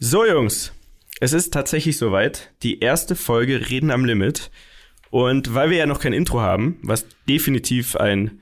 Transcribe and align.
So, 0.00 0.24
Jungs, 0.24 0.72
es 1.20 1.32
ist 1.32 1.52
tatsächlich 1.52 1.98
soweit. 1.98 2.50
Die 2.62 2.78
erste 2.80 3.16
Folge 3.16 3.68
Reden 3.68 3.90
am 3.90 4.04
Limit. 4.04 4.50
Und 5.10 5.54
weil 5.54 5.70
wir 5.70 5.78
ja 5.78 5.86
noch 5.86 5.98
kein 6.00 6.12
Intro 6.12 6.40
haben, 6.40 6.78
was 6.82 7.06
definitiv 7.28 7.96
ein 7.96 8.40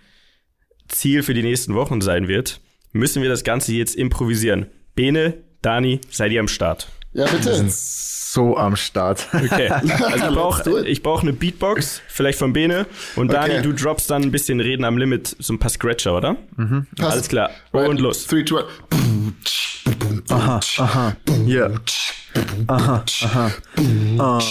Ziel 0.88 1.22
für 1.22 1.32
die 1.32 1.42
nächsten 1.42 1.74
Wochen 1.74 2.00
sein 2.02 2.28
wird, 2.28 2.60
müssen 2.92 3.22
wir 3.22 3.30
das 3.30 3.42
Ganze 3.42 3.72
jetzt 3.72 3.94
improvisieren. 3.94 4.66
Bene, 4.94 5.34
Dani, 5.62 6.00
seid 6.10 6.32
ihr 6.32 6.40
am 6.40 6.48
Start? 6.48 6.88
Ja, 7.14 7.26
bitte. 7.26 7.64
So 7.70 8.58
am 8.58 8.76
Start. 8.76 9.26
Okay. 9.32 9.70
Also 9.88 10.26
ich 10.26 10.34
brauche 10.34 11.00
brauch 11.02 11.22
eine 11.22 11.32
Beatbox, 11.32 12.02
vielleicht 12.08 12.38
von 12.38 12.52
Bene. 12.52 12.84
Und 13.14 13.32
Dani, 13.32 13.54
Okay. 13.54 13.62
du 13.62 13.72
droppst 13.72 14.10
dann 14.10 14.22
ein 14.24 14.30
bisschen 14.30 14.60
Reden 14.60 14.84
am 14.84 14.98
Limit, 14.98 15.34
so 15.38 15.54
ein 15.54 15.58
paar 15.58 15.70
Scratcher, 15.70 16.14
oder? 16.16 16.36
Passt. 16.96 17.12
Alles 17.12 17.28
klar. 17.28 17.50
Right. 17.72 17.88
Und 17.88 18.00
los. 18.00 18.26
Three, 18.26 18.44
two, 18.44 18.56
one. 18.58 18.66
Aha, 20.28 20.60
aha, 20.78 21.16
yeah. 21.46 21.70
Aha, 22.66 23.04
aha. 23.22 23.50
Ah, 24.18 24.42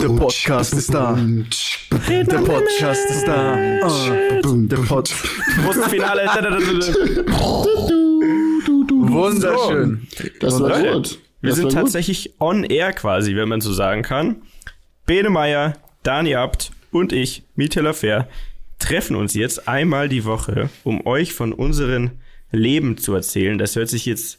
der 0.00 0.08
Podcast 0.16 0.72
ist 0.74 0.94
da. 0.94 1.18
Der 2.08 2.24
Podcast 2.38 3.10
ist 3.10 3.26
da. 3.26 3.54
Ah, 3.82 4.40
der 4.44 4.76
Pod. 4.78 5.12
Großes 5.64 5.86
Finale. 5.88 6.22
Wunderschön. 8.90 10.06
Das 10.40 10.60
war 10.60 10.80
gut. 10.82 11.18
Wir 11.40 11.50
Das 11.50 11.56
sind 11.56 11.64
war 11.66 11.72
gut. 11.72 11.80
tatsächlich 11.82 12.34
on 12.40 12.64
air 12.64 12.92
quasi, 12.92 13.34
wenn 13.36 13.48
man 13.48 13.60
so 13.60 13.72
sagen 13.72 14.02
kann. 14.02 14.42
Bene 15.06 15.28
Meyer, 15.30 15.74
Dani 16.04 16.34
Abt 16.36 16.70
und 16.92 17.12
ich, 17.12 17.42
Mietela 17.56 17.92
Fair, 17.92 18.28
treffen 18.78 19.16
uns 19.16 19.34
jetzt 19.34 19.68
einmal 19.68 20.08
die 20.08 20.24
Woche, 20.24 20.70
um 20.84 21.04
euch 21.06 21.32
von 21.34 21.52
unseren 21.52 22.12
Leben 22.52 22.98
zu 22.98 23.14
erzählen. 23.14 23.58
Das 23.58 23.74
hört 23.76 23.88
sich 23.88 24.06
jetzt 24.06 24.38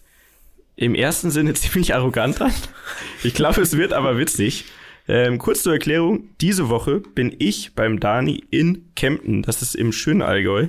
im 0.75 0.95
ersten 0.95 1.31
Sinne 1.31 1.53
ziemlich 1.53 1.93
arrogant 1.93 2.41
an. 2.41 2.53
Ich 3.23 3.33
glaube, 3.33 3.61
es 3.61 3.77
wird 3.77 3.93
aber 3.93 4.17
witzig. 4.17 4.65
Ähm, 5.07 5.37
kurz 5.37 5.63
zur 5.63 5.73
Erklärung, 5.73 6.29
diese 6.39 6.69
Woche 6.69 7.01
bin 7.01 7.35
ich 7.37 7.75
beim 7.75 7.99
Dani 7.99 8.41
in 8.51 8.85
Kempten, 8.95 9.41
das 9.41 9.61
ist 9.61 9.75
im 9.75 9.91
schönen 9.91 10.21
Allgäu, 10.21 10.67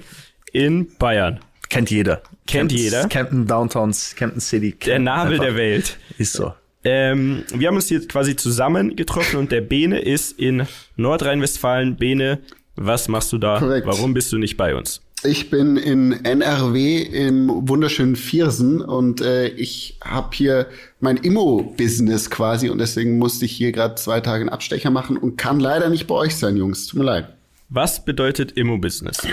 in 0.52 0.88
Bayern. 0.98 1.38
Kennt 1.68 1.90
jeder. 1.90 2.22
Kennt 2.46 2.72
jeder. 2.72 3.08
Camden 3.08 3.46
Downtowns, 3.46 4.16
Camden 4.16 4.40
City. 4.40 4.72
Der 4.84 4.98
Nabel 4.98 5.38
der 5.38 5.56
Welt. 5.56 5.98
Ist 6.18 6.32
so. 6.32 6.52
Ähm, 6.84 7.44
wir 7.54 7.68
haben 7.68 7.76
uns 7.76 7.88
hier 7.88 8.06
quasi 8.06 8.36
zusammen 8.36 8.96
getroffen 8.96 9.36
und 9.36 9.52
der 9.52 9.62
Bene 9.62 10.00
ist 10.00 10.38
in 10.38 10.66
Nordrhein-Westfalen. 10.96 11.96
Bene, 11.96 12.40
was 12.76 13.08
machst 13.08 13.32
du 13.32 13.38
da? 13.38 13.58
Korrekt. 13.58 13.86
Warum 13.86 14.14
bist 14.14 14.32
du 14.32 14.38
nicht 14.38 14.56
bei 14.56 14.74
uns? 14.74 15.00
Ich 15.26 15.48
bin 15.48 15.78
in 15.78 16.22
NRW 16.24 17.00
im 17.00 17.66
wunderschönen 17.66 18.14
Viersen 18.14 18.82
und 18.82 19.22
äh, 19.22 19.48
ich 19.48 19.98
habe 20.04 20.28
hier 20.34 20.66
mein 21.00 21.16
Immo-Business 21.16 22.28
quasi 22.28 22.68
und 22.68 22.76
deswegen 22.76 23.18
musste 23.18 23.46
ich 23.46 23.52
hier 23.52 23.72
gerade 23.72 23.94
zwei 23.94 24.20
Tage 24.20 24.42
einen 24.42 24.50
Abstecher 24.50 24.90
machen 24.90 25.16
und 25.16 25.38
kann 25.38 25.60
leider 25.60 25.88
nicht 25.88 26.06
bei 26.06 26.14
euch 26.14 26.36
sein, 26.36 26.58
Jungs. 26.58 26.88
Tut 26.88 26.98
mir 26.98 27.06
leid. 27.06 27.28
Was 27.70 28.04
bedeutet 28.04 28.52
Immo-Business? 28.52 29.26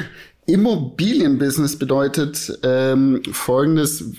Immobilienbusiness 0.46 1.78
bedeutet 1.78 2.58
ähm, 2.64 3.22
folgendes. 3.30 4.14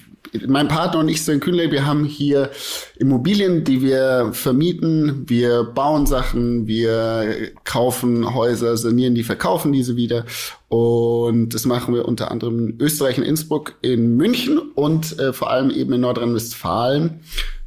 Mein 0.46 0.68
Partner 0.68 1.00
und 1.00 1.08
ich, 1.08 1.22
Sven 1.22 1.40
Kühnle, 1.40 1.70
wir 1.70 1.84
haben 1.84 2.04
hier 2.04 2.50
Immobilien, 2.96 3.64
die 3.64 3.82
wir 3.82 4.30
vermieten. 4.32 5.28
Wir 5.28 5.64
bauen 5.64 6.06
Sachen, 6.06 6.66
wir 6.66 7.50
kaufen 7.64 8.34
Häuser, 8.34 8.76
sanieren 8.76 9.14
die, 9.14 9.24
verkaufen 9.24 9.72
diese 9.72 9.96
wieder. 9.96 10.24
Und 10.72 11.50
das 11.50 11.66
machen 11.66 11.92
wir 11.94 12.08
unter 12.08 12.30
anderem 12.30 12.70
in 12.70 12.80
Österreich, 12.80 13.18
in 13.18 13.24
Innsbruck, 13.24 13.74
in 13.82 14.16
München 14.16 14.56
und 14.58 15.18
äh, 15.18 15.34
vor 15.34 15.50
allem 15.50 15.68
eben 15.68 15.92
in 15.92 16.00
Nordrhein-Westfalen. 16.00 17.20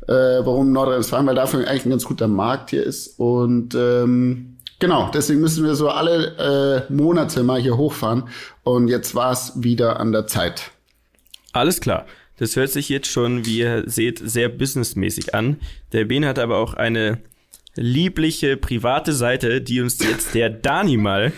Äh, 0.07 0.11
warum 0.11 0.71
Nordrhein-Westfalen? 0.71 1.27
Weil 1.27 1.35
dafür 1.35 1.67
eigentlich 1.67 1.85
ein 1.85 1.91
ganz 1.91 2.05
guter 2.05 2.27
Markt 2.27 2.71
hier 2.71 2.83
ist. 2.83 3.19
Und 3.19 3.75
ähm, 3.75 4.57
Genau, 4.79 5.11
deswegen 5.13 5.39
müssen 5.39 5.63
wir 5.63 5.75
so 5.75 5.89
alle 5.89 6.87
äh, 6.89 6.91
Monate 6.91 7.43
mal 7.43 7.61
hier 7.61 7.77
hochfahren. 7.77 8.23
Und 8.63 8.87
jetzt 8.87 9.13
war 9.13 9.31
es 9.31 9.53
wieder 9.55 9.99
an 9.99 10.11
der 10.11 10.25
Zeit. 10.25 10.71
Alles 11.53 11.81
klar. 11.81 12.07
Das 12.37 12.55
hört 12.55 12.71
sich 12.71 12.89
jetzt 12.89 13.07
schon, 13.07 13.45
wie 13.45 13.59
ihr 13.59 13.83
seht, 13.85 14.17
sehr 14.17 14.49
businessmäßig 14.49 15.35
an. 15.35 15.57
Der 15.91 16.05
Bene 16.05 16.27
hat 16.27 16.39
aber 16.39 16.57
auch 16.57 16.73
eine 16.73 17.19
liebliche 17.75 18.57
private 18.57 19.13
Seite, 19.13 19.61
die 19.61 19.81
uns 19.81 19.99
jetzt 19.99 20.33
der 20.33 20.49
Dani 20.49 20.97
mal 20.97 21.33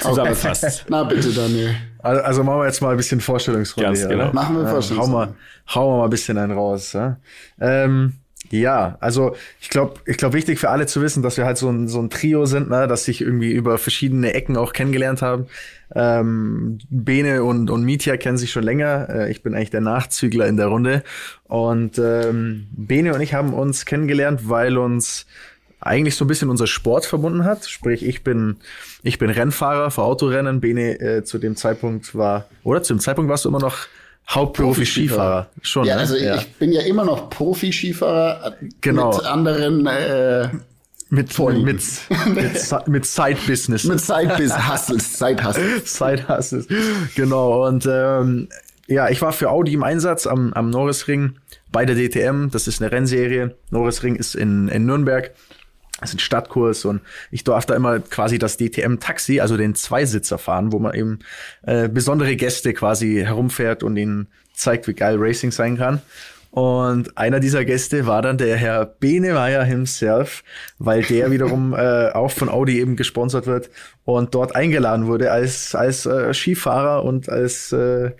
zusammenfasst. 0.00 0.86
Na 0.88 1.04
bitte, 1.04 1.32
Daniel. 1.32 1.74
Also, 1.98 2.22
also 2.22 2.44
machen 2.44 2.60
wir 2.60 2.66
jetzt 2.66 2.80
mal 2.80 2.90
ein 2.90 2.96
bisschen 2.96 3.20
Vorstellungsrunde. 3.20 3.88
Ganz 3.88 4.00
hier, 4.00 4.08
genau. 4.08 4.24
oder? 4.24 4.34
Machen 4.34 4.56
wir 4.56 4.64
Ja, 4.64 4.70
Vorstellungsrunde. 4.70 5.18
Hauen 5.18 5.34
wir, 5.66 5.74
hauen 5.74 5.92
wir 5.92 5.98
mal 5.98 6.04
ein 6.04 6.10
bisschen 6.10 6.38
einen 6.38 6.52
raus. 6.52 6.92
Ja, 6.92 7.18
ähm, 7.60 8.14
ja 8.50 8.96
also 9.00 9.36
ich 9.60 9.68
glaube, 9.70 10.00
ich 10.06 10.16
glaub, 10.16 10.32
wichtig 10.32 10.58
für 10.58 10.70
alle 10.70 10.86
zu 10.86 11.02
wissen, 11.02 11.22
dass 11.22 11.36
wir 11.36 11.44
halt 11.44 11.58
so 11.58 11.68
ein, 11.70 11.88
so 11.88 12.00
ein 12.00 12.10
Trio 12.10 12.46
sind, 12.46 12.70
ne, 12.70 12.86
dass 12.86 13.04
sich 13.04 13.20
irgendwie 13.20 13.52
über 13.52 13.78
verschiedene 13.78 14.34
Ecken 14.34 14.56
auch 14.56 14.72
kennengelernt 14.72 15.22
haben. 15.22 15.46
Ähm, 15.94 16.78
Bene 16.90 17.44
und, 17.44 17.70
und 17.70 17.84
Mitya 17.84 18.16
kennen 18.16 18.38
sich 18.38 18.50
schon 18.50 18.64
länger. 18.64 19.08
Äh, 19.08 19.30
ich 19.30 19.42
bin 19.42 19.54
eigentlich 19.54 19.70
der 19.70 19.80
Nachzügler 19.80 20.46
in 20.46 20.56
der 20.56 20.66
Runde. 20.66 21.02
Und 21.44 21.98
ähm, 21.98 22.68
Bene 22.72 23.14
und 23.14 23.20
ich 23.20 23.34
haben 23.34 23.54
uns 23.54 23.84
kennengelernt, 23.84 24.48
weil 24.48 24.76
uns 24.78 25.26
eigentlich 25.84 26.16
so 26.16 26.24
ein 26.24 26.28
bisschen 26.28 26.50
unser 26.50 26.66
Sport 26.66 27.06
verbunden 27.06 27.44
hat. 27.44 27.66
Sprich, 27.66 28.04
ich 28.04 28.24
bin, 28.24 28.56
ich 29.02 29.18
bin 29.18 29.30
Rennfahrer 29.30 29.90
für 29.90 30.02
Autorennen. 30.02 30.60
Bene 30.60 30.98
äh, 31.00 31.24
zu 31.24 31.38
dem 31.38 31.56
Zeitpunkt 31.56 32.14
war, 32.14 32.46
oder 32.62 32.82
zu 32.82 32.94
dem 32.94 33.00
Zeitpunkt 33.00 33.30
warst 33.30 33.44
du 33.44 33.48
immer 33.50 33.60
noch 33.60 33.76
Hauptberuflich 34.28 34.90
Skifahrer. 34.90 35.50
Schon, 35.60 35.84
Ja, 35.86 35.96
ne? 35.96 36.00
also 36.00 36.16
ich 36.16 36.52
bin 36.54 36.72
ja 36.72 36.80
immer 36.82 37.04
noch 37.04 37.28
Profi-Skifahrer 37.28 38.54
Genau. 38.80 39.14
mit 39.14 39.24
anderen 39.26 39.86
äh, 39.86 40.48
mit, 41.10 41.32
Vorlieben. 41.32 41.66
mit, 41.66 41.82
mit, 42.34 42.86
mit 42.88 43.04
Side-Business. 43.06 43.84
mit 43.84 44.00
Side-Hustles, 44.00 45.18
Side-Hustles. 45.18 45.82
Side-Hustles. 45.98 46.66
Genau. 47.14 47.66
Und 47.66 47.86
ähm, 47.86 48.48
ja, 48.86 49.10
ich 49.10 49.20
war 49.20 49.32
für 49.32 49.50
Audi 49.50 49.74
im 49.74 49.82
Einsatz 49.82 50.26
am, 50.26 50.52
am 50.54 50.70
Norrisring 50.70 51.36
bei 51.70 51.84
der 51.84 51.94
DTM. 51.96 52.48
Das 52.50 52.66
ist 52.66 52.80
eine 52.80 52.90
Rennserie. 52.90 53.54
Norrisring 53.70 54.16
ist 54.16 54.34
in, 54.34 54.68
in 54.68 54.86
Nürnberg. 54.86 55.32
Das 56.00 56.10
ist 56.10 56.16
ein 56.16 56.20
Stadtkurs 56.20 56.84
und 56.84 57.00
ich 57.30 57.44
darf 57.44 57.66
da 57.66 57.74
immer 57.74 58.00
quasi 58.00 58.38
das 58.38 58.56
DTM-Taxi, 58.56 59.40
also 59.40 59.56
den 59.56 59.74
Zweisitzer 59.74 60.38
fahren, 60.38 60.72
wo 60.72 60.78
man 60.78 60.94
eben 60.94 61.20
äh, 61.62 61.88
besondere 61.88 62.34
Gäste 62.36 62.74
quasi 62.74 63.22
herumfährt 63.24 63.82
und 63.82 63.96
ihnen 63.96 64.26
zeigt, 64.54 64.88
wie 64.88 64.94
geil 64.94 65.16
Racing 65.18 65.52
sein 65.52 65.76
kann. 65.76 66.02
Und 66.50 67.18
einer 67.18 67.40
dieser 67.40 67.64
Gäste 67.64 68.06
war 68.06 68.22
dann 68.22 68.38
der 68.38 68.56
Herr 68.56 68.86
Benemeyer 68.86 69.64
himself, 69.64 70.44
weil 70.78 71.02
der 71.02 71.32
wiederum 71.32 71.74
äh, 71.76 72.10
auch 72.10 72.30
von 72.30 72.48
Audi 72.48 72.80
eben 72.80 72.94
gesponsert 72.94 73.46
wird 73.46 73.70
und 74.04 74.34
dort 74.34 74.54
eingeladen 74.54 75.08
wurde 75.08 75.32
als, 75.32 75.74
als 75.74 76.06
äh, 76.06 76.32
Skifahrer 76.32 77.02
und 77.02 77.28
als 77.28 77.72
äh, 77.72 78.12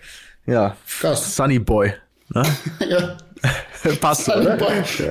ja, 0.45 0.75
Krass. 0.99 1.35
Sunny 1.35 1.59
Boy. 1.59 1.93
Ne? 2.29 2.43
ja. 2.89 3.17
Passt, 4.01 4.27
oder? 4.29 4.57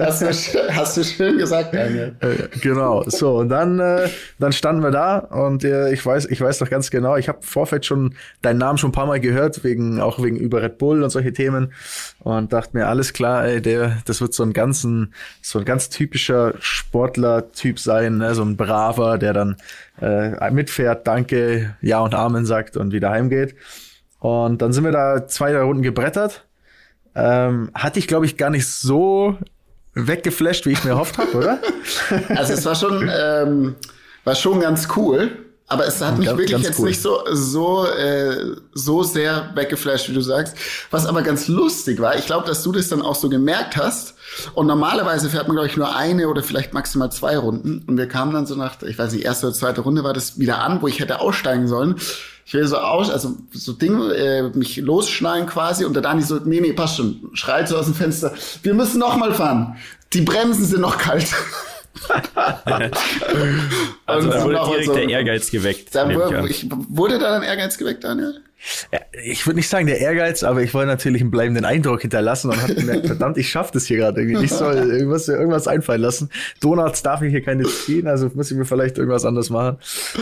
Hast 0.01 0.23
du, 0.23 0.33
schön- 0.33 0.75
hast 0.77 0.97
du 0.97 1.05
schön 1.05 1.39
gesagt, 1.39 1.75
Daniel. 1.75 2.17
Äh, 2.21 2.49
genau. 2.61 3.05
So 3.07 3.37
und 3.39 3.49
dann, 3.49 3.79
äh, 3.79 4.09
dann 4.39 4.53
standen 4.53 4.83
wir 4.83 4.91
da 4.91 5.19
und 5.19 5.63
äh, 5.65 5.93
ich 5.93 6.05
weiß, 6.05 6.27
ich 6.27 6.41
weiß 6.41 6.59
doch 6.59 6.69
ganz 6.71 6.91
genau. 6.91 7.17
Ich 7.17 7.29
habe 7.29 7.39
im 7.39 7.47
Vorfeld 7.47 7.87
schon 7.87 8.15
deinen 8.43 8.59
Namen 8.59 8.79
schon 8.79 8.89
ein 8.91 8.93
paar 8.95 9.07
Mal 9.07 9.21
gehört 9.21 9.63
wegen 9.63 10.01
auch 10.01 10.21
wegen 10.23 10.37
über 10.37 10.63
Red 10.63 10.79
Bull 10.79 11.03
und 11.03 11.11
solche 11.11 11.33
Themen 11.33 11.73
und 12.21 12.53
dachte 12.53 12.71
mir 12.77 12.89
alles 12.89 13.13
klar, 13.13 13.45
ey, 13.47 13.61
der, 13.63 13.99
das 14.07 14.21
wird 14.21 14.35
so 14.35 14.43
ein 14.43 14.53
ganzen, 14.53 15.15
so 15.41 15.59
ein 15.61 15.65
ganz 15.65 15.89
typischer 15.91 16.55
Sportler-Typ 16.59 17.79
sein, 17.79 18.19
ne? 18.19 18.35
so 18.35 18.43
ein 18.43 18.57
braver, 18.57 19.19
der 19.19 19.33
dann 19.35 19.57
äh, 20.01 20.51
mitfährt, 20.51 21.07
Danke, 21.07 21.77
Ja 21.81 22.01
und 22.01 22.15
Amen 22.15 22.47
sagt 22.47 22.77
und 22.77 22.93
wieder 22.93 23.11
heimgeht. 23.11 23.55
Und 24.19 24.63
dann 24.63 24.73
sind 24.73 24.85
wir 24.85 24.93
da 24.93 25.27
zwei 25.27 25.53
drei 25.53 25.61
Runden 25.63 25.83
gebrettert. 25.83 26.47
Ähm, 27.15 27.71
hatte 27.75 27.99
ich, 27.99 28.07
glaube 28.09 28.27
ich, 28.27 28.37
gar 28.37 28.51
nicht 28.51 28.67
so 28.69 29.39
weggeflasht, 29.95 30.67
wie 30.67 30.73
ich 30.73 30.83
mir 30.85 30.91
erhofft 30.91 31.19
habe, 31.19 31.37
oder? 31.37 31.59
Also 32.37 32.53
es 32.55 32.65
war 32.65 32.75
schon, 32.75 33.09
ähm, 33.17 33.75
war 34.25 34.35
schon 34.35 34.61
ganz 34.61 34.89
cool, 34.97 35.31
aber 35.69 35.87
es 35.87 36.01
hat 36.03 36.19
mich 36.19 36.27
Ganz- 36.27 36.39
wirklich 36.39 36.51
ganz 36.53 36.65
jetzt 36.67 36.79
cool. 36.81 36.89
nicht 36.89 37.01
so 37.01 37.21
so 37.33 37.87
äh, 37.87 38.57
so 38.75 39.03
sehr 39.03 39.51
weggeflasht, 39.55 40.09
wie 40.11 40.15
du 40.15 40.21
sagst. 40.21 40.57
Was 40.91 41.07
aber 41.07 41.23
ganz 41.23 41.47
lustig 41.49 42.01
war, 42.01 42.17
ich 42.19 42.27
glaube, 42.27 42.47
dass 42.47 42.63
du 42.65 42.73
das 42.73 42.89
dann 42.89 43.01
auch 43.03 43.15
so 43.15 43.29
gemerkt 43.29 43.77
hast. 43.77 44.15
Und 44.55 44.67
normalerweise 44.67 45.31
fährt 45.31 45.47
man 45.47 45.55
glaube 45.57 45.69
ich 45.69 45.77
nur 45.77 45.95
eine 45.97 46.29
oder 46.29 46.43
vielleicht 46.43 46.75
maximal 46.75 47.11
zwei 47.13 47.39
Runden. 47.39 47.83
Und 47.87 47.97
wir 47.97 48.09
kamen 48.09 48.33
dann 48.33 48.47
so 48.47 48.57
nach, 48.57 48.83
ich 48.83 48.99
weiß 48.99 49.13
nicht, 49.13 49.25
erste 49.25 49.47
oder 49.47 49.55
zweite 49.55 49.81
Runde 49.83 50.03
war 50.05 50.13
das 50.13 50.39
wieder 50.39 50.59
an, 50.59 50.83
wo 50.83 50.89
ich 50.89 50.99
hätte 51.01 51.21
aussteigen 51.21 51.69
sollen. 51.69 51.95
Ich 52.47 52.55
will 52.55 52.67
so 52.67 52.77
aus, 52.77 53.11
also 53.11 53.37
so 53.53 53.73
Ding, 53.73 53.99
äh, 54.11 54.43
mich 54.43 54.77
losschneiden 54.77 55.47
quasi 55.49 55.85
und 55.85 55.95
der 55.95 56.03
Dani 56.03 56.23
so, 56.23 56.37
nee, 56.45 56.61
nee, 56.61 56.73
passt 56.73 56.97
schon, 56.97 57.31
schreit 57.33 57.69
so 57.69 57.79
aus 57.79 57.87
dem 57.87 57.95
Fenster, 57.95 58.33
wir 58.63 58.75
müssen 58.75 58.99
noch 58.99 59.17
mal 59.17 59.33
fahren. 59.33 59.77
Die 60.13 60.21
Bremsen 60.21 60.65
sind 60.65 60.81
noch 60.81 60.99
kalt. 60.99 61.27
also 64.07 64.31
da 64.31 64.45
wurde 64.45 64.61
direkt 64.67 64.87
so- 64.87 64.95
der 64.95 65.09
Ehrgeiz 65.09 65.51
geweckt. 65.51 65.95
Da 65.95 66.09
ich 66.09 66.17
wurde, 66.17 66.49
ich, 66.49 66.69
wurde 66.89 67.19
da 67.19 67.37
ein 67.37 67.43
Ehrgeiz 67.43 67.79
geweckt, 67.79 68.05
Daniel? 68.05 68.41
Ja, 68.93 69.01
ich 69.25 69.47
würde 69.47 69.57
nicht 69.59 69.69
sagen 69.69 69.87
der 69.87 69.99
Ehrgeiz, 69.99 70.43
aber 70.43 70.63
ich 70.63 70.73
wollte 70.73 70.89
natürlich 70.89 71.21
einen 71.21 71.31
bleibenden 71.31 71.67
Eindruck 71.67 72.01
hinterlassen 72.01 72.51
und 72.51 72.63
habe 72.63 72.75
gemerkt, 72.75 73.07
verdammt, 73.09 73.37
ich 73.37 73.51
schaffe 73.51 73.73
das 73.75 73.85
hier 73.85 73.99
gerade 73.99 74.23
irgendwie. 74.23 74.47
Ich 74.47 74.53
soll 74.53 74.75
irgendwas, 74.75 75.29
irgendwas 75.29 75.69
einfallen 75.69 76.01
lassen. 76.01 76.31
Donuts 76.61 77.03
darf 77.03 77.21
ich 77.23 77.31
hier 77.31 77.43
keine 77.43 77.65
ziehen, 77.65 78.07
also 78.09 78.31
muss 78.35 78.51
ich 78.51 78.57
mir 78.57 78.65
vielleicht 78.65 78.97
irgendwas 78.97 79.25
anderes 79.27 79.51
machen. 79.51 79.79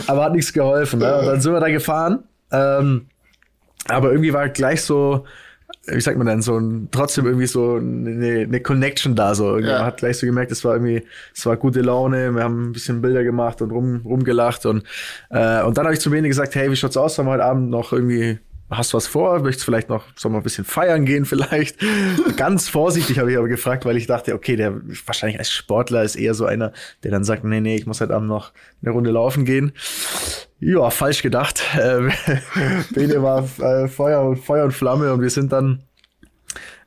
Aber 0.09 0.25
hat 0.25 0.33
nichts 0.33 0.53
geholfen. 0.53 0.99
Ne? 0.99 1.19
Und 1.21 1.27
dann 1.27 1.41
sind 1.41 1.53
wir 1.53 1.61
da 1.61 1.69
gefahren. 1.69 2.25
Ähm, 2.51 3.07
aber 3.87 4.11
irgendwie 4.11 4.33
war 4.33 4.49
gleich 4.49 4.83
so, 4.83 5.25
wie 5.87 6.01
sagt 6.01 6.17
man 6.17 6.27
denn, 6.27 6.43
so 6.43 6.57
ein, 6.59 6.89
trotzdem 6.91 7.27
irgendwie 7.27 7.47
so 7.47 7.77
eine, 7.77 8.43
eine 8.43 8.61
Connection 8.61 9.17
da. 9.17 9.35
So. 9.35 9.59
Ja. 9.59 9.79
Man 9.79 9.87
hat 9.87 9.97
gleich 9.99 10.19
so 10.19 10.27
gemerkt, 10.27 10.53
es 10.53 10.65
war 10.65 10.75
irgendwie, 10.75 11.03
es 11.35 11.45
war 11.45 11.57
gute 11.57 11.81
Laune, 11.81 12.35
wir 12.35 12.45
haben 12.45 12.69
ein 12.69 12.73
bisschen 12.73 13.03
Bilder 13.03 13.25
gemacht 13.25 13.63
und 13.63 13.73
rum, 13.73 14.03
rumgelacht. 14.05 14.65
Und, 14.65 14.85
äh, 15.31 15.63
und 15.63 15.77
dann 15.77 15.85
habe 15.85 15.95
ich 15.95 16.01
zu 16.01 16.11
Bene 16.11 16.29
gesagt, 16.29 16.55
hey, 16.55 16.71
wie 16.71 16.77
schaut's 16.77 16.97
aus? 16.97 17.17
Sollen 17.17 17.27
wir 17.27 17.33
heute 17.33 17.45
Abend 17.45 17.71
noch 17.71 17.93
irgendwie, 17.93 18.39
hast 18.73 18.93
du 18.93 18.97
was 18.97 19.07
vor? 19.07 19.41
Möchtest 19.41 19.65
vielleicht 19.65 19.89
noch, 19.89 20.05
sollen 20.17 20.35
wir 20.35 20.41
ein 20.41 20.43
bisschen 20.45 20.65
feiern 20.65 21.05
gehen 21.05 21.25
vielleicht? 21.25 21.79
Ganz 22.37 22.69
vorsichtig 22.69 23.19
habe 23.19 23.31
ich 23.31 23.39
aber 23.39 23.49
gefragt, 23.49 23.85
weil 23.85 23.97
ich 23.97 24.07
dachte, 24.07 24.35
okay, 24.35 24.57
der 24.57 24.81
wahrscheinlich 25.07 25.39
als 25.39 25.51
Sportler 25.51 26.03
ist 26.03 26.17
eher 26.17 26.35
so 26.35 26.47
einer, 26.47 26.73
der 27.05 27.11
dann 27.11 27.25
sagt, 27.25 27.45
nee, 27.45 27.61
nee, 27.61 27.77
ich 27.77 27.87
muss 27.87 28.01
heute 28.01 28.15
Abend 28.15 28.29
noch 28.29 28.53
eine 28.83 28.93
Runde 28.93 29.11
laufen 29.11 29.45
gehen. 29.45 29.73
Ja, 30.61 30.91
falsch 30.91 31.23
gedacht. 31.23 31.63
Äh, 31.77 32.11
Bene 32.95 33.23
war 33.23 33.49
äh, 33.61 33.89
Feuer, 33.89 34.23
und 34.23 34.37
Feuer 34.37 34.65
und 34.65 34.73
Flamme 34.73 35.13
und 35.13 35.21
wir 35.21 35.31
sind 35.31 35.53
dann 35.53 35.83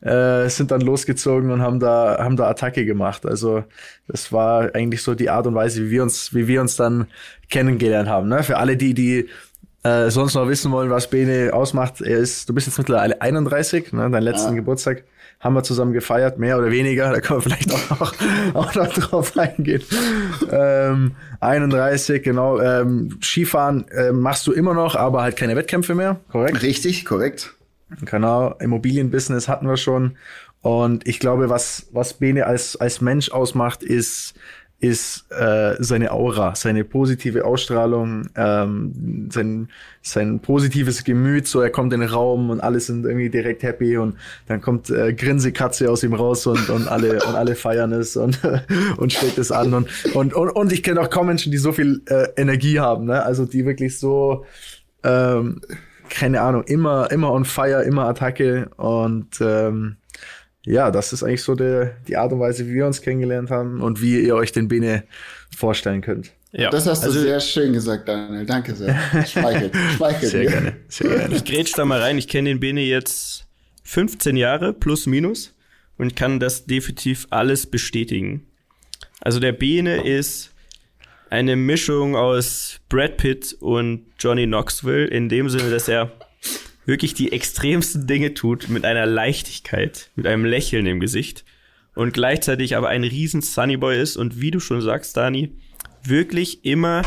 äh, 0.01 0.49
sind 0.49 0.71
dann 0.71 0.81
losgezogen 0.81 1.51
und 1.51 1.61
haben 1.61 1.79
da 1.79 2.17
haben 2.19 2.35
da 2.35 2.47
Attacke 2.47 2.85
gemacht. 2.85 3.25
Also 3.25 3.63
das 4.07 4.31
war 4.31 4.75
eigentlich 4.75 5.01
so 5.01 5.15
die 5.15 5.29
Art 5.29 5.47
und 5.47 5.55
Weise, 5.55 5.85
wie 5.85 5.89
wir 5.89 6.03
uns 6.03 6.33
wie 6.33 6.47
wir 6.47 6.61
uns 6.61 6.75
dann 6.75 7.07
kennengelernt 7.49 8.07
haben. 8.07 8.29
Ne? 8.29 8.43
Für 8.43 8.57
alle 8.57 8.77
die 8.77 8.93
die 8.93 9.29
äh, 9.85 10.09
sonst 10.09 10.33
noch 10.33 10.47
wissen 10.47 10.71
wollen, 10.71 10.89
was 10.89 11.09
Bene 11.09 11.51
ausmacht, 11.53 12.01
er 12.01 12.17
ist, 12.17 12.49
du 12.49 12.53
bist 12.53 12.65
jetzt 12.65 12.77
mittlerweile 12.79 13.21
31, 13.21 13.93
ne? 13.93 14.09
dein 14.09 14.23
letzten 14.23 14.49
Ja. 14.49 14.55
Geburtstag 14.55 15.03
haben 15.39 15.53
wir 15.53 15.61
zusammen 15.61 15.93
gefeiert, 15.93 16.39
mehr 16.39 16.57
oder 16.57 16.71
weniger, 16.71 17.11
da 17.11 17.19
können 17.21 17.37
wir 17.37 17.43
vielleicht 17.43 17.71
auch 17.71 17.99
noch, 17.99 18.13
auch 18.55 18.73
noch 18.73 18.87
drauf 18.93 19.37
eingehen. 19.37 19.83
Ähm, 20.49 21.11
31, 21.39 22.23
genau. 22.23 22.59
Ähm, 22.59 23.19
Skifahren 23.21 23.87
äh, 23.89 24.11
machst 24.11 24.47
du 24.47 24.53
immer 24.53 24.73
noch, 24.73 24.95
aber 24.95 25.21
halt 25.21 25.35
keine 25.35 25.55
Wettkämpfe 25.55 25.93
mehr, 25.93 26.19
korrekt? 26.31 26.63
Richtig, 26.63 27.05
korrekt. 27.05 27.53
Genau, 28.01 28.55
Immobilienbusiness 28.59 29.47
hatten 29.47 29.67
wir 29.67 29.77
schon. 29.77 30.17
Und 30.61 31.07
ich 31.07 31.19
glaube, 31.19 31.51
was, 31.51 31.89
was 31.91 32.13
Bene 32.13 32.47
als, 32.47 32.75
als 32.75 32.99
Mensch 32.99 33.29
ausmacht, 33.29 33.83
ist, 33.83 34.33
ist 34.79 35.31
äh, 35.31 35.75
seine 35.79 36.11
Aura, 36.11 36.53
seine 36.55 36.83
positive 36.83 37.45
Ausstrahlung, 37.45 38.27
ähm, 38.35 39.29
sein, 39.31 39.69
sein 40.01 40.39
positives 40.41 41.03
Gemüt. 41.03 41.47
So, 41.47 41.61
er 41.61 41.69
kommt 41.69 41.93
in 41.93 42.01
den 42.01 42.09
Raum 42.09 42.49
und 42.49 42.59
alle 42.59 42.79
sind 42.79 43.05
irgendwie 43.05 43.29
direkt 43.29 43.63
happy 43.63 43.97
und 43.97 44.17
dann 44.47 44.61
kommt 44.61 44.89
äh, 44.89 45.13
Grinsekatze 45.13 45.89
aus 45.89 46.03
ihm 46.03 46.13
raus 46.13 46.45
und, 46.45 46.69
und 46.69 46.87
alle 46.87 47.13
und 47.25 47.35
alle 47.35 47.55
feiern 47.55 47.93
es 47.93 48.17
und 48.17 48.39
und 48.97 49.13
steckt 49.13 49.37
es 49.37 49.51
an 49.51 49.73
und 49.73 49.87
und 50.13 50.33
und, 50.33 50.49
und 50.49 50.71
ich 50.73 50.83
kenne 50.83 51.01
auch 51.01 51.09
kaum 51.09 51.27
Menschen, 51.27 51.51
die 51.51 51.57
so 51.57 51.71
viel 51.71 52.01
äh, 52.07 52.27
Energie 52.35 52.79
haben, 52.79 53.05
ne? 53.05 53.23
Also 53.23 53.45
die 53.45 53.65
wirklich 53.65 53.97
so 53.97 54.45
ähm, 55.03 55.61
keine 56.09 56.41
Ahnung, 56.41 56.63
immer, 56.63 57.11
immer 57.11 57.31
on 57.31 57.45
fire, 57.45 57.83
immer 57.83 58.07
Attacke 58.07 58.69
und 58.77 59.39
ähm, 59.41 59.97
ja, 60.65 60.91
das 60.91 61.13
ist 61.13 61.23
eigentlich 61.23 61.43
so 61.43 61.55
der, 61.55 61.95
die 62.07 62.17
Art 62.17 62.31
und 62.31 62.39
Weise, 62.39 62.67
wie 62.67 62.73
wir 62.73 62.85
uns 62.85 63.01
kennengelernt 63.01 63.51
haben 63.51 63.81
und 63.81 64.01
wie 64.01 64.19
ihr 64.19 64.35
euch 64.35 64.51
den 64.51 64.67
Bene 64.67 65.03
vorstellen 65.55 66.01
könnt. 66.01 66.31
Ja. 66.51 66.69
Das 66.69 66.87
hast 66.87 67.03
du 67.03 67.07
also, 67.07 67.19
sehr 67.19 67.39
schön 67.39 67.73
gesagt, 67.73 68.07
Daniel. 68.07 68.45
Danke 68.45 68.73
sehr. 68.75 68.97
Schmeichelt. 69.27 69.75
Schmeichelt 69.97 70.31
Sehr 70.31 70.43
mir. 70.43 70.49
gerne, 70.49 70.75
sehr 70.87 71.09
gerne. 71.09 71.35
Ich 71.35 71.43
grätsch 71.43 71.73
da 71.75 71.83
mal 71.83 72.01
rein. 72.01 72.17
Ich 72.17 72.27
kenne 72.29 72.49
den 72.49 72.61
Bene 72.61 72.81
jetzt 72.81 73.45
15 73.83 74.37
Jahre 74.37 74.73
plus 74.73 75.05
minus 75.05 75.53
und 75.97 76.15
kann 76.15 76.39
das 76.39 76.65
definitiv 76.65 77.27
alles 77.29 77.65
bestätigen. 77.65 78.47
Also 79.19 79.39
der 79.39 79.51
Bene 79.51 80.07
ist 80.07 80.51
eine 81.29 81.57
Mischung 81.57 82.15
aus 82.15 82.79
Brad 82.87 83.17
Pitt 83.17 83.55
und 83.59 84.05
Johnny 84.17 84.45
Knoxville 84.45 85.07
in 85.07 85.27
dem 85.27 85.49
Sinne, 85.49 85.69
dass 85.71 85.89
er 85.89 86.11
wirklich 86.85 87.13
die 87.13 87.31
extremsten 87.31 88.07
Dinge 88.07 88.33
tut 88.33 88.69
mit 88.69 88.85
einer 88.85 89.05
Leichtigkeit, 89.05 90.09
mit 90.15 90.27
einem 90.27 90.45
Lächeln 90.45 90.85
im 90.85 90.99
Gesicht 90.99 91.43
und 91.95 92.13
gleichzeitig 92.13 92.75
aber 92.75 92.89
ein 92.89 93.03
riesen 93.03 93.41
Sunnyboy 93.41 93.99
ist 93.99 94.17
und 94.17 94.39
wie 94.39 94.51
du 94.51 94.59
schon 94.59 94.81
sagst, 94.81 95.17
Dani, 95.17 95.55
wirklich 96.03 96.65
immer 96.65 97.01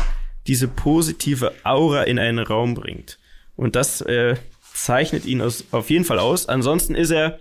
diese 0.47 0.67
positive 0.67 1.53
Aura 1.63 2.03
in 2.03 2.19
einen 2.19 2.39
Raum 2.39 2.73
bringt. 2.73 3.19
Und 3.55 3.75
das 3.75 4.01
äh, 4.01 4.35
zeichnet 4.73 5.25
ihn 5.25 5.41
aus, 5.41 5.65
auf 5.71 5.89
jeden 5.89 6.05
Fall 6.05 6.19
aus. 6.19 6.47
Ansonsten 6.47 6.95
ist 6.95 7.11
er 7.11 7.39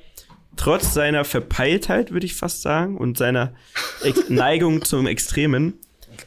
trotz 0.57 0.93
seiner 0.93 1.25
Verpeiltheit, 1.25 2.13
würde 2.13 2.27
ich 2.27 2.35
fast 2.35 2.63
sagen, 2.63 2.99
und 2.99 3.17
seiner 3.17 3.55
Neigung 4.29 4.85
zum 4.85 5.07
Extremen, 5.07 5.75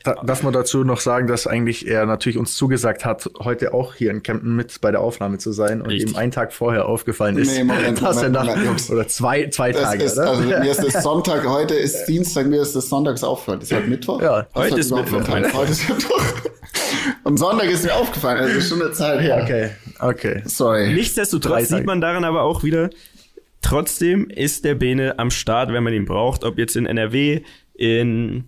Da, 0.03 0.15
darf 0.23 0.41
man 0.43 0.51
dazu 0.53 0.83
noch 0.83 0.99
sagen, 0.99 1.27
dass 1.27 1.45
eigentlich 1.47 1.87
er 1.87 2.05
natürlich 2.05 2.37
uns 2.37 2.55
zugesagt 2.55 3.05
hat, 3.05 3.29
heute 3.39 3.73
auch 3.73 3.93
hier 3.93 4.11
in 4.11 4.23
Camden 4.23 4.55
mit 4.55 4.81
bei 4.81 4.91
der 4.91 5.01
Aufnahme 5.01 5.37
zu 5.37 5.51
sein 5.51 5.81
und 5.81 5.89
Richtig. 5.89 6.11
ihm 6.11 6.15
einen 6.15 6.31
Tag 6.31 6.53
vorher 6.53 6.87
aufgefallen 6.87 7.37
ist, 7.37 7.51
Nee, 7.55 7.63
Moment, 7.63 8.01
dass 8.01 8.17
er 8.17 8.29
Moment, 8.29 8.33
nach, 8.33 8.45
Moment, 8.45 8.65
Jungs. 8.65 8.89
oder 8.89 9.07
zwei, 9.07 9.47
zwei 9.49 9.71
Das 9.71 9.83
Tage, 9.83 10.03
ist, 10.03 10.17
oder? 10.17 10.29
also 10.31 10.43
mir 10.43 10.71
ist 10.71 10.83
das 10.83 11.03
Sonntag, 11.03 11.47
heute 11.47 11.75
ist 11.75 12.05
Dienstag, 12.05 12.47
mir 12.47 12.61
ist 12.61 12.75
das 12.75 12.89
Sonntags 12.89 13.23
aufgefallen. 13.23 13.61
Ist 13.61 13.71
heute 13.73 13.87
Mittwoch? 13.87 14.21
Ja, 14.21 14.47
heute 14.55 14.79
ist 14.79 14.91
Mittwoch? 14.91 15.27
Heute 15.27 15.71
ist 15.71 15.87
Mittwoch. 15.89 16.23
Und 17.23 17.37
Sonntag 17.37 17.69
ist 17.69 17.83
mir 17.83 17.95
aufgefallen, 17.95 18.39
also 18.39 18.59
schon 18.61 18.81
eine 18.81 18.91
Zeit 18.91 19.21
her. 19.21 19.41
okay, 19.43 19.69
okay. 19.99 20.41
Sorry. 20.45 20.93
Nichtsdestotrotz 20.93 21.69
sieht 21.69 21.85
man 21.85 22.01
daran 22.01 22.23
aber 22.23 22.41
auch 22.41 22.63
wieder, 22.63 22.89
trotzdem 23.61 24.29
ist 24.29 24.65
der 24.65 24.75
Bene 24.75 25.19
am 25.19 25.31
Start, 25.31 25.71
wenn 25.71 25.83
man 25.83 25.93
ihn 25.93 26.05
braucht, 26.05 26.43
ob 26.43 26.57
jetzt 26.57 26.75
in 26.75 26.85
NRW, 26.85 27.41
in 27.73 28.45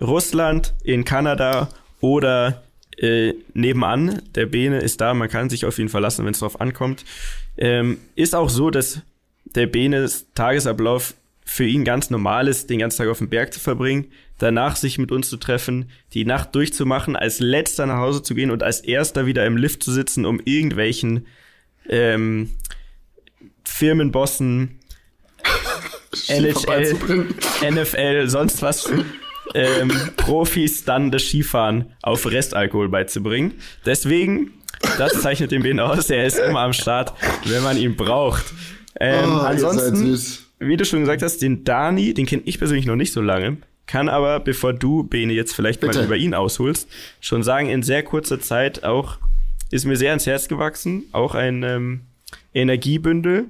Russland, 0.00 0.74
in 0.82 1.04
Kanada 1.04 1.68
oder 2.00 2.62
äh, 2.98 3.34
nebenan. 3.54 4.22
Der 4.34 4.46
Bene 4.46 4.78
ist 4.78 5.00
da, 5.00 5.14
man 5.14 5.28
kann 5.28 5.50
sich 5.50 5.64
auf 5.64 5.78
ihn 5.78 5.88
verlassen, 5.88 6.24
wenn 6.24 6.32
es 6.32 6.40
drauf 6.40 6.60
ankommt. 6.60 7.04
Ähm, 7.56 7.98
ist 8.14 8.34
auch 8.34 8.50
so, 8.50 8.70
dass 8.70 9.00
der 9.44 9.66
Benes 9.66 10.26
Tagesablauf 10.34 11.14
für 11.44 11.64
ihn 11.64 11.84
ganz 11.84 12.10
normal 12.10 12.48
ist, 12.48 12.70
den 12.70 12.78
ganzen 12.78 12.98
Tag 12.98 13.08
auf 13.08 13.18
dem 13.18 13.28
Berg 13.28 13.52
zu 13.52 13.60
verbringen, 13.60 14.06
danach 14.38 14.76
sich 14.76 14.98
mit 14.98 15.12
uns 15.12 15.28
zu 15.28 15.36
treffen, 15.36 15.90
die 16.14 16.24
Nacht 16.24 16.54
durchzumachen, 16.54 17.16
als 17.16 17.38
letzter 17.38 17.86
nach 17.86 17.98
Hause 17.98 18.22
zu 18.22 18.34
gehen 18.34 18.50
und 18.50 18.62
als 18.62 18.80
erster 18.80 19.26
wieder 19.26 19.44
im 19.44 19.56
Lift 19.56 19.82
zu 19.82 19.92
sitzen, 19.92 20.24
um 20.24 20.40
irgendwelchen 20.44 21.26
ähm, 21.88 22.50
Firmenbossen, 23.64 24.80
NHL. 26.28 26.96
NFL, 27.70 28.28
sonst 28.28 28.62
was 28.62 28.90
ähm, 29.54 29.90
Profis 30.16 30.84
dann 30.84 31.10
das 31.10 31.22
Skifahren 31.22 31.92
auf 32.02 32.30
Restalkohol 32.30 32.88
beizubringen. 32.88 33.54
Deswegen, 33.86 34.52
das 34.98 35.22
zeichnet 35.22 35.50
den 35.52 35.62
Ben 35.62 35.80
aus, 35.80 36.10
er 36.10 36.26
ist 36.26 36.38
immer 36.38 36.60
am 36.60 36.72
Start, 36.72 37.14
wenn 37.44 37.62
man 37.62 37.76
ihn 37.76 37.96
braucht. 37.96 38.44
Ähm, 39.00 39.24
Oh, 39.24 39.38
ansonsten, 39.38 40.18
wie 40.58 40.76
du 40.76 40.84
schon 40.84 41.00
gesagt 41.00 41.22
hast, 41.22 41.38
den 41.42 41.64
Dani, 41.64 42.14
den 42.14 42.26
kenne 42.26 42.42
ich 42.44 42.58
persönlich 42.58 42.86
noch 42.86 42.96
nicht 42.96 43.12
so 43.12 43.20
lange, 43.20 43.56
kann 43.86 44.08
aber, 44.08 44.40
bevor 44.40 44.72
du, 44.72 45.02
Bene, 45.04 45.32
jetzt 45.32 45.54
vielleicht 45.54 45.80
Bitte. 45.80 45.98
mal 45.98 46.04
über 46.06 46.16
ihn 46.16 46.34
ausholst, 46.34 46.88
schon 47.20 47.42
sagen, 47.42 47.68
in 47.68 47.82
sehr 47.82 48.02
kurzer 48.02 48.40
Zeit 48.40 48.84
auch, 48.84 49.18
ist 49.70 49.84
mir 49.84 49.96
sehr 49.96 50.10
ans 50.10 50.26
Herz 50.26 50.48
gewachsen, 50.48 51.04
auch 51.12 51.34
ein 51.34 51.62
ähm, 51.62 52.00
Energiebündel. 52.54 53.46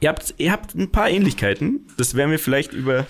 Ihr 0.00 0.08
habt, 0.08 0.34
ihr 0.38 0.50
habt 0.50 0.74
ein 0.74 0.90
paar 0.90 1.10
Ähnlichkeiten, 1.10 1.86
das 1.98 2.14
werden 2.14 2.30
wir 2.30 2.38
vielleicht 2.38 2.72
über 2.72 3.06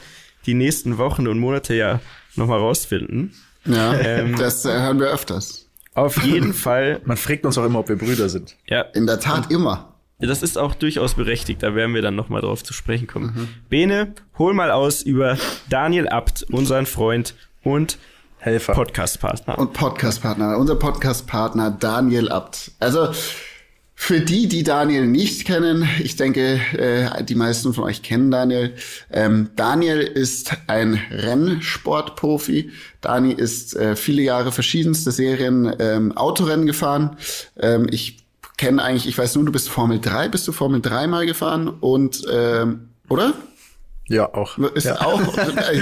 die 0.46 0.54
nächsten 0.54 0.98
Wochen 0.98 1.26
und 1.28 1.38
Monate 1.38 1.74
ja 1.74 2.00
nochmal 2.36 2.58
rausfinden. 2.58 3.32
Ja, 3.64 3.94
Ähm, 3.94 4.36
das 4.36 4.64
hören 4.64 4.98
wir 5.00 5.08
öfters. 5.08 5.66
Auf 5.94 6.22
jeden 6.22 6.54
Fall, 6.54 7.00
Man 7.04 7.16
fragt 7.16 7.44
uns 7.44 7.58
auch 7.58 7.64
immer, 7.64 7.80
ob 7.80 7.88
wir 7.88 7.96
Brüder 7.96 8.28
sind. 8.28 8.56
ja, 8.68 8.80
In 8.82 9.06
der 9.06 9.20
Tat 9.20 9.50
immer. 9.50 9.94
das 10.18 10.42
ist 10.42 10.56
auch 10.56 10.74
durchaus 10.74 11.14
berechtigt, 11.14 11.62
da 11.62 11.74
werden 11.74 11.94
wir 11.94 12.00
dann 12.02 12.14
nochmal 12.14 12.40
drauf 12.40 12.62
zu 12.62 12.72
sprechen 12.72 13.06
kommen. 13.06 13.48
Bene, 13.68 14.14
hol 14.38 14.54
mal 14.54 14.70
aus 14.70 15.02
über 15.02 15.36
Daniel 15.68 16.08
Abt, 16.08 16.44
unseren 16.50 16.86
Freund 16.86 17.34
und 17.62 17.98
Helfer. 18.38 18.72
Podcast-Partner. 18.72 19.58
Und 19.58 19.74
Podcastpartner, 19.74 20.56
unser 20.56 20.76
Podcastpartner 20.76 21.70
Daniel 21.72 22.30
Abt. 22.30 22.70
Also 22.78 23.08
für 24.02 24.22
die, 24.22 24.48
die 24.48 24.64
Daniel 24.64 25.06
nicht 25.06 25.44
kennen, 25.44 25.86
ich 26.02 26.16
denke, 26.16 26.58
äh, 26.72 27.22
die 27.22 27.34
meisten 27.34 27.74
von 27.74 27.84
euch 27.84 28.02
kennen 28.02 28.30
Daniel. 28.30 28.74
Ähm, 29.12 29.50
Daniel 29.56 30.00
ist 30.00 30.52
ein 30.68 30.98
Rennsportprofi. 31.10 32.70
Dani 33.02 33.30
ist 33.30 33.76
äh, 33.76 33.96
viele 33.96 34.22
Jahre 34.22 34.52
verschiedenste 34.52 35.12
Serien 35.12 35.76
ähm, 35.78 36.16
Autorennen 36.16 36.64
gefahren. 36.64 37.18
Ähm, 37.58 37.88
ich 37.90 38.16
kenne 38.56 38.82
eigentlich, 38.82 39.06
ich 39.06 39.18
weiß 39.18 39.34
nur, 39.34 39.44
du 39.44 39.52
bist 39.52 39.68
Formel 39.68 40.00
3, 40.00 40.30
bist 40.30 40.48
du 40.48 40.52
Formel 40.52 40.80
3 40.80 41.06
mal 41.06 41.26
gefahren 41.26 41.68
und 41.68 42.22
ähm, 42.32 42.88
oder? 43.10 43.34
Ja, 44.10 44.34
auch. 44.34 44.58
Ist 44.74 44.86
ja. 44.86 45.00
auch, 45.00 45.20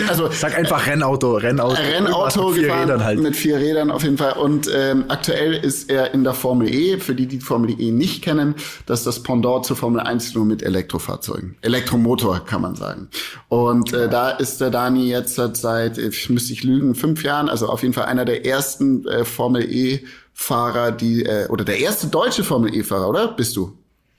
also 0.06 0.28
Sag 0.30 0.54
einfach 0.54 0.86
Rennauto, 0.86 1.36
Rennauto. 1.36 1.80
Rennauto 1.80 2.48
mit 2.48 2.54
vier 2.54 2.62
gefahren, 2.64 2.80
Rädern 2.82 3.04
halt. 3.04 3.20
mit 3.20 3.36
vier 3.36 3.56
Rädern 3.56 3.90
auf 3.90 4.02
jeden 4.02 4.18
Fall. 4.18 4.34
Und 4.34 4.70
ähm, 4.70 5.06
aktuell 5.08 5.54
ist 5.54 5.90
er 5.90 6.12
in 6.12 6.24
der 6.24 6.34
Formel 6.34 6.68
E. 6.68 6.98
Für 6.98 7.14
die, 7.14 7.26
die 7.26 7.38
die 7.38 7.44
Formel 7.44 7.80
E 7.80 7.90
nicht 7.90 8.22
kennen, 8.22 8.54
das 8.84 9.00
ist 9.00 9.06
das 9.06 9.22
Pendant 9.22 9.64
zur 9.64 9.76
Formel 9.76 10.00
1 10.00 10.34
nur 10.34 10.44
mit 10.44 10.62
Elektrofahrzeugen. 10.62 11.56
Elektromotor 11.62 12.44
kann 12.44 12.60
man 12.60 12.74
sagen. 12.74 13.08
Und 13.48 13.94
äh, 13.94 14.10
da 14.10 14.30
ist 14.30 14.60
der 14.60 14.70
Dani 14.70 15.08
jetzt 15.08 15.40
seit, 15.54 15.96
ich 15.96 16.28
müsste 16.28 16.52
ich 16.52 16.64
lügen, 16.64 16.94
fünf 16.94 17.22
Jahren, 17.22 17.48
also 17.48 17.68
auf 17.68 17.80
jeden 17.80 17.94
Fall 17.94 18.04
einer 18.04 18.26
der 18.26 18.44
ersten 18.44 19.06
äh, 19.08 19.24
Formel 19.24 19.64
E. 19.72 20.04
Fahrer, 20.34 20.92
die 20.92 21.24
äh, 21.24 21.48
oder 21.48 21.64
der 21.64 21.80
erste 21.80 22.06
deutsche 22.06 22.44
Formel 22.44 22.72
E-Fahrer, 22.72 23.08
oder? 23.08 23.28
Bist 23.28 23.56
du? 23.56 23.76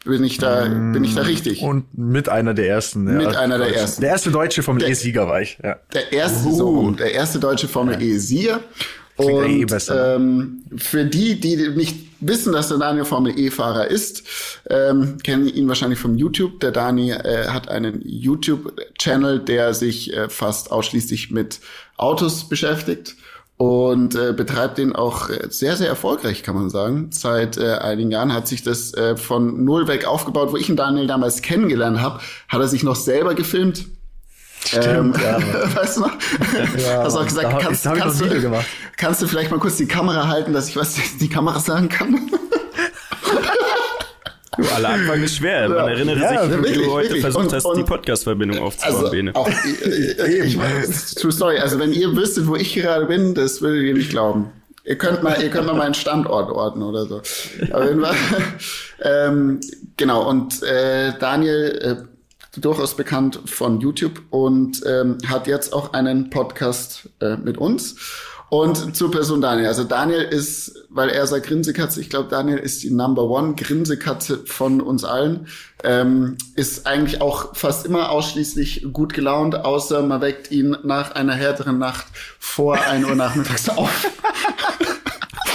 Bin 0.09 0.23
ich 0.23 0.37
da, 0.37 0.65
bin 0.65 1.03
ich 1.03 1.15
da 1.15 1.21
richtig? 1.21 1.61
Und 1.61 1.85
mit 1.97 2.27
einer 2.29 2.53
der 2.53 2.67
ersten. 2.67 3.07
ja. 3.07 3.13
Mit 3.13 3.35
einer 3.35 3.57
der 3.57 3.75
ersten. 3.75 4.01
Der 4.01 4.11
erste 4.11 4.31
Deutsche 4.31 4.63
vom 4.63 4.79
E-Sieger 4.79 5.27
war 5.27 5.41
ich. 5.41 5.57
Ja. 5.63 5.77
Der 5.93 6.11
erste, 6.11 6.51
so 6.51 6.69
rum, 6.69 6.97
der 6.97 7.13
erste 7.13 7.39
deutsche 7.39 7.67
Formel 7.67 8.01
E-Sieger. 8.01 8.59
Klingt 9.17 9.31
eh 9.49 9.61
Und 9.61 9.67
besser. 9.67 10.15
ähm, 10.15 10.63
für 10.77 11.05
die, 11.05 11.39
die 11.39 11.55
nicht 11.75 11.95
wissen, 12.21 12.53
dass 12.53 12.69
der 12.69 12.77
Daniel 12.77 13.05
Formel 13.05 13.37
E-Fahrer 13.37 13.87
ist, 13.87 14.23
ähm, 14.69 15.17
kennen 15.23 15.47
ihn 15.47 15.67
wahrscheinlich 15.67 15.99
vom 15.99 16.15
YouTube. 16.15 16.59
Der 16.61 16.71
Dani 16.71 17.11
äh, 17.11 17.47
hat 17.47 17.69
einen 17.69 18.01
YouTube-Channel, 18.05 19.39
der 19.39 19.73
sich 19.73 20.13
äh, 20.13 20.29
fast 20.29 20.71
ausschließlich 20.71 21.31
mit 21.31 21.59
Autos 21.97 22.47
beschäftigt 22.47 23.15
und 23.59 24.15
äh, 24.15 24.31
betreibt 24.31 24.77
den 24.77 24.95
auch 24.95 25.29
äh, 25.29 25.47
sehr, 25.49 25.75
sehr 25.75 25.89
erfolgreich, 25.89 26.43
kann 26.43 26.55
man 26.55 26.69
sagen. 26.69 27.09
Seit 27.11 27.57
äh, 27.57 27.73
einigen 27.73 28.09
Jahren 28.09 28.33
hat 28.33 28.47
sich 28.47 28.63
das 28.63 28.93
äh, 28.93 29.17
von 29.17 29.65
null 29.65 29.89
weg 29.89 30.07
aufgebaut. 30.07 30.53
Wo 30.53 30.55
ich 30.55 30.67
den 30.67 30.77
Daniel 30.77 31.07
damals 31.07 31.41
kennengelernt 31.41 32.01
habe, 32.01 32.21
hat 32.47 32.61
er 32.61 32.69
sich 32.69 32.83
noch 32.83 32.95
selber 32.95 33.35
gefilmt. 33.35 33.83
ähm, 34.71 35.13
ja, 35.21 35.39
weißt 35.75 35.97
du 35.97 36.01
noch? 36.01 36.11
Ja, 36.77 37.03
Hast 37.03 37.17
auch 37.17 37.25
gesagt, 37.25 37.51
da 37.51 37.57
kannst, 37.57 37.83
kannst, 37.83 38.23
ein 38.23 38.29
du, 38.29 38.63
kannst 38.95 39.21
du 39.21 39.27
vielleicht 39.27 39.51
mal 39.51 39.59
kurz 39.59 39.75
die 39.75 39.87
Kamera 39.87 40.29
halten, 40.29 40.53
dass 40.53 40.69
ich 40.69 40.77
was 40.77 40.95
die 41.19 41.29
Kamera 41.29 41.59
sagen 41.59 41.89
kann? 41.89 42.31
Du, 44.61 44.75
aller 44.75 44.89
Anfang 44.89 45.23
ist 45.23 45.35
schwer. 45.35 45.69
Man 45.69 45.77
Ja. 45.77 45.87
erinnere 45.89 46.19
Ja, 46.19 46.29
sich, 46.41 46.49
wie 46.51 46.53
wirklich, 46.55 46.77
du 46.77 46.91
heute 46.91 47.07
wirklich. 47.07 47.21
versucht 47.21 47.45
Und- 47.45 47.53
hast, 47.53 47.65
und- 47.65 47.77
die 47.77 47.83
Podcast-Verbindung 47.83 48.59
aufzubauen, 48.59 48.95
Also 48.97 49.11
Bene. 49.11 49.35
auch 49.35 49.47
weiß, 49.47 51.15
true 51.15 51.31
story. 51.31 51.57
Also 51.59 51.79
wenn 51.79 51.93
ihr 51.93 52.15
wüsstet, 52.15 52.47
wo 52.47 52.55
ich 52.55 52.73
gerade 52.73 53.05
bin, 53.05 53.33
das 53.35 53.61
würdet 53.61 53.83
ihr 53.83 53.93
nicht 53.93 54.09
glauben. 54.09 54.51
Ihr 54.85 54.97
könnt 54.97 55.21
mal, 55.23 55.41
ihr 55.41 55.49
könnt 55.49 55.67
mal 55.67 55.75
meinen 55.75 55.93
Standort 55.93 56.49
orten 56.51 56.81
oder 56.81 57.05
so. 57.05 57.17
Auf 57.17 57.83
jeden 57.85 58.01
Fall. 58.01 58.15
ähm, 59.01 59.59
genau. 59.97 60.27
Und 60.27 60.63
äh, 60.63 61.13
Daniel, 61.19 61.79
äh, 62.05 62.59
durchaus 62.59 62.95
bekannt 62.95 63.39
von 63.45 63.79
YouTube 63.79 64.21
und 64.31 64.81
ähm, 64.85 65.17
hat 65.27 65.45
jetzt 65.47 65.73
auch 65.73 65.93
einen 65.93 66.29
Podcast 66.31 67.07
äh, 67.21 67.37
mit 67.37 67.57
uns. 67.59 67.95
Und 68.49 68.95
zur 68.95 69.11
Person 69.11 69.41
Daniel. 69.41 69.67
Also 69.67 69.83
Daniel 69.83 70.21
ist, 70.23 70.78
weil 70.89 71.09
er 71.09 71.27
sagt 71.27 71.47
Grinsekatze, 71.47 72.01
ich 72.01 72.09
glaube, 72.09 72.29
Daniel 72.29 72.57
ist 72.57 72.83
die 72.83 72.89
Number 72.89 73.23
One 73.23 73.55
Grinsekatze 73.55 74.41
von 74.45 74.81
uns 74.81 75.03
allen. 75.03 75.47
Ähm, 75.83 76.37
ist 76.55 76.87
eigentlich 76.87 77.21
auch 77.21 77.55
fast 77.55 77.85
immer 77.85 78.09
ausschließlich 78.09 78.87
gut 78.91 79.13
gelaunt, 79.13 79.55
außer 79.55 80.01
man 80.01 80.21
weckt 80.21 80.51
ihn 80.51 80.75
nach 80.83 81.11
einer 81.11 81.33
härteren 81.33 81.77
Nacht 81.77 82.07
vor 82.39 82.81
1 82.81 83.05
Uhr 83.05 83.15
nachmittags 83.15 83.69
auf. 83.69 84.07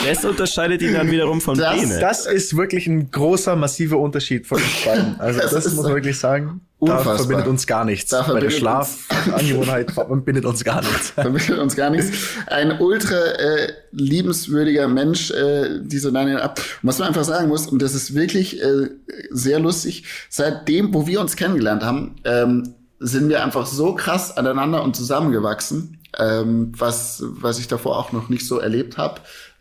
Das 0.06 0.24
unterscheidet 0.24 0.82
ihn 0.82 0.92
dann 0.94 1.10
wiederum 1.10 1.40
von 1.40 1.56
Das- 1.56 1.80
Bene. 1.80 1.98
Das 2.00 2.26
ist 2.26 2.56
wirklich 2.56 2.86
ein 2.86 3.10
großer, 3.10 3.56
massiver 3.56 3.98
Unterschied 3.98 4.46
von 4.46 4.58
uns 4.58 4.84
beiden. 4.84 5.18
Also 5.20 5.40
Das 5.40 5.50
das, 5.52 5.72
muss 5.74 5.84
man 5.84 5.94
wirklich 5.94 6.18
sagen. 6.18 6.60
unfassbar. 6.78 7.12
Da 7.14 7.18
verbindet 7.18 7.46
uns 7.46 7.66
gar 7.66 7.84
nichts. 7.84 8.10
Da 8.10 8.18
Bei 8.22 8.40
der 8.40 8.50
verbindet 8.50 8.58
Schlafangewohnheit 8.58 9.90
verbindet 9.94 10.44
uns 10.44 10.64
gar 10.64 10.80
nichts. 10.82 11.10
vermittelt 11.14 11.58
uns 11.58 11.76
gar 11.76 11.90
nichts. 11.90 12.10
Ein 12.46 12.78
ultra 12.80 13.14
äh, 13.16 13.72
liebenswürdiger 13.92 14.88
Mensch, 14.88 15.30
äh, 15.30 15.80
dieser 15.82 16.12
Daniel 16.12 16.38
Ab. 16.40 16.60
Was 16.82 16.98
man 16.98 17.08
einfach 17.08 17.24
sagen 17.24 17.48
muss, 17.48 17.66
und 17.66 17.80
das 17.80 17.94
ist 17.94 18.14
wirklich 18.14 18.62
äh, 18.62 18.88
sehr 19.30 19.60
lustig, 19.60 20.04
seitdem, 20.28 20.92
wo 20.94 21.06
wir 21.06 21.20
uns 21.20 21.36
kennengelernt 21.36 21.82
haben, 21.82 22.16
ähm, 22.24 22.74
sind 23.00 23.28
wir 23.28 23.42
einfach 23.44 23.66
so 23.66 23.94
krass 23.94 24.36
aneinander 24.36 24.82
und 24.82 24.94
zusammengewachsen, 24.96 25.98
ähm, 26.18 26.72
was, 26.76 27.22
was 27.26 27.58
ich 27.58 27.66
davor 27.68 27.98
auch 27.98 28.12
noch 28.12 28.28
nicht 28.28 28.46
so 28.46 28.58
erlebt 28.58 28.96
habe. 28.98 29.20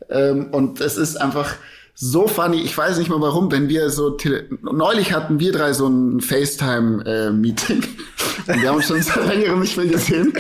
Ähm, 0.09 0.47
und 0.51 0.81
es 0.81 0.97
ist 0.97 1.17
einfach 1.17 1.55
so 1.95 2.27
funny, 2.27 2.61
ich 2.61 2.77
weiß 2.77 2.97
nicht 2.97 3.09
mal 3.09 3.21
warum, 3.21 3.51
wenn 3.51 3.69
wir 3.69 3.89
so, 3.89 4.17
neulich 4.61 5.13
hatten 5.13 5.39
wir 5.39 5.51
drei 5.51 5.73
so 5.73 5.87
ein 5.87 6.21
FaceTime-Meeting 6.21 7.83
und 8.47 8.61
wir 8.61 8.69
haben 8.69 8.77
uns 8.77 8.87
schon 8.87 9.01
seit 9.01 9.27
längerem 9.27 9.59
nicht 9.59 9.77
mehr 9.77 9.85
gesehen. 9.85 10.33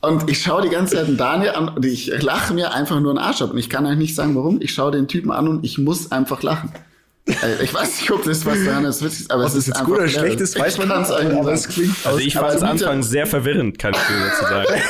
Und 0.00 0.30
ich 0.30 0.42
schaue 0.42 0.62
die 0.62 0.68
ganze 0.68 0.94
Zeit 0.94 1.08
Daniel 1.18 1.50
an 1.50 1.68
und 1.70 1.84
ich 1.84 2.06
lache 2.22 2.54
mir 2.54 2.72
einfach 2.72 3.00
nur 3.00 3.10
einen 3.10 3.18
Arsch 3.18 3.42
ab. 3.42 3.50
Und 3.50 3.58
ich 3.58 3.68
kann 3.68 3.84
euch 3.84 3.96
nicht 3.96 4.14
sagen, 4.14 4.36
warum. 4.36 4.60
Ich 4.62 4.72
schaue 4.72 4.92
den 4.92 5.08
Typen 5.08 5.32
an 5.32 5.48
und 5.48 5.64
ich 5.64 5.76
muss 5.76 6.12
einfach 6.12 6.42
lachen. 6.42 6.72
Äh, 7.28 7.62
Ich 7.62 7.72
weiß 7.74 8.00
nicht, 8.00 8.10
ob 8.10 8.22
das 8.24 8.44
was 8.46 8.64
daran 8.64 8.84
ist, 8.84 9.02
witzig 9.02 9.20
ist, 9.20 9.30
aber 9.30 9.42
Ob 9.42 9.48
es 9.48 9.54
ist 9.54 9.66
jetzt 9.68 9.76
einfach 9.76 9.86
gut 9.88 9.98
oder 9.98 10.08
schlecht 10.08 10.40
ist, 10.40 10.58
weiß 10.58 10.78
man 10.78 10.88
Ich 11.02 11.08
nicht, 11.08 11.24
nicht 11.24 11.38
aber 11.38 11.52
es 11.52 11.68
klingt 11.68 11.94
Also 12.06 12.18
ich 12.18 12.34
fand 12.34 12.48
es 12.48 12.62
Also 12.62 12.66
Anfang 12.66 13.02
sehr 13.02 13.26
verwirrend, 13.26 13.78
kann 13.78 13.92
ich 13.94 14.00
dir 14.00 14.28
dazu 14.30 14.44
sagen. 14.44 14.66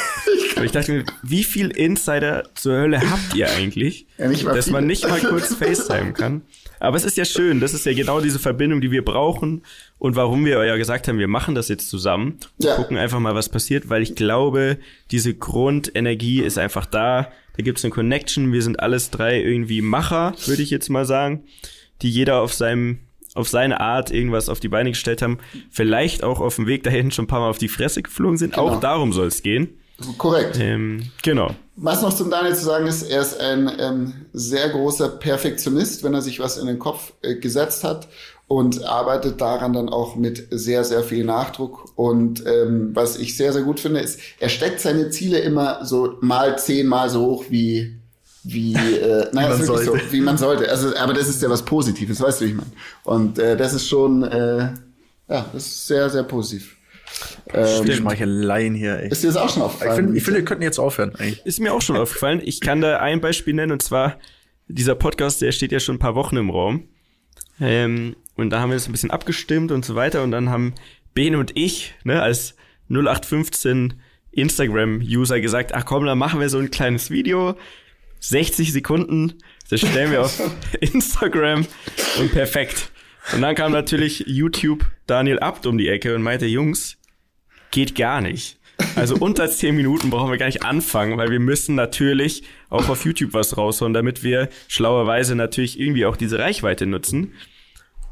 Aber 0.57 0.65
ich 0.65 0.73
dachte 0.73 0.91
mir, 0.91 1.05
wie 1.23 1.45
viel 1.45 1.69
Insider 1.71 2.43
zur 2.57 2.79
Hölle 2.79 3.01
habt 3.09 3.33
ihr 3.37 3.49
eigentlich, 3.49 4.07
Ja, 4.19 4.27
dass 4.29 4.67
man 4.71 4.81
viele. 4.83 4.87
nicht 4.89 5.09
mal 5.09 5.21
kurz 5.21 5.55
FaceTime 5.59 6.13
kann? 6.15 6.43
Aber 6.81 6.97
es 6.97 7.05
ist 7.05 7.17
ja 7.17 7.25
schön, 7.25 7.61
das 7.61 7.75
ist 7.75 7.87
ja 7.87 7.93
genau 7.93 8.21
diese 8.21 8.41
Verbindung, 8.41 8.81
die 8.81 8.91
wir 8.91 9.05
brauchen 9.05 9.63
und 9.99 10.17
warum 10.17 10.45
wir 10.45 10.65
ja 10.65 10.77
gesagt 10.77 11.07
haben, 11.07 11.19
wir 11.21 11.29
machen 11.29 11.55
das 11.55 11.69
jetzt 11.69 11.89
zusammen 11.89 12.39
und 12.59 12.65
Ja. 12.65 12.75
gucken 12.75 12.97
einfach 12.97 13.21
mal, 13.21 13.37
was 13.37 13.49
passiert, 13.49 13.89
weil 13.89 14.03
ich 14.03 14.17
glaube, 14.17 14.79
diese 15.13 15.33
Grundenergie 15.33 16.41
ist 16.43 16.59
einfach 16.59 16.87
da. 16.87 17.31
Da 17.57 17.63
gibt 17.63 17.79
es 17.79 17.85
eine 17.85 17.93
Connection. 17.93 18.53
Wir 18.53 18.63
sind 18.63 18.81
alles 18.81 19.11
drei 19.11 19.41
irgendwie 19.41 19.81
Macher, 19.81 20.35
würde 20.47 20.63
ich 20.63 20.71
jetzt 20.71 20.89
mal 20.89 21.05
sagen, 21.05 21.45
die 22.03 22.11
jeder 22.11 22.41
auf 22.41 22.55
seinem 22.55 23.01
auf 23.35 23.49
seine 23.49 23.81
Art 23.81 24.11
irgendwas 24.11 24.49
auf 24.49 24.59
die 24.59 24.69
Beine 24.69 24.91
gestellt 24.91 25.23
haben, 25.23 25.39
vielleicht 25.71 26.25
auch 26.25 26.41
auf 26.41 26.57
dem 26.57 26.67
Weg 26.67 26.83
dahin 26.83 27.11
schon 27.11 27.27
ein 27.27 27.29
paar 27.29 27.41
Mal 27.41 27.51
auf 27.51 27.59
die 27.59 27.69
Fresse 27.69 28.03
geflogen 28.03 28.37
sind. 28.37 28.55
Genau. 28.55 28.69
Auch 28.69 28.81
darum 28.81 29.13
soll 29.13 29.29
es 29.29 29.43
gehen. 29.43 29.79
Korrekt. 30.17 30.59
Ähm, 30.61 31.11
genau. 31.23 31.55
Was 31.77 32.03
noch 32.03 32.13
zum 32.13 32.31
Daniel 32.31 32.55
zu 32.55 32.65
sagen 32.65 32.87
ist, 32.87 33.03
er 33.03 33.21
ist 33.21 33.41
ein 33.41 33.71
ähm, 33.79 34.15
sehr 34.33 34.69
großer 34.69 35.09
Perfektionist, 35.09 36.05
wenn 36.05 36.15
er 36.15 36.23
sich 36.23 36.41
was 36.41 36.57
in 36.57 36.67
den 36.67 36.79
Kopf 36.79 37.13
äh, 37.23 37.37
gesetzt 37.37 37.85
hat 37.85 38.09
und 38.47 38.85
arbeitet 38.85 39.41
daran 39.41 39.73
dann 39.73 39.89
auch 39.89 40.17
mit 40.17 40.49
sehr, 40.51 40.85
sehr 40.85 41.03
viel 41.03 41.25
Nachdruck. 41.25 41.93
Und 41.97 42.45
ähm, 42.47 42.91
was 42.95 43.19
ich 43.19 43.37
sehr, 43.37 43.53
sehr 43.53 43.63
gut 43.63 43.81
finde, 43.81 44.01
ist, 44.01 44.21
er 44.41 44.49
steckt 44.49 44.81
seine 44.81 45.11
Ziele 45.11 45.39
immer 45.41 45.85
so 45.85 46.17
mal 46.21 46.59
zehnmal 46.59 47.11
so 47.11 47.27
hoch 47.27 47.45
wie 47.51 47.98
wie, 48.53 48.75
äh, 48.75 49.27
naja, 49.33 49.49
man 49.51 49.61
ist 49.61 49.69
wirklich 49.69 49.87
sollte. 49.87 50.05
so, 50.07 50.13
wie 50.13 50.21
man 50.21 50.39
sollte. 50.39 50.69
Also, 50.71 50.97
aber 50.97 51.13
das 51.13 51.29
ist 51.29 51.43
ja 51.43 51.51
was 51.51 51.65
Positives, 51.65 52.21
weißt 52.21 52.41
du, 52.41 52.45
wie 52.47 52.49
ich 52.51 52.57
meine. 52.57 52.71
Und 53.05 53.39
äh, 53.39 53.57
das 53.57 53.75
ist 53.75 53.89
schon, 53.89 54.23
äh, 54.25 54.71
ja, 55.29 55.47
das 55.53 55.67
ist 55.67 55.87
sehr, 55.87 56.09
sehr 56.11 56.23
positiv. 56.23 56.77
Ähm, 57.53 57.85
Die 57.87 57.93
Schmeicheleien 57.93 58.75
hier, 58.75 58.99
ey. 59.01 59.09
ist 59.11 59.23
dir 59.23 59.29
das 59.29 59.37
auch 59.37 59.49
schon 59.49 59.59
Ich 59.63 59.65
aufgefallen? 59.67 59.97
finde, 59.97 60.17
ich 60.19 60.25
finde, 60.25 60.41
wir 60.41 60.45
könnten 60.45 60.63
jetzt 60.63 60.79
aufhören, 60.79 61.15
eigentlich. 61.17 61.45
Ist 61.47 61.61
mir 61.61 61.73
auch 61.73 61.83
schon 61.83 61.97
aufgefallen. 61.97 62.41
Ich 62.45 62.61
kann 62.61 62.81
da 62.81 62.99
ein 62.99 63.21
Beispiel 63.21 63.55
nennen 63.55 63.73
und 63.73 63.83
zwar 63.83 64.19
dieser 64.69 64.95
Podcast, 64.95 65.41
der 65.43 65.53
steht 65.53 65.73
ja 65.73 65.81
schon 65.81 65.97
ein 65.97 65.99
paar 66.01 66.15
Wochen 66.15 66.37
im 66.37 66.51
Raum. 66.51 66.89
Ähm, 67.61 68.15
und 68.37 68.51
da 68.51 68.61
haben 68.61 68.71
wir 68.71 68.77
das 68.77 68.87
ein 68.87 68.93
bisschen 68.93 69.11
abgestimmt 69.11 69.73
und 69.73 69.85
so 69.85 69.95
weiter 69.95 70.23
und 70.23 70.31
dann 70.31 70.49
haben 70.51 70.75
Bene 71.15 71.39
und 71.39 71.57
ich, 71.57 71.95
ne, 72.05 72.23
als 72.23 72.55
0815 72.91 73.95
Instagram-User 74.31 75.41
gesagt, 75.41 75.75
ach 75.75 75.85
komm, 75.85 76.05
dann 76.07 76.19
machen 76.19 76.41
wir 76.41 76.49
so 76.49 76.59
ein 76.59 76.71
kleines 76.71 77.11
Video, 77.11 77.57
60 78.21 78.73
Sekunden, 78.73 79.35
das 79.71 79.81
stellen 79.81 80.11
wir 80.11 80.23
auf 80.23 80.41
Instagram 80.81 81.67
und 82.19 82.33
perfekt. 82.33 82.91
Und 83.33 83.43
dann 83.43 83.55
kam 83.55 83.73
natürlich 83.73 84.25
YouTube 84.27 84.87
Daniel 85.07 85.39
Abt 85.39 85.67
um 85.67 85.77
die 85.77 85.89
Ecke 85.89 86.15
und 86.15 86.23
meinte, 86.23 86.47
Jungs, 86.47 86.97
geht 87.71 87.95
gar 87.95 88.21
nicht. 88.21 88.59
Also 88.97 89.17
unter 89.17 89.49
10 89.51 89.77
Minuten 89.77 90.11
brauchen 90.11 90.31
wir 90.31 90.39
gar 90.39 90.47
nicht 90.47 90.65
anfangen, 90.65 91.19
weil 91.19 91.31
wir 91.31 91.41
müssen 91.41 91.75
natürlich 91.75 92.43
auch 92.71 92.89
auf 92.89 93.05
YouTube 93.05 93.35
was 93.35 93.57
raushauen, 93.57 93.93
damit 93.93 94.23
wir 94.23 94.49
schlauerweise 94.69 95.35
natürlich 95.35 95.79
irgendwie 95.79 96.07
auch 96.07 96.17
diese 96.17 96.39
Reichweite 96.39 96.87
nutzen. 96.87 97.35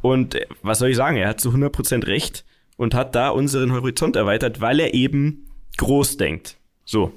Und 0.03 0.35
äh, 0.35 0.47
was 0.63 0.79
soll 0.79 0.91
ich 0.91 0.97
sagen, 0.97 1.17
er 1.17 1.29
hat 1.29 1.41
zu 1.41 1.51
100% 1.51 2.07
recht 2.07 2.45
und 2.77 2.95
hat 2.95 3.15
da 3.15 3.31
unseren 3.31 3.73
Horizont 3.73 4.17
erweitert, 4.17 4.61
weil 4.61 4.81
er 4.81 4.95
eben 4.95 5.47
groß 5.79 6.17
denkt. 6.17 6.59
So. 6.85 7.13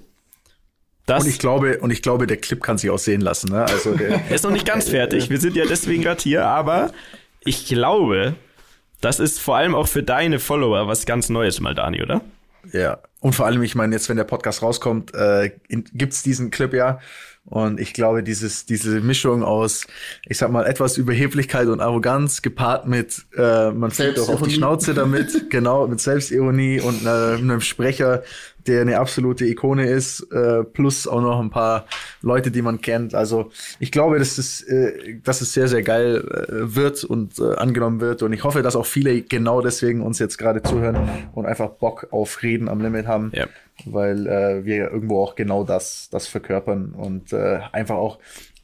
Das 1.09 1.23
Und 1.23 1.29
ich 1.29 1.39
glaube, 1.39 1.79
und 1.79 1.89
ich 1.91 2.01
glaube, 2.01 2.27
der 2.27 2.37
Clip 2.37 2.61
kann 2.61 2.77
sich 2.77 2.89
auch 2.91 2.99
sehen 2.99 3.21
lassen, 3.21 3.51
ne? 3.51 3.65
Also, 3.65 3.95
der, 3.95 4.21
er 4.29 4.31
ist 4.35 4.43
noch 4.43 4.51
nicht 4.51 4.67
ganz 4.67 4.89
fertig. 4.89 5.29
Wir 5.29 5.39
sind 5.39 5.55
ja 5.55 5.65
deswegen 5.65 6.03
gerade 6.03 6.21
hier, 6.21 6.45
aber 6.45 6.91
ich 7.43 7.65
glaube, 7.65 8.35
das 9.01 9.19
ist 9.19 9.39
vor 9.39 9.57
allem 9.57 9.73
auch 9.73 9.87
für 9.87 10.03
deine 10.03 10.39
Follower 10.39 10.87
was 10.87 11.05
ganz 11.05 11.29
Neues 11.29 11.59
mal, 11.61 11.73
Dani, 11.73 12.03
oder? 12.03 12.21
ja. 12.73 12.99
und 13.21 13.33
vor 13.33 13.45
allem, 13.45 13.63
ich 13.63 13.73
meine, 13.73 13.95
jetzt, 13.95 14.09
wenn 14.09 14.17
der 14.17 14.23
Podcast 14.23 14.61
rauskommt, 14.61 15.13
äh, 15.13 15.51
gibt's 15.69 16.21
diesen 16.23 16.51
Clip 16.51 16.73
ja. 16.73 16.99
Und 17.45 17.79
ich 17.79 17.93
glaube, 17.93 18.21
dieses, 18.21 18.67
diese 18.67 19.01
Mischung 19.01 19.43
aus, 19.43 19.87
ich 20.27 20.37
sag 20.37 20.51
mal, 20.51 20.67
etwas 20.67 20.97
Überheblichkeit 20.97 21.67
und 21.67 21.79
Arroganz 21.81 22.43
gepaart 22.43 22.87
mit, 22.87 23.25
äh, 23.35 23.71
man 23.71 23.89
fällt 23.89 24.19
doch 24.19 24.29
auf 24.29 24.43
die 24.43 24.51
Schnauze 24.51 24.93
damit, 24.93 25.45
genau, 25.49 25.87
mit 25.87 25.99
Selbstironie 25.99 26.79
und 26.79 27.05
äh, 27.05 27.09
einem 27.09 27.61
Sprecher, 27.61 28.21
der 28.69 28.81
eine 28.81 28.99
absolute 28.99 29.45
Ikone 29.45 29.87
ist, 29.87 30.21
äh, 30.31 30.63
plus 30.63 31.07
auch 31.07 31.21
noch 31.21 31.39
ein 31.39 31.49
paar 31.49 31.85
Leute, 32.21 32.51
die 32.51 32.61
man 32.61 32.81
kennt. 32.81 33.15
Also 33.15 33.51
ich 33.79 33.91
glaube, 33.91 34.19
dass 34.19 34.37
es, 34.37 34.61
äh, 34.61 35.19
dass 35.23 35.41
es 35.41 35.53
sehr, 35.53 35.67
sehr 35.67 35.81
geil 35.81 36.17
äh, 36.17 36.75
wird 36.75 37.03
und 37.03 37.39
äh, 37.39 37.55
angenommen 37.55 37.99
wird. 37.99 38.21
Und 38.21 38.31
ich 38.31 38.43
hoffe, 38.43 38.61
dass 38.61 38.75
auch 38.75 38.85
viele 38.85 39.21
genau 39.23 39.61
deswegen 39.61 40.01
uns 40.01 40.19
jetzt 40.19 40.37
gerade 40.37 40.61
zuhören 40.61 41.09
und 41.33 41.47
einfach 41.47 41.69
Bock 41.69 42.07
auf 42.11 42.43
Reden 42.43 42.69
am 42.69 42.79
Limit 42.79 43.07
haben. 43.07 43.31
Ja. 43.33 43.47
Weil 43.85 44.27
äh, 44.27 44.65
wir 44.65 44.91
irgendwo 44.91 45.21
auch 45.21 45.35
genau 45.35 45.63
das, 45.63 46.09
das 46.11 46.27
verkörpern 46.27 46.93
und 46.93 47.33
äh, 47.33 47.59
einfach 47.71 47.95
auch 47.95 48.19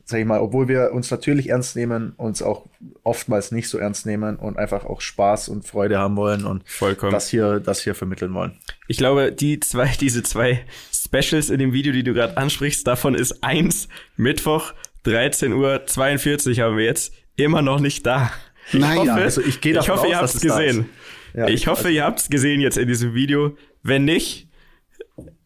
sag 0.05 0.19
ich 0.19 0.25
mal, 0.25 0.39
obwohl 0.39 0.67
wir 0.67 0.91
uns 0.93 1.09
natürlich 1.09 1.49
ernst 1.49 1.75
nehmen, 1.75 2.13
uns 2.17 2.43
auch 2.43 2.67
oftmals 3.03 3.51
nicht 3.51 3.67
so 3.67 3.79
ernst 3.79 4.05
nehmen 4.05 4.35
und 4.35 4.57
einfach 4.57 4.85
auch 4.85 5.01
Spaß 5.01 5.49
und 5.49 5.67
Freude 5.67 5.97
haben 5.97 6.15
wollen 6.15 6.45
und 6.45 6.67
Vollkommen. 6.69 7.11
das 7.11 7.27
hier, 7.27 7.59
das 7.59 7.81
hier 7.81 7.95
vermitteln 7.95 8.33
wollen. 8.33 8.59
Ich 8.87 8.97
glaube, 8.97 9.31
die 9.31 9.59
zwei, 9.59 9.91
diese 9.99 10.21
zwei 10.21 10.63
Specials 10.93 11.49
in 11.49 11.57
dem 11.57 11.73
Video, 11.73 11.91
die 11.91 12.03
du 12.03 12.13
gerade 12.13 12.37
ansprichst, 12.37 12.85
davon 12.85 13.15
ist 13.15 13.43
eins 13.43 13.87
Mittwoch 14.15 14.73
13 15.03 15.53
Uhr 15.53 15.85
42 15.85 16.59
haben 16.59 16.77
wir 16.77 16.85
jetzt 16.85 17.13
immer 17.35 17.61
noch 17.61 17.79
nicht 17.79 18.05
da. 18.05 18.31
Nein, 18.73 18.93
ich 19.03 19.09
hoffe, 19.09 19.21
also 19.21 19.41
ich 19.41 19.61
gehe 19.61 19.73
davon 19.73 19.85
Ich 19.85 19.89
hoffe, 19.89 20.07
aus, 20.07 20.09
ihr 20.09 20.17
habt 20.17 20.35
es 20.35 20.41
gesehen. 20.41 20.89
Ja, 21.33 21.47
ich 21.47 21.67
hoffe, 21.67 21.89
ihr 21.89 22.03
habt 22.03 22.19
es 22.19 22.29
gesehen 22.29 22.61
jetzt 22.61 22.77
in 22.77 22.87
diesem 22.87 23.13
Video. 23.13 23.57
Wenn 23.83 24.05
nicht, 24.05 24.47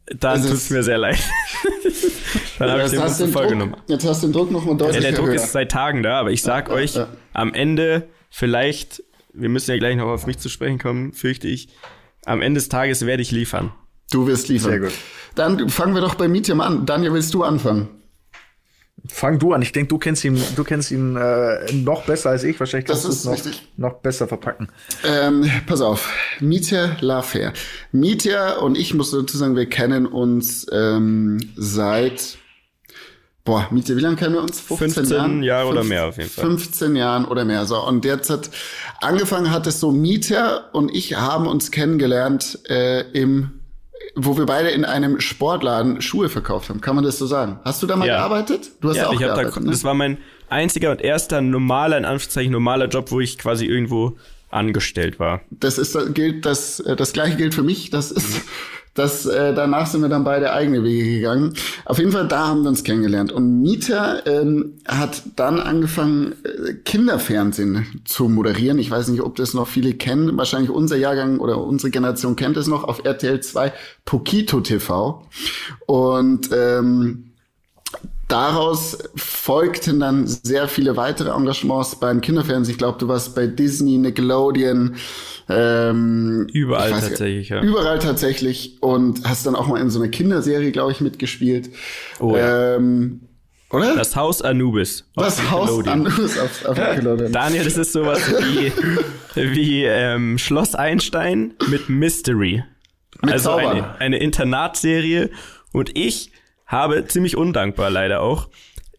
dann 0.06 0.42
tut 0.42 0.54
es 0.54 0.70
mir 0.70 0.84
sehr 0.84 0.98
leid. 0.98 1.20
dann 2.68 2.72
habe 2.72 2.84
ich 2.84 2.92
den 2.92 3.00
Druck, 3.00 3.30
vollgenommen. 3.30 3.76
Jetzt 3.88 4.06
hast 4.06 4.24
du 4.24 4.28
den 4.28 4.34
Druck 4.34 4.52
nochmal 4.52 4.78
deutlich 4.78 4.96
ja, 4.96 5.02
Der 5.02 5.12
Druck 5.14 5.28
höher. 5.28 5.36
ist 5.36 5.52
seit 5.52 5.72
Tagen 5.72 6.04
da, 6.04 6.20
aber 6.20 6.32
ich 6.32 6.42
sag 6.42 6.70
ja, 6.70 6.76
euch, 6.76 6.96
ja. 6.96 7.08
am 7.34 7.54
Ende 7.54 8.08
vielleicht, 8.30 9.04
wir 9.34 9.50
müssen 9.50 9.72
ja 9.72 9.78
gleich 9.78 9.96
noch 9.96 10.08
auf 10.08 10.28
mich 10.28 10.38
zu 10.38 10.50
sprechen 10.50 10.78
kommen, 10.78 11.14
fürchte 11.14 11.48
ich, 11.48 11.70
am 12.26 12.42
Ende 12.42 12.60
des 12.60 12.70
Tages 12.70 13.06
werde 13.06 13.22
ich 13.22 13.32
liefern. 13.32 13.72
Du 14.12 14.28
wirst 14.28 14.50
liefern. 14.50 14.72
Sehr 14.72 14.80
gut. 14.80 14.94
Dann 15.36 15.70
fangen 15.70 15.94
wir 15.94 16.02
doch 16.02 16.16
bei 16.16 16.28
Mietjam 16.28 16.62
an. 16.62 16.86
Daniel, 16.86 17.14
willst 17.14 17.34
du 17.34 17.44
anfangen? 17.44 17.90
Fang 19.08 19.40
du 19.40 19.54
an. 19.54 19.62
Ich 19.62 19.72
denke, 19.72 19.88
du 19.88 19.98
kennst 19.98 20.26
ihn, 20.26 20.42
du 20.56 20.64
kennst 20.64 20.92
ihn 20.92 21.16
äh, 21.16 21.72
noch 21.72 22.04
besser 22.04 22.32
als 22.32 22.44
ich. 22.44 22.60
Wahrscheinlich 22.60 22.88
kannst 22.88 23.06
du 23.06 23.10
es 23.10 23.24
noch, 23.24 23.38
noch 23.78 23.94
besser 24.02 24.28
verpacken. 24.28 24.68
Ähm, 25.06 25.50
pass 25.68 25.82
auf. 25.82 26.12
Mietja 26.40 26.98
Lafer. 27.00 27.54
Mietja 27.92 28.58
und 28.58 28.78
ich 28.78 28.94
muss 28.94 29.12
dazu 29.12 29.38
sagen, 29.38 29.56
wir 29.56 29.68
kennen 29.68 30.06
uns 30.06 30.68
ähm, 30.72 31.38
seit 31.56 32.39
Boah, 33.46 33.68
Mietja, 33.72 33.96
wie 33.96 34.02
lange 34.02 34.16
kennen 34.16 34.36
wir 34.36 34.42
uns? 34.42 34.60
15, 34.60 34.92
15 34.92 35.18
Jahren? 35.18 35.44
Jahre 35.44 35.68
15, 35.68 35.80
oder 35.80 35.90
mehr 35.90 36.08
auf 36.08 36.18
jeden 36.18 36.30
Fall. 36.30 36.46
15 36.46 36.96
Jahren 36.96 37.26
oder 37.26 37.46
mehr. 37.46 37.66
So, 37.66 37.86
und 37.86 38.06
jetzt 38.06 38.30
hat 38.30 38.50
angefangen 39.02 39.52
hat 39.52 39.66
es 39.66 39.80
so, 39.80 39.92
Mieter 39.92 40.74
und 40.74 40.94
ich 40.94 41.16
haben 41.16 41.48
uns 41.48 41.72
kennengelernt 41.72 42.60
äh, 42.70 43.02
im 43.12 43.52
wo 44.16 44.38
wir 44.38 44.46
beide 44.46 44.70
in 44.70 44.86
einem 44.86 45.20
Sportladen 45.20 46.02
Schuhe 46.02 46.30
verkauft 46.30 46.70
haben. 46.70 46.82
Kann 46.82 46.96
man 46.96 47.04
das 47.04 47.18
so 47.18 47.26
sagen? 47.26 47.60
Hast 47.64 47.82
du 47.84 47.88
da 47.88 47.96
mal 47.96 48.08
ja. 48.08 48.18
gearbeitet? 48.18 48.72
Du 48.82 48.90
hast 48.90 48.98
ja, 48.98 49.08
auch 49.08 49.14
ich 49.14 49.20
gearbeitet. 49.20 49.56
Da, 49.56 49.60
ne? 49.62 49.72
Das 49.72 49.84
war 49.84 49.94
mein 49.94 50.18
einziger 50.50 50.92
und 50.92 51.02
erster 51.02 51.42
normaler, 51.42 51.98
in 51.98 52.06
Anführungszeichen 52.06 52.52
normaler 52.52 52.88
Job, 52.88 53.12
wo 53.12 53.20
ich 53.20 53.38
quasi 53.38 53.66
irgendwo 53.66 54.18
angestellt 54.50 55.20
war. 55.20 55.42
Das 55.52 55.78
ist 55.78 55.98
gilt 56.16 56.46
das 56.46 56.80
äh, 56.80 56.96
das 56.96 57.14
gleiche 57.14 57.38
gilt 57.38 57.54
für 57.54 57.64
mich. 57.64 57.92
Das 57.92 58.12
ist 58.12 58.42
das, 58.94 59.26
äh, 59.26 59.54
danach 59.54 59.88
sind 59.88 60.02
wir 60.02 60.10
dann 60.10 60.24
beide 60.24 60.52
eigene 60.52 60.84
Wege 60.84 61.10
gegangen. 61.10 61.54
Auf 61.86 62.00
jeden 62.00 62.12
Fall, 62.12 62.28
da 62.28 62.48
haben 62.48 62.64
wir 62.64 62.70
uns 62.70 62.84
kennengelernt. 62.84 63.32
Und 63.32 63.62
Mieter 63.62 64.26
ähm, 64.28 64.80
hat 64.86 65.24
dann 65.36 65.60
angefangen, 65.60 66.34
äh, 66.44 66.74
Kinderfernsehen 66.74 68.02
zu 68.06 68.28
moderieren. 68.28 68.80
Ich 68.80 68.92
weiß 68.92 69.08
nicht, 69.10 69.22
ob 69.22 69.36
das 69.36 69.54
noch 69.54 69.68
viele 69.68 69.94
kennen. 69.94 70.38
Wahrscheinlich 70.38 70.72
unser 70.72 70.98
Jahrgang 70.98 71.40
oder 71.40 71.64
unsere 71.64 71.92
Generation 71.92 72.36
kennt 72.36 72.58
es 72.58 72.68
noch 72.68 72.84
auf 72.84 73.06
RTL 73.06 73.40
2 73.40 73.72
Pokito 74.06 74.60
TV. 74.62 75.24
Und 75.86 76.50
ähm, 76.52 77.29
daraus 78.30 78.98
folgten 79.16 80.00
dann 80.00 80.28
sehr 80.28 80.68
viele 80.68 80.96
weitere 80.96 81.32
Engagements 81.32 81.96
beim 82.00 82.22
Kinderfernsehen. 82.22 82.74
Ich 82.74 82.78
glaube, 82.78 82.98
du 82.98 83.08
warst 83.08 83.36
bei 83.36 83.48
Disney, 83.48 83.98
Nickelodeon. 83.98 84.96
Ähm, 85.50 86.48
überall 86.54 86.92
tatsächlich, 86.92 87.50
ja. 87.50 87.62
Überall 87.62 88.00
tatsächlich. 88.00 88.78
Und 88.82 89.28
hast 89.28 89.46
dann 89.46 89.56
auch 89.56 89.68
mal 89.68 89.82
in 89.82 89.90
so 89.90 90.00
einer 90.00 90.10
Kinderserie, 90.10 90.72
glaube 90.72 90.92
ich, 90.92 91.02
mitgespielt. 91.02 91.72
Oh, 92.20 92.38
ja. 92.38 92.76
ähm, 92.76 93.22
oder? 93.72 93.96
Das 93.96 94.16
Haus 94.16 94.42
Anubis. 94.42 95.06
Das 95.16 95.52
Haus 95.52 95.88
Anubis 95.88 96.40
auf, 96.40 96.66
auf 96.66 96.78
Nickelodeon. 96.78 97.32
Daniel, 97.32 97.64
das 97.64 97.78
ist 97.78 97.94
sowas 97.94 98.22
wie, 98.32 98.72
wie 99.36 99.84
ähm, 99.86 100.38
Schloss 100.38 100.76
Einstein 100.76 101.56
mit 101.68 101.90
Mystery. 101.90 102.64
Mit 103.22 103.34
also 103.34 103.52
eine, 103.52 104.00
eine 104.00 104.18
Internatserie. 104.20 105.30
Und 105.72 105.96
ich 105.98 106.32
habe 106.70 107.06
ziemlich 107.08 107.36
undankbar 107.36 107.90
leider 107.90 108.22
auch. 108.22 108.48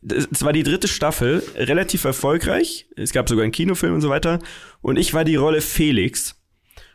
Es 0.03 0.43
war 0.43 0.53
die 0.53 0.65
dritte 0.65 0.89
Staffel, 0.89 1.43
relativ 1.57 2.05
erfolgreich. 2.05 2.87
Es 2.97 3.13
gab 3.13 3.29
sogar 3.29 3.45
einen 3.45 3.53
Kinofilm 3.53 3.95
und 3.95 4.01
so 4.01 4.11
weiter. 4.11 4.41
Und 4.83 4.99
ich 4.99 5.15
war 5.15 5.25
die 5.25 5.37
Rolle 5.37 5.61
Felix. 5.61 6.37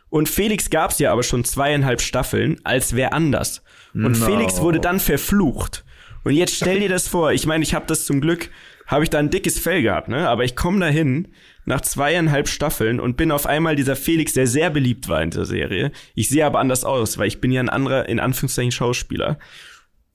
Und 0.08 0.28
Felix 0.28 0.70
gab's 0.70 0.98
ja 0.98 1.12
aber 1.12 1.22
schon 1.22 1.44
zweieinhalb 1.44 2.00
Staffeln 2.00 2.60
als 2.62 2.94
wer 2.94 3.12
anders. 3.12 3.62
Und 3.94 4.20
no. 4.20 4.26
Felix 4.26 4.60
wurde 4.60 4.78
dann 4.78 5.00
verflucht. 5.00 5.84
Und 6.24 6.32
jetzt 6.32 6.56
stell 6.56 6.80
dir 6.80 6.88
das 6.88 7.08
vor. 7.08 7.32
Ich 7.32 7.46
meine, 7.46 7.64
ich 7.64 7.74
habe 7.74 7.86
das 7.86 8.04
zum 8.04 8.20
Glück, 8.20 8.50
habe 8.86 9.04
ich 9.04 9.10
da 9.10 9.18
ein 9.18 9.30
dickes 9.30 9.58
Fell 9.58 9.82
gehabt, 9.82 10.08
ne? 10.08 10.28
Aber 10.28 10.44
ich 10.44 10.56
komme 10.56 10.80
dahin 10.80 11.28
nach 11.64 11.80
zweieinhalb 11.80 12.48
Staffeln 12.48 13.00
und 13.00 13.16
bin 13.16 13.30
auf 13.30 13.46
einmal 13.46 13.76
dieser 13.76 13.96
Felix, 13.96 14.32
der 14.32 14.46
sehr 14.46 14.70
beliebt 14.70 15.08
war 15.08 15.22
in 15.22 15.30
der 15.30 15.44
Serie. 15.44 15.92
Ich 16.14 16.28
sehe 16.28 16.44
aber 16.44 16.58
anders 16.58 16.84
aus, 16.84 17.16
weil 17.18 17.28
ich 17.28 17.40
bin 17.40 17.52
ja 17.52 17.60
ein 17.60 17.68
anderer, 17.68 18.08
in 18.08 18.20
Anführungszeichen, 18.20 18.72
Schauspieler. 18.72 19.38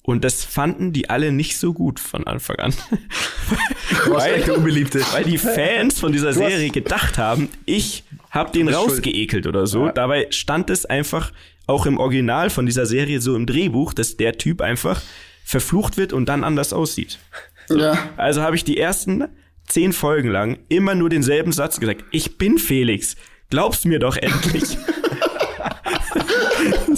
Und 0.04 0.24
das 0.24 0.44
fanden 0.44 0.94
die 0.94 1.10
alle 1.10 1.32
nicht 1.32 1.58
so 1.58 1.74
gut 1.74 2.00
von 2.00 2.26
Anfang 2.26 2.56
an. 2.58 2.74
weil, 4.08 4.48
weil 4.48 5.24
die 5.24 5.38
Fans 5.38 6.00
von 6.00 6.12
dieser 6.12 6.34
Serie 6.34 6.70
gedacht 6.72 7.20
haben, 7.20 7.50
ich 7.66 8.04
hab 8.32 8.52
den 8.52 8.68
rausgeekelt 8.68 9.46
oder 9.46 9.68
so. 9.68 9.88
Ja. 9.88 9.92
Dabei 9.92 10.28
stand 10.32 10.70
es 10.72 10.86
einfach 10.86 11.32
auch 11.68 11.86
im 11.86 12.00
Original 12.00 12.50
von 12.50 12.66
dieser 12.66 12.86
Serie 12.88 13.22
so 13.22 13.36
im 13.36 13.46
Drehbuch, 13.46 13.94
dass 13.94 14.18
der 14.18 14.38
Typ 14.38 14.62
einfach 14.62 15.02
verflucht 15.44 15.98
wird 15.98 16.14
und 16.14 16.28
dann 16.28 16.44
anders 16.44 16.74
aussieht. 16.74 17.20
So. 17.68 17.78
Ja. 17.78 18.10
Also 18.18 18.42
habe 18.42 18.56
ich 18.56 18.64
die 18.64 18.78
ersten 18.78 19.26
zehn 19.68 19.94
Folgen 19.94 20.30
lang 20.30 20.60
immer 20.70 20.96
nur 20.96 21.10
denselben 21.10 21.52
Satz 21.52 21.80
gesagt. 21.80 22.06
Ich 22.12 22.38
bin 22.38 22.58
Felix. 22.58 23.16
Glaub's 23.50 23.86
mir 23.86 24.00
doch 24.00 24.18
endlich. 24.18 24.78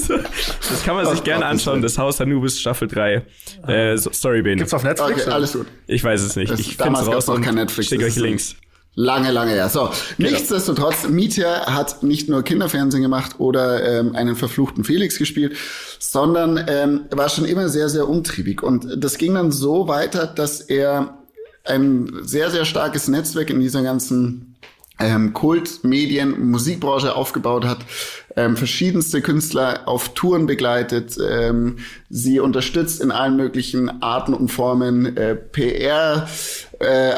das 0.07 0.83
kann 0.83 0.95
man 0.95 1.05
sich 1.07 1.23
gerne 1.23 1.45
anschauen, 1.45 1.81
das 1.81 1.97
Haus 1.97 2.19
Anubis 2.21 2.59
Staffel 2.59 2.87
3. 2.87 3.25
Äh, 3.67 3.97
Story 3.97 4.41
Bane. 4.41 4.57
Gibt's 4.57 4.73
auf 4.73 4.83
Netflix? 4.83 5.21
Okay, 5.23 5.31
alles 5.31 5.53
gut. 5.53 5.67
Ich 5.87 6.03
weiß 6.03 6.21
es 6.21 6.35
nicht. 6.35 6.51
Das, 6.51 6.59
ich 6.59 6.77
damals 6.77 7.07
raus 7.07 7.27
noch 7.27 7.41
kein 7.41 7.55
Netflix. 7.55 7.89
Schick 7.89 8.03
euch 8.03 8.15
Links. 8.15 8.55
Lange, 8.95 9.31
lange 9.31 9.51
her. 9.51 9.69
So, 9.69 9.89
genau. 10.17 10.29
nichtsdestotrotz, 10.29 11.07
Mietja 11.09 11.65
hat 11.73 12.03
nicht 12.03 12.29
nur 12.29 12.43
Kinderfernsehen 12.43 13.01
gemacht 13.01 13.39
oder 13.39 13.83
ähm, 13.83 14.15
einen 14.15 14.35
verfluchten 14.35 14.83
Felix 14.83 15.17
gespielt, 15.17 15.57
sondern 15.97 16.63
ähm, 16.67 17.05
war 17.09 17.27
schon 17.29 17.45
immer 17.45 17.69
sehr, 17.69 17.89
sehr 17.89 18.07
umtriebig. 18.07 18.61
Und 18.61 19.03
das 19.03 19.17
ging 19.17 19.33
dann 19.33 19.51
so 19.51 19.87
weiter, 19.87 20.27
dass 20.27 20.61
er 20.61 21.17
ein 21.63 22.19
sehr, 22.21 22.51
sehr 22.51 22.65
starkes 22.65 23.07
Netzwerk 23.07 23.49
in 23.49 23.61
dieser 23.61 23.81
ganzen 23.81 24.52
ähm, 24.99 25.33
Kult, 25.33 25.83
Medien, 25.83 26.49
Musikbranche 26.51 27.15
aufgebaut 27.15 27.65
hat, 27.65 27.79
ähm, 28.35 28.55
verschiedenste 28.55 29.21
Künstler 29.21 29.87
auf 29.87 30.13
Touren 30.13 30.45
begleitet, 30.45 31.17
ähm, 31.19 31.77
sie 32.09 32.39
unterstützt 32.39 33.01
in 33.01 33.11
allen 33.11 33.35
möglichen 33.35 34.01
Arten 34.01 34.33
und 34.33 34.49
Formen, 34.49 35.17
äh, 35.17 35.35
PR, 35.35 36.27
äh, 36.79 37.13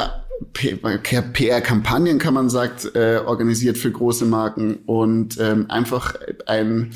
PR-Kampagnen 0.54 2.20
kann 2.20 2.34
man 2.34 2.50
sagt, 2.50 2.94
äh, 2.96 3.22
organisiert 3.26 3.78
für 3.78 3.92
große 3.92 4.26
Marken 4.26 4.80
und 4.86 5.38
ähm, 5.40 5.66
einfach 5.70 6.16
ein, 6.46 6.92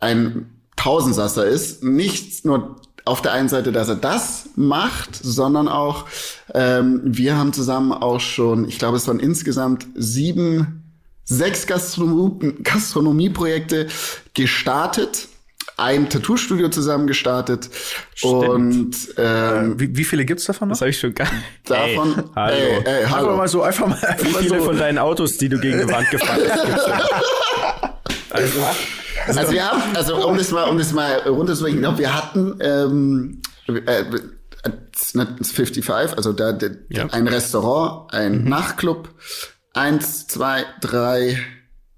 ein 0.00 0.50
Tausendsasser 0.76 1.46
ist. 1.46 1.84
Nicht 1.84 2.44
nur 2.44 2.76
auf 3.04 3.22
der 3.22 3.32
einen 3.32 3.48
Seite, 3.48 3.72
dass 3.72 3.88
er 3.88 3.96
das 3.96 4.50
macht, 4.56 5.16
sondern 5.16 5.68
auch, 5.68 6.06
ähm, 6.54 7.00
wir 7.04 7.36
haben 7.36 7.52
zusammen 7.52 7.92
auch 7.92 8.20
schon, 8.20 8.68
ich 8.68 8.78
glaube, 8.78 8.96
es 8.96 9.08
waren 9.08 9.20
insgesamt 9.20 9.86
sieben, 9.94 10.84
sechs 11.24 11.66
Gastronomie, 11.66 12.54
Gastronomieprojekte 12.62 13.88
gestartet 14.34 15.28
ein 15.76 16.08
Tattoo-Studio 16.08 16.68
zusammen 16.68 17.06
gestartet. 17.06 17.68
Stimmt. 18.14 18.48
Und 18.48 18.96
ähm, 19.16 19.72
äh, 19.72 19.80
wie, 19.80 19.96
wie 19.96 20.04
viele 20.04 20.24
gibt's 20.24 20.44
davon 20.44 20.68
noch? 20.68 20.74
Das 20.74 20.82
habe 20.82 20.90
ich 20.90 20.98
schon 20.98 21.14
gar 21.14 21.28
Davon, 21.64 22.14
ey, 22.18 22.24
hallo. 22.36 22.56
Ey, 22.56 22.82
ey, 22.84 23.04
hallo. 23.04 23.16
Einfach 23.16 23.36
mal 23.36 23.48
so, 23.48 23.62
einfach 23.62 23.86
mal. 23.86 23.98
Einfach 24.04 24.24
wie 24.24 24.44
viele 24.44 24.58
so. 24.58 24.64
von 24.66 24.78
deinen 24.78 24.98
Autos, 24.98 25.38
die 25.38 25.48
du 25.48 25.58
gegen 25.58 25.78
die 25.78 25.92
Wand 25.92 26.10
gefahren 26.10 26.40
hast? 26.48 26.88
Also, 28.34 28.60
Also 29.26 29.52
wir 29.52 29.64
haben, 29.70 29.96
also 29.96 30.26
um 30.26 30.36
das 30.36 30.50
mal, 30.50 30.68
um 30.68 30.78
das 30.78 30.92
mal 30.92 31.20
runterzubringen, 31.28 31.78
ich 31.78 31.82
glaube, 31.82 31.98
wir 31.98 32.14
hatten 32.14 32.58
ähm, 32.60 33.42
äh, 33.68 34.04
55, 35.42 36.16
also 36.16 36.32
da, 36.32 36.52
da 36.52 36.68
Ja. 36.90 37.06
ein 37.06 37.26
Restaurant, 37.28 38.12
ein 38.14 38.44
Nachtclub, 38.44 39.08
eins, 39.74 40.26
zwei, 40.26 40.64
drei 40.80 41.38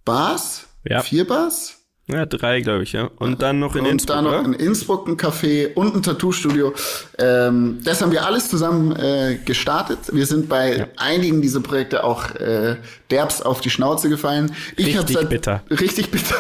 Bars, 0.04 0.66
Ja. 0.84 1.00
vier 1.02 1.26
Bars. 1.26 1.83
Ja, 2.06 2.26
drei, 2.26 2.60
glaube 2.60 2.82
ich, 2.82 2.92
ja. 2.92 3.10
Und 3.16 3.40
dann 3.40 3.60
noch 3.60 3.74
in 3.76 3.82
und 3.82 3.92
Innsbruck, 3.92 4.16
dann 4.16 4.24
noch 4.24 4.44
in 4.44 4.52
Innsbruck 4.52 5.08
ein 5.08 5.16
Café 5.16 5.72
und 5.74 5.96
ein 5.96 6.02
Tattoo-Studio. 6.02 6.74
Ähm, 7.18 7.78
das 7.82 8.02
haben 8.02 8.12
wir 8.12 8.26
alles 8.26 8.50
zusammen 8.50 8.94
äh, 8.94 9.38
gestartet. 9.42 9.98
Wir 10.12 10.26
sind 10.26 10.50
bei 10.50 10.88
einigen 10.96 11.40
dieser 11.40 11.60
Projekte 11.60 12.04
auch 12.04 12.34
äh, 12.34 12.76
derbst 13.10 13.46
auf 13.46 13.62
die 13.62 13.70
Schnauze 13.70 14.10
gefallen. 14.10 14.52
Ich 14.76 14.86
Richtig 14.86 15.16
seit, 15.16 15.30
bitter. 15.30 15.62
Richtig 15.70 16.10
bitter. 16.10 16.36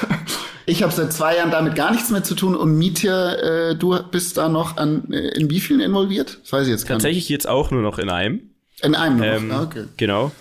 Ich 0.66 0.82
habe 0.82 0.92
seit 0.92 1.12
zwei 1.12 1.36
Jahren 1.36 1.50
damit 1.50 1.74
gar 1.74 1.92
nichts 1.92 2.10
mehr 2.10 2.22
zu 2.22 2.34
tun. 2.34 2.54
Und 2.54 2.76
Mietja, 2.76 3.32
äh, 3.34 3.76
du 3.76 3.98
bist 4.10 4.36
da 4.36 4.48
noch 4.48 4.76
an 4.76 5.10
äh, 5.12 5.28
in 5.38 5.50
wie 5.50 5.60
vielen 5.60 5.80
involviert? 5.80 6.38
Das 6.42 6.52
weiß 6.52 6.66
ich 6.66 6.72
jetzt 6.72 6.86
gar 6.86 6.96
nicht. 6.96 7.02
Tatsächlich 7.02 7.28
jetzt 7.28 7.48
auch 7.48 7.70
nur 7.70 7.82
noch 7.82 7.98
in 7.98 8.10
einem. 8.10 8.50
In 8.82 8.94
einem 8.94 9.16
noch. 9.18 9.24
Ähm, 9.24 9.50
Ah, 9.50 9.62
okay. 9.62 9.84
Genau. 9.96 10.32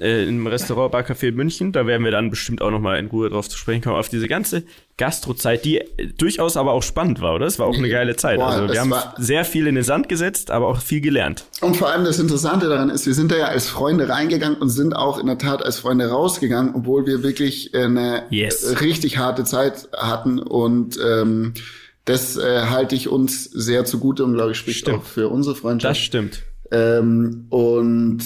Äh, 0.00 0.28
Im 0.28 0.46
Restaurant 0.46 0.94
Barcafé 0.94 1.32
München, 1.32 1.72
da 1.72 1.86
werden 1.86 2.04
wir 2.04 2.12
dann 2.12 2.30
bestimmt 2.30 2.62
auch 2.62 2.70
noch 2.70 2.80
mal 2.80 2.98
in 2.98 3.06
Ruhe 3.06 3.30
drauf 3.30 3.48
zu 3.48 3.58
sprechen 3.58 3.82
kommen, 3.82 3.96
auf 3.96 4.08
diese 4.08 4.28
ganze 4.28 4.62
Gastrozeit, 4.96 5.64
die 5.64 5.80
durchaus 6.18 6.56
aber 6.56 6.72
auch 6.72 6.82
spannend 6.82 7.20
war, 7.20 7.34
oder? 7.34 7.46
Es 7.46 7.58
war 7.58 7.66
auch 7.66 7.76
eine 7.76 7.88
geile 7.88 8.14
Zeit. 8.16 8.38
Boah, 8.38 8.48
also 8.48 8.66
das 8.66 8.74
wir 8.74 8.80
haben 8.80 8.94
sehr 9.16 9.44
viel 9.44 9.66
in 9.66 9.74
den 9.74 9.84
Sand 9.84 10.08
gesetzt, 10.08 10.50
aber 10.50 10.68
auch 10.68 10.80
viel 10.80 11.00
gelernt. 11.00 11.44
Und 11.60 11.76
vor 11.76 11.88
allem 11.90 12.04
das 12.04 12.18
Interessante 12.18 12.68
daran 12.68 12.90
ist, 12.90 13.06
wir 13.06 13.14
sind 13.14 13.30
da 13.32 13.36
ja 13.36 13.44
als 13.46 13.68
Freunde 13.68 14.08
reingegangen 14.08 14.58
und 14.58 14.68
sind 14.70 14.94
auch 14.94 15.18
in 15.18 15.26
der 15.26 15.38
Tat 15.38 15.64
als 15.64 15.78
Freunde 15.80 16.06
rausgegangen, 16.08 16.74
obwohl 16.74 17.06
wir 17.06 17.22
wirklich 17.22 17.74
äh, 17.74 17.84
eine 17.84 18.24
Yes. 18.30 18.80
richtig 18.80 19.18
harte 19.18 19.44
Zeit 19.44 19.88
hatten. 19.96 20.38
Und 20.38 20.98
ähm, 21.04 21.54
das 22.04 22.36
äh, 22.36 22.62
halte 22.70 22.94
ich 22.94 23.08
uns 23.08 23.44
sehr 23.44 23.84
zugute 23.84 24.24
und 24.24 24.34
glaube 24.34 24.52
ich 24.52 24.58
spricht 24.58 24.78
Stimmt. 24.80 24.98
auch 24.98 25.04
für 25.04 25.28
unsere 25.28 25.54
Das 25.54 25.60
Freundschaft. 25.60 26.00
stimmt. 26.00 26.42
Ähm, 26.70 27.46
und 27.50 28.20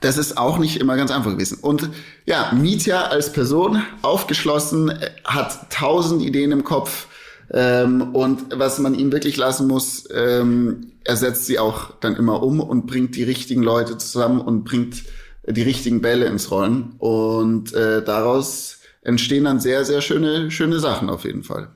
das 0.00 0.16
ist 0.16 0.38
auch 0.38 0.58
nicht 0.58 0.78
immer 0.78 0.96
ganz 0.96 1.10
einfach 1.10 1.32
gewesen. 1.32 1.58
Und 1.60 1.90
ja, 2.26 2.52
Mietja 2.52 3.04
als 3.04 3.32
Person, 3.32 3.82
aufgeschlossen, 4.02 4.88
äh, 4.90 5.10
hat 5.24 5.70
tausend 5.70 6.22
Ideen 6.22 6.52
im 6.52 6.64
Kopf. 6.64 7.06
Ähm, 7.52 8.14
und 8.14 8.58
was 8.58 8.78
man 8.78 8.94
ihm 8.94 9.12
wirklich 9.12 9.36
lassen 9.36 9.66
muss, 9.66 10.08
ähm, 10.14 10.92
er 11.04 11.16
setzt 11.16 11.46
sie 11.46 11.58
auch 11.58 11.92
dann 12.00 12.16
immer 12.16 12.42
um 12.42 12.60
und 12.60 12.86
bringt 12.86 13.16
die 13.16 13.24
richtigen 13.24 13.62
Leute 13.62 13.98
zusammen 13.98 14.40
und 14.40 14.64
bringt 14.64 15.02
die 15.46 15.62
richtigen 15.62 16.00
Bälle 16.00 16.26
ins 16.26 16.50
Rollen. 16.50 16.94
Und 16.98 17.72
äh, 17.74 18.02
daraus 18.04 18.78
entstehen 19.02 19.44
dann 19.44 19.60
sehr, 19.60 19.84
sehr 19.84 20.00
schöne, 20.00 20.50
schöne 20.50 20.78
Sachen 20.78 21.10
auf 21.10 21.24
jeden 21.24 21.42
Fall. 21.42 21.68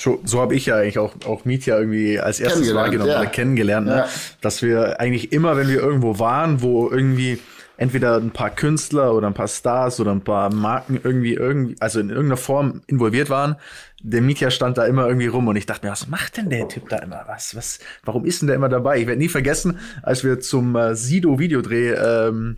So, 0.00 0.18
so 0.24 0.40
habe 0.40 0.54
ich 0.54 0.66
ja 0.66 0.76
eigentlich 0.76 0.98
auch, 0.98 1.12
auch 1.26 1.44
Mietja 1.44 1.78
irgendwie 1.78 2.18
als 2.18 2.40
erstes 2.40 2.72
wahrgenommen 2.74 3.10
ja. 3.10 3.20
oder 3.20 3.28
kennengelernt, 3.28 3.86
ne? 3.86 3.96
Ja. 3.96 4.08
dass 4.40 4.62
wir 4.62 4.98
eigentlich 4.98 5.30
immer, 5.32 5.58
wenn 5.58 5.68
wir 5.68 5.78
irgendwo 5.78 6.18
waren, 6.18 6.62
wo 6.62 6.88
irgendwie 6.88 7.38
entweder 7.76 8.16
ein 8.16 8.30
paar 8.30 8.50
Künstler 8.50 9.14
oder 9.14 9.26
ein 9.26 9.34
paar 9.34 9.48
Stars 9.48 10.00
oder 10.00 10.12
ein 10.12 10.22
paar 10.22 10.52
Marken 10.52 10.98
irgendwie 11.02 11.34
irgendwie, 11.34 11.76
also 11.80 12.00
in 12.00 12.08
irgendeiner 12.08 12.38
Form 12.38 12.80
involviert 12.86 13.28
waren, 13.28 13.56
der 14.02 14.22
Mietja 14.22 14.50
stand 14.50 14.78
da 14.78 14.86
immer 14.86 15.06
irgendwie 15.06 15.26
rum 15.26 15.48
und 15.48 15.56
ich 15.56 15.66
dachte 15.66 15.86
mir, 15.86 15.92
was 15.92 16.08
macht 16.08 16.38
denn 16.38 16.48
der 16.48 16.68
Typ 16.68 16.88
da 16.88 16.96
immer? 16.96 17.24
Was, 17.26 17.54
was, 17.54 17.78
warum 18.04 18.24
ist 18.24 18.40
denn 18.40 18.46
der 18.46 18.56
immer 18.56 18.70
dabei? 18.70 19.00
Ich 19.00 19.06
werde 19.06 19.18
nie 19.18 19.28
vergessen, 19.28 19.78
als 20.02 20.24
wir 20.24 20.40
zum 20.40 20.76
äh, 20.76 20.94
Sido-Videodreh 20.94 21.92
ähm, 21.92 22.56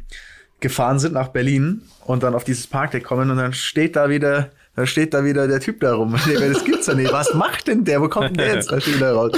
gefahren 0.61 1.01
sind 1.01 1.15
nach 1.15 1.29
Berlin 1.29 1.83
und 2.05 2.23
dann 2.23 2.35
auf 2.35 2.45
dieses 2.45 2.69
Parkdeck 2.69 3.03
kommen 3.03 3.31
und 3.31 3.37
dann 3.37 3.53
steht 3.53 3.97
da 3.97 4.09
wieder, 4.09 4.51
da 4.75 4.87
steht 4.87 5.13
da 5.13 5.25
wieder 5.25 5.47
der 5.49 5.61
Typ 5.61 5.81
da 5.81 5.95
rum. 5.95 6.15
Ich 6.17 6.25
denke, 6.25 6.53
Das 6.53 6.65
gibt's 6.65 6.87
doch 6.87 6.95
nicht. 6.95 7.13
Was 7.13 7.35
macht 7.35 7.69
denn 7.69 7.85
der? 7.85 8.01
Wo 8.01 8.09
kommt 8.09 8.31
denn 8.31 8.39
der 8.39 8.55
jetzt 8.55 8.71
wieder 8.95 9.13
raus? 9.13 9.33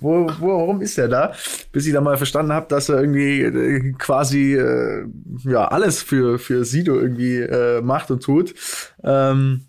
Wo, 0.00 0.30
wo, 0.40 0.48
warum 0.48 0.80
ist 0.80 0.98
der 0.98 1.08
da? 1.08 1.32
Bis 1.72 1.86
ich 1.86 1.92
dann 1.92 2.04
mal 2.04 2.16
verstanden 2.16 2.52
habe, 2.52 2.66
dass 2.68 2.88
er 2.88 3.00
irgendwie 3.00 3.42
äh, 3.42 3.92
quasi 3.98 4.54
äh, 4.54 5.04
ja 5.44 5.68
alles 5.68 6.02
für 6.02 6.38
für 6.38 6.64
Sido 6.64 6.98
irgendwie 6.98 7.36
äh, 7.36 7.80
macht 7.82 8.10
und 8.10 8.22
tut. 8.22 8.54
Ähm, 9.04 9.62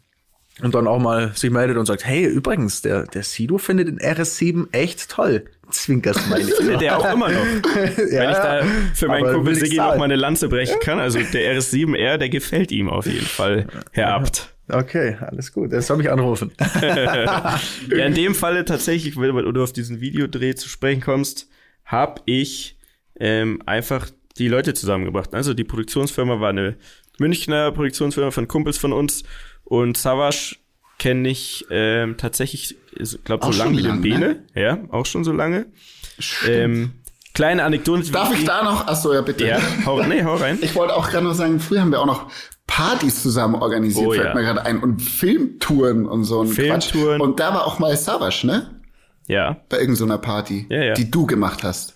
und 0.61 0.75
dann 0.75 0.87
auch 0.87 0.99
mal 0.99 1.31
sich 1.33 1.49
meldet 1.49 1.77
und 1.77 1.85
sagt, 1.85 2.05
hey, 2.05 2.25
übrigens, 2.25 2.81
der, 2.81 3.03
der 3.05 3.23
Sido 3.23 3.57
findet 3.57 3.87
den 3.87 3.99
RS7 3.99 4.67
echt 4.73 5.09
toll. 5.09 5.45
Zwinkersmiley. 5.71 6.51
Findet 6.51 6.81
der 6.81 6.97
auch 6.97 7.13
immer 7.13 7.29
noch. 7.29 7.45
Wenn 7.73 8.29
ich 8.29 8.37
da 8.37 8.61
für 8.93 9.07
meinen 9.07 9.33
Kumpel 9.33 9.53
ich 9.53 9.59
Siggi 9.59 9.77
noch 9.77 9.97
mal 9.97 10.03
eine 10.03 10.17
Lanze 10.17 10.49
brechen 10.49 10.79
kann, 10.81 10.99
also 10.99 11.19
der 11.19 11.57
RS7R, 11.57 12.17
der 12.17 12.29
gefällt 12.29 12.71
ihm 12.71 12.89
auf 12.89 13.05
jeden 13.05 13.25
Fall, 13.25 13.67
Herr 13.91 14.13
Abt. 14.15 14.53
Okay, 14.71 15.17
alles 15.19 15.51
gut. 15.51 15.73
Er 15.73 15.81
soll 15.81 15.97
mich 15.97 16.09
anrufen. 16.09 16.51
Ja, 16.81 17.59
in 18.05 18.13
dem 18.13 18.35
Falle 18.35 18.65
tatsächlich, 18.65 19.17
weil 19.17 19.31
du 19.31 19.63
auf 19.63 19.73
diesen 19.73 19.99
Videodreh 20.01 20.55
zu 20.55 20.69
sprechen 20.69 21.01
kommst, 21.01 21.49
habe 21.85 22.21
ich 22.25 22.77
ähm, 23.19 23.61
einfach 23.65 24.09
die 24.37 24.47
Leute 24.47 24.73
zusammengebracht. 24.73 25.33
Also 25.33 25.53
die 25.53 25.63
Produktionsfirma 25.63 26.39
war 26.39 26.49
eine 26.49 26.75
Münchner 27.19 27.71
Produktionsfirma 27.71 28.31
von 28.31 28.47
Kumpels 28.47 28.77
von 28.77 28.93
uns 28.93 29.23
und 29.63 29.97
Savage 29.97 30.55
kenne 30.97 31.29
ich 31.29 31.65
ähm, 31.69 32.17
tatsächlich, 32.17 32.77
ich 32.97 33.23
glaube 33.23 33.45
so 33.45 33.57
lange 33.57 33.77
wie 33.77 33.81
lang, 33.81 34.01
den 34.01 34.19
ne? 34.19 34.35
Bene. 34.35 34.43
Ja, 34.55 34.77
auch 34.89 35.05
schon 35.05 35.23
so 35.23 35.31
lange. 35.31 35.65
Ähm, 36.47 36.93
kleine 37.33 37.63
Anekdote. 37.63 38.11
Darf 38.11 38.33
ich 38.37 38.45
da 38.45 38.63
noch? 38.63 38.85
Ach 38.87 38.95
so, 38.95 39.13
ja 39.13 39.21
bitte. 39.21 39.47
Ja, 39.47 39.59
hau, 39.85 40.03
nee, 40.03 40.23
hau 40.23 40.35
rein. 40.35 40.59
Ich 40.61 40.75
wollte 40.75 40.95
auch 40.95 41.09
gerade 41.09 41.25
noch 41.25 41.33
sagen, 41.33 41.59
früher 41.59 41.81
haben 41.81 41.91
wir 41.91 41.99
auch 41.99 42.05
noch 42.05 42.31
Partys 42.73 43.21
zusammen 43.21 43.55
organisiert, 43.55 44.07
Oh, 44.07 44.11
fällt 44.13 44.25
ja. 44.27 44.33
mir 44.33 44.41
gerade 44.43 44.65
ein. 44.65 44.79
Und 44.81 45.01
Filmtouren 45.01 46.05
und 46.07 46.23
so 46.23 46.41
ein 46.41 46.47
Filmtouren. 46.47 47.17
Quatsch. 47.17 47.21
Und 47.21 47.39
da 47.39 47.53
war 47.53 47.67
auch 47.67 47.79
mal 47.79 47.95
Savage, 47.97 48.47
ne? 48.47 48.79
Ja, 49.27 49.57
Bei 49.69 49.79
irgendeiner 49.79 50.17
Party, 50.17 50.67
Ja, 50.69 50.83
ja. 50.83 50.93
die 50.93 51.09
du 51.11 51.25
gemacht 51.25 51.63
hast. 51.63 51.95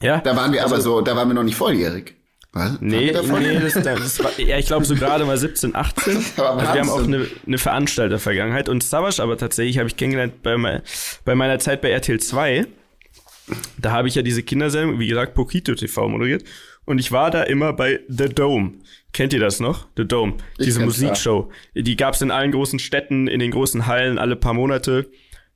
ja. 0.00 0.18
Da 0.20 0.36
waren 0.36 0.52
wir 0.52 0.64
aber 0.64 0.80
so, 0.80 1.00
da 1.00 1.16
waren 1.16 1.28
wir 1.28 1.34
noch 1.34 1.42
nicht 1.42 1.56
volljährig. 1.56 2.14
Was? 2.52 2.80
Nee, 2.80 3.06
nee, 3.06 3.12
das, 3.12 3.74
das 3.74 4.24
war, 4.24 4.30
ja, 4.40 4.56
ich 4.56 4.64
glaube 4.66 4.84
so 4.86 4.94
gerade 4.94 5.24
mal 5.26 5.36
17, 5.36 5.74
18. 5.76 6.24
Aber 6.38 6.50
Also 6.60 6.72
wir 6.72 6.80
haben 6.80 6.88
auch 6.88 7.02
eine, 7.04 7.26
eine 7.46 7.58
Veranstaltervergangenheit. 7.58 8.70
Und 8.70 8.82
Savage 8.82 9.22
aber 9.22 9.36
tatsächlich 9.36 9.76
habe 9.76 9.88
ich 9.88 9.96
kennengelernt 9.98 10.42
bei, 10.42 10.56
mei- 10.56 10.80
bei 11.26 11.34
meiner 11.34 11.58
Zeit 11.58 11.82
bei 11.82 11.90
RTL 11.90 12.18
2. 12.18 12.66
Da 13.78 13.90
habe 13.92 14.08
ich 14.08 14.14
ja 14.14 14.22
diese 14.22 14.42
Kindersendung, 14.42 14.98
wie 14.98 15.06
gesagt, 15.06 15.34
Pokito 15.34 15.74
TV 15.74 16.08
moderiert. 16.08 16.44
Und 16.86 16.98
ich 16.98 17.12
war 17.12 17.30
da 17.30 17.42
immer 17.42 17.72
bei 17.72 18.00
The 18.08 18.28
Dome. 18.28 18.74
Kennt 19.12 19.32
ihr 19.32 19.40
das 19.40 19.60
noch? 19.60 19.88
The 19.96 20.06
Dome. 20.06 20.34
Ich 20.56 20.66
diese 20.66 20.80
Musikshow. 20.80 21.50
Die 21.74 21.96
gab's 21.96 22.22
in 22.22 22.30
allen 22.30 22.52
großen 22.52 22.78
Städten, 22.78 23.26
in 23.26 23.40
den 23.40 23.50
großen 23.50 23.86
Hallen, 23.86 24.18
alle 24.18 24.36
paar 24.36 24.54
Monate. 24.54 25.10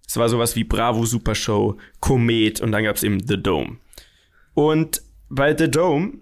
Es 0.07 0.17
war 0.17 0.29
sowas 0.29 0.57
wie 0.57 0.65
Bravo 0.65 1.07
Super 1.07 1.37
Show, 1.37 1.79
Komet 2.01 2.61
und 2.61 2.73
dann 2.73 2.83
gab's 2.83 3.05
eben 3.05 3.25
The 3.25 3.41
Dome. 3.41 3.79
Und 4.55 5.03
bei 5.29 5.57
The 5.57 5.71
Dome 5.71 6.15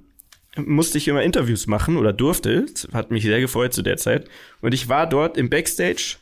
musste 0.57 0.99
ich 0.99 1.09
immer 1.09 1.23
Interviews 1.23 1.67
machen 1.67 1.97
oder 1.97 2.13
durfte. 2.13 2.67
Das 2.67 2.89
hat 2.93 3.11
mich 3.11 3.23
sehr 3.23 3.41
gefreut 3.41 3.73
zu 3.73 3.83
der 3.83 3.97
Zeit. 3.97 4.29
Und 4.61 4.75
ich 4.75 4.89
war 4.89 5.09
dort 5.09 5.39
im 5.39 5.49
Backstage 5.49 6.17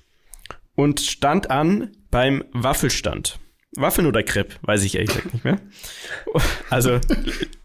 und 0.77 1.01
stand 1.01 1.51
an 1.51 1.91
beim 2.11 2.45
Waffelstand. 2.53 3.41
Waffeln 3.81 4.07
oder 4.07 4.23
Crepe, 4.23 4.55
weiß 4.63 4.85
ich 4.85 4.95
ehrlich 4.95 5.11
gesagt 5.11 5.33
nicht 5.35 5.45
mehr. 5.45 5.61
Also 6.71 6.99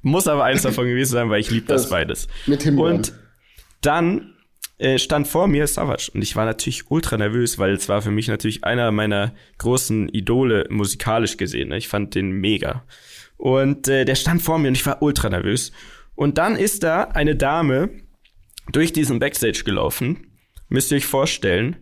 muss 0.01 0.27
aber 0.27 0.43
eins 0.43 0.61
davon 0.63 0.85
gewesen 0.87 1.11
sein, 1.11 1.29
weil 1.29 1.39
ich 1.41 1.51
liebe 1.51 1.65
das, 1.67 1.83
Das 1.83 1.91
beides. 1.91 2.27
mit 2.47 2.63
Himbeeren. 2.63 2.97
Und 2.97 3.13
dann 3.81 4.33
äh, 4.77 4.97
stand 4.97 5.27
vor 5.27 5.47
mir 5.47 5.67
Savage 5.67 6.11
und 6.13 6.21
ich 6.21 6.35
war 6.35 6.45
natürlich 6.45 6.89
ultra 6.89 7.17
nervös, 7.17 7.57
weil 7.59 7.73
es 7.73 7.87
war 7.89 8.01
für 8.01 8.11
mich 8.11 8.27
natürlich 8.27 8.63
einer 8.63 8.91
meiner 8.91 9.33
großen 9.57 10.09
Idole 10.09 10.67
musikalisch 10.69 11.37
gesehen. 11.37 11.69
Ne? 11.69 11.77
Ich 11.77 11.87
fand 11.87 12.15
den 12.15 12.31
mega. 12.31 12.83
Und 13.37 13.87
äh, 13.87 14.05
der 14.05 14.15
stand 14.15 14.41
vor 14.41 14.59
mir 14.59 14.67
und 14.69 14.75
ich 14.75 14.85
war 14.85 15.01
ultra 15.01 15.29
nervös. 15.29 15.71
Und 16.15 16.37
dann 16.37 16.55
ist 16.55 16.83
da 16.83 17.03
eine 17.03 17.35
Dame 17.35 17.89
durch 18.71 18.93
diesen 18.93 19.19
Backstage 19.19 19.63
gelaufen. 19.65 20.27
Müsst 20.69 20.91
ihr 20.91 20.97
euch 20.97 21.05
vorstellen. 21.05 21.77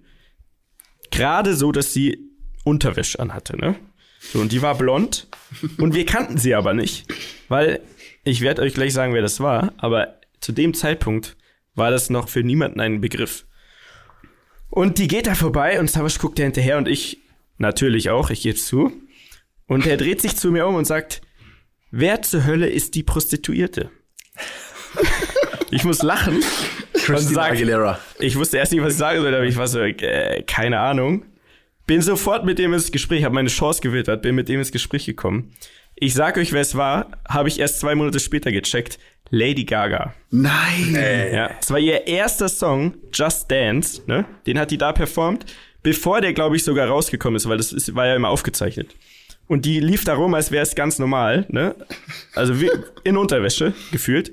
Gerade 1.11 1.55
so, 1.55 1.71
dass 1.71 1.93
sie 1.93 2.29
Unterwäsche 2.63 3.19
anhatte, 3.19 3.57
ne? 3.57 3.75
So, 4.19 4.39
und 4.39 4.51
die 4.51 4.61
war 4.61 4.77
blond. 4.77 5.27
Und 5.77 5.95
wir 5.95 6.05
kannten 6.05 6.37
sie 6.37 6.53
aber 6.53 6.73
nicht. 6.73 7.05
Weil, 7.47 7.81
ich 8.23 8.41
werde 8.41 8.61
euch 8.61 8.73
gleich 8.73 8.93
sagen, 8.93 9.13
wer 9.13 9.21
das 9.21 9.39
war, 9.39 9.73
aber 9.77 10.19
zu 10.39 10.51
dem 10.51 10.73
Zeitpunkt 10.73 11.35
war 11.75 11.91
das 11.91 12.09
noch 12.09 12.29
für 12.29 12.43
niemanden 12.43 12.79
ein 12.79 13.01
Begriff. 13.01 13.45
Und 14.69 14.99
die 14.99 15.07
geht 15.07 15.27
da 15.27 15.35
vorbei 15.35 15.79
und 15.79 15.89
Savage 15.89 16.19
guckt 16.19 16.37
der 16.37 16.45
hinterher 16.45 16.77
und 16.77 16.87
ich 16.87 17.19
natürlich 17.57 18.09
auch, 18.09 18.29
ich 18.29 18.41
gebe 18.41 18.55
zu. 18.55 18.91
Und 19.67 19.87
er 19.87 19.97
dreht 19.97 20.21
sich 20.21 20.35
zu 20.35 20.51
mir 20.51 20.67
um 20.67 20.75
und 20.75 20.85
sagt, 20.85 21.21
wer 21.91 22.21
zur 22.21 22.45
Hölle 22.45 22.69
ist 22.69 22.95
die 22.95 23.03
Prostituierte? 23.03 23.89
ich 25.71 25.83
muss 25.83 26.01
lachen. 26.01 26.43
und 27.07 27.19
sag, 27.19 27.53
Aguilera. 27.53 27.99
ich 28.19 28.35
wusste 28.35 28.57
erst 28.57 28.71
nicht, 28.71 28.83
was 28.83 28.93
ich 28.93 28.99
sagen 28.99 29.21
soll, 29.21 29.33
aber 29.33 29.45
ich 29.45 29.57
war 29.57 29.67
so, 29.67 29.79
äh, 29.79 30.43
keine 30.43 30.79
Ahnung. 30.79 31.25
Bin 31.89 32.03
sofort 32.03 32.45
mit 32.45 32.59
dem 32.59 32.71
ins 32.71 32.91
Gespräch, 32.91 33.23
habe 33.23 33.33
meine 33.33 33.49
Chance 33.49 33.81
gewittert, 33.81 34.21
bin 34.21 34.35
mit 34.35 34.47
dem 34.47 34.59
ins 34.59 34.71
Gespräch 34.71 35.07
gekommen. 35.07 35.55
Ich 35.95 36.13
sag 36.13 36.37
euch, 36.37 36.53
wer 36.53 36.61
es 36.61 36.75
war, 36.75 37.09
habe 37.27 37.49
ich 37.49 37.59
erst 37.59 37.79
zwei 37.79 37.95
Monate 37.95 38.19
später 38.19 38.51
gecheckt. 38.51 38.99
Lady 39.31 39.63
Gaga. 39.63 40.13
Nein. 40.29 40.95
Ja, 41.33 41.49
es 41.59 41.71
war 41.71 41.79
ihr 41.79 42.05
erster 42.05 42.47
Song, 42.47 42.93
Just 43.11 43.49
Dance, 43.49 44.03
ne? 44.05 44.25
Den 44.45 44.59
hat 44.59 44.69
die 44.69 44.77
da 44.77 44.93
performt, 44.93 45.47
bevor 45.81 46.21
der, 46.21 46.33
glaube 46.33 46.57
ich, 46.57 46.63
sogar 46.63 46.87
rausgekommen 46.87 47.37
ist, 47.37 47.49
weil 47.49 47.57
das 47.57 47.73
ist, 47.73 47.95
war 47.95 48.05
ja 48.05 48.15
immer 48.15 48.29
aufgezeichnet. 48.29 48.95
Und 49.47 49.65
die 49.65 49.79
lief 49.79 50.03
da 50.03 50.13
rum, 50.13 50.35
als 50.35 50.51
wäre 50.51 50.61
es 50.61 50.75
ganz 50.75 50.99
normal, 50.99 51.47
ne? 51.49 51.75
Also 52.35 52.61
wie 52.61 52.69
in 53.03 53.17
Unterwäsche 53.17 53.73
gefühlt. 53.91 54.31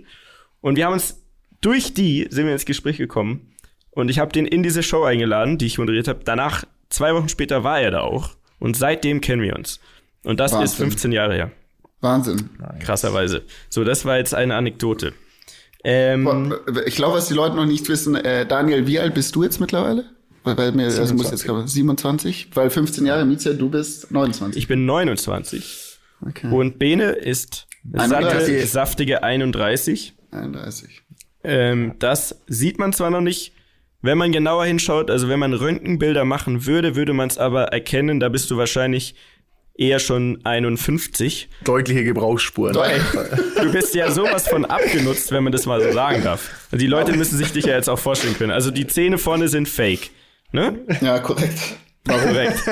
Und 0.61 0.77
wir 0.77 0.85
haben 0.85 0.93
uns 0.93 1.23
durch 1.63 1.95
die 1.95 2.27
sind 2.29 2.45
wir 2.45 2.53
ins 2.53 2.67
Gespräch 2.67 2.99
gekommen. 2.99 3.55
Und 3.93 4.11
ich 4.11 4.19
habe 4.19 4.31
den 4.31 4.45
in 4.45 4.63
diese 4.63 4.83
Show 4.83 5.05
eingeladen, 5.05 5.57
die 5.57 5.65
ich 5.65 5.79
moderiert 5.79 6.07
habe. 6.07 6.21
Danach, 6.23 6.67
zwei 6.91 7.15
Wochen 7.15 7.29
später, 7.29 7.65
war 7.65 7.81
er 7.81 7.91
da 7.91 8.01
auch. 8.01 8.31
Und 8.59 8.77
seitdem 8.77 9.21
kennen 9.21 9.43
wir 9.43 9.55
uns. 9.57 9.81
Und 10.25 10.41
das 10.41 10.53
ist 10.53 10.59
Wahnsinn. 10.59 10.77
15 10.91 11.13
Jahre 11.13 11.35
her. 11.35 11.51
Wahnsinn. 12.01 12.51
Krasserweise. 12.81 13.43
So, 13.69 13.85
das 13.85 14.05
war 14.05 14.17
jetzt 14.19 14.35
eine 14.35 14.55
Anekdote. 14.55 15.13
Ähm, 15.85 16.55
Ich 16.87 16.97
glaube, 16.97 17.17
was 17.17 17.29
die 17.29 17.35
Leute 17.35 17.55
noch 17.57 17.67
nicht 17.67 17.89
wissen, 17.89 18.17
äh, 18.17 18.47
Daniel, 18.47 18.87
wie 18.87 18.99
alt 18.99 19.15
bist 19.15 19.35
du 19.37 19.45
jetzt 19.45 19.61
mittlerweile? 19.61 20.05
Weil, 20.43 20.57
weil 20.59 20.73
mir, 20.73 20.87
also 20.87 21.15
muss 21.15 21.31
jetzt 21.31 21.45
glaube 21.45 21.65
ich, 21.65 21.71
27, 21.71 22.51
weil 22.55 22.71
15 22.71 23.05
Jahre, 23.07 23.25
Mietja, 23.25 23.53
du 23.53 23.69
bist 23.69 24.11
29. 24.11 24.61
ich 24.61 24.69
bin 24.69 24.85
29. 24.85 25.99
Okay. 26.27 26.51
Und 26.51 26.79
Bene 26.79 27.11
ist 27.11 27.67
satte, 27.93 28.17
31. 28.17 28.71
saftige 28.71 29.23
31. 29.23 30.15
31. 30.31 31.03
Ähm, 31.45 31.95
das 31.99 32.43
sieht 32.47 32.79
man 32.79 32.93
zwar 32.93 33.11
noch 33.11 33.21
nicht, 33.21 33.53
wenn 34.03 34.19
man 34.19 34.33
genauer 34.33 34.65
hinschaut, 34.67 35.11
also 35.11 35.29
wenn 35.29 35.39
man 35.39 35.53
Röntgenbilder 35.53 36.25
machen 36.25 36.67
würde, 36.67 36.97
würde 36.97 37.13
man 37.13 37.29
es 37.29 37.39
aber 37.39 37.65
erkennen, 37.65 38.21
da 38.21 38.29
bist 38.29 38.51
du 38.51 38.57
wahrscheinlich 38.57 39.15
eher 39.79 39.99
schon 39.99 40.41
51. 40.45 41.49
Deutliche 41.65 42.05
Gebrauchsspuren. 42.05 42.75
Du 43.61 43.73
bist 43.73 43.95
ja 43.95 44.11
sowas 44.11 44.49
von 44.49 44.65
abgenutzt, 44.65 45.33
wenn 45.33 45.45
man 45.45 45.53
das 45.53 45.67
mal 45.67 45.81
so 45.81 45.93
sagen 45.93 46.23
darf. 46.23 46.69
Die 46.73 46.87
Leute 46.87 47.13
müssen 47.13 47.37
sich 47.37 47.53
dich 47.53 47.67
ja 47.67 47.75
jetzt 47.75 47.89
auch 47.89 47.99
vorstellen 47.99 48.37
können. 48.37 48.53
Also 48.53 48.71
die 48.71 48.87
Zähne 48.87 49.19
vorne 49.19 49.49
sind 49.49 49.69
fake. 49.69 50.11
Ne? 50.53 50.79
Ja, 51.01 51.19
korrekt. 51.19 51.59
Korrekt. 52.07 52.63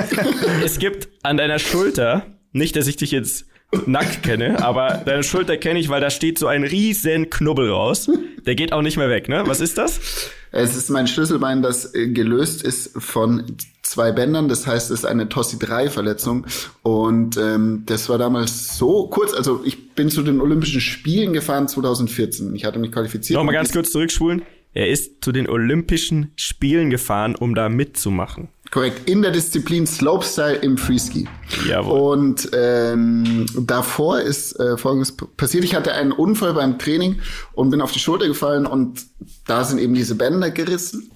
es 0.65 0.79
gibt 0.79 1.09
an 1.23 1.37
deiner 1.37 1.59
Schulter, 1.59 2.27
nicht, 2.53 2.77
dass 2.77 2.87
ich 2.87 2.97
dich 2.97 3.11
jetzt 3.11 3.47
nackt 3.87 4.23
kenne, 4.23 4.63
aber 4.65 5.03
deine 5.05 5.23
Schulter 5.23 5.57
kenne 5.57 5.79
ich, 5.79 5.89
weil 5.89 6.01
da 6.01 6.11
steht 6.11 6.39
so 6.39 6.47
ein 6.47 6.65
riesen 6.65 7.31
Knubbel 7.31 7.71
raus. 7.71 8.11
Der 8.47 8.55
geht 8.55 8.73
auch 8.73 8.83
nicht 8.83 8.97
mehr 8.97 9.09
weg, 9.09 9.29
ne? 9.29 9.43
Was 9.47 9.61
ist 9.61 9.79
das? 9.79 10.31
Es 10.53 10.77
ist 10.77 10.89
mein 10.91 11.09
Schlüsselbein, 11.09 11.63
das 11.63 11.95
äh, 11.95 12.09
gelöst 12.09 12.63
ist 12.63 12.93
von 12.97 13.57
zwei 13.83 14.13
Bändern. 14.13 14.49
Das 14.49 14.67
heißt, 14.67 14.91
es 14.91 15.01
ist 15.01 15.05
eine 15.05 15.29
Tossi-3-Verletzung. 15.29 16.47
Und 16.83 17.37
ähm, 17.37 17.83
das 17.87 18.09
war 18.09 18.19
damals 18.19 18.77
so 18.77 19.09
kurz. 19.09 19.35
Also 19.35 19.63
ich 19.65 19.95
bin 19.95 20.11
zu 20.11 20.23
den 20.23 20.41
Olympischen 20.41 20.81
Spielen 20.81 21.33
gefahren 21.33 21.67
2014. 21.67 22.55
Ich 22.55 22.65
hatte 22.65 22.79
mich 22.79 22.93
qualifiziert. 22.93 23.37
Nochmal 23.37 23.55
ganz 23.55 23.73
kurz 23.73 23.91
zurückspulen. 23.91 24.43
Er 24.73 24.89
ist 24.89 25.25
zu 25.25 25.33
den 25.33 25.49
Olympischen 25.49 26.33
Spielen 26.37 26.91
gefahren, 26.91 27.35
um 27.35 27.55
da 27.55 27.69
mitzumachen. 27.69 28.49
Korrekt, 28.75 29.09
in 29.09 29.23
der 29.23 29.31
Disziplin 29.31 29.87
Slopestyle 29.87 30.57
im 30.57 30.77
Freeski. 30.77 31.29
Jawohl. 31.69 32.19
Und 32.19 32.51
ähm, 32.53 33.47
davor 33.57 34.19
ist 34.19 34.59
äh, 34.59 34.77
Folgendes 34.77 35.13
passiert. 35.13 35.63
Ich 35.63 35.77
hatte 35.77 35.93
einen 35.93 36.11
Unfall 36.11 36.55
beim 36.55 36.77
Training 36.77 37.21
und 37.53 37.71
bin 37.71 37.81
auf 37.81 37.93
die 37.93 38.01
Schulter 38.01 38.27
gefallen 38.27 38.67
und 38.67 39.07
da 39.47 39.63
sind 39.63 39.79
eben 39.79 39.95
diese 39.95 40.17
Bänder 40.17 40.51
gerissen. 40.51 41.09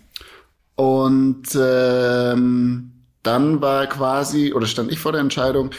Und 0.77 1.49
ähm, 1.61 2.93
dann 3.25 3.61
war 3.61 3.89
quasi, 3.89 4.53
oder 4.53 4.69
stand 4.69 4.93
ich 4.93 5.01
vor 5.01 5.11
der 5.11 5.21
Entscheidung, 5.21 5.71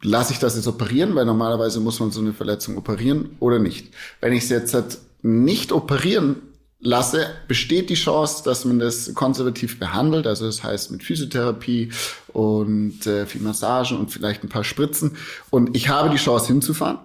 lasse 0.00 0.32
ich 0.32 0.38
das 0.38 0.56
jetzt 0.56 0.66
operieren, 0.66 1.14
weil 1.14 1.26
normalerweise 1.26 1.80
muss 1.80 2.00
man 2.00 2.10
so 2.10 2.22
eine 2.22 2.32
Verletzung 2.32 2.78
operieren 2.78 3.36
oder 3.38 3.58
nicht. 3.58 3.92
Wenn 4.22 4.32
ich 4.32 4.44
es 4.44 4.48
jetzt 4.48 4.72
halt 4.72 4.96
nicht 5.20 5.72
operieren 5.72 6.36
lasse, 6.80 7.26
besteht 7.48 7.90
die 7.90 7.94
Chance, 7.94 8.42
dass 8.44 8.64
man 8.64 8.78
das 8.78 9.12
konservativ 9.14 9.78
behandelt, 9.78 10.26
also 10.26 10.46
das 10.46 10.62
heißt 10.62 10.90
mit 10.92 11.02
Physiotherapie 11.02 11.90
und 12.28 13.06
äh, 13.06 13.26
viel 13.26 13.40
Massagen 13.40 13.98
und 13.98 14.10
vielleicht 14.10 14.44
ein 14.44 14.48
paar 14.48 14.64
Spritzen. 14.64 15.16
Und 15.50 15.76
ich 15.76 15.88
habe 15.88 16.10
die 16.10 16.16
Chance 16.16 16.46
hinzufahren. 16.48 16.98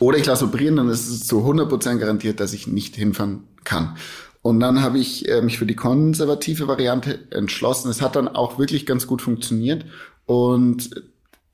Oder 0.00 0.18
ich 0.18 0.26
lasse 0.26 0.46
operieren, 0.46 0.76
dann 0.76 0.88
ist 0.88 1.08
es 1.08 1.26
zu 1.26 1.38
100% 1.40 1.98
garantiert, 1.98 2.40
dass 2.40 2.52
ich 2.52 2.66
nicht 2.66 2.96
hinfahren 2.96 3.44
kann. 3.62 3.96
Und 4.42 4.60
dann 4.60 4.82
habe 4.82 4.98
ich 4.98 5.28
äh, 5.28 5.40
mich 5.40 5.58
für 5.58 5.66
die 5.66 5.76
konservative 5.76 6.66
Variante 6.68 7.20
entschlossen. 7.30 7.90
Es 7.90 8.02
hat 8.02 8.16
dann 8.16 8.28
auch 8.28 8.58
wirklich 8.58 8.86
ganz 8.86 9.06
gut 9.06 9.22
funktioniert. 9.22 9.86
Und 10.26 10.90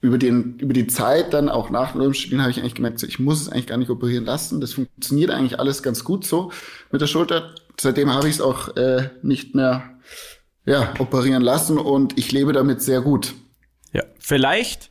über, 0.00 0.18
den, 0.18 0.58
über 0.58 0.72
die 0.72 0.86
Zeit 0.86 1.34
dann 1.34 1.48
auch 1.48 1.70
nach 1.70 1.92
den 1.92 2.00
Olympischen 2.00 2.26
Spielen 2.26 2.40
habe 2.40 2.50
ich 2.50 2.60
eigentlich 2.60 2.74
gemerkt, 2.74 2.98
so, 2.98 3.06
ich 3.06 3.18
muss 3.18 3.42
es 3.42 3.48
eigentlich 3.48 3.66
gar 3.66 3.76
nicht 3.76 3.90
operieren 3.90 4.24
lassen. 4.24 4.60
Das 4.60 4.72
funktioniert 4.72 5.30
eigentlich 5.30 5.58
alles 5.60 5.82
ganz 5.82 6.04
gut 6.04 6.24
so 6.24 6.50
mit 6.90 7.00
der 7.00 7.06
Schulter. 7.06 7.54
Seitdem 7.78 8.12
habe 8.12 8.28
ich 8.28 8.36
es 8.36 8.40
auch 8.40 8.76
äh, 8.76 9.10
nicht 9.22 9.54
mehr 9.54 9.98
ja, 10.64 10.94
operieren 10.98 11.42
lassen 11.42 11.78
und 11.78 12.18
ich 12.18 12.32
lebe 12.32 12.52
damit 12.52 12.82
sehr 12.82 13.00
gut. 13.00 13.34
Ja, 13.92 14.04
vielleicht 14.18 14.90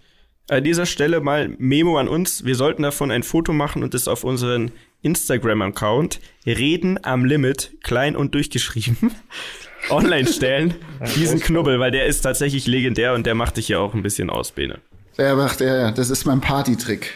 an 0.49 0.63
dieser 0.63 0.85
Stelle 0.85 1.21
mal 1.21 1.55
Memo 1.57 1.97
an 1.97 2.07
uns. 2.07 2.43
Wir 2.45 2.55
sollten 2.55 2.83
davon 2.83 3.11
ein 3.11 3.23
Foto 3.23 3.53
machen 3.53 3.83
und 3.83 3.93
das 3.93 4.07
auf 4.07 4.23
unseren 4.23 4.71
Instagram-Account 5.01 6.19
Reden 6.45 6.99
am 7.03 7.25
Limit, 7.25 7.77
klein 7.83 8.15
und 8.15 8.35
durchgeschrieben, 8.35 9.11
online 9.89 10.27
stellen. 10.27 10.75
Diesen 11.15 11.39
Knubbel, 11.39 11.79
weil 11.79 11.91
der 11.91 12.05
ist 12.05 12.21
tatsächlich 12.21 12.67
legendär 12.67 13.13
und 13.13 13.25
der 13.25 13.35
macht 13.35 13.57
dich 13.57 13.69
ja 13.69 13.79
auch 13.79 13.93
ein 13.93 14.03
bisschen 14.03 14.29
aus, 14.29 14.51
Bene. 14.51 14.79
Der 15.19 15.35
macht, 15.35 15.59
ja, 15.59 15.75
ja, 15.75 15.91
das 15.91 16.09
ist 16.09 16.25
mein 16.25 16.39
Partytrick. 16.41 17.11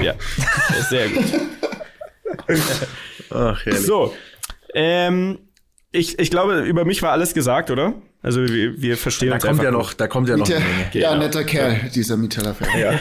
Ja, 0.00 0.14
sehr 0.88 1.08
gut. 1.08 1.24
Ach, 3.30 3.64
herrlich. 3.64 3.82
So, 3.84 4.14
ähm, 4.74 5.38
ich, 5.90 6.18
ich 6.18 6.30
glaube, 6.30 6.60
über 6.60 6.84
mich 6.84 7.02
war 7.02 7.10
alles 7.12 7.34
gesagt, 7.34 7.70
oder? 7.70 7.94
Also 8.22 8.46
wir, 8.46 8.80
wir 8.80 8.96
verstehen 8.96 9.30
Da 9.30 9.34
uns 9.36 9.44
kommt 9.44 9.62
ja 9.62 9.70
noch, 9.70 9.92
da 9.92 10.06
kommt 10.06 10.28
ja 10.28 10.36
noch 10.36 10.46
Der, 10.46 10.58
eine 10.58 10.66
Menge. 10.66 10.90
Ja, 10.92 11.10
Genau. 11.12 11.24
netter 11.24 11.44
Kerl, 11.44 11.90
dieser 11.94 12.16
Mieter 12.16 12.54
Ja. 12.78 13.00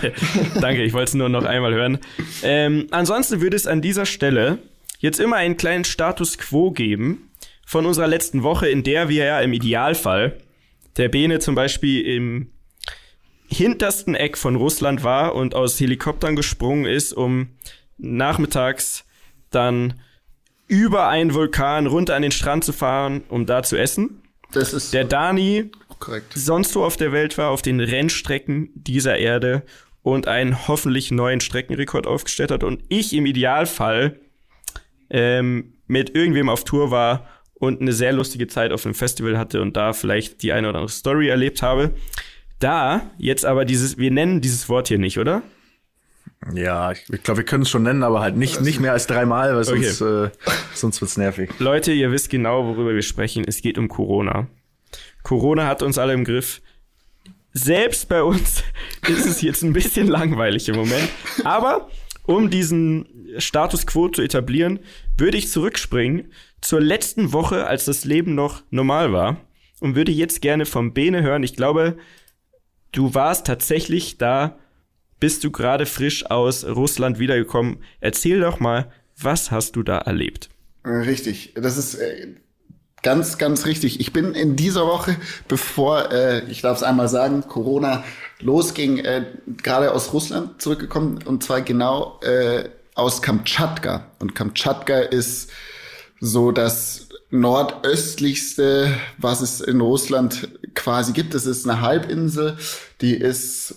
Danke, 0.60 0.84
ich 0.84 0.93
wollte 0.93 1.10
es 1.10 1.13
nur 1.13 1.30
noch 1.30 1.46
einmal 1.46 1.74
hören. 1.74 2.00
Ähm, 2.43 2.88
ansonsten 2.91 3.41
würde 3.41 3.56
es 3.56 3.67
an 3.67 3.82
dieser 3.82 4.06
Stelle 4.06 4.60
jetzt 5.00 5.20
immer 5.20 5.36
einen 5.38 5.58
kleinen 5.58 5.84
Status 5.86 6.38
quo 6.38 6.72
geben 6.72 7.30
von 7.65 7.86
unserer 7.86 8.08
letzten 8.08 8.41
Woche, 8.43 8.70
in 8.70 8.84
der 8.84 9.10
wir 9.10 9.26
ja 9.26 9.39
im 9.41 9.54
Idealfall 9.54 10.38
der 10.98 11.10
Bene 11.10 11.39
zum 11.39 11.54
Beispiel 11.56 12.02
im 12.02 12.50
hintersten 13.48 14.16
Eck 14.16 14.38
von 14.38 14.56
Russland 14.56 15.04
war 15.04 15.36
und 15.36 15.56
aus 15.56 15.80
Helikoptern 15.80 16.36
gesprungen 16.36 16.86
ist, 16.86 17.14
um 17.14 17.50
nachmittags 17.98 19.06
dann 19.50 20.00
über 20.68 21.08
einen 21.08 21.34
Vulkan 21.34 21.88
runter 21.88 22.16
an 22.16 22.22
den 22.22 22.32
Strand 22.32 22.64
zu 22.66 22.74
fahren, 22.74 23.24
um 23.30 23.46
da 23.46 23.64
zu 23.64 23.78
essen. 23.78 24.22
Das 24.52 24.74
ist 24.74 24.94
Der 24.94 25.06
Dani 25.06 25.72
korrekt. 26.00 26.34
sonst 26.36 26.76
wo 26.76 26.84
auf 26.84 26.98
der 26.98 27.12
Welt 27.12 27.38
war, 27.38 27.50
auf 27.52 27.62
den 27.62 27.80
Rennstrecken 27.80 28.70
dieser 28.76 29.18
Erde 29.18 29.64
und 30.04 30.28
einen 30.28 30.68
hoffentlich 30.68 31.12
neuen 31.12 31.40
Streckenrekord 31.42 32.08
aufgestellt 32.08 32.52
hat 32.52 32.64
und 32.64 32.84
ich 32.90 33.14
im 33.14 33.26
Idealfall 33.26 34.20
ähm, 35.10 35.74
mit 35.88 36.16
irgendwem 36.16 36.50
auf 36.50 36.64
Tour 36.64 36.92
war 36.92 37.28
und 37.56 37.82
eine 37.82 37.94
sehr 37.94 38.14
lustige 38.14 38.48
Zeit 38.48 38.72
auf 38.72 38.86
einem 38.86 38.94
Festival 38.96 39.38
hatte 39.38 39.62
und 39.62 39.76
da 39.76 39.94
vielleicht 39.94 40.44
die 40.44 40.52
eine 40.54 40.70
oder 40.70 40.80
andere 40.80 40.92
Story 40.94 41.28
erlebt 41.30 41.62
habe. 41.62 41.94
Da 42.60 43.12
jetzt 43.17 43.46
aber 43.46 43.65
dieses, 43.65 43.98
wir 43.98 44.12
nennen 44.12 44.41
dieses 44.41 44.67
Wort 44.70 44.88
hier 44.88 44.98
nicht, 44.98 45.20
oder? 45.20 45.43
Ja, 46.54 46.91
ich, 46.91 47.04
ich 47.12 47.24
glaube, 47.24 47.39
wir 47.39 47.46
können 47.46 47.63
es 47.63 47.70
schon 47.70 47.84
nennen, 47.84 48.04
aber 48.04 48.22
halt 48.22 48.36
nicht, 48.36 48.62
nicht 48.62 48.80
mehr 48.80 48.93
als 48.93 49.08
dreimal, 49.08 49.56
weil 49.56 49.67
Okay. 49.67 49.89
sonst, 49.89 50.02
äh, 50.02 50.30
sonst 50.74 51.02
wird's 51.02 51.17
nervig. 51.17 51.50
Leute, 51.60 51.91
ihr 51.91 52.12
wisst 52.12 52.30
genau, 52.30 52.65
worüber 52.65 52.93
wir 52.93 53.02
sprechen. 53.02 53.43
Es 53.48 53.62
geht 53.62 53.78
um 53.78 53.88
Corona. 53.88 54.48
Corona 55.24 55.67
hat 55.67 55.84
uns 55.84 55.98
alle 55.98 56.13
im 56.13 56.24
Griff. 56.24 56.62
Selbst 57.54 58.08
bei 58.08 58.24
uns 58.24 58.63
ist 59.08 59.26
es 59.26 59.41
jetzt 59.41 59.63
ein 59.63 59.74
bisschen 59.74 60.08
langweilig 60.08 60.70
im 60.70 60.76
Moment. 60.76 61.10
Aber 61.43 61.89
um 62.26 62.50
diesen 62.50 63.08
Status 63.38 63.86
quo 63.88 64.08
zu 64.10 64.22
etablieren, 64.22 64.80
würde 65.17 65.38
ich 65.38 65.50
zurückspringen 65.52 66.32
zur 66.62 66.82
letzten 66.82 67.34
Woche, 67.34 67.67
als 67.67 67.86
das 67.86 68.06
Leben 68.06 68.36
noch 68.36 68.63
normal 68.70 69.12
war. 69.12 69.38
Und 69.80 69.96
würde 69.96 70.12
jetzt 70.12 70.41
gerne 70.41 70.65
vom 70.65 70.93
Bene 70.93 71.22
hören. 71.22 71.43
Ich 71.43 71.56
glaube, 71.56 71.98
du 72.98 73.14
warst 73.14 73.46
tatsächlich 73.46 74.18
da, 74.18 74.58
bist 75.20 75.44
du 75.44 75.52
gerade 75.52 75.86
frisch 75.86 76.26
aus 76.26 76.66
Russland 76.66 77.20
wiedergekommen. 77.20 77.78
Erzähl 78.00 78.40
doch 78.40 78.60
mal, 78.60 78.92
was 79.20 79.52
hast 79.52 79.76
du 79.76 79.84
da 79.84 80.00
erlebt? 80.00 80.50
Richtig. 80.84 81.54
Das 81.56 81.78
ist 81.78 81.96
äh, 81.96 82.36
ganz, 83.04 83.38
ganz 83.38 83.66
richtig. 83.66 84.00
Ich 84.00 84.14
bin 84.14 84.34
in 84.34 84.56
dieser 84.56 84.88
Woche, 84.88 85.16
bevor, 85.48 86.12
äh, 86.12 86.50
ich 86.50 86.62
darf 86.62 86.78
es 86.78 86.84
einmal 86.84 87.08
sagen, 87.08 87.44
Corona 87.48 88.04
losging, 88.40 89.00
äh, 89.00 89.26
gerade 89.62 89.94
aus 89.94 90.14
Russland 90.14 90.62
zurückgekommen 90.62 91.20
und 91.24 91.44
zwar 91.44 91.62
genau 91.62 92.20
aus 92.96 93.22
Kamtschatka. 93.22 94.08
Und 94.20 94.34
Kamtschatka 94.34 95.00
ist 95.00 95.52
so 96.20 96.52
das 96.52 97.07
nordöstlichste, 97.30 98.96
was 99.18 99.42
es 99.42 99.62
in 99.62 99.82
Russland 99.82 100.50
quasi 100.76 101.13
gibt. 101.13 101.34
Es 101.34 101.46
ist 101.46 101.68
eine 101.68 101.82
Halbinsel, 101.82 102.58
die 103.02 103.13
ist 103.13 103.76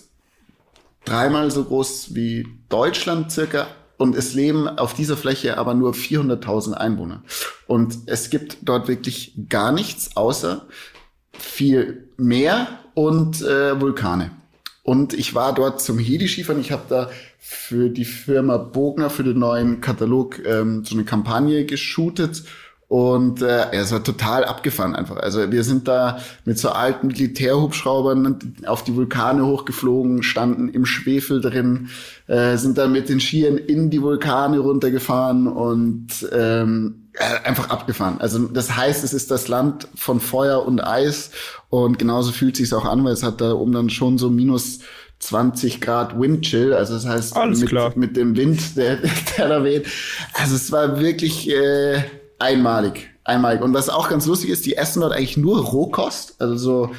dreimal 1.03 1.51
so 1.51 1.63
groß 1.63 2.15
wie 2.15 2.47
Deutschland 2.69 3.31
circa 3.31 3.67
und 3.97 4.15
es 4.15 4.33
leben 4.33 4.67
auf 4.67 4.93
dieser 4.93 5.17
Fläche 5.17 5.57
aber 5.57 5.73
nur 5.73 5.93
400.000 5.93 6.73
Einwohner. 6.73 7.23
Und 7.67 7.97
es 8.05 8.29
gibt 8.29 8.57
dort 8.63 8.87
wirklich 8.87 9.33
gar 9.49 9.71
nichts 9.71 10.15
außer 10.15 10.65
viel 11.37 12.07
Meer 12.17 12.67
und 12.93 13.41
äh, 13.41 13.79
Vulkane. 13.79 14.31
Und 14.83 15.13
ich 15.13 15.35
war 15.35 15.53
dort 15.53 15.81
zum 15.81 15.99
Heli-Skifahren. 15.99 16.59
Ich 16.59 16.71
habe 16.71 16.83
da 16.89 17.09
für 17.39 17.89
die 17.89 18.05
Firma 18.05 18.57
Bogner 18.57 19.09
für 19.09 19.23
den 19.23 19.39
neuen 19.39 19.81
Katalog 19.81 20.43
ähm, 20.45 20.83
so 20.83 20.95
eine 20.95 21.03
Kampagne 21.03 21.65
geshootet 21.65 22.43
und 22.91 23.41
äh, 23.41 23.71
es 23.71 23.93
war 23.93 24.03
total 24.03 24.43
abgefahren 24.43 24.97
einfach. 24.97 25.15
Also 25.15 25.49
wir 25.49 25.63
sind 25.63 25.87
da 25.87 26.19
mit 26.43 26.59
so 26.59 26.71
alten 26.71 27.07
Militärhubschraubern 27.07 28.53
auf 28.65 28.83
die 28.83 28.97
Vulkane 28.97 29.45
hochgeflogen, 29.45 30.23
standen 30.23 30.67
im 30.67 30.85
Schwefel 30.85 31.39
drin, 31.39 31.87
äh, 32.27 32.57
sind 32.57 32.77
da 32.77 32.87
mit 32.87 33.07
den 33.07 33.21
Skiern 33.21 33.57
in 33.57 33.91
die 33.91 34.01
Vulkane 34.01 34.59
runtergefahren 34.59 35.47
und 35.47 36.07
ähm, 36.33 37.07
äh, 37.13 37.47
einfach 37.47 37.69
abgefahren. 37.69 38.17
Also 38.19 38.39
das 38.47 38.75
heißt, 38.75 39.05
es 39.05 39.13
ist 39.13 39.31
das 39.31 39.47
Land 39.47 39.87
von 39.95 40.19
Feuer 40.19 40.65
und 40.65 40.85
Eis 40.85 41.31
und 41.69 41.97
genauso 41.97 42.33
fühlt 42.33 42.57
sich 42.57 42.73
auch 42.73 42.83
an, 42.83 43.05
weil 43.05 43.13
es 43.13 43.23
hat 43.23 43.39
da 43.39 43.53
oben 43.53 43.71
dann 43.71 43.89
schon 43.89 44.17
so 44.17 44.29
minus 44.29 44.79
20 45.19 45.79
Grad 45.79 46.19
Windchill, 46.19 46.73
also 46.73 46.95
das 46.95 47.05
heißt 47.05 47.37
mit, 47.95 47.95
mit 47.95 48.17
dem 48.17 48.35
Wind, 48.35 48.75
der, 48.75 48.97
der 49.37 49.47
da 49.47 49.63
weht. 49.63 49.87
Also 50.33 50.55
es 50.55 50.73
war 50.73 50.99
wirklich 50.99 51.49
äh, 51.49 52.03
einmalig, 52.41 53.09
einmalig. 53.23 53.61
Und 53.61 53.73
was 53.73 53.89
auch 53.89 54.09
ganz 54.09 54.25
lustig 54.25 54.49
ist, 54.49 54.65
die 54.65 54.75
essen 54.75 55.01
dort 55.01 55.13
eigentlich 55.13 55.37
nur 55.37 55.63
Rohkost, 55.63 56.35
also 56.39 56.57
so 56.57 56.91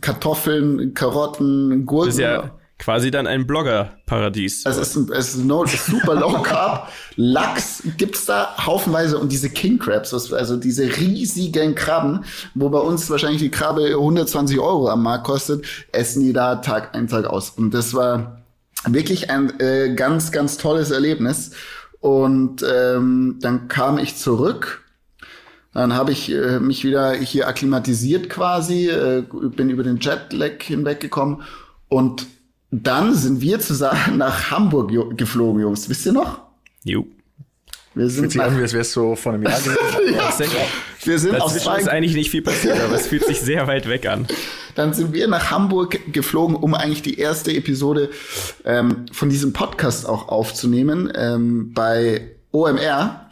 Kartoffeln, 0.00 0.94
Karotten, 0.94 1.86
Gurken. 1.86 2.08
Das 2.08 2.14
ist 2.14 2.20
ja 2.20 2.50
quasi 2.80 3.10
dann 3.10 3.26
ein 3.26 3.46
Blogger-Paradies. 3.46 4.64
Es 4.64 4.76
ist, 4.78 4.96
ein, 4.96 5.12
es 5.12 5.34
ist 5.34 5.44
no, 5.44 5.66
super 5.66 6.14
low 6.14 6.32
carb. 6.42 6.90
Lachs 7.16 7.82
gibt's 7.98 8.24
da 8.24 8.56
haufenweise 8.66 9.18
und 9.18 9.30
diese 9.30 9.50
King 9.50 9.78
Crabs, 9.78 10.12
also 10.32 10.56
diese 10.56 10.84
riesigen 10.96 11.74
Krabben, 11.74 12.24
wo 12.54 12.70
bei 12.70 12.78
uns 12.78 13.08
wahrscheinlich 13.10 13.42
die 13.42 13.50
Krabbe 13.50 13.90
120 13.90 14.58
Euro 14.58 14.88
am 14.88 15.02
Markt 15.02 15.24
kostet, 15.24 15.64
essen 15.92 16.24
die 16.24 16.32
da 16.32 16.56
Tag 16.56 16.94
ein, 16.94 17.06
Tag 17.06 17.26
aus. 17.26 17.50
Und 17.50 17.74
das 17.74 17.92
war 17.94 18.40
wirklich 18.86 19.30
ein 19.30 19.60
äh, 19.60 19.94
ganz, 19.94 20.32
ganz 20.32 20.56
tolles 20.56 20.90
Erlebnis. 20.90 21.52
Und 22.00 22.64
ähm, 22.68 23.36
dann 23.40 23.68
kam 23.68 23.98
ich 23.98 24.16
zurück. 24.16 24.84
Dann 25.72 25.94
habe 25.94 26.10
ich 26.12 26.32
äh, 26.32 26.58
mich 26.58 26.84
wieder 26.84 27.12
hier 27.12 27.46
akklimatisiert 27.46 28.28
quasi, 28.28 28.88
äh, 28.88 29.22
bin 29.54 29.70
über 29.70 29.84
den 29.84 30.00
Jetlag 30.00 30.60
hinweggekommen 30.62 31.42
und 31.88 32.26
dann 32.72 33.14
sind 33.14 33.40
wir 33.40 33.60
zusammen 33.60 34.16
nach 34.18 34.50
Hamburg 34.50 34.90
geflogen, 35.16 35.62
Jungs. 35.62 35.88
Wisst 35.88 36.06
ihr 36.06 36.12
noch? 36.12 36.40
Jo. 36.82 37.06
Wir 37.94 38.04
Fühlt 38.04 38.12
sind, 38.12 38.32
sich 38.32 38.40
an, 38.40 38.56
wie 38.56 38.62
als 38.62 38.72
wäre 38.72 38.82
es 38.82 38.92
so 38.92 39.14
von 39.14 39.34
einem 39.34 39.44
Jahr 39.44 39.60
gewesen. 39.60 40.14
ja, 40.14 40.30
wir 41.04 41.18
sind 41.18 41.40
aus 41.40 41.54
Dazwischen 41.54 41.76
ist 41.76 41.84
zwei, 41.84 41.92
eigentlich 41.92 42.14
nicht 42.14 42.30
viel 42.30 42.42
passiert, 42.42 42.80
aber 42.80 42.94
es 42.94 43.06
fühlt 43.06 43.24
sich 43.24 43.40
sehr 43.40 43.66
weit 43.66 43.88
weg 43.88 44.06
an. 44.06 44.26
dann 44.74 44.92
sind 44.94 45.12
wir 45.12 45.28
nach 45.28 45.50
Hamburg 45.50 46.12
geflogen, 46.12 46.56
um 46.56 46.74
eigentlich 46.74 47.02
die 47.02 47.18
erste 47.18 47.52
Episode 47.52 48.10
ähm, 48.64 49.06
von 49.12 49.28
diesem 49.28 49.52
Podcast 49.52 50.08
auch 50.08 50.28
aufzunehmen 50.28 51.12
ähm, 51.14 51.72
bei 51.72 52.32
OMR, 52.52 53.28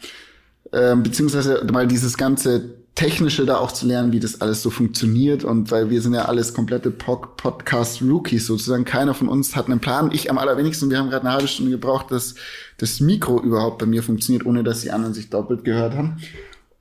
ähm, 0.71 1.03
beziehungsweise 1.03 1.65
mal 1.71 1.87
dieses 1.87 2.17
ganze 2.17 2.79
Technische 2.95 3.45
da 3.45 3.57
auch 3.57 3.71
zu 3.71 3.85
lernen, 3.85 4.11
wie 4.11 4.19
das 4.19 4.41
alles 4.41 4.61
so 4.61 4.69
funktioniert 4.69 5.45
und 5.45 5.71
weil 5.71 5.89
wir 5.89 6.01
sind 6.01 6.13
ja 6.13 6.25
alles 6.25 6.53
komplette 6.53 6.91
Pod 6.91 7.37
Podcast-Rookies 7.37 8.45
sozusagen. 8.45 8.83
Keiner 8.83 9.13
von 9.13 9.29
uns 9.29 9.55
hat 9.55 9.67
einen 9.67 9.79
Plan. 9.79 10.11
Ich 10.11 10.29
am 10.29 10.37
allerwenigsten. 10.37 10.89
Wir 10.89 10.97
haben 10.97 11.09
gerade 11.09 11.25
eine 11.25 11.33
halbe 11.33 11.47
Stunde 11.47 11.71
gebraucht, 11.71 12.11
dass 12.11 12.35
das 12.77 12.99
Mikro 12.99 13.39
überhaupt 13.39 13.77
bei 13.77 13.85
mir 13.85 14.03
funktioniert, 14.03 14.45
ohne 14.45 14.63
dass 14.63 14.81
die 14.81 14.91
anderen 14.91 15.13
sich 15.13 15.29
doppelt 15.29 15.63
gehört 15.63 15.95
haben. 15.95 16.17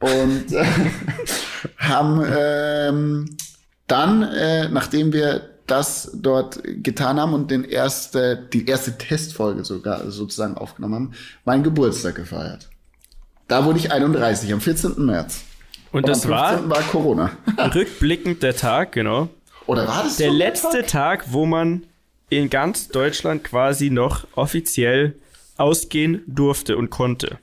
Und 0.00 0.52
äh, 0.52 0.64
haben 1.78 2.24
ähm, 2.26 3.36
dann, 3.86 4.22
äh, 4.22 4.68
nachdem 4.68 5.12
wir 5.12 5.50
das 5.66 6.10
dort 6.14 6.60
getan 6.64 7.20
haben 7.20 7.34
und 7.34 7.50
den 7.50 7.64
erste, 7.64 8.48
die 8.52 8.66
erste 8.66 8.96
Testfolge 8.96 9.64
sogar 9.64 10.10
sozusagen 10.10 10.56
aufgenommen 10.56 10.94
haben, 10.94 11.12
meinen 11.44 11.62
Geburtstag 11.62 12.14
gefeiert. 12.14 12.68
Da 13.48 13.64
wurde 13.64 13.78
ich 13.78 13.92
31, 13.92 14.52
am 14.52 14.60
14. 14.60 15.04
März. 15.04 15.42
Und 15.92 16.00
Und 16.00 16.08
das 16.08 16.24
am 16.26 16.32
15. 16.32 16.70
war 16.70 16.76
war 16.76 16.82
Corona. 16.82 17.30
rückblickend 17.74 18.42
der 18.42 18.56
Tag, 18.56 18.92
genau. 18.92 19.28
Oder 19.66 19.86
war 19.86 20.04
das 20.04 20.16
Der 20.16 20.30
so 20.30 20.36
letzte 20.36 20.86
Tag, 20.86 21.32
wo 21.32 21.44
man 21.44 21.84
in 22.30 22.50
ganz 22.50 22.88
Deutschland 22.88 23.44
quasi 23.44 23.90
noch 23.90 24.26
offiziell 24.34 25.14
ausgehen 25.56 26.22
durfte 26.26 26.76
und 26.76 26.90
konnte. 26.90 27.38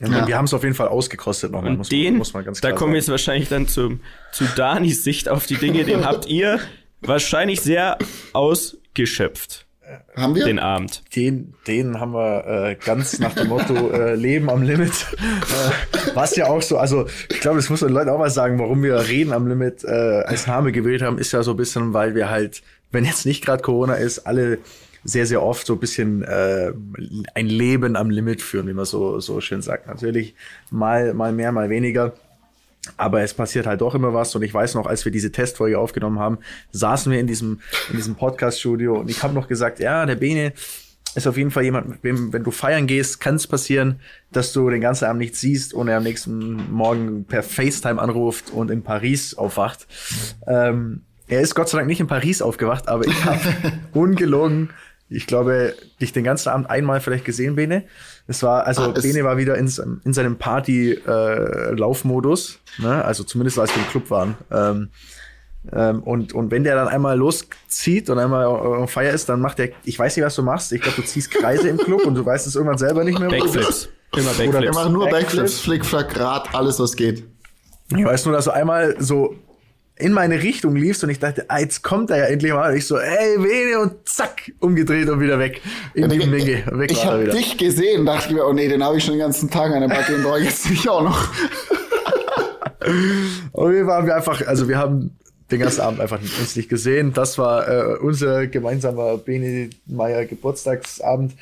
Ja. 0.00 0.26
Wir 0.26 0.36
haben 0.36 0.46
es 0.46 0.54
auf 0.54 0.62
jeden 0.64 0.74
Fall 0.74 0.88
ausgekostet 0.88 1.52
noch. 1.52 1.62
Und 1.62 1.78
muss, 1.78 1.88
den, 1.88 2.16
muss 2.16 2.34
man 2.34 2.44
ganz 2.44 2.60
da 2.60 2.68
klar 2.68 2.78
kommen 2.78 2.92
wir 2.92 2.98
jetzt 2.98 3.08
wahrscheinlich 3.08 3.48
dann 3.48 3.68
zum, 3.68 4.00
zu 4.32 4.44
Danis 4.56 5.04
Sicht 5.04 5.28
auf 5.28 5.46
die 5.46 5.56
Dinge, 5.56 5.84
den 5.84 6.04
habt 6.04 6.26
ihr 6.26 6.58
wahrscheinlich 7.00 7.60
sehr 7.60 7.98
ausgeschöpft, 8.32 9.66
Haben 10.16 10.34
wir? 10.34 10.44
den 10.44 10.58
Abend. 10.58 11.02
Den, 11.14 11.54
den 11.66 12.00
haben 12.00 12.12
wir 12.12 12.46
äh, 12.46 12.76
ganz 12.84 13.18
nach 13.20 13.34
dem 13.34 13.48
Motto 13.48 13.90
äh, 13.90 14.14
Leben 14.14 14.50
am 14.50 14.62
Limit. 14.62 14.92
Äh, 14.92 16.14
was 16.14 16.34
ja 16.36 16.46
auch 16.46 16.62
so, 16.62 16.78
also 16.78 17.06
ich 17.30 17.40
glaube, 17.40 17.58
das 17.58 17.70
muss 17.70 17.80
man 17.80 17.88
den 17.90 17.94
Leuten 17.94 18.10
auch 18.10 18.18
mal 18.18 18.30
sagen, 18.30 18.58
warum 18.58 18.82
wir 18.82 18.96
Reden 18.96 19.32
am 19.32 19.46
Limit 19.46 19.84
äh, 19.84 19.88
als 19.88 20.46
Name 20.46 20.72
gewählt 20.72 21.02
haben, 21.02 21.18
ist 21.18 21.32
ja 21.32 21.42
so 21.42 21.52
ein 21.52 21.56
bisschen, 21.56 21.92
weil 21.92 22.14
wir 22.14 22.30
halt, 22.30 22.62
wenn 22.90 23.04
jetzt 23.04 23.26
nicht 23.26 23.44
gerade 23.44 23.62
Corona 23.62 23.94
ist, 23.94 24.20
alle 24.20 24.58
sehr, 25.04 25.26
sehr 25.26 25.42
oft 25.42 25.66
so 25.66 25.74
ein 25.74 25.80
bisschen 25.80 26.22
äh, 26.22 26.72
ein 27.34 27.46
Leben 27.46 27.96
am 27.96 28.10
Limit 28.10 28.42
führen, 28.42 28.66
wie 28.66 28.72
man 28.72 28.86
so, 28.86 29.20
so 29.20 29.40
schön 29.40 29.62
sagt. 29.62 29.86
Natürlich 29.86 30.34
mal, 30.70 31.14
mal 31.14 31.32
mehr, 31.32 31.52
mal 31.52 31.70
weniger. 31.70 32.14
Aber 32.96 33.22
es 33.22 33.32
passiert 33.32 33.66
halt 33.66 33.80
doch 33.80 33.94
immer 33.94 34.12
was. 34.12 34.34
Und 34.34 34.42
ich 34.42 34.52
weiß 34.52 34.74
noch, 34.74 34.86
als 34.86 35.04
wir 35.04 35.12
diese 35.12 35.32
Testfolge 35.32 35.78
aufgenommen 35.78 36.18
haben, 36.18 36.38
saßen 36.72 37.10
wir 37.12 37.18
in 37.18 37.26
diesem, 37.26 37.60
in 37.90 37.96
diesem 37.96 38.14
Podcast-Studio 38.14 38.98
und 38.98 39.10
ich 39.10 39.22
habe 39.22 39.34
noch 39.34 39.48
gesagt, 39.48 39.78
ja, 39.78 40.04
der 40.04 40.16
Bene 40.16 40.52
ist 41.14 41.26
auf 41.26 41.36
jeden 41.36 41.50
Fall 41.50 41.62
jemand, 41.62 41.88
mit 41.88 41.98
wem, 42.02 42.32
wenn 42.32 42.42
du 42.42 42.50
feiern 42.50 42.86
gehst, 42.86 43.20
kann 43.20 43.36
es 43.36 43.46
passieren, 43.46 44.00
dass 44.32 44.52
du 44.52 44.68
den 44.68 44.80
ganzen 44.80 45.04
Abend 45.04 45.20
nichts 45.20 45.40
siehst 45.40 45.72
und 45.72 45.88
er 45.88 45.98
am 45.98 46.02
nächsten 46.02 46.72
Morgen 46.72 47.24
per 47.24 47.42
FaceTime 47.42 48.00
anruft 48.00 48.50
und 48.50 48.70
in 48.70 48.82
Paris 48.82 49.34
aufwacht. 49.34 49.86
Ähm, 50.46 51.02
er 51.28 51.40
ist 51.40 51.54
Gott 51.54 51.68
sei 51.68 51.78
Dank 51.78 51.88
nicht 51.88 52.00
in 52.00 52.06
Paris 52.06 52.42
aufgewacht, 52.42 52.88
aber 52.88 53.06
ich 53.06 53.24
habe 53.24 53.40
ungelogen, 53.92 54.70
ich 55.08 55.26
glaube, 55.26 55.74
dich 56.00 56.12
den 56.12 56.24
ganzen 56.24 56.48
Abend 56.48 56.68
einmal 56.70 57.00
vielleicht 57.00 57.24
gesehen, 57.24 57.56
Bene. 57.56 57.84
Es 58.26 58.42
war, 58.42 58.66
also 58.66 58.82
Ah, 58.82 58.92
es- 58.96 59.02
Bene 59.02 59.22
war 59.24 59.36
wieder 59.36 59.56
in, 59.56 59.70
in 60.04 60.12
seinem 60.14 60.36
Party-Laufmodus, 60.38 62.58
ne? 62.78 63.04
also 63.04 63.22
zumindest 63.24 63.58
als 63.58 63.74
wir 63.74 63.82
im 63.82 63.88
Club 63.90 64.10
waren. 64.10 64.36
Ähm, 64.50 64.88
ähm, 65.72 66.02
und, 66.02 66.34
und 66.34 66.50
wenn 66.50 66.62
der 66.64 66.74
dann 66.74 66.88
einmal 66.88 67.16
loszieht 67.16 68.10
und 68.10 68.18
einmal 68.18 68.44
auf 68.44 68.90
Feier 68.90 69.12
ist, 69.14 69.28
dann 69.30 69.40
macht 69.40 69.58
er, 69.60 69.70
ich 69.84 69.98
weiß 69.98 70.14
nicht, 70.16 70.24
was 70.24 70.34
du 70.34 70.42
machst, 70.42 70.72
ich 70.72 70.82
glaube, 70.82 71.00
du 71.00 71.06
ziehst 71.06 71.30
Kreise 71.30 71.68
im 71.68 71.78
Club 71.78 72.04
und 72.04 72.14
du 72.14 72.24
weißt 72.24 72.46
es 72.46 72.54
irgendwann 72.54 72.78
selber 72.78 73.02
nicht 73.04 73.18
mehr. 73.18 73.28
du 73.30 73.42
bist. 73.42 73.54
Backflips. 73.54 73.88
Immer 74.16 74.38
Wir 74.38 74.50
Backflips. 74.52 74.74
machen 74.76 74.92
nur 74.92 75.04
Backflips. 75.06 75.26
Backflips, 75.36 75.60
Flickflack, 75.60 76.20
Rad, 76.20 76.54
alles 76.54 76.78
was 76.78 76.94
geht. 76.96 77.24
Ich 77.96 78.04
weiß 78.04 78.24
nur, 78.26 78.34
dass 78.34 78.44
du 78.46 78.50
einmal 78.52 78.94
so 78.98 79.34
in 79.96 80.12
meine 80.12 80.42
Richtung 80.42 80.74
liefst 80.74 81.04
und 81.04 81.10
ich 81.10 81.20
dachte, 81.20 81.44
ah, 81.48 81.60
jetzt 81.60 81.82
kommt 81.82 82.10
er 82.10 82.18
ja 82.18 82.24
endlich 82.24 82.52
mal. 82.52 82.70
Und 82.70 82.76
ich 82.76 82.86
so, 82.86 82.98
ey, 82.98 83.38
Bene, 83.38 83.78
und 83.78 84.08
zack, 84.08 84.50
umgedreht 84.58 85.08
und 85.08 85.20
wieder 85.20 85.38
weg. 85.38 85.60
In 85.94 86.08
die 86.08 86.26
Menge. 86.26 86.64
Weg 86.72 86.90
ich 86.90 87.06
habe 87.06 87.28
dich 87.28 87.56
gesehen, 87.56 88.04
dachte 88.04 88.28
ich 88.28 88.34
mir, 88.34 88.44
oh 88.44 88.52
nee, 88.52 88.68
den 88.68 88.82
habe 88.82 88.98
ich 88.98 89.04
schon 89.04 89.14
den 89.14 89.20
ganzen 89.20 89.50
Tag 89.50 89.72
an 89.72 89.82
der 89.82 89.88
Backe, 89.88 90.12
den 90.12 90.22
brauche 90.24 90.40
jetzt 90.40 90.68
nicht 90.68 90.88
auch 90.88 91.02
noch. 91.02 91.28
Und 93.52 93.72
wir 93.72 93.86
waren 93.86 94.06
wir 94.06 94.16
einfach, 94.16 94.46
also 94.46 94.68
wir 94.68 94.76
haben 94.78 95.16
den 95.50 95.60
ganzen 95.60 95.80
Abend 95.82 96.00
einfach 96.00 96.20
uns 96.20 96.56
nicht 96.56 96.68
gesehen. 96.68 97.12
Das 97.12 97.38
war 97.38 97.68
äh, 97.68 97.96
unser 97.98 98.46
gemeinsamer 98.46 99.16
Bene 99.18 99.70
Meier 99.86 100.24
Geburtstagsabend. 100.24 101.34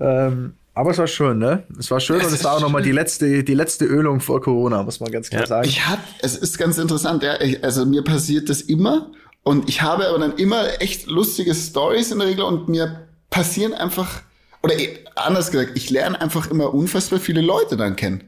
Ähm, 0.00 0.54
aber 0.74 0.90
es 0.92 0.98
war 0.98 1.06
schön, 1.06 1.38
ne? 1.38 1.64
Es 1.78 1.90
war 1.90 2.00
schön 2.00 2.20
Es 2.20 2.26
und 2.26 2.34
es 2.34 2.44
war 2.44 2.54
auch 2.56 2.60
nochmal 2.60 2.82
die 2.82 2.92
letzte, 2.92 3.44
die 3.44 3.54
letzte 3.54 3.84
Ölung 3.84 4.20
vor 4.20 4.40
Corona, 4.40 4.82
muss 4.82 5.00
man 5.00 5.10
ganz 5.12 5.28
klar 5.28 5.42
Ja. 5.42 5.46
sagen. 5.46 5.68
Ich 5.68 5.86
hab, 5.86 5.98
es 6.20 6.36
ist 6.36 6.58
ganz 6.58 6.78
interessant, 6.78 7.22
ja, 7.22 7.40
ich, 7.40 7.62
also 7.62 7.84
mir 7.84 8.02
passiert 8.02 8.48
das 8.48 8.62
immer 8.62 9.10
und 9.42 9.68
ich 9.68 9.82
habe 9.82 10.06
aber 10.08 10.18
dann 10.18 10.36
immer 10.36 10.80
echt 10.80 11.06
lustige 11.06 11.54
Stories 11.54 12.10
in 12.10 12.18
der 12.20 12.28
Regel 12.28 12.44
und 12.44 12.68
mir 12.68 13.06
passieren 13.30 13.74
einfach, 13.74 14.22
oder 14.62 14.78
eh, 14.78 14.98
anders 15.16 15.50
gesagt, 15.50 15.72
ich 15.74 15.90
lerne 15.90 16.20
einfach 16.20 16.50
immer 16.50 16.72
unfassbar 16.72 17.18
viele 17.20 17.40
Leute 17.40 17.76
dann 17.76 17.96
kennen. 17.96 18.24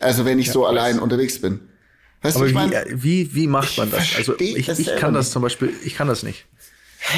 Also 0.00 0.24
wenn 0.24 0.38
ich 0.38 0.52
so 0.52 0.66
allein 0.66 0.98
unterwegs 1.00 1.40
bin. 1.40 1.60
Weißt 2.22 2.36
du, 2.36 2.40
aber 2.40 2.48
ich 2.48 2.54
wie, 2.54 2.74
äh, 2.74 2.84
wie, 3.02 3.34
wie 3.34 3.46
macht 3.46 3.78
man 3.78 3.90
das? 3.90 4.16
Also 4.16 4.38
ich, 4.38 4.66
das 4.66 4.78
ich 4.78 4.94
kann 4.96 5.14
das 5.14 5.26
nicht. 5.26 5.32
zum 5.32 5.42
Beispiel, 5.42 5.72
ich 5.84 5.94
kann 5.94 6.08
das 6.08 6.22
nicht. 6.22 6.46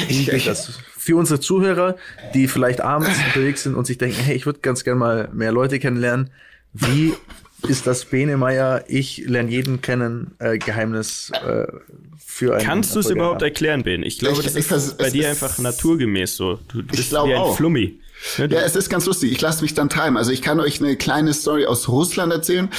Ich, 0.07 0.19
Wie 0.19 0.25
geht 0.25 0.33
ich, 0.35 0.45
das? 0.45 0.79
Für 0.97 1.15
unsere 1.15 1.39
Zuhörer, 1.39 1.95
die 2.33 2.47
vielleicht 2.47 2.81
abends 2.81 3.09
unterwegs 3.27 3.63
sind 3.63 3.75
und 3.75 3.85
sich 3.87 3.97
denken, 3.97 4.17
hey, 4.21 4.35
ich 4.35 4.45
würde 4.45 4.59
ganz 4.59 4.83
gerne 4.83 4.99
mal 4.99 5.29
mehr 5.33 5.51
Leute 5.51 5.79
kennenlernen. 5.79 6.29
Wie, 6.73 7.13
ist 7.67 7.85
das 7.87 8.05
Benemeyer, 8.05 8.83
ich 8.87 9.17
lerne 9.27 9.49
jeden 9.51 9.81
kennen, 9.81 10.31
äh, 10.39 10.57
Geheimnis 10.57 11.31
äh, 11.45 11.65
für 12.25 12.55
einen 12.55 12.65
Kannst 12.65 12.95
du 12.95 12.99
es 13.01 13.09
überhaupt 13.09 13.35
haben. 13.41 13.43
erklären, 13.43 13.83
Ben? 13.83 14.03
Ich 14.03 14.17
glaube, 14.19 14.37
Ich- 14.39 14.45
das 14.45 14.53
ich 14.53 14.59
ist 14.61 14.67
vers- 14.67 14.97
bei 14.97 15.07
es 15.07 15.13
dir 15.13 15.29
einfach 15.29 15.57
naturgemäß 15.59 16.35
so. 16.35 16.59
Du 16.69 16.81
bist 16.83 17.09
glaub 17.09 17.27
wie 17.27 17.33
ein 17.33 17.39
auch. 17.39 17.55
Flummi. 17.57 17.99
Ne, 18.37 18.47
du- 18.49 18.55
Ja, 18.55 18.61
es 18.61 18.75
ist 18.75 18.89
ganz 18.89 19.05
lustig. 19.05 19.31
Ich 19.31 19.41
lasse 19.41 19.61
mich 19.63 19.73
dann 19.73 19.89
treiben. 19.89 20.17
Also 20.17 20.31
ich 20.31 20.41
kann 20.41 20.59
euch 20.59 20.79
eine 20.81 20.95
kleine 20.95 21.33
Story 21.33 21.65
aus 21.65 21.87
Russland 21.87 22.31
erzählen. 22.31 22.69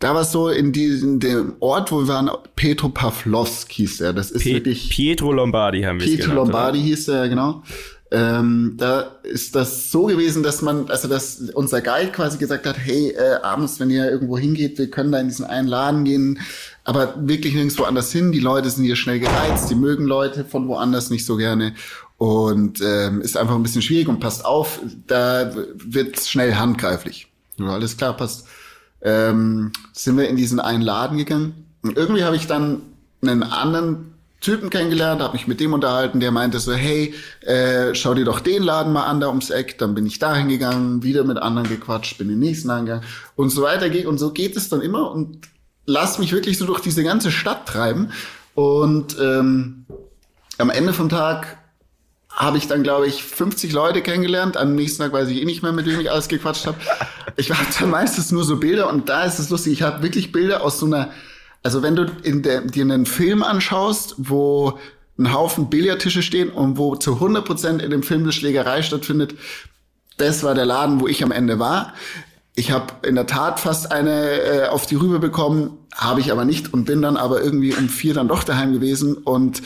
Da 0.00 0.14
war 0.14 0.22
es 0.22 0.32
so 0.32 0.48
in 0.48 0.72
diesem 0.72 1.20
dem 1.20 1.54
Ort, 1.60 1.92
wo 1.92 2.00
wir 2.00 2.08
waren, 2.08 2.30
Petropavlovsk 2.56 3.70
hieß 3.70 4.00
er. 4.00 4.12
Das 4.12 4.30
ist 4.30 4.42
Pe- 4.42 4.54
wirklich 4.54 4.88
Pietro 4.90 5.32
Lombardi 5.32 5.82
haben 5.82 6.00
wir 6.00 6.06
Pietro 6.06 6.30
genannt. 6.30 6.38
oder? 6.40 6.44
Lombardi 6.46 6.80
hieß 6.82 7.08
er, 7.08 7.28
genau. 7.28 7.62
Ähm, 8.12 8.74
da 8.76 9.02
ist 9.22 9.54
das 9.54 9.92
so 9.92 10.06
gewesen, 10.06 10.42
dass 10.42 10.62
man, 10.62 10.90
also 10.90 11.06
dass 11.06 11.38
unser 11.54 11.80
Guide 11.80 12.10
quasi 12.10 12.38
gesagt 12.38 12.66
hat, 12.66 12.76
hey, 12.76 13.10
äh, 13.10 13.34
abends, 13.42 13.78
wenn 13.78 13.88
ihr 13.90 14.10
irgendwo 14.10 14.36
hingeht, 14.36 14.78
wir 14.78 14.90
können 14.90 15.12
da 15.12 15.20
in 15.20 15.28
diesen 15.28 15.44
einen 15.44 15.68
Laden 15.68 16.02
gehen, 16.04 16.40
aber 16.82 17.14
wirklich 17.20 17.54
nirgendwo 17.54 17.84
anders 17.84 18.10
hin. 18.10 18.32
Die 18.32 18.40
Leute 18.40 18.68
sind 18.68 18.82
hier 18.84 18.96
schnell 18.96 19.20
gereizt, 19.20 19.70
die 19.70 19.76
mögen 19.76 20.06
Leute 20.06 20.44
von 20.44 20.66
woanders 20.66 21.10
nicht 21.10 21.24
so 21.24 21.36
gerne 21.36 21.74
und 22.16 22.80
ähm, 22.82 23.20
ist 23.20 23.36
einfach 23.36 23.54
ein 23.54 23.62
bisschen 23.62 23.82
schwierig 23.82 24.08
und 24.08 24.18
passt 24.18 24.44
auf, 24.44 24.80
da 25.06 25.52
wird 25.74 26.18
schnell 26.18 26.54
handgreiflich. 26.56 27.28
Ja, 27.58 27.66
alles 27.68 27.96
klar, 27.96 28.16
passt. 28.16 28.46
Ähm, 29.02 29.72
sind 29.92 30.16
wir 30.18 30.28
in 30.28 30.36
diesen 30.36 30.60
einen 30.60 30.82
Laden 30.82 31.16
gegangen 31.16 31.66
und 31.82 31.96
irgendwie 31.96 32.24
habe 32.24 32.36
ich 32.36 32.46
dann 32.46 32.82
einen 33.22 33.42
anderen 33.42 34.14
Typen 34.40 34.70
kennengelernt, 34.70 35.20
habe 35.20 35.34
mich 35.34 35.46
mit 35.46 35.60
dem 35.60 35.74
unterhalten, 35.74 36.18
der 36.18 36.30
meinte 36.30 36.58
so, 36.60 36.72
hey, 36.72 37.14
äh, 37.42 37.94
schau 37.94 38.14
dir 38.14 38.24
doch 38.24 38.40
den 38.40 38.62
Laden 38.62 38.92
mal 38.92 39.04
an 39.04 39.20
da 39.20 39.28
ums 39.28 39.50
Eck. 39.50 39.78
Dann 39.78 39.94
bin 39.94 40.06
ich 40.06 40.18
da 40.18 40.34
hingegangen, 40.34 41.02
wieder 41.02 41.24
mit 41.24 41.36
anderen 41.36 41.68
gequatscht, 41.68 42.16
bin 42.16 42.28
in 42.28 42.40
den 42.40 42.48
nächsten 42.48 42.70
angegangen 42.70 43.04
und 43.36 43.50
so 43.50 43.62
weiter 43.62 43.90
geht. 43.90 44.06
Und 44.06 44.18
so 44.18 44.30
geht 44.30 44.56
es 44.56 44.70
dann 44.70 44.80
immer 44.80 45.10
und 45.10 45.48
lass 45.84 46.18
mich 46.18 46.32
wirklich 46.32 46.56
so 46.56 46.64
durch 46.64 46.80
diese 46.80 47.04
ganze 47.04 47.30
Stadt 47.30 47.66
treiben. 47.66 48.12
Und 48.54 49.16
ähm, 49.20 49.84
am 50.56 50.70
Ende 50.70 50.94
vom 50.94 51.10
Tag 51.10 51.58
habe 52.40 52.56
ich 52.56 52.66
dann, 52.66 52.82
glaube 52.82 53.06
ich, 53.06 53.22
50 53.22 53.72
Leute 53.72 54.00
kennengelernt. 54.00 54.56
Am 54.56 54.74
nächsten 54.74 55.02
Tag 55.02 55.12
weiß 55.12 55.28
ich 55.28 55.42
eh 55.42 55.44
nicht 55.44 55.62
mehr, 55.62 55.72
mit 55.72 55.84
wem 55.84 56.00
ich 56.00 56.10
alles 56.10 56.28
gequatscht 56.28 56.66
habe. 56.66 56.78
Ich 57.36 57.50
habe 57.50 57.64
dann 57.78 57.90
meistens 57.90 58.32
nur 58.32 58.44
so 58.44 58.56
Bilder 58.56 58.90
und 58.90 59.08
da 59.08 59.24
ist 59.24 59.38
es 59.38 59.48
lustig. 59.48 59.72
Ich 59.72 59.82
habe 59.82 60.02
wirklich 60.02 60.30
Bilder 60.30 60.62
aus 60.62 60.78
so 60.78 60.86
einer, 60.86 61.10
also 61.62 61.82
wenn 61.82 61.96
du 61.96 62.06
in 62.22 62.42
der, 62.42 62.60
dir 62.62 62.82
einen 62.82 63.06
Film 63.06 63.42
anschaust, 63.42 64.14
wo 64.18 64.78
ein 65.16 65.32
Haufen 65.32 65.70
Billardtische 65.70 66.22
stehen 66.22 66.50
und 66.50 66.76
wo 66.76 66.96
zu 66.96 67.14
100 67.14 67.44
Prozent 67.44 67.82
in 67.82 67.90
dem 67.90 68.02
Film 68.02 68.24
eine 68.24 68.32
Schlägerei 68.32 68.82
stattfindet, 68.82 69.36
das 70.18 70.42
war 70.42 70.54
der 70.54 70.66
Laden, 70.66 71.00
wo 71.00 71.06
ich 71.06 71.22
am 71.22 71.30
Ende 71.30 71.58
war. 71.58 71.94
Ich 72.56 72.72
habe 72.72 73.06
in 73.06 73.14
der 73.14 73.26
Tat 73.26 73.60
fast 73.60 73.90
eine 73.90 74.40
äh, 74.40 74.66
auf 74.66 74.84
die 74.84 74.96
Rübe 74.96 75.18
bekommen, 75.18 75.78
habe 75.94 76.20
ich 76.20 76.32
aber 76.32 76.44
nicht 76.44 76.74
und 76.74 76.84
bin 76.84 77.00
dann 77.00 77.16
aber 77.16 77.42
irgendwie 77.42 77.72
um 77.72 77.88
vier 77.88 78.12
dann 78.12 78.28
doch 78.28 78.44
daheim 78.44 78.72
gewesen 78.72 79.14
und 79.14 79.62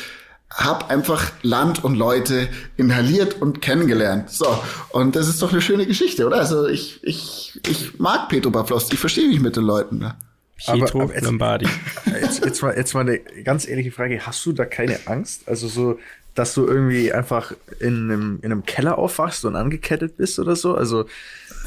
habe 0.54 0.88
einfach 0.90 1.32
Land 1.42 1.82
und 1.84 1.96
Leute 1.96 2.48
inhaliert 2.76 3.42
und 3.42 3.60
kennengelernt. 3.60 4.30
So, 4.30 4.46
und 4.90 5.16
das 5.16 5.28
ist 5.28 5.42
doch 5.42 5.52
eine 5.52 5.60
schöne 5.60 5.84
Geschichte, 5.86 6.26
oder? 6.26 6.36
Also 6.36 6.66
ich, 6.68 7.00
ich, 7.02 7.60
ich 7.68 7.98
mag 7.98 8.28
Petro 8.28 8.50
Pavlovsk, 8.50 8.92
ich 8.92 8.98
verstehe 9.00 9.28
mich 9.28 9.40
mit 9.40 9.56
den 9.56 9.64
Leuten. 9.64 9.98
Ne? 9.98 10.14
Pietro 10.56 11.00
Aber- 11.00 11.02
aber 11.04 11.14
jetzt- 11.14 11.24
Lombardi. 11.24 11.66
Jetzt, 12.20 12.44
jetzt, 12.44 12.62
mal, 12.62 12.74
jetzt 12.76 12.94
mal 12.94 13.00
eine 13.00 13.18
ganz 13.18 13.66
ehrliche 13.66 13.90
Frage. 13.90 14.20
Hast 14.24 14.46
du 14.46 14.52
da 14.52 14.64
keine 14.64 14.98
Angst? 15.06 15.42
Also 15.48 15.66
so, 15.68 15.98
dass 16.36 16.54
du 16.54 16.66
irgendwie 16.66 17.12
einfach 17.12 17.52
in 17.80 18.10
einem, 18.10 18.38
in 18.42 18.50
einem 18.52 18.64
Keller 18.64 18.96
aufwachst 18.98 19.44
und 19.44 19.56
angekettet 19.56 20.16
bist 20.16 20.38
oder 20.38 20.54
so? 20.56 20.74
Also 20.76 21.06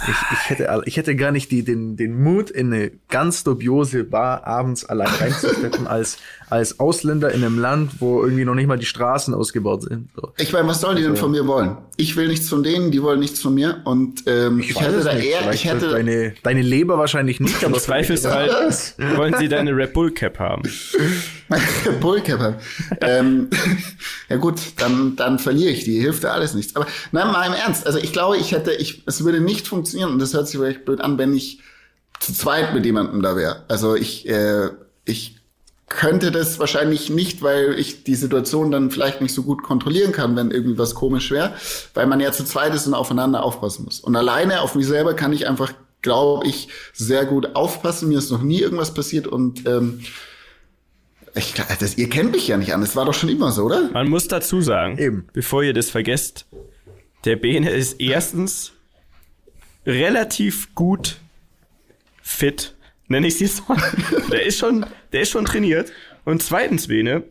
ich, 0.03 0.15
ich, 0.31 0.49
hätte, 0.49 0.81
ich 0.85 0.97
hätte 0.97 1.15
gar 1.15 1.31
nicht 1.31 1.51
die, 1.51 1.63
den, 1.63 1.97
den 1.97 2.21
Mut, 2.21 2.49
in 2.49 2.71
eine 2.71 2.91
ganz 3.09 3.43
dubiose 3.43 4.03
Bar 4.03 4.45
abends 4.45 4.85
allein 4.85 5.07
reinzusteppen 5.07 5.87
als, 5.87 6.17
als 6.49 6.79
Ausländer 6.79 7.31
in 7.31 7.43
einem 7.43 7.57
Land, 7.57 7.99
wo 7.99 8.23
irgendwie 8.23 8.45
noch 8.45 8.53
nicht 8.53 8.67
mal 8.67 8.77
die 8.77 8.85
Straßen 8.85 9.33
ausgebaut 9.33 9.83
sind. 9.83 10.09
So. 10.15 10.33
Ich 10.37 10.53
meine, 10.53 10.67
was 10.67 10.81
sollen 10.81 10.97
die 10.97 11.03
denn 11.03 11.17
von 11.17 11.31
mir 11.31 11.47
wollen? 11.47 11.77
Ich 11.97 12.15
will 12.15 12.27
nichts 12.27 12.47
von 12.47 12.63
denen, 12.63 12.91
die 12.91 13.01
wollen 13.01 13.19
nichts 13.19 13.39
von 13.39 13.53
mir. 13.55 13.81
Und 13.85 14.23
ähm, 14.27 14.59
ich, 14.59 14.75
weiß 14.75 14.83
hätte 14.83 15.03
da 15.03 15.13
nicht. 15.13 15.25
eher, 15.25 15.39
Vielleicht 15.39 15.65
ich 15.65 15.71
hätte, 15.71 15.89
deine, 15.89 16.33
deine 16.43 16.61
Leber 16.61 16.97
wahrscheinlich 16.97 17.39
nicht, 17.39 17.63
aber 17.63 17.75
Im 17.75 17.81
Zweifelsfall 17.81 18.49
wollen 19.15 19.35
sie 19.39 19.47
deine 19.47 19.75
Red 19.75 19.93
Bull 19.93 20.11
Cap 20.11 20.37
haben. 20.39 20.63
Bullcapper. 22.01 22.59
ähm, 23.01 23.49
ja 24.29 24.35
gut, 24.35 24.59
dann, 24.77 25.15
dann 25.15 25.39
verliere 25.39 25.71
ich 25.71 25.85
die. 25.85 25.99
Hilft 25.99 26.23
ja 26.23 26.31
alles 26.31 26.53
nichts. 26.53 26.75
Aber 26.75 26.85
nein, 27.11 27.27
mal 27.31 27.47
im 27.47 27.53
Ernst. 27.53 27.85
Also 27.85 27.99
ich 27.99 28.11
glaube, 28.11 28.37
ich 28.37 28.51
hätte, 28.51 28.73
ich, 28.73 29.03
es 29.05 29.23
würde 29.23 29.39
nicht 29.39 29.67
funktionieren 29.67 29.86
und 29.95 30.19
das 30.19 30.33
hört 30.33 30.47
sich 30.47 30.59
vielleicht 30.59 30.85
blöd 30.85 31.01
an, 31.01 31.17
wenn 31.17 31.33
ich 31.33 31.59
zu 32.19 32.33
zweit 32.33 32.73
mit 32.73 32.85
jemandem 32.85 33.21
da 33.21 33.35
wäre. 33.35 33.63
Also 33.67 33.95
ich, 33.95 34.27
äh, 34.27 34.69
ich 35.05 35.37
könnte 35.89 36.31
das 36.31 36.59
wahrscheinlich 36.59 37.09
nicht, 37.09 37.41
weil 37.41 37.75
ich 37.79 38.03
die 38.03 38.15
Situation 38.15 38.71
dann 38.71 38.91
vielleicht 38.91 39.21
nicht 39.21 39.33
so 39.33 39.43
gut 39.43 39.63
kontrollieren 39.63 40.11
kann, 40.11 40.35
wenn 40.35 40.51
irgendwie 40.51 40.77
was 40.77 40.95
komisch 40.95 41.31
wäre, 41.31 41.53
weil 41.93 42.07
man 42.07 42.19
ja 42.19 42.31
zu 42.31 42.43
zweit 42.43 42.75
ist 42.75 42.87
und 42.87 42.93
aufeinander 42.93 43.43
aufpassen 43.43 43.85
muss. 43.85 43.99
Und 43.99 44.15
alleine 44.15 44.61
auf 44.61 44.75
mich 44.75 44.85
selber 44.85 45.13
kann 45.13 45.31
ich 45.31 45.47
einfach, 45.47 45.73
glaube 46.01 46.45
ich, 46.47 46.67
sehr 46.93 47.25
gut 47.25 47.55
aufpassen. 47.55 48.09
Mir 48.09 48.17
ist 48.17 48.31
noch 48.31 48.41
nie 48.41 48.59
irgendwas 48.59 48.93
passiert 48.93 49.27
und 49.27 49.65
ähm, 49.67 50.01
ich, 51.35 51.53
das, 51.79 51.97
ihr 51.97 52.09
kennt 52.09 52.31
mich 52.31 52.47
ja 52.47 52.57
nicht 52.57 52.73
an. 52.73 52.81
Das 52.81 52.95
war 52.95 53.05
doch 53.05 53.13
schon 53.13 53.29
immer 53.29 53.51
so, 53.51 53.63
oder? 53.63 53.89
Man 53.93 54.09
muss 54.09 54.27
dazu 54.27 54.61
sagen, 54.61 54.97
Eben. 54.97 55.27
bevor 55.33 55.63
ihr 55.63 55.73
das 55.73 55.89
vergesst, 55.89 56.47
der 57.25 57.35
Bene 57.35 57.69
ist 57.69 58.01
erstens 58.01 58.73
relativ 59.87 60.75
gut 60.75 61.17
fit, 62.21 62.75
nenne 63.07 63.25
ich 63.27 63.35
es 63.35 63.39
jetzt 63.39 63.69
mal. 63.69 63.81
Der 64.31 64.45
ist 64.45 64.59
schon, 64.59 64.85
der 65.13 65.21
ist 65.21 65.31
schon 65.31 65.45
trainiert. 65.45 65.91
Und 66.25 66.43
zweitens, 66.43 66.87
Bene, 66.87 67.23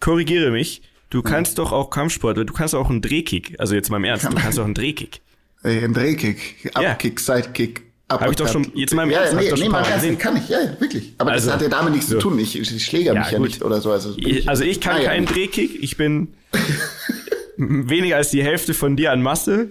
korrigiere 0.00 0.50
mich, 0.50 0.82
du 1.10 1.22
kannst 1.22 1.58
doch 1.58 1.70
auch 1.72 1.90
Kampfsport, 1.90 2.38
du 2.38 2.44
kannst 2.46 2.74
auch 2.74 2.88
einen 2.90 3.02
Drehkick. 3.02 3.54
Also 3.60 3.74
jetzt 3.74 3.90
mal 3.90 3.98
im 3.98 4.04
Ernst, 4.04 4.24
du 4.24 4.34
kannst 4.34 4.58
auch 4.58 4.64
einen 4.64 4.74
Drehkick. 4.74 5.20
Äh, 5.62 5.82
ein 5.82 5.94
Drehkick, 5.94 6.70
Ja. 6.78 6.90
Upkick, 6.92 7.18
Sidekick. 7.18 7.84
Hab 8.10 8.28
ich 8.28 8.36
doch 8.36 8.46
schon- 8.52 8.70
jetzt 8.74 8.92
mal 8.94 9.04
im 9.04 9.10
ja, 9.12 9.20
Ernst, 9.20 9.34
nee, 9.36 9.44
ich 9.44 9.48
doch 9.48 9.56
schon 9.56 9.66
nee, 9.68 9.72
paar 9.72 9.80
mal 9.80 9.94
gesehen. 9.94 10.18
kann 10.18 10.36
ich, 10.36 10.46
ja, 10.50 10.60
ja, 10.60 10.78
wirklich. 10.78 11.14
Aber 11.16 11.32
Also, 11.32 11.46
das 11.46 11.54
hat 11.54 11.62
ja 11.62 11.68
damit 11.70 11.94
nichts 11.94 12.08
so. 12.10 12.16
zu 12.16 12.28
tun. 12.28 12.38
Ich, 12.38 12.58
ich 12.58 12.84
schläger 12.84 13.14
Ja, 13.14 13.20
mich 13.20 13.30
ja 13.30 13.38
gut. 13.38 13.46
nicht 13.48 13.62
oder 13.62 13.80
so. 13.80 13.90
Also, 13.90 14.14
ich- 14.18 14.46
Also 14.46 14.62
ich 14.64 14.78
kann 14.82 14.96
Ah, 14.96 15.00
ja. 15.00 15.08
keinen 15.08 15.24
Drehkick, 15.24 15.82
ich 15.82 15.96
bin 15.96 16.34
weniger 17.56 18.16
als 18.16 18.28
die 18.30 18.42
Hälfte 18.42 18.74
von 18.74 18.94
dir 18.96 19.10
an 19.10 19.22
Masse. 19.22 19.70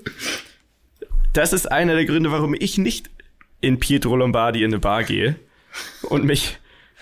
Das 1.34 1.54
ist 1.54 1.72
einer 1.72 1.96
der 1.96 2.06
Gründe, 2.06 2.32
warum 2.32 2.56
ich 2.58 2.78
nicht 2.78 3.10
in 3.62 3.80
Pietro 3.80 4.16
Lombardi 4.16 4.60
in 4.64 4.72
eine 4.72 4.80
Bar 4.80 5.04
gehe 5.04 5.36
und 6.04 6.26
mich 6.26 6.58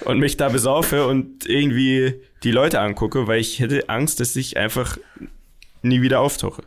und 0.06 0.20
mich 0.20 0.38
da 0.38 0.50
besaufe 0.50 1.06
und 1.06 1.46
irgendwie 1.46 2.16
die 2.44 2.52
Leute 2.52 2.80
angucke, 2.80 3.28
weil 3.28 3.40
ich 3.40 3.60
hätte 3.60 3.90
Angst, 3.90 4.20
dass 4.20 4.36
ich 4.36 4.58
einfach 4.58 4.98
nie 5.82 6.02
wieder 6.02 6.20
auftauche. 6.22 6.64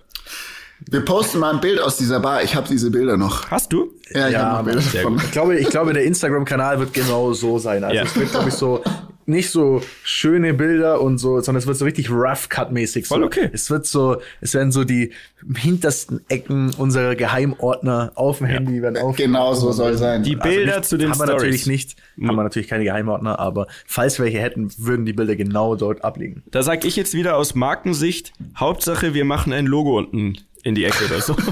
Wir 0.90 1.00
posten 1.04 1.38
mal 1.38 1.54
ein 1.54 1.60
Bild 1.60 1.80
aus 1.80 1.96
dieser 1.96 2.20
Bar. 2.20 2.42
Ich 2.42 2.54
habe 2.54 2.68
diese 2.68 2.90
Bilder 2.90 3.16
noch. 3.16 3.50
Hast 3.50 3.72
du? 3.72 3.92
Ja, 4.10 4.26
ich 4.28 4.34
Ja, 4.34 4.40
habe 4.42 4.70
noch 4.70 4.74
Bilder 4.82 4.92
davon. 4.92 5.16
Ich 5.24 5.30
glaube, 5.30 5.58
ich 5.58 5.68
glaube, 5.70 5.92
der 5.94 6.04
Instagram-Kanal 6.04 6.78
wird 6.80 6.92
genau 6.92 7.32
so 7.32 7.58
sein. 7.58 7.82
Also 7.84 7.96
Ja. 7.96 8.02
es 8.02 8.14
wird, 8.16 8.30
glaube 8.30 8.48
ich, 8.48 8.54
so 8.54 8.82
nicht 9.26 9.50
so 9.50 9.82
schöne 10.02 10.54
Bilder 10.54 11.00
und 11.00 11.18
so, 11.18 11.40
sondern 11.40 11.60
es 11.60 11.66
wird 11.66 11.76
so 11.76 11.84
richtig 11.84 12.10
rough 12.10 12.48
cut-mäßig. 12.48 13.06
So. 13.06 13.14
Voll 13.14 13.24
okay. 13.24 13.48
Es 13.52 13.70
wird 13.70 13.86
so, 13.86 14.18
es 14.40 14.54
werden 14.54 14.72
so 14.72 14.84
die 14.84 15.12
hintersten 15.56 16.20
Ecken 16.28 16.72
unserer 16.74 17.14
Geheimordner 17.14 18.12
auf 18.14 18.38
dem 18.38 18.46
Handy 18.46 18.82
werden 18.82 18.98
auf. 18.98 19.16
Genau 19.16 19.54
so 19.54 19.72
soll 19.72 19.96
sein. 19.96 20.22
Die 20.22 20.36
Also 20.36 20.48
Bilder 20.48 20.76
nicht, 20.76 20.88
zu 20.88 20.96
den 20.96 21.10
haben 21.10 21.18
wir 21.18 21.24
Stories. 21.24 21.42
natürlich 21.42 21.66
nicht, 21.66 21.96
haben 22.26 22.36
wir 22.36 22.42
natürlich 22.42 22.68
keine 22.68 22.84
Geheimordner, 22.84 23.38
aber 23.38 23.66
falls 23.86 24.18
wir 24.18 24.24
welche 24.26 24.40
hätten, 24.40 24.70
würden 24.78 25.04
die 25.06 25.12
Bilder 25.12 25.36
genau 25.36 25.74
dort 25.76 26.04
abliegen. 26.04 26.42
Da 26.50 26.62
sag 26.62 26.84
ich 26.84 26.96
jetzt 26.96 27.14
wieder 27.14 27.36
aus 27.36 27.54
Markensicht, 27.54 28.32
Hauptsache 28.56 29.14
wir 29.14 29.24
machen 29.24 29.52
ein 29.52 29.66
Logo 29.66 29.98
unten 29.98 30.38
in 30.62 30.74
die 30.74 30.84
Ecke 30.84 31.04
oder 31.06 31.20
so. 31.20 31.36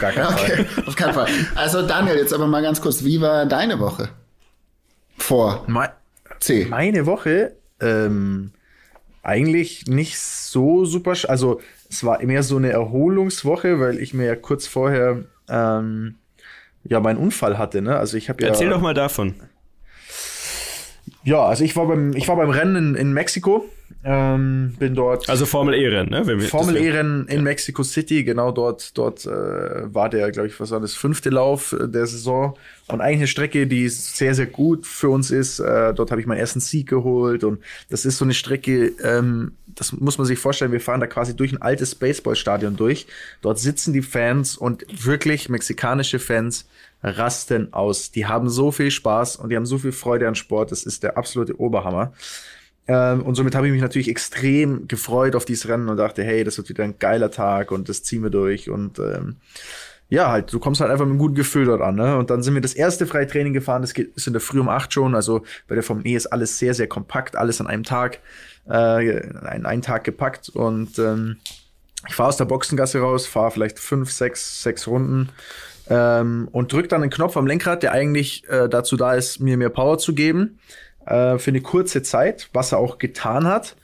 Gar 0.00 0.12
kein 0.12 0.22
Ja, 0.24 0.30
okay, 0.30 0.66
auf 0.86 0.96
keinen 0.96 1.14
Fall. 1.14 1.28
Also 1.54 1.82
Daniel, 1.86 2.16
jetzt 2.16 2.32
aber 2.32 2.46
mal 2.46 2.62
ganz 2.62 2.80
kurz, 2.80 3.04
wie 3.04 3.20
war 3.20 3.46
deine 3.46 3.78
Woche? 3.80 4.08
Vor 5.18 5.64
C. 6.40 6.66
Meine 6.68 7.06
Woche, 7.06 7.56
ähm, 7.80 8.52
eigentlich 9.22 9.86
nicht 9.86 10.18
so 10.18 10.84
super, 10.84 11.14
also 11.28 11.60
es 11.88 12.04
war 12.04 12.22
mehr 12.24 12.42
so 12.42 12.56
eine 12.56 12.70
Erholungswoche, 12.70 13.80
weil 13.80 13.98
ich 13.98 14.14
mir 14.14 14.26
ja 14.26 14.36
kurz 14.36 14.66
vorher 14.66 15.24
ähm, 15.48 16.16
ja 16.84 17.00
meinen 17.00 17.18
Unfall 17.18 17.58
hatte, 17.58 17.82
ne? 17.82 17.96
Also 17.96 18.16
ich 18.16 18.28
habe 18.28 18.42
ja 18.42 18.48
Erzähl 18.48 18.70
doch 18.70 18.80
mal 18.80 18.94
davon. 18.94 19.34
Ja, 21.22 21.44
also 21.44 21.64
ich 21.64 21.76
war 21.76 21.86
beim, 21.86 22.14
ich 22.14 22.28
war 22.28 22.36
beim 22.36 22.50
Rennen 22.50 22.76
in, 22.76 22.94
in 22.94 23.12
Mexiko 23.12 23.68
Ähm, 24.02 24.74
bin 24.78 24.94
dort. 24.94 25.28
Also 25.28 25.44
Formel 25.44 25.74
E-Rennen, 25.74 26.10
ne? 26.10 26.40
Formel 26.40 26.76
E-Rennen 26.76 27.26
in 27.28 27.36
ja. 27.36 27.42
Mexico 27.42 27.82
City, 27.82 28.24
genau 28.24 28.50
dort, 28.50 28.96
dort 28.96 29.26
äh, 29.26 29.28
war 29.30 30.08
der, 30.08 30.30
glaube 30.30 30.48
ich, 30.48 30.58
was 30.58 30.70
war 30.70 30.80
das 30.80 30.94
fünfte 30.94 31.28
Lauf 31.28 31.72
äh, 31.72 31.86
der 31.86 32.06
Saison. 32.06 32.56
Und 32.88 33.00
eigentlich 33.00 33.18
eine 33.18 33.26
Strecke, 33.26 33.66
die 33.66 33.88
sehr, 33.88 34.34
sehr 34.34 34.46
gut 34.46 34.86
für 34.86 35.10
uns 35.10 35.30
ist. 35.30 35.60
Äh, 35.60 35.92
dort 35.92 36.10
habe 36.10 36.20
ich 36.20 36.26
meinen 36.26 36.38
ersten 36.38 36.60
Sieg 36.60 36.88
geholt. 36.88 37.44
Und 37.44 37.60
das 37.90 38.04
ist 38.04 38.18
so 38.18 38.24
eine 38.24 38.34
Strecke, 38.34 38.92
ähm, 39.02 39.52
das 39.66 39.92
muss 39.92 40.18
man 40.18 40.26
sich 40.26 40.38
vorstellen, 40.38 40.72
wir 40.72 40.80
fahren 40.80 41.00
da 41.00 41.06
quasi 41.06 41.36
durch 41.36 41.52
ein 41.52 41.62
altes 41.62 41.94
Baseballstadion 41.94 42.76
durch. 42.76 43.06
Dort 43.42 43.58
sitzen 43.58 43.92
die 43.92 44.02
Fans 44.02 44.56
und 44.56 44.84
wirklich 45.04 45.48
mexikanische 45.48 46.18
Fans 46.18 46.66
rasten 47.02 47.72
aus. 47.72 48.10
Die 48.10 48.26
haben 48.26 48.48
so 48.48 48.72
viel 48.72 48.90
Spaß 48.90 49.36
und 49.36 49.50
die 49.50 49.56
haben 49.56 49.66
so 49.66 49.78
viel 49.78 49.92
Freude 49.92 50.28
an 50.28 50.34
Sport. 50.34 50.70
Das 50.72 50.84
ist 50.84 51.02
der 51.02 51.16
absolute 51.16 51.60
Oberhammer. 51.60 52.12
Ähm, 52.90 53.22
und 53.22 53.36
somit 53.36 53.54
habe 53.54 53.68
ich 53.68 53.72
mich 53.72 53.82
natürlich 53.82 54.08
extrem 54.08 54.88
gefreut 54.88 55.36
auf 55.36 55.44
dieses 55.44 55.68
Rennen 55.68 55.88
und 55.88 55.96
dachte, 55.96 56.24
hey, 56.24 56.42
das 56.42 56.58
wird 56.58 56.70
wieder 56.70 56.82
ein 56.82 56.98
geiler 56.98 57.30
Tag 57.30 57.70
und 57.70 57.88
das 57.88 58.02
ziehen 58.02 58.24
wir 58.24 58.30
durch. 58.30 58.68
Und 58.68 58.98
ähm, 58.98 59.36
ja, 60.08 60.28
halt, 60.28 60.52
du 60.52 60.58
kommst 60.58 60.80
halt 60.80 60.90
einfach 60.90 61.04
mit 61.04 61.12
einem 61.12 61.20
guten 61.20 61.36
Gefühl 61.36 61.66
dort 61.66 61.82
an. 61.82 61.94
Ne? 61.94 62.16
Und 62.16 62.30
dann 62.30 62.42
sind 62.42 62.54
wir 62.54 62.60
das 62.60 62.74
erste 62.74 63.06
Freitraining 63.06 63.52
gefahren, 63.52 63.82
das 63.82 63.94
geht, 63.94 64.16
ist 64.16 64.26
in 64.26 64.32
der 64.32 64.40
Früh 64.42 64.58
um 64.58 64.68
acht 64.68 64.92
schon. 64.92 65.14
Also 65.14 65.44
bei 65.68 65.76
der 65.76 65.84
Formel 65.84 66.04
E 66.04 66.16
ist 66.16 66.26
alles 66.26 66.58
sehr, 66.58 66.74
sehr 66.74 66.88
kompakt, 66.88 67.36
alles 67.36 67.60
an 67.60 67.68
einem 67.68 67.84
Tag, 67.84 68.18
äh, 68.68 69.20
in 69.20 69.66
einen 69.66 69.82
Tag 69.82 70.02
gepackt. 70.02 70.48
Und 70.48 70.98
ähm, 70.98 71.36
ich 72.08 72.14
fahre 72.16 72.30
aus 72.30 72.38
der 72.38 72.46
Boxengasse 72.46 72.98
raus, 72.98 73.24
fahre 73.24 73.52
vielleicht 73.52 73.78
fünf, 73.78 74.10
sechs, 74.10 74.64
sechs 74.64 74.88
Runden 74.88 75.28
ähm, 75.88 76.48
und 76.50 76.72
drücke 76.72 76.88
dann 76.88 77.02
einen 77.02 77.12
Knopf 77.12 77.36
am 77.36 77.46
Lenkrad, 77.46 77.84
der 77.84 77.92
eigentlich 77.92 78.48
äh, 78.48 78.68
dazu 78.68 78.96
da 78.96 79.14
ist, 79.14 79.38
mir 79.38 79.56
mehr 79.56 79.70
Power 79.70 79.98
zu 79.98 80.12
geben 80.12 80.58
äh, 81.06 81.38
für 81.38 81.50
eine 81.50 81.60
kurze 81.60 82.02
Zeit, 82.02 82.48
was 82.52 82.72
er 82.72 82.78
auch 82.78 82.98
getan 82.98 83.46
hat. 83.46 83.76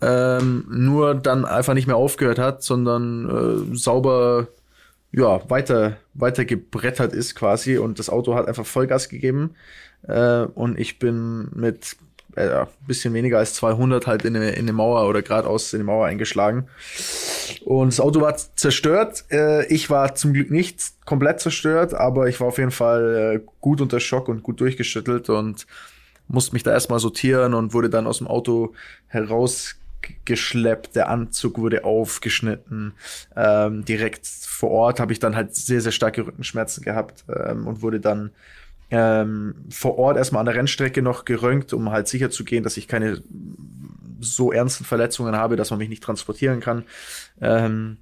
Ähm, 0.00 0.66
nur 0.68 1.14
dann 1.14 1.44
einfach 1.44 1.74
nicht 1.74 1.86
mehr 1.86 1.96
aufgehört 1.96 2.38
hat, 2.38 2.62
sondern 2.62 3.72
äh, 3.72 3.76
sauber 3.76 4.48
ja, 5.12 5.48
weiter, 5.48 5.96
weiter 6.14 6.44
gebrettert 6.44 7.14
ist 7.14 7.34
quasi 7.34 7.78
und 7.78 7.98
das 7.98 8.10
Auto 8.10 8.34
hat 8.34 8.46
einfach 8.46 8.66
Vollgas 8.66 9.08
gegeben 9.08 9.54
äh, 10.06 10.42
und 10.42 10.78
ich 10.78 10.98
bin 10.98 11.48
mit 11.54 11.96
äh, 12.36 12.66
bisschen 12.86 13.14
weniger 13.14 13.38
als 13.38 13.54
200 13.54 14.06
halt 14.06 14.24
in 14.24 14.36
eine, 14.36 14.50
in 14.50 14.60
eine 14.60 14.72
Mauer 14.72 15.08
oder 15.08 15.22
geradeaus 15.22 15.72
in 15.72 15.80
die 15.80 15.84
Mauer 15.84 16.06
eingeschlagen. 16.06 16.68
Und 17.64 17.92
das 17.92 18.00
Auto 18.00 18.20
war 18.20 18.36
zerstört. 18.36 19.24
Äh, 19.30 19.66
ich 19.66 19.90
war 19.90 20.14
zum 20.14 20.32
Glück 20.34 20.50
nicht 20.50 20.80
komplett 21.04 21.40
zerstört, 21.40 21.94
aber 21.94 22.28
ich 22.28 22.38
war 22.40 22.48
auf 22.48 22.58
jeden 22.58 22.70
Fall 22.70 23.34
äh, 23.36 23.46
gut 23.60 23.80
unter 23.80 23.98
Schock 23.98 24.28
und 24.28 24.42
gut 24.42 24.60
durchgeschüttelt 24.60 25.30
und 25.30 25.66
musste 26.28 26.54
mich 26.54 26.62
da 26.62 26.72
erstmal 26.72 27.00
sortieren 27.00 27.54
und 27.54 27.74
wurde 27.74 27.90
dann 27.90 28.06
aus 28.06 28.18
dem 28.18 28.26
Auto 28.26 28.74
herausgeschleppt. 29.08 30.94
Der 30.94 31.08
Anzug 31.08 31.58
wurde 31.58 31.84
aufgeschnitten. 31.84 32.92
Ähm, 33.34 33.84
direkt 33.84 34.26
vor 34.26 34.70
Ort 34.70 35.00
habe 35.00 35.12
ich 35.12 35.18
dann 35.18 35.34
halt 35.34 35.54
sehr, 35.54 35.80
sehr 35.80 35.92
starke 35.92 36.26
Rückenschmerzen 36.26 36.84
gehabt 36.84 37.24
ähm, 37.28 37.66
und 37.66 37.82
wurde 37.82 38.00
dann 38.00 38.30
ähm, 38.90 39.54
vor 39.70 39.98
Ort 39.98 40.16
erstmal 40.16 40.40
an 40.40 40.46
der 40.46 40.54
Rennstrecke 40.54 41.02
noch 41.02 41.24
geröntgt, 41.24 41.72
um 41.72 41.90
halt 41.90 42.08
sicher 42.08 42.30
zu 42.30 42.44
gehen, 42.44 42.64
dass 42.64 42.76
ich 42.76 42.88
keine 42.88 43.22
so 44.20 44.52
ernsten 44.52 44.84
Verletzungen 44.84 45.36
habe, 45.36 45.56
dass 45.56 45.70
man 45.70 45.78
mich 45.78 45.88
nicht 45.88 46.02
transportieren 46.02 46.60
kann. 46.60 46.84
Ähm, 47.40 47.98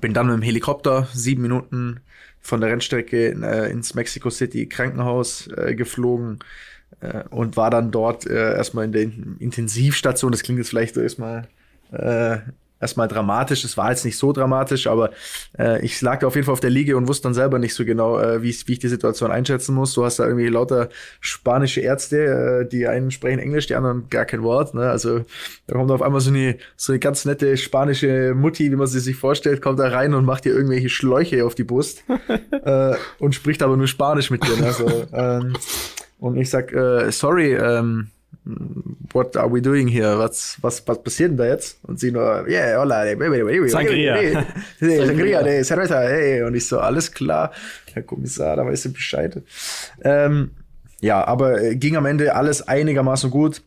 bin 0.00 0.14
dann 0.14 0.26
mit 0.26 0.36
dem 0.36 0.42
Helikopter 0.42 1.08
sieben 1.12 1.42
Minuten 1.42 2.00
von 2.40 2.60
der 2.60 2.70
Rennstrecke 2.70 3.30
äh, 3.30 3.70
ins 3.70 3.94
Mexico 3.94 4.30
City 4.30 4.66
Krankenhaus 4.66 5.48
äh, 5.48 5.74
geflogen 5.74 6.40
äh, 7.00 7.24
und 7.30 7.56
war 7.56 7.70
dann 7.70 7.90
dort 7.90 8.26
äh, 8.26 8.54
erstmal 8.54 8.84
in 8.84 8.92
der 8.92 9.02
Intensivstation. 9.38 10.32
Das 10.32 10.42
klingt 10.42 10.58
jetzt 10.58 10.70
vielleicht 10.70 10.96
erstmal 10.96 11.48
äh, 11.92 12.38
erstmal 12.84 13.08
dramatisch. 13.08 13.64
Es 13.64 13.76
war 13.78 13.90
jetzt 13.90 14.04
nicht 14.04 14.18
so 14.18 14.32
dramatisch, 14.32 14.86
aber 14.86 15.10
äh, 15.58 15.82
ich 15.84 16.00
lag 16.02 16.20
da 16.20 16.26
auf 16.26 16.34
jeden 16.34 16.44
Fall 16.44 16.52
auf 16.52 16.60
der 16.60 16.70
Liege 16.70 16.96
und 16.96 17.08
wusste 17.08 17.24
dann 17.24 17.34
selber 17.34 17.58
nicht 17.58 17.74
so 17.74 17.84
genau, 17.84 18.18
äh, 18.18 18.42
wie, 18.42 18.54
wie 18.66 18.72
ich 18.72 18.78
die 18.78 18.88
Situation 18.88 19.30
einschätzen 19.30 19.74
muss. 19.74 19.94
Du 19.94 20.04
hast 20.04 20.18
da 20.18 20.26
irgendwie 20.26 20.48
lauter 20.48 20.90
spanische 21.20 21.80
Ärzte, 21.80 22.64
äh, 22.64 22.68
die 22.68 22.86
einen 22.86 23.10
sprechen 23.10 23.38
Englisch, 23.38 23.66
die 23.66 23.74
anderen 23.74 24.08
gar 24.10 24.26
kein 24.26 24.42
Wort. 24.42 24.74
Ne? 24.74 24.90
Also 24.90 25.24
da 25.66 25.76
kommt 25.76 25.90
auf 25.90 26.02
einmal 26.02 26.20
so 26.20 26.30
eine, 26.30 26.58
so 26.76 26.92
eine 26.92 26.98
ganz 26.98 27.24
nette 27.24 27.56
spanische 27.56 28.34
Mutti, 28.34 28.70
wie 28.70 28.76
man 28.76 28.86
sie 28.86 29.00
sich 29.00 29.16
vorstellt, 29.16 29.62
kommt 29.62 29.78
da 29.78 29.88
rein 29.88 30.12
und 30.12 30.26
macht 30.26 30.44
dir 30.44 30.52
irgendwelche 30.52 30.90
Schläuche 30.90 31.46
auf 31.46 31.54
die 31.54 31.64
Brust 31.64 32.04
äh, 32.50 32.94
und 33.18 33.34
spricht 33.34 33.62
aber 33.62 33.78
nur 33.78 33.88
Spanisch 33.88 34.30
mit 34.30 34.44
dir. 34.44 34.56
Ne? 34.60 34.66
Also, 34.66 35.06
ähm, 35.12 35.54
und 36.18 36.36
ich 36.36 36.50
sag, 36.50 36.72
äh, 36.72 37.10
sorry, 37.10 37.54
ähm, 37.54 38.08
what 39.12 39.36
are 39.36 39.50
we 39.50 39.60
doing 39.60 39.88
here? 39.88 40.18
Was, 40.18 40.58
was, 40.60 40.86
was 40.86 41.02
passiert 41.02 41.30
denn 41.30 41.36
da 41.38 41.46
jetzt? 41.46 41.78
Und 41.84 41.98
sie 41.98 42.10
nur, 42.10 42.46
yeah, 42.48 42.78
hola, 42.78 43.04
Sangria. 43.68 44.44
Sangria, 44.80 45.42
de 45.42 45.62
cerveza, 45.62 46.00
hey. 46.00 46.42
Und 46.42 46.54
ich 46.54 46.66
so, 46.66 46.78
alles 46.78 47.12
klar, 47.12 47.52
Herr 47.92 48.02
Kommissar, 48.02 48.56
da 48.56 48.66
weißt 48.66 48.86
du 48.86 48.92
Bescheid. 48.92 49.42
Ähm, 50.02 50.50
ja, 51.00 51.24
aber 51.24 51.62
äh, 51.62 51.76
ging 51.76 51.96
am 51.96 52.06
Ende 52.06 52.34
alles 52.34 52.66
einigermaßen 52.66 53.30
gut. 53.30 53.62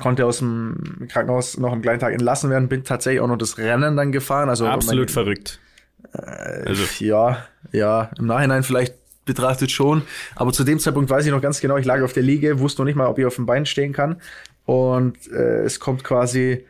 Konnte 0.00 0.24
aus 0.24 0.38
dem 0.38 1.08
Krankenhaus 1.08 1.58
noch 1.58 1.72
am 1.72 1.82
kleinen 1.82 1.98
Tag 1.98 2.12
entlassen 2.12 2.48
werden, 2.48 2.68
bin 2.68 2.84
tatsächlich 2.84 3.20
auch 3.20 3.26
noch 3.26 3.38
das 3.38 3.58
Rennen 3.58 3.96
dann 3.96 4.12
gefahren. 4.12 4.48
Also 4.48 4.66
Absolut 4.66 5.08
mein, 5.08 5.12
verrückt. 5.12 5.58
Äh, 6.14 6.68
also. 6.68 6.84
Ja, 7.00 7.44
ja, 7.72 8.10
im 8.18 8.26
Nachhinein 8.26 8.62
vielleicht 8.62 8.94
betrachtet 9.30 9.70
schon. 9.70 10.02
Aber 10.34 10.52
zu 10.52 10.64
dem 10.64 10.80
Zeitpunkt 10.80 11.08
weiß 11.08 11.24
ich 11.24 11.30
noch 11.30 11.40
ganz 11.40 11.60
genau, 11.60 11.76
ich 11.76 11.86
lag 11.86 12.02
auf 12.02 12.12
der 12.12 12.24
Liege, 12.24 12.58
wusste 12.58 12.82
noch 12.82 12.86
nicht 12.86 12.96
mal, 12.96 13.06
ob 13.06 13.18
ich 13.18 13.26
auf 13.26 13.36
dem 13.36 13.46
Bein 13.46 13.64
stehen 13.64 13.92
kann. 13.92 14.20
Und 14.66 15.16
äh, 15.30 15.62
es 15.62 15.78
kommt 15.78 16.02
quasi, 16.02 16.66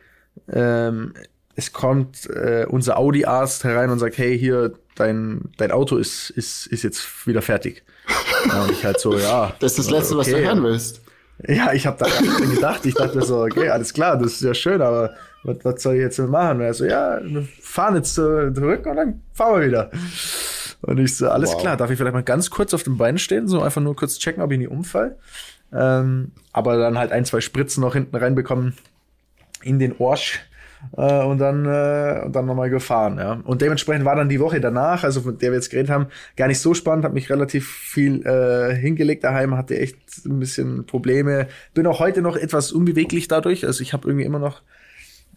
ähm, 0.51 1.13
es 1.55 1.73
kommt 1.73 2.29
äh, 2.29 2.65
unser 2.69 2.97
Audi-Arzt 2.97 3.63
herein 3.63 3.89
und 3.89 3.97
sagt, 3.97 4.19
hey, 4.19 4.37
hier, 4.37 4.73
dein, 4.95 5.49
dein 5.57 5.71
Auto 5.71 5.97
ist, 5.97 6.29
ist, 6.29 6.67
ist 6.67 6.83
jetzt 6.83 7.27
wieder 7.27 7.41
fertig. 7.41 7.83
und 8.43 8.71
ich 8.71 8.85
halt 8.85 8.99
so, 8.99 9.17
ja. 9.17 9.55
Das 9.59 9.71
ist 9.71 9.79
das 9.79 9.89
Letzte, 9.89 10.15
okay. 10.15 10.19
was 10.19 10.27
du 10.27 10.45
hören 10.45 10.63
willst. 10.63 11.01
Ja, 11.47 11.73
ich 11.73 11.87
habe 11.87 11.97
da 11.97 12.07
gedacht, 12.53 12.85
ich 12.85 12.93
dachte 12.93 13.23
so, 13.23 13.41
okay, 13.41 13.69
alles 13.69 13.91
klar, 13.91 14.15
das 14.17 14.33
ist 14.33 14.41
ja 14.41 14.53
schön, 14.53 14.79
aber 14.79 15.15
was, 15.43 15.57
was 15.63 15.81
soll 15.81 15.95
ich 15.95 16.01
jetzt 16.01 16.19
machen? 16.19 16.57
Und 16.57 16.61
er 16.61 16.73
so, 16.75 16.85
ja, 16.85 17.19
wir 17.23 17.47
fahren 17.59 17.95
jetzt 17.95 18.13
zurück 18.13 18.85
und 18.85 18.95
dann 18.95 19.21
fahren 19.33 19.59
wir 19.59 19.67
wieder. 19.67 19.91
Und 20.81 20.99
ich 20.99 21.17
so, 21.17 21.29
alles 21.29 21.51
wow. 21.51 21.61
klar, 21.61 21.77
darf 21.77 21.91
ich 21.91 21.97
vielleicht 21.97 22.13
mal 22.13 22.23
ganz 22.23 22.49
kurz 22.49 22.73
auf 22.73 22.83
dem 22.83 22.97
Bein 22.97 23.17
stehen, 23.17 23.47
so 23.47 23.61
einfach 23.61 23.81
nur 23.81 23.95
kurz 23.95 24.17
checken, 24.17 24.41
ob 24.41 24.51
ich 24.51 24.57
nicht 24.57 24.71
umfall. 24.71 25.17
Ähm, 25.73 26.31
aber 26.51 26.77
dann 26.77 26.97
halt 26.97 27.11
ein, 27.11 27.25
zwei 27.25 27.39
Spritzen 27.39 27.81
noch 27.81 27.93
hinten 27.93 28.15
reinbekommen 28.15 28.73
in 29.63 29.79
den 29.79 29.95
Orsch 29.99 30.41
äh, 30.97 31.23
und 31.23 31.37
dann 31.37 31.65
äh, 31.65 32.23
und 32.25 32.35
dann 32.35 32.45
nochmal 32.45 32.69
gefahren, 32.69 33.17
ja. 33.17 33.39
Und 33.43 33.61
dementsprechend 33.61 34.05
war 34.05 34.15
dann 34.15 34.29
die 34.29 34.39
Woche 34.39 34.59
danach, 34.59 35.03
also 35.03 35.21
von 35.21 35.37
der 35.37 35.51
wir 35.51 35.57
jetzt 35.57 35.69
geredet 35.69 35.91
haben, 35.91 36.07
gar 36.35 36.47
nicht 36.47 36.59
so 36.59 36.73
spannend, 36.73 37.05
habe 37.05 37.13
mich 37.13 37.29
relativ 37.29 37.69
viel 37.69 38.25
äh, 38.25 38.75
hingelegt 38.75 39.23
daheim, 39.23 39.55
hatte 39.55 39.79
echt 39.79 40.25
ein 40.25 40.39
bisschen 40.39 40.85
Probleme. 40.85 41.47
Bin 41.73 41.87
auch 41.87 41.99
heute 41.99 42.21
noch 42.21 42.35
etwas 42.35 42.71
unbeweglich 42.71 43.27
dadurch, 43.27 43.65
also 43.65 43.81
ich 43.81 43.93
habe 43.93 44.07
irgendwie 44.07 44.25
immer 44.25 44.39
noch 44.39 44.61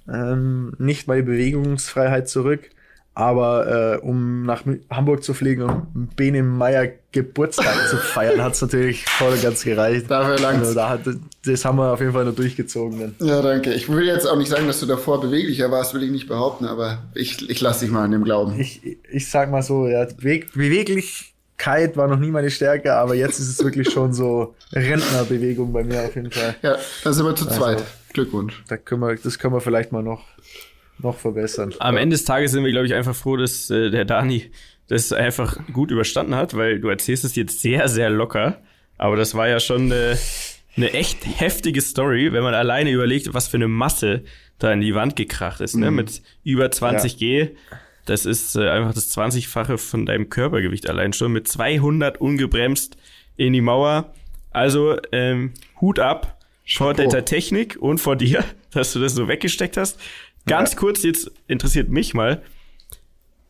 ähm, 0.08 0.74
nicht 0.78 1.06
meine 1.06 1.22
Bewegungsfreiheit 1.22 2.28
zurück. 2.28 2.70
Aber 3.16 4.00
äh, 4.02 4.04
um 4.04 4.44
nach 4.44 4.64
Hamburg 4.90 5.22
zu 5.22 5.34
fliegen 5.34 5.62
und 5.62 6.16
Bene 6.16 6.42
Meyer 6.42 6.88
Geburtstag 7.12 7.88
zu 7.88 7.96
feiern, 7.96 8.42
hat's 8.42 8.60
natürlich 8.60 9.04
voll 9.04 9.34
und 9.34 9.42
ganz 9.42 9.62
gereicht. 9.62 10.10
Dafür 10.10 10.36
lang. 10.40 10.58
Also, 10.58 10.74
da 10.74 10.88
hat, 10.88 11.02
das 11.44 11.64
haben 11.64 11.78
wir 11.78 11.92
auf 11.92 12.00
jeden 12.00 12.12
Fall 12.12 12.24
nur 12.24 12.32
durchgezogen. 12.32 13.14
Dann. 13.18 13.28
Ja, 13.28 13.40
danke. 13.40 13.72
Ich 13.72 13.88
will 13.88 14.04
jetzt 14.04 14.26
auch 14.26 14.36
nicht 14.36 14.50
sagen, 14.50 14.66
dass 14.66 14.80
du 14.80 14.86
davor 14.86 15.20
beweglicher 15.20 15.70
warst, 15.70 15.94
will 15.94 16.02
ich 16.02 16.10
nicht 16.10 16.26
behaupten, 16.26 16.64
aber 16.66 17.04
ich, 17.14 17.48
ich 17.48 17.60
lasse 17.60 17.84
dich 17.84 17.92
mal 17.92 18.02
an 18.02 18.10
dem 18.10 18.24
Glauben. 18.24 18.58
Ich, 18.58 18.98
ich 19.08 19.30
sag 19.30 19.48
mal 19.48 19.62
so, 19.62 19.86
ja, 19.86 20.06
Beweglichkeit 20.06 21.96
war 21.96 22.08
noch 22.08 22.18
nie 22.18 22.32
meine 22.32 22.50
Stärke, 22.50 22.94
aber 22.94 23.14
jetzt 23.14 23.38
ist 23.38 23.48
es 23.48 23.62
wirklich 23.62 23.92
schon 23.92 24.12
so 24.12 24.56
Rentnerbewegung 24.72 25.72
bei 25.72 25.84
mir 25.84 26.02
auf 26.02 26.16
jeden 26.16 26.32
Fall. 26.32 26.56
Ja, 26.62 26.78
da 27.04 27.12
sind 27.12 27.24
wir 27.24 27.36
zu 27.36 27.46
also, 27.46 27.60
zweit. 27.60 27.84
Glückwunsch. 28.12 28.64
Da 28.68 28.76
können 28.76 29.02
wir, 29.02 29.14
das 29.14 29.38
können 29.38 29.54
wir 29.54 29.60
vielleicht 29.60 29.92
mal 29.92 30.02
noch 30.02 30.24
noch 30.98 31.18
verbessern. 31.18 31.74
Am 31.78 31.96
Ende 31.96 32.14
des 32.14 32.24
Tages 32.24 32.52
sind 32.52 32.64
wir, 32.64 32.70
glaube 32.70 32.86
ich, 32.86 32.94
einfach 32.94 33.14
froh, 33.14 33.36
dass 33.36 33.70
äh, 33.70 33.90
der 33.90 34.04
Dani 34.04 34.50
das 34.88 35.12
einfach 35.12 35.58
gut 35.72 35.90
überstanden 35.90 36.34
hat, 36.34 36.54
weil 36.56 36.80
du 36.80 36.88
erzählst 36.88 37.24
es 37.24 37.34
jetzt 37.36 37.60
sehr, 37.60 37.88
sehr 37.88 38.10
locker. 38.10 38.62
Aber 38.98 39.16
das 39.16 39.34
war 39.34 39.48
ja 39.48 39.60
schon 39.60 39.92
eine, 39.92 40.18
eine 40.76 40.92
echt 40.92 41.18
heftige 41.24 41.80
Story, 41.80 42.32
wenn 42.32 42.42
man 42.42 42.54
alleine 42.54 42.90
überlegt, 42.90 43.32
was 43.32 43.48
für 43.48 43.56
eine 43.56 43.68
Masse 43.68 44.24
da 44.58 44.72
in 44.72 44.80
die 44.80 44.94
Wand 44.94 45.16
gekracht 45.16 45.60
ist, 45.60 45.74
ne? 45.74 45.90
Mhm. 45.90 45.96
Mit 45.96 46.22
über 46.44 46.70
20 46.70 47.16
G. 47.16 47.48
Das 48.06 48.26
ist 48.26 48.54
äh, 48.54 48.68
einfach 48.68 48.94
das 48.94 49.16
20-fache 49.16 49.78
von 49.78 50.06
deinem 50.06 50.28
Körpergewicht 50.28 50.88
allein 50.88 51.12
schon. 51.12 51.32
Mit 51.32 51.48
200 51.48 52.20
ungebremst 52.20 52.96
in 53.36 53.52
die 53.52 53.62
Mauer. 53.62 54.12
Also 54.50 54.96
ähm, 55.10 55.54
Hut 55.80 55.98
ab 55.98 56.38
vor 56.66 56.94
der 56.94 57.24
Technik 57.24 57.76
und 57.80 57.98
vor 57.98 58.16
dir, 58.16 58.44
dass 58.72 58.92
du 58.92 59.00
das 59.00 59.14
so 59.14 59.26
weggesteckt 59.26 59.76
hast. 59.76 59.98
Ganz 60.46 60.72
ja. 60.72 60.78
kurz, 60.78 61.02
jetzt 61.02 61.30
interessiert 61.46 61.88
mich 61.88 62.14
mal. 62.14 62.42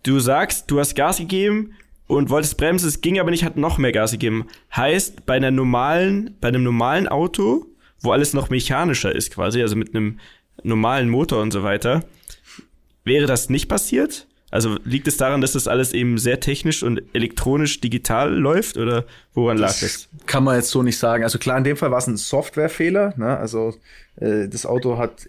Du 0.02 0.20
sagst, 0.20 0.70
du 0.70 0.78
hast 0.78 0.94
Gas 0.94 1.18
gegeben 1.18 1.72
und 2.06 2.30
wolltest 2.30 2.56
bremsen, 2.58 2.88
es 2.88 3.00
ging 3.00 3.18
aber 3.18 3.30
nicht, 3.30 3.44
hat 3.44 3.56
noch 3.56 3.78
mehr 3.78 3.92
Gas 3.92 4.12
gegeben. 4.12 4.46
Heißt, 4.74 5.26
bei 5.26 5.34
einer 5.34 5.50
normalen, 5.50 6.36
bei 6.40 6.48
einem 6.48 6.62
normalen 6.62 7.08
Auto, 7.08 7.66
wo 8.00 8.12
alles 8.12 8.34
noch 8.34 8.50
mechanischer 8.50 9.14
ist 9.14 9.32
quasi, 9.32 9.62
also 9.62 9.76
mit 9.76 9.94
einem 9.94 10.20
normalen 10.62 11.08
Motor 11.08 11.42
und 11.42 11.52
so 11.52 11.62
weiter. 11.62 12.04
Wäre 13.04 13.26
das 13.26 13.48
nicht 13.48 13.68
passiert? 13.68 14.26
Also 14.50 14.78
liegt 14.84 15.08
es 15.08 15.16
daran, 15.16 15.40
dass 15.40 15.52
das 15.52 15.66
alles 15.66 15.92
eben 15.92 16.16
sehr 16.16 16.38
technisch 16.38 16.84
und 16.84 17.02
elektronisch 17.12 17.80
digital 17.80 18.32
läuft 18.32 18.76
oder 18.76 19.04
woran 19.32 19.58
lag 19.58 19.76
das? 19.80 20.08
Kann 20.26 20.44
man 20.44 20.54
jetzt 20.54 20.70
so 20.70 20.84
nicht 20.84 20.96
sagen. 20.96 21.24
Also 21.24 21.38
klar, 21.38 21.58
in 21.58 21.64
dem 21.64 21.76
Fall 21.76 21.90
war 21.90 21.98
es 21.98 22.06
ein 22.06 22.16
Softwarefehler. 22.16 23.14
Ne? 23.16 23.36
Also 23.36 23.74
äh, 24.14 24.46
das 24.48 24.64
Auto 24.64 24.96
hat 24.96 25.26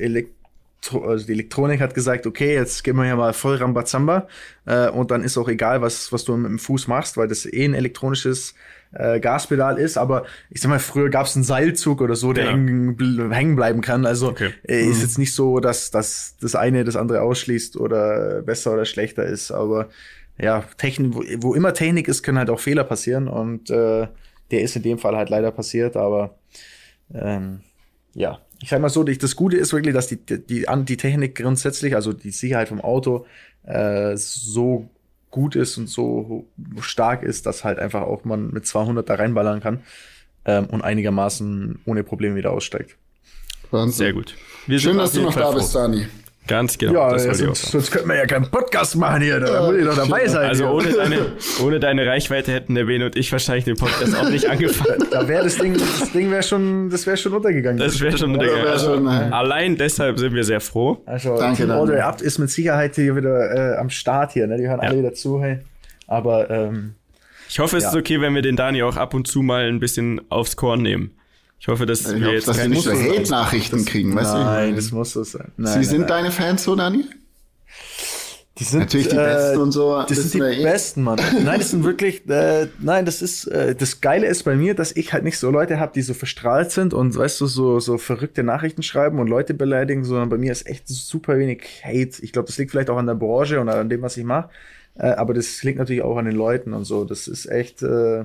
Elektro 0.86 1.08
also 1.10 1.26
die 1.26 1.34
Elektronik 1.34 1.82
hat 1.82 1.94
gesagt, 1.94 2.28
okay, 2.28 2.54
jetzt 2.54 2.84
gehen 2.84 2.96
wir 2.96 3.06
hier 3.06 3.16
mal 3.16 3.34
voll 3.34 3.56
Rambazamba 3.56 4.28
äh, 4.66 4.90
und 4.90 5.12
dann 5.12 5.24
ist 5.24 5.38
auch 5.38 5.48
egal, 5.50 5.82
was, 5.82 6.12
was 6.12 6.24
du 6.26 6.36
mit 6.38 6.50
dem 6.52 6.60
Fuß 6.60 6.88
machst, 6.88 7.18
weil 7.18 7.28
das 7.28 7.46
eh 7.46 7.66
ein 7.66 7.74
elektronisches 7.74 8.56
äh, 8.94 9.20
Gaspedal 9.20 9.78
ist, 9.78 9.98
aber 9.98 10.26
ich 10.50 10.62
sag 10.62 10.70
mal, 10.70 10.80
früher 10.80 11.10
gab 11.10 11.26
es 11.26 11.36
einen 11.36 11.44
Seilzug 11.44 12.02
oder 12.02 12.16
so, 12.16 12.34
der 12.34 12.46
Ja. 12.46 12.52
hängen, 12.52 12.96
bl- 12.98 13.34
hängen 13.34 13.56
bleiben 13.56 13.82
kann. 13.82 14.06
Also 14.06 14.30
Okay. 14.30 14.52
äh, 14.68 14.86
ist 14.90 15.02
jetzt 15.02 15.18
nicht 15.18 15.34
so, 15.34 15.60
dass, 15.60 15.92
dass 15.92 16.36
das 16.40 16.56
eine 16.56 16.84
das 16.84 16.96
andere 16.96 17.22
ausschließt 17.22 17.78
oder 17.78 18.42
besser 18.42 18.74
oder 18.74 18.86
schlechter 18.86 19.26
ist, 19.26 19.52
aber 19.52 19.90
ja, 20.38 20.64
Technik, 20.78 21.16
wo, 21.16 21.24
wo 21.40 21.54
immer 21.56 21.74
Technik 21.74 22.08
ist, 22.08 22.24
können 22.24 22.38
halt 22.38 22.50
auch 22.50 22.60
Fehler 22.60 22.84
passieren 22.84 23.28
und 23.28 23.70
äh, 23.70 24.08
der 24.52 24.62
ist 24.62 24.76
in 24.76 24.84
dem 24.84 24.98
Fall 25.00 25.16
halt 25.16 25.30
leider 25.30 25.52
passiert, 25.52 25.98
aber 25.98 26.36
ähm, 27.14 27.62
ja, 28.14 28.40
ich 28.62 28.70
sag 28.70 28.82
mal 28.82 28.90
so, 28.90 29.04
das 29.04 29.36
Gute 29.36 29.58
ist 29.58 29.74
wirklich, 29.74 29.94
dass 29.94 30.08
die, 30.08 30.18
die, 30.18 30.66
die, 30.68 30.98
Technik 30.98 31.36
grundsätzlich, 31.36 31.96
also 31.96 32.14
die 32.14 32.32
Sicherheit 32.32 32.70
vom 32.70 32.82
Auto, 32.82 33.26
äh, 33.64 34.16
so 34.16 34.90
gut 35.32 35.56
ist 35.56 35.78
und 35.78 35.88
so 35.88 36.48
stark 36.80 37.24
ist, 37.24 37.46
dass 37.46 37.64
halt 37.64 37.80
einfach 37.80 38.04
auch 38.04 38.24
man 38.24 38.52
mit 38.52 38.66
200 38.66 39.08
da 39.08 39.16
reinballern 39.16 39.60
kann 39.60 39.82
ähm, 40.46 40.68
und 40.68 40.82
einigermaßen 40.82 41.80
ohne 41.86 42.04
Probleme 42.04 42.36
wieder 42.36 42.52
aussteigt. 42.52 42.96
Wahnsinn. 43.72 43.98
Sehr 43.98 44.14
gut. 44.14 44.36
Wir 44.68 44.80
Schön, 44.80 44.92
sind 44.92 45.00
dass 45.00 45.12
du 45.12 45.22
noch 45.22 45.34
Fall 45.34 45.44
da 45.44 45.52
froh. 45.52 45.58
bist, 45.58 45.76
Dani. 45.76 46.08
Ganz 46.48 46.78
genau. 46.78 46.94
Ja, 46.94 47.14
das 47.14 47.28
auch 47.28 47.34
sonst, 47.34 47.72
sonst 47.72 47.92
könnten 47.92 48.10
wir 48.10 48.18
ja 48.18 48.26
keinen 48.28 48.50
Podcast 48.52 48.96
machen 48.96 49.24
hier, 49.24 49.40
da 49.40 49.66
muss 49.66 49.76
ich 49.78 49.86
doch 49.86 49.96
dabei 49.96 50.28
sein. 50.28 50.46
Also 50.48 50.68
ohne 50.68 50.92
deine, 50.94 51.18
ohne 51.64 51.80
deine 51.80 52.06
Reichweite 52.06 52.52
hätten 52.52 52.76
der 52.76 52.86
Bene 52.86 53.06
und 53.08 53.16
ich 53.16 53.32
wahrscheinlich 53.32 53.66
den 53.66 53.76
Podcast 53.76 54.16
auch 54.16 54.30
nicht 54.30 54.48
angefangen. 54.50 55.06
da 55.10 55.28
wäre 55.28 55.44
das 55.44 55.58
Ding, 55.58 55.74
das 55.74 56.12
Ding 56.12 56.30
wäre 56.30 56.44
schon, 56.44 56.90
das 56.90 57.08
wäre 57.08 57.18
schon 57.18 57.34
untergegangen. 57.34 57.80
Das 57.80 58.00
wäre 58.00 58.16
schon, 58.18 58.40
wär 58.40 58.72
also, 58.72 58.94
allein 58.94 59.76
deshalb 59.76 60.20
sind 60.20 60.36
wir 60.36 60.44
sehr 60.44 60.62
froh. 60.62 61.02
Also 61.08 61.36
Danke, 61.38 61.68
Way 61.68 62.02
Up 62.02 62.22
ist 62.22 62.38
mit 62.38 62.52
Sicherheit 62.52 62.96
hier 62.96 63.16
wieder 63.16 63.74
äh, 63.74 63.78
am 63.78 63.90
Start 63.90 64.34
hier, 64.34 64.46
ne? 64.46 64.58
Die 64.58 64.68
hören 64.68 64.80
Ja. 64.84 64.90
alle 64.90 65.00
wieder 65.00 65.14
zu, 65.14 65.42
hey. 65.42 65.60
Aber 66.08 66.50
ähm, 66.52 66.94
Ich 67.50 67.58
hoffe, 67.60 67.78
es 67.78 67.84
Ja. 67.86 67.90
ist 67.90 67.96
okay, 67.96 68.22
wenn 68.22 68.36
wir 68.36 68.44
den 68.44 68.56
Dani 68.56 68.84
auch 68.84 68.98
ab 68.98 69.16
und 69.16 69.28
zu 69.28 69.42
mal 69.42 69.68
ein 69.68 69.80
bisschen 69.80 70.22
aufs 70.30 70.56
Korn 70.56 70.84
nehmen. 70.84 71.12
Ich 71.60 71.68
hoffe, 71.68 71.86
dass 71.86 72.02
Ich 72.02 72.08
wir 72.20 72.26
hoffe, 72.26 72.36
jetzt 72.36 72.48
dass 72.48 72.58
wir 72.58 72.68
nicht 72.68 72.84
so 72.84 72.92
Hate-Nachrichten 72.92 73.86
kriegen, 73.86 74.16
weißt 74.16 74.34
nein, 74.34 74.70
du? 74.72 74.76
das 74.76 74.92
muss 74.92 75.14
so 75.14 75.24
sein. 75.24 75.52
Nein, 75.58 75.72
Sie 75.74 75.80
nein, 75.80 75.88
sind 75.88 76.00
nein. 76.02 76.08
deine 76.08 76.32
Fans 76.32 76.64
so, 76.64 76.76
Dani? 76.76 77.06
die 78.58 78.64
sind, 78.64 78.80
Natürlich 78.82 79.10
die 79.10 79.16
Besten 79.16 79.60
und 79.60 79.72
so, 79.74 79.98
Das 80.08 80.10
sind 80.18 80.26
wissen 80.26 80.42
die 80.50 80.62
eh. 80.62 80.64
Besten, 80.64 81.04
Mann. 81.04 81.20
Nein, 81.44 81.60
das 81.60 81.72
sind 81.72 81.84
wirklich, 81.84 82.28
äh, 82.30 82.68
nein, 82.80 83.06
das 83.06 83.22
ist, 83.22 83.48
äh, 83.48 83.76
das 83.76 84.00
Geile 84.00 84.28
ist 84.28 84.44
bei 84.44 84.56
mir, 84.56 84.76
dass 84.76 84.94
ich 84.96 85.12
halt 85.12 85.26
nicht 85.26 85.38
so 85.38 85.52
Leute 85.52 85.78
habe, 85.78 85.92
die 85.94 86.02
so 86.02 86.14
verstrahlt 86.14 86.72
sind 86.72 86.94
und, 86.94 87.18
weißt 87.18 87.42
du, 87.42 87.48
so, 87.48 87.82
so 87.82 87.98
verrückte 87.98 88.44
Nachrichten 88.44 88.82
schreiben 88.82 89.20
und 89.20 89.28
Leute 89.28 89.54
beleidigen, 89.56 90.06
sondern 90.06 90.30
bei 90.30 90.38
mir 90.38 90.54
ist 90.54 90.68
echt 90.68 90.88
super 90.88 91.38
wenig 91.38 91.82
Hate. 91.84 92.24
Ich 92.24 92.32
glaube, 92.32 92.46
das 92.48 92.58
liegt 92.58 92.72
vielleicht 92.72 92.90
auch 92.90 92.98
an 92.98 93.08
der 93.08 93.16
Branche 93.16 93.60
und 93.60 93.68
an 93.68 93.90
dem, 93.90 94.02
was 94.02 94.16
ich 94.16 94.24
mache. 94.24 94.50
Äh, 94.98 95.08
aber 95.08 95.34
das 95.34 95.62
liegt 95.64 95.78
natürlich 95.78 96.04
auch 96.04 96.16
an 96.16 96.24
den 96.24 96.36
Leuten 96.36 96.72
und 96.74 96.86
so. 96.86 97.04
Das 97.04 97.28
ist 97.28 97.48
echt, 97.48 97.84
äh, 97.84 98.24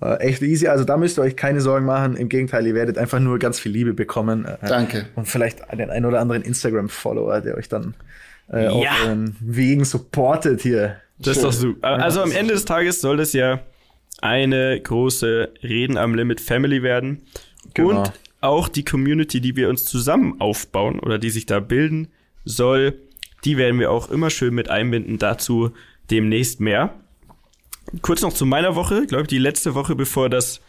äh, 0.00 0.16
echt 0.20 0.42
easy. 0.42 0.66
Also 0.68 0.84
da 0.84 0.96
müsst 0.96 1.18
ihr 1.18 1.22
euch 1.22 1.36
keine 1.36 1.60
Sorgen 1.60 1.86
machen. 1.86 2.16
Im 2.16 2.28
Gegenteil, 2.28 2.66
ihr 2.66 2.74
werdet 2.74 2.98
einfach 2.98 3.20
nur 3.20 3.38
ganz 3.38 3.58
viel 3.60 3.72
Liebe 3.72 3.94
bekommen. 3.94 4.44
Äh, 4.44 4.56
Danke. 4.66 5.06
Und 5.14 5.26
vielleicht 5.28 5.60
den 5.76 5.90
ein 5.90 6.04
oder 6.04 6.20
anderen 6.20 6.42
Instagram-Follower, 6.42 7.40
der 7.40 7.56
euch 7.56 7.68
dann 7.68 7.94
äh, 8.50 8.66
auf 8.68 8.82
Ja. 8.84 8.90
euren 9.04 9.36
Wegen 9.40 9.84
supportet 9.84 10.60
hier. 10.62 10.96
Das 11.18 11.36
ist 11.36 11.44
doch 11.44 11.52
super. 11.52 11.86
Also 11.86 12.22
am 12.22 12.32
Ende 12.32 12.54
des 12.54 12.64
Tages 12.64 13.00
soll 13.00 13.16
das 13.16 13.32
ja 13.32 13.60
eine 14.20 14.80
große 14.80 15.50
Reden 15.62 15.96
am 15.96 16.14
Limit 16.14 16.40
Family 16.40 16.82
werden. 16.82 17.22
Genau. 17.74 18.00
Und 18.00 18.12
auch 18.40 18.68
die 18.68 18.84
Community, 18.84 19.40
die 19.40 19.56
wir 19.56 19.68
uns 19.68 19.84
zusammen 19.84 20.40
aufbauen 20.40 20.98
oder 21.00 21.18
die 21.18 21.30
sich 21.30 21.46
da 21.46 21.60
bilden 21.60 22.08
soll, 22.44 22.98
die 23.44 23.56
werden 23.56 23.78
wir 23.80 23.90
auch 23.90 24.10
immer 24.10 24.30
schön 24.30 24.54
mit 24.54 24.68
einbinden. 24.70 25.18
Dazu 25.18 25.70
demnächst 26.10 26.60
mehr. 26.60 26.94
Kurz 28.02 28.22
noch 28.22 28.32
zu 28.32 28.46
meiner 28.46 28.74
Woche, 28.74 29.06
glaube 29.06 29.22
ich, 29.22 29.28
die 29.28 29.38
letzte 29.38 29.74
Woche, 29.74 29.94
bevor 29.94 30.28
das 30.28 30.60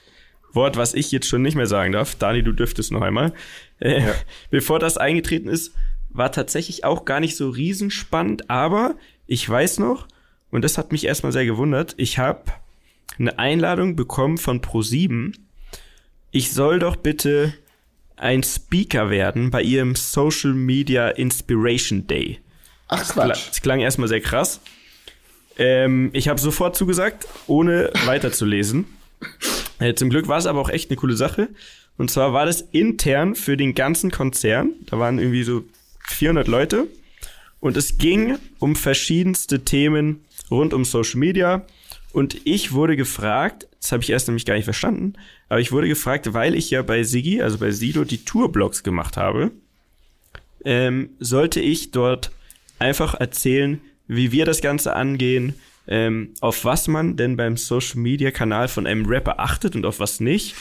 Wort, 0.51 0.78
was 0.78 0.93
ich 0.93 1.11
jetzt 1.11 1.28
schon 1.28 1.41
nicht 1.41 1.55
mehr 1.55 1.67
sagen 1.67 1.91
darf, 1.91 2.15
Dani, 2.15 2.43
du 2.43 2.51
dürftest 2.53 2.91
noch 2.91 3.01
einmal, 3.01 3.34
äh, 3.80 4.01
bevor 4.49 4.80
das 4.80 4.97
eingetreten 4.97 5.49
ist, 5.49 5.73
war 6.09 6.32
tatsächlich 6.32 6.84
auch 6.84 7.05
gar 7.05 7.19
nicht 7.19 7.36
so 7.36 7.49
riesenspannend, 7.49 8.49
aber 8.49 8.95
ich 9.28 9.47
weiß 9.47 9.80
noch, 9.80 10.07
und 10.49 10.63
das 10.63 10.78
hat 10.78 10.91
mich 10.91 11.05
erstmal 11.05 11.32
sehr 11.32 11.45
gewundert, 11.45 11.93
ich 11.97 12.17
habe 12.17 12.43
eine 13.19 13.38
Einladung 13.39 13.95
bekommen 13.95 14.38
von 14.38 14.61
Pro7. 14.61 15.36
Ich 16.32 16.51
soll 16.51 16.80
doch 16.80 16.95
bitte 16.95 17.53
ein 18.17 18.43
Speaker 18.43 19.09
werden 19.09 19.51
bei 19.51 19.61
ihrem 19.61 19.95
Social 19.95 20.53
Media 20.53 21.09
Inspiration 21.09 22.07
Day. 22.07 22.39
Ach 22.88 23.03
Quatsch. 23.07 23.49
Das 23.49 23.61
klang 23.61 23.80
erstmal 23.80 24.07
sehr 24.07 24.21
krass. 24.21 24.61
Ähm, 25.58 26.10
ich 26.14 26.28
habe 26.28 26.39
sofort 26.39 26.76
zugesagt, 26.76 27.28
ohne 27.47 27.91
weiterzulesen. 28.06 28.86
Äh, 29.80 29.93
zum 29.93 30.10
Glück 30.10 30.28
war 30.28 30.38
es 30.38 30.45
aber 30.45 30.60
auch 30.60 30.70
echt 30.70 30.89
eine 30.89 30.97
coole 30.97 31.16
Sache. 31.16 31.49
Und 31.97 32.12
zwar 32.12 32.34
war 32.34 32.45
das 32.45 32.62
intern 32.62 33.36
für 33.36 33.58
den 33.58 33.74
ganzen 33.74 34.12
Konzern. 34.12 34.74
Da 34.86 34.99
waren 34.99 35.20
irgendwie 35.20 35.43
so 35.43 35.64
400 36.08 36.47
Leute. 36.47 36.88
Und 37.60 37.78
es 37.78 37.97
ging 37.97 38.38
um 38.60 38.76
verschiedenste 38.76 39.64
Themen 39.64 40.26
rund 40.51 40.74
um 40.74 40.86
Social 40.86 41.20
Media. 41.20 41.66
Und 42.12 42.45
ich 42.45 42.72
wurde 42.72 42.95
gefragt, 42.95 43.68
das 43.82 43.91
habe 43.91 44.03
ich 44.03 44.10
erst 44.10 44.28
nämlich 44.28 44.45
gar 44.45 44.56
nicht 44.56 44.64
verstanden, 44.64 45.14
aber 45.49 45.60
ich 45.60 45.72
wurde 45.72 45.88
gefragt, 45.88 46.34
weil 46.34 46.56
ich 46.56 46.72
ja 46.72 46.82
bei 46.82 47.03
Sigi, 47.03 47.41
also 47.41 47.58
bei 47.58 47.72
Sido, 47.72 48.03
die 48.06 48.24
Tourblogs 48.24 48.84
gemacht 48.84 49.18
habe, 49.18 49.51
ähm, 50.64 51.10
sollte 51.20 51.60
ich 51.60 51.91
dort 51.91 52.32
einfach 52.80 53.16
erzählen, 53.16 53.82
wie 54.08 54.32
wir 54.32 54.45
das 54.45 54.62
Ganze 54.62 54.95
angehen, 54.95 55.53
ähm, 55.88 56.34
auf 56.41 56.66
was 56.66 56.88
man 56.88 57.16
denn 57.16 57.38
beim 57.38 57.58
Social 57.58 57.99
Media 57.99 58.32
Kanal 58.32 58.68
von 58.68 58.88
einem 58.88 59.06
Rapper 59.06 59.39
achtet 59.39 59.76
und 59.76 59.86
auf 59.86 59.99
was 59.99 60.20
nicht. 60.20 60.56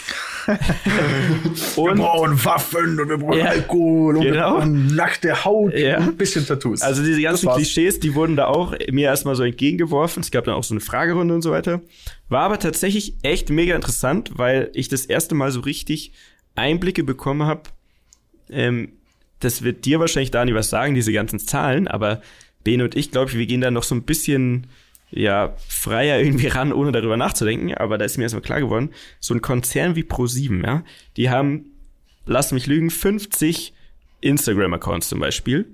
und 1.76 1.96
brauchen 1.96 2.44
Waffen 2.44 3.00
und 3.00 3.08
wir 3.08 3.16
brauchen 3.16 3.38
Ja, 3.38 3.46
Alkohol 3.46 4.18
und 4.18 4.24
wir 4.24 4.32
genau. 4.32 4.56
brauchen 4.56 4.94
nackte 4.94 5.44
Haut 5.44 5.72
Ja. 5.72 5.96
und 5.98 6.08
ein 6.08 6.16
bisschen 6.16 6.46
Tattoos. 6.46 6.82
Also 6.82 7.02
diese 7.02 7.22
ganzen. 7.22 7.48
Klischees, 7.50 8.00
die 8.00 8.14
wurden 8.14 8.36
da 8.36 8.46
auch 8.46 8.74
mir 8.90 9.06
erstmal 9.06 9.34
so 9.34 9.44
entgegengeworfen. 9.44 10.20
Es 10.22 10.30
gab 10.30 10.44
dann 10.44 10.54
auch 10.54 10.64
so 10.64 10.74
eine 10.74 10.80
Fragerunde 10.80 11.34
und 11.34 11.42
so 11.42 11.50
weiter. 11.50 11.80
War 12.28 12.42
aber 12.42 12.58
tatsächlich 12.58 13.14
echt 13.22 13.48
mega 13.48 13.74
interessant, 13.74 14.32
weil 14.36 14.70
ich 14.74 14.88
das 14.88 15.06
erste 15.06 15.34
Mal 15.34 15.50
so 15.50 15.60
richtig 15.60 16.12
Einblicke 16.54 17.02
bekommen 17.02 17.46
habe. 17.46 17.62
Ähm, 18.50 18.92
das 19.40 19.62
wird 19.62 19.84
dir 19.84 20.00
wahrscheinlich, 20.00 20.30
Dani, 20.30 20.54
was 20.54 20.70
sagen, 20.70 20.94
diese 20.94 21.12
ganzen 21.12 21.38
Zahlen, 21.38 21.88
aber 21.88 22.22
Bene 22.64 22.84
und 22.84 22.96
ich, 22.96 23.10
glaube 23.10 23.30
ich, 23.30 23.38
wir 23.38 23.46
gehen 23.46 23.60
da 23.60 23.70
noch 23.70 23.82
so 23.82 23.94
ein 23.94 24.02
bisschen 24.02 24.66
ja, 25.10 25.54
freier 25.68 26.18
irgendwie 26.18 26.48
ran, 26.48 26.72
ohne 26.72 26.92
darüber 26.92 27.16
nachzudenken. 27.16 27.74
Aber 27.74 27.98
da 27.98 28.04
ist 28.04 28.16
mir 28.16 28.24
erstmal 28.24 28.42
klar 28.42 28.60
geworden, 28.60 28.90
so 29.20 29.34
ein 29.34 29.42
Konzern 29.42 29.94
wie 29.96 30.02
Pro7, 30.02 30.64
ja, 30.64 30.82
die 31.16 31.30
haben, 31.30 31.66
lass 32.26 32.52
mich 32.52 32.66
lügen, 32.66 32.90
50 32.90 33.72
Instagram-Accounts 34.20 35.08
zum 35.08 35.20
Beispiel 35.20 35.66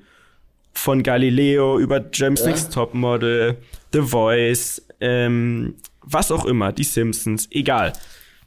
von 0.72 1.02
Galileo 1.02 1.78
über 1.78 2.04
James 2.12 2.44
Next 2.44 2.72
Topmodel, 2.72 3.56
The 3.92 4.02
Voice, 4.02 4.82
ähm, 5.00 5.74
was 6.02 6.30
auch 6.30 6.44
immer, 6.44 6.72
die 6.72 6.84
Simpsons, 6.84 7.48
egal. 7.50 7.92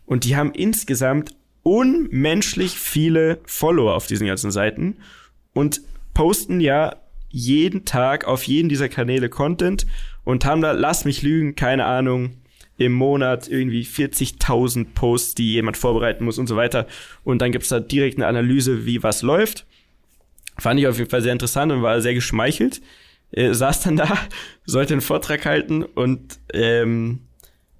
Und 0.05 0.23
die 0.23 0.35
haben 0.35 0.51
insgesamt 0.53 1.31
unmenschlich 1.63 2.77
viele 2.77 3.39
Follower 3.45 3.95
auf 3.95 4.07
diesen 4.07 4.27
ganzen 4.27 4.51
Seiten 4.51 4.97
und 5.53 5.81
posten 6.13 6.59
ja 6.59 6.95
jeden 7.33 7.83
Tag 7.83 8.25
auf 8.25 8.43
jeden 8.43 8.69
dieser 8.69 8.89
Kanäle 8.89 9.27
Content 9.27 9.87
und 10.23 10.45
haben 10.45 10.61
da, 10.61 10.71
lass 10.71 11.03
mich 11.03 11.23
lügen, 11.23 11.55
keine 11.55 11.85
Ahnung, 11.85 12.37
im 12.77 12.93
Monat 12.93 13.47
irgendwie 13.47 13.83
40.000 13.83 14.93
Posts, 14.93 15.35
die 15.35 15.53
jemand 15.53 15.75
vorbereiten 15.75 16.25
muss 16.25 16.37
und 16.37 16.47
so 16.47 16.55
weiter. 16.55 16.87
Und 17.23 17.41
dann 17.41 17.51
gibt's 17.51 17.69
da 17.69 17.79
direkt 17.79 18.17
eine 18.17 18.27
Analyse, 18.27 18.85
wie 18.85 19.01
was 19.01 19.23
läuft. 19.23 19.65
Fand 20.59 20.79
ich 20.79 20.87
auf 20.87 20.99
jeden 20.99 21.09
Fall 21.09 21.23
sehr 21.23 21.33
interessant 21.33 21.71
und 21.71 21.81
war 21.81 22.01
sehr 22.01 22.13
geschmeichelt. 22.13 22.81
Äh, 23.31 23.53
saß 23.53 23.81
dann 23.81 23.95
da, 23.95 24.15
sollte 24.65 24.93
einen 24.93 25.01
Vortrag 25.01 25.45
halten 25.45 25.83
und 25.83 26.37
ähm, 26.53 27.21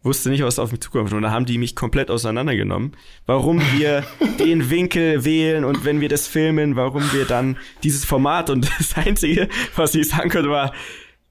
wusste 0.03 0.29
nicht, 0.29 0.43
was 0.43 0.59
auf 0.59 0.71
mich 0.71 0.81
zukommt. 0.81 1.11
Und 1.13 1.21
da 1.21 1.31
haben 1.31 1.45
die 1.45 1.57
mich 1.57 1.75
komplett 1.75 2.11
auseinandergenommen. 2.11 2.91
Warum 3.25 3.61
wir 3.77 4.03
den 4.39 4.69
Winkel 4.69 5.25
wählen 5.25 5.63
und 5.65 5.85
wenn 5.85 6.01
wir 6.01 6.09
das 6.09 6.27
filmen, 6.27 6.75
warum 6.75 7.01
wir 7.13 7.25
dann 7.25 7.57
dieses 7.83 8.05
Format 8.05 8.49
und 8.49 8.69
das 8.79 8.95
Einzige, 8.97 9.47
was 9.75 9.95
ich 9.95 10.09
sagen 10.09 10.29
konnte, 10.29 10.49
war, 10.49 10.73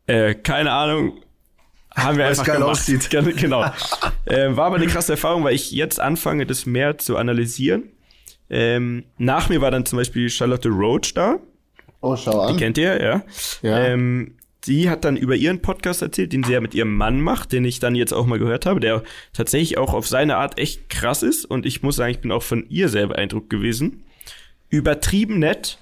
äh, 0.06 0.34
keine 0.34 0.72
Ahnung, 0.72 1.20
haben 1.94 2.16
wir 2.16 2.24
Weil's 2.24 2.38
einfach 2.40 2.54
geil 2.54 2.62
aussieht. 2.62 3.10
Gen- 3.10 3.36
Genau. 3.36 3.62
äh, 4.24 4.56
war 4.56 4.66
aber 4.66 4.76
eine 4.76 4.86
krasse 4.86 5.12
Erfahrung, 5.12 5.44
weil 5.44 5.54
ich 5.54 5.70
jetzt 5.72 6.00
anfange, 6.00 6.46
das 6.46 6.64
mehr 6.66 6.96
zu 6.98 7.16
analysieren. 7.18 7.84
Ähm, 8.48 9.04
nach 9.18 9.48
mir 9.48 9.60
war 9.60 9.70
dann 9.70 9.84
zum 9.86 9.98
Beispiel 9.98 10.28
Charlotte 10.30 10.68
Roach 10.70 11.12
da. 11.14 11.38
Oh, 12.00 12.16
schau 12.16 12.40
an. 12.40 12.54
Die 12.54 12.58
kennt 12.62 12.76
ihr, 12.78 13.00
ja. 13.02 13.22
Ja. 13.62 13.78
Ähm, 13.86 14.34
die 14.66 14.88
hat 14.88 15.04
dann 15.04 15.16
über 15.16 15.34
ihren 15.34 15.60
Podcast 15.60 16.02
erzählt, 16.02 16.32
den 16.32 16.44
sie 16.44 16.52
ja 16.52 16.60
mit 16.60 16.74
ihrem 16.74 16.96
Mann 16.96 17.20
macht, 17.20 17.52
den 17.52 17.64
ich 17.64 17.80
dann 17.80 17.94
jetzt 17.94 18.12
auch 18.12 18.26
mal 18.26 18.38
gehört 18.38 18.66
habe, 18.66 18.80
der 18.80 19.02
tatsächlich 19.32 19.78
auch 19.78 19.92
auf 19.92 20.06
seine 20.06 20.36
Art 20.36 20.58
echt 20.58 20.88
krass 20.88 21.22
ist. 21.22 21.44
Und 21.44 21.66
ich 21.66 21.82
muss 21.82 21.96
sagen, 21.96 22.12
ich 22.12 22.20
bin 22.20 22.32
auch 22.32 22.42
von 22.42 22.66
ihr 22.68 22.88
sehr 22.88 23.08
beeindruckt 23.08 23.50
gewesen. 23.50 24.04
Übertrieben 24.68 25.38
nett 25.38 25.78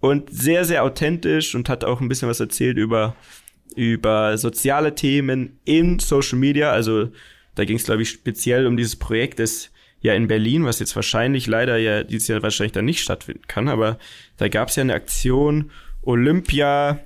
und 0.00 0.30
sehr, 0.30 0.64
sehr 0.64 0.84
authentisch 0.84 1.54
und 1.54 1.68
hat 1.68 1.84
auch 1.84 2.00
ein 2.00 2.08
bisschen 2.08 2.28
was 2.28 2.40
erzählt 2.40 2.76
über, 2.76 3.16
über 3.74 4.36
soziale 4.36 4.94
Themen 4.94 5.58
in 5.64 5.98
Social 5.98 6.38
Media. 6.38 6.70
Also 6.70 7.10
da 7.54 7.64
ging 7.64 7.76
es, 7.76 7.84
glaube 7.84 8.02
ich, 8.02 8.10
speziell 8.10 8.66
um 8.66 8.76
dieses 8.76 8.96
Projekt 8.96 9.38
des 9.38 9.70
ja 10.00 10.14
in 10.14 10.28
Berlin, 10.28 10.64
was 10.64 10.78
jetzt 10.78 10.94
wahrscheinlich 10.94 11.46
leider 11.46 11.76
ja 11.76 12.04
dieses 12.04 12.28
Jahr 12.28 12.42
wahrscheinlich 12.42 12.72
dann 12.72 12.84
nicht 12.84 13.00
stattfinden 13.00 13.42
kann, 13.48 13.68
aber 13.68 13.98
da 14.36 14.46
gab 14.46 14.68
es 14.68 14.76
ja 14.76 14.82
eine 14.82 14.94
Aktion 14.94 15.72
Olympia 16.02 17.00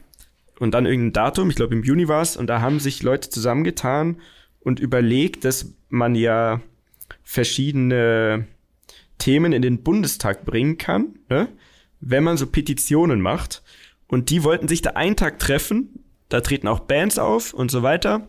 und 0.62 0.70
dann 0.74 0.86
irgendein 0.86 1.12
Datum, 1.12 1.50
ich 1.50 1.56
glaube 1.56 1.74
im 1.74 1.82
Juni 1.82 2.06
war 2.06 2.22
es, 2.22 2.36
und 2.36 2.46
da 2.46 2.60
haben 2.60 2.78
sich 2.78 3.02
Leute 3.02 3.30
zusammengetan 3.30 4.20
und 4.60 4.78
überlegt, 4.78 5.44
dass 5.44 5.74
man 5.88 6.14
ja 6.14 6.60
verschiedene 7.24 8.46
Themen 9.18 9.52
in 9.52 9.60
den 9.60 9.82
Bundestag 9.82 10.44
bringen 10.44 10.78
kann, 10.78 11.18
ne? 11.28 11.48
wenn 12.00 12.22
man 12.22 12.36
so 12.36 12.46
Petitionen 12.46 13.20
macht. 13.20 13.64
Und 14.06 14.30
die 14.30 14.44
wollten 14.44 14.68
sich 14.68 14.82
da 14.82 14.90
einen 14.90 15.16
Tag 15.16 15.40
treffen, 15.40 16.04
da 16.28 16.40
treten 16.40 16.68
auch 16.68 16.78
Bands 16.78 17.18
auf 17.18 17.52
und 17.52 17.72
so 17.72 17.82
weiter. 17.82 18.28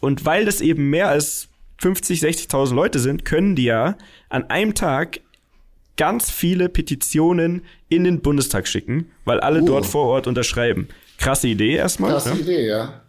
Und 0.00 0.24
weil 0.24 0.46
das 0.46 0.60
eben 0.60 0.90
mehr 0.90 1.08
als 1.08 1.48
50, 1.80 2.20
60.000 2.22 2.74
Leute 2.74 2.98
sind, 2.98 3.24
können 3.24 3.54
die 3.54 3.64
ja 3.64 3.96
an 4.30 4.50
einem 4.50 4.74
Tag 4.74 5.20
ganz 5.96 6.28
viele 6.28 6.68
Petitionen 6.68 7.62
in 7.88 8.02
den 8.02 8.20
Bundestag 8.20 8.66
schicken, 8.66 9.10
weil 9.24 9.38
alle 9.38 9.62
Uh. 9.62 9.66
dort 9.66 9.86
vor 9.86 10.06
Ort 10.06 10.26
unterschreiben. 10.26 10.88
Krasse 11.18 11.48
Idee 11.48 11.74
erstmal. 11.74 12.12
Krasse 12.12 12.34
ne? 12.34 12.40
Idee, 12.40 12.66
ja. 12.66 13.02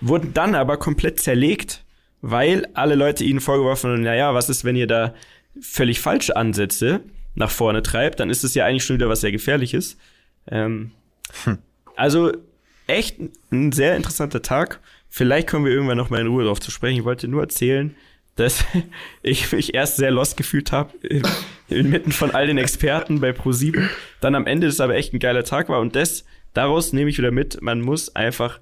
Wurden 0.00 0.34
dann 0.34 0.54
aber 0.54 0.76
komplett 0.76 1.20
zerlegt, 1.20 1.84
weil 2.20 2.66
alle 2.74 2.94
Leute 2.94 3.24
ihnen 3.24 3.40
vorgeworfen 3.40 3.90
haben, 3.90 4.02
naja, 4.02 4.34
was 4.34 4.50
ist, 4.50 4.64
wenn 4.64 4.76
ihr 4.76 4.86
da 4.86 5.14
völlig 5.60 6.00
falsche 6.00 6.36
Ansätze 6.36 7.00
nach 7.34 7.50
vorne 7.50 7.82
treibt, 7.82 8.20
dann 8.20 8.28
ist 8.28 8.44
es 8.44 8.54
ja 8.54 8.66
eigentlich 8.66 8.84
schon 8.84 8.96
wieder 8.96 9.08
was 9.08 9.22
sehr 9.22 9.32
Gefährliches. 9.32 9.96
Ähm, 10.50 10.90
Also 11.96 12.32
echt 12.86 13.18
ein 13.50 13.72
sehr 13.72 13.96
interessanter 13.96 14.42
Tag. 14.42 14.80
Vielleicht 15.08 15.48
kommen 15.48 15.64
wir 15.64 15.72
irgendwann 15.72 15.96
noch 15.96 16.10
mal 16.10 16.20
in 16.20 16.26
Ruhe 16.26 16.44
drauf 16.44 16.60
zu 16.60 16.70
sprechen. 16.70 16.98
Ich 16.98 17.04
wollte 17.04 17.28
nur 17.28 17.42
erzählen, 17.42 17.94
dass 18.36 18.64
ich 19.22 19.52
mich 19.52 19.74
erst 19.74 19.96
sehr 19.96 20.10
lost 20.10 20.36
gefühlt 20.36 20.72
habe, 20.72 20.92
inmitten 21.68 22.12
von 22.12 22.32
all 22.32 22.46
den 22.46 22.58
Experten 22.58 23.20
bei 23.20 23.30
Pro7. 23.30 23.88
Dann 24.20 24.34
am 24.34 24.46
Ende 24.46 24.66
das 24.66 24.80
aber 24.80 24.96
echt 24.96 25.14
ein 25.14 25.20
geiler 25.20 25.44
Tag 25.44 25.68
war. 25.68 25.80
Und 25.80 25.94
das, 25.94 26.24
daraus 26.54 26.92
nehme 26.92 27.10
ich 27.10 27.18
wieder 27.18 27.30
mit, 27.30 27.60
man 27.60 27.80
muss 27.80 28.14
einfach 28.16 28.60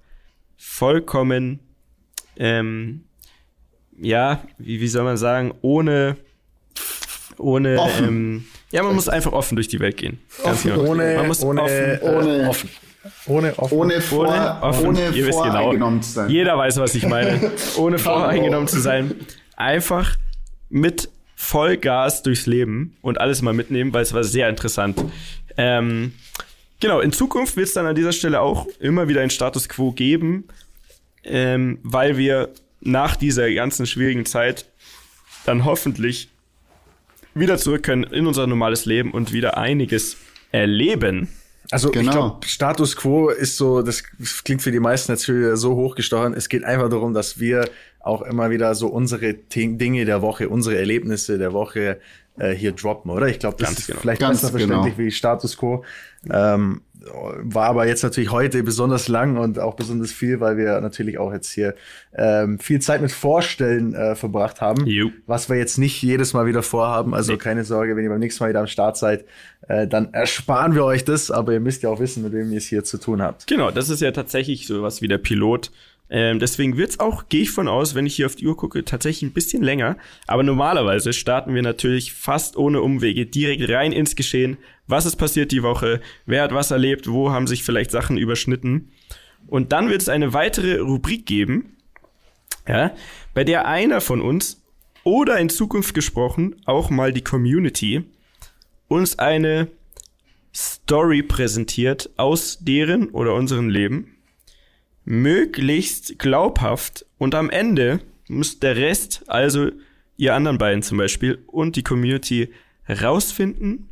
vollkommen, 0.57 1.61
ähm, 2.37 3.05
ja, 4.01 4.43
wie, 4.59 4.81
wie 4.81 4.89
soll 4.89 5.05
man 5.05 5.17
sagen, 5.17 5.55
ohne, 5.61 6.17
ohne, 7.39 7.79
ähm, 7.99 8.47
ja, 8.71 8.83
man 8.83 8.95
muss 8.95 9.09
einfach 9.09 9.33
offen 9.33 9.55
durch 9.57 9.69
die 9.69 9.81
Welt 9.81 9.97
gehen. 9.97 10.19
Ganz 10.43 10.59
Offen 10.61 10.71
genau. 10.73 10.91
Ohne, 10.91 11.15
man 11.17 11.27
muss 11.27 11.43
ohne, 11.45 11.63
offen, 11.63 11.75
äh, 11.75 11.99
Ohne- 12.03 12.49
offen. 12.49 12.71
Ohne 13.27 13.59
offen. 13.59 13.79
Ohne, 13.79 14.01
vor, 14.01 14.29
ohne, 14.29 14.63
offen, 14.63 14.87
ohne 14.87 15.01
ihr 15.11 15.27
wisst 15.27 15.43
genau. 15.43 15.53
voreingenommen 15.53 16.03
zu 16.03 16.13
sein. 16.13 16.31
Jeder 16.31 16.57
weiß, 16.57 16.77
was 16.79 16.95
ich 16.95 17.05
meine. 17.05 17.51
Ohne 17.77 17.97
Bravo. 17.97 18.21
voreingenommen 18.21 18.69
zu 18.69 18.81
sein. 18.81 19.15
Einfach 19.57 20.17
mit 20.69 21.09
Vollgas 21.35 22.23
durchs 22.23 22.47
Leben 22.47 22.97
und 23.03 23.21
alles 23.21 23.43
mal 23.43 23.53
mitnehmen, 23.55 23.93
weil 23.93 24.03
es 24.03 24.15
war 24.15 24.23
sehr 24.23 24.49
interessant. 24.49 25.05
Ähm, 25.57 26.13
genau, 26.83 27.01
in 27.01 27.13
Zukunft 27.13 27.57
wird 27.57 27.69
es 27.69 27.73
dann 27.75 27.87
an 27.87 27.95
dieser 27.95 28.13
Stelle 28.13 28.43
auch 28.43 28.67
immer 28.79 29.09
wieder 29.09 29.23
ein 29.23 29.31
Status 29.31 29.69
Quo 29.71 29.93
geben, 29.93 30.45
ähm, 31.25 31.79
weil 31.83 32.19
wir 32.19 32.51
nach 32.81 33.17
dieser 33.17 33.51
ganzen 33.55 33.87
schwierigen 33.87 34.27
Zeit 34.27 34.67
dann 35.47 35.65
hoffentlich 35.65 36.29
wieder 37.35 37.57
zurück 37.57 37.85
können 37.85 38.05
in 38.05 38.27
unser 38.27 38.47
normales 38.47 38.85
Leben 38.85 39.13
und 39.13 39.33
wieder 39.33 39.57
einiges 39.57 40.17
erleben. 40.51 41.29
Also 41.71 41.89
ich 41.89 41.95
Genau. 41.95 42.13
glaube, 42.13 42.47
Status 42.47 42.97
Quo 42.97 43.31
ist 43.31 43.57
so, 43.57 43.81
das 43.81 44.03
klingt 44.45 44.61
für 44.61 44.73
die 44.73 44.81
meisten 44.81 45.13
natürlich 45.13 45.59
so 45.59 45.75
hochgestochen. 45.77 46.35
Es 46.35 46.49
geht 46.51 46.65
einfach 46.65 46.91
darum, 46.91 47.15
dass 47.15 47.41
wir 47.41 47.71
auch 48.01 48.21
immer 48.23 48.51
wieder 48.51 48.75
so 48.75 48.89
unsere 48.89 49.33
Dinge 49.33 50.05
der 50.05 50.21
Woche, 50.21 50.49
unsere 50.49 50.77
Erlebnisse 50.77 51.39
der 51.39 51.53
Woche 51.53 52.01
äh, 52.39 52.53
hier 52.53 52.73
droppen, 52.73 53.11
oder? 53.11 53.29
Ich 53.29 53.39
glaube, 53.39 53.57
das 53.59 53.69
Ganz 53.69 53.79
ist 53.81 53.87
genau. 53.89 54.01
vielleicht 54.01 54.21
Ganz 54.21 54.41
besser 54.41 54.53
verständlich 54.53 54.97
genau. 54.97 55.07
wie 55.07 55.11
Status 55.11 55.57
Quo. 55.57 55.85
Ähm, 56.31 56.83
war 57.43 57.67
aber 57.67 57.87
jetzt 57.87 58.05
natürlich 58.05 58.31
heute 58.31 58.63
besonders 58.63 59.09
lang 59.09 59.37
und 59.37 59.59
auch 59.59 59.75
besonders 59.75 60.13
viel, 60.13 60.39
weil 60.41 60.57
wir 60.57 60.81
natürlich 60.81 61.19
auch 61.19 61.33
jetzt 61.33 61.51
hier 61.51 61.75
ähm, 62.15 62.61
viel 62.61 62.81
Zeit 62.81 63.03
mit 63.03 63.11
Vorstellen 63.11 63.93
äh, 63.95 64.15
verbracht 64.15 64.61
haben, 64.61 64.87
Jo. 64.87 65.11
was 65.27 65.49
wir 65.49 65.57
jetzt 65.57 65.79
nicht 65.79 66.01
jedes 66.01 66.33
Mal 66.33 66.47
wieder 66.47 66.63
vorhaben. 66.63 67.13
Also 67.13 67.33
Nee. 67.33 67.39
keine 67.39 67.65
Sorge, 67.65 67.97
wenn 67.97 68.05
ihr 68.05 68.11
beim 68.11 68.21
nächsten 68.21 68.45
Mal 68.45 68.51
wieder 68.51 68.61
am 68.61 68.67
Start 68.69 68.97
seid, 68.97 69.25
äh, 69.69 69.87
dann 69.89 70.15
ersparen 70.15 70.75
wir 70.75 70.85
euch 70.85 71.05
das, 71.05 71.31
aber 71.33 71.53
ihr 71.53 71.61
müsst 71.61 71.83
ja 71.83 71.91
auch 71.91 71.99
wissen, 72.01 72.23
mit 72.23 72.33
wem 72.33 72.53
ihr 72.53 72.59
es 72.59 72.67
hier 72.67 72.85
zu 72.85 72.99
tun 72.99 73.21
habt. 73.21 73.47
Genau, 73.49 73.71
das 73.73 73.89
ist 73.91 74.01
ja 74.01 74.13
tatsächlich 74.13 74.67
sowas 74.67 75.03
wie 75.03 75.09
der 75.09 75.19
Pilot. 75.19 75.73
Ähm, 76.11 76.39
deswegen 76.39 76.77
wird's 76.77 77.01
auch, 77.01 77.29
gehe 77.29 77.43
ich 77.43 77.51
von 77.51 77.69
aus, 77.69 77.95
wenn 77.95 78.05
ich 78.05 78.17
hier 78.17 78.27
auf 78.27 78.37
die 78.37 78.47
Uhr 78.47 78.57
gucke, 78.57 78.85
tatsächlich 78.85 79.31
ein 79.31 79.33
bisschen 79.33 79.63
länger. 79.63 79.97
Aber 80.27 80.43
normalerweise 80.43 81.13
starten 81.13 81.55
wir 81.55 81.63
natürlich 81.63 82.13
fast 82.13 82.57
ohne 82.57 82.83
Umwege 82.83 83.25
direkt 83.25 83.69
rein 83.71 83.93
ins 83.93 84.15
Geschehen. 84.15 84.59
Was 84.87 85.07
ist 85.07 85.17
passiert 85.17 85.53
die 85.53 85.63
Woche? 85.63 86.01
Wer 86.27 86.43
hat 86.43 86.53
was 86.53 86.71
erlebt? 86.71 87.09
Wo 87.09 87.31
haben 87.31 87.47
sich 87.47 87.65
vielleicht 87.65 87.91
Sachen 87.91 88.19
überschnitten? 88.19 88.93
Und 89.47 89.73
dann 89.73 89.89
wird 89.89 90.03
es 90.03 90.09
eine 90.09 90.35
weitere 90.35 90.79
Rubrik 90.79 91.27
geben, 91.27 91.77
ja, 92.69 92.95
bei 93.35 93.45
der 93.45 93.67
einer 93.67 94.01
von 94.01 94.21
uns 94.21 94.63
oder 95.05 95.39
in 95.39 95.49
Zukunft 95.49 95.95
gesprochen 95.95 96.57
auch 96.65 96.91
mal 96.91 97.13
die 97.13 97.25
Community 97.25 98.05
uns 98.89 99.19
eine 99.19 99.69
Story 100.55 101.23
präsentiert 101.23 102.11
aus 102.17 102.59
deren 102.61 103.09
oder 103.09 103.35
unserem 103.35 103.69
Leben 103.69 104.12
möglichst 105.05 106.19
glaubhaft 106.19 107.07
und 107.19 107.35
am 107.35 107.51
Ende 107.51 108.01
muss 108.29 108.61
der 108.61 108.77
Rest, 108.77 109.25
also 109.27 109.71
ihr 110.17 110.35
anderen 110.35 110.59
beiden 110.59 110.83
zum 110.83 110.99
Beispiel 110.99 111.43
und 111.47 111.77
die 111.77 111.83
Community 111.83 112.53
rausfinden, 112.89 113.89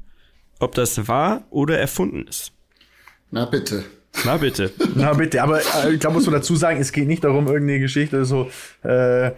ob 0.59 0.75
das 0.75 1.09
wahr 1.09 1.45
oder 1.51 1.79
erfunden 1.79 2.27
ist. 2.29 2.53
Na 3.31 3.45
bitte. 3.47 3.85
Na 4.25 4.37
bitte. 4.37 4.73
Na 4.95 5.13
bitte, 5.13 5.43
aber 5.43 5.61
äh, 5.61 5.95
ich 5.95 6.01
glaube, 6.01 6.17
muss 6.17 6.27
man 6.27 6.35
dazu 6.35 6.57
sagen, 6.57 6.81
es 6.81 6.93
geht 6.93 7.07
nicht 7.07 7.25
darum, 7.25 7.47
irgendeine 7.47 7.81
Geschichte 7.81 8.25
so, 8.25 8.51
äh, 8.85 9.29
äh, 9.29 9.33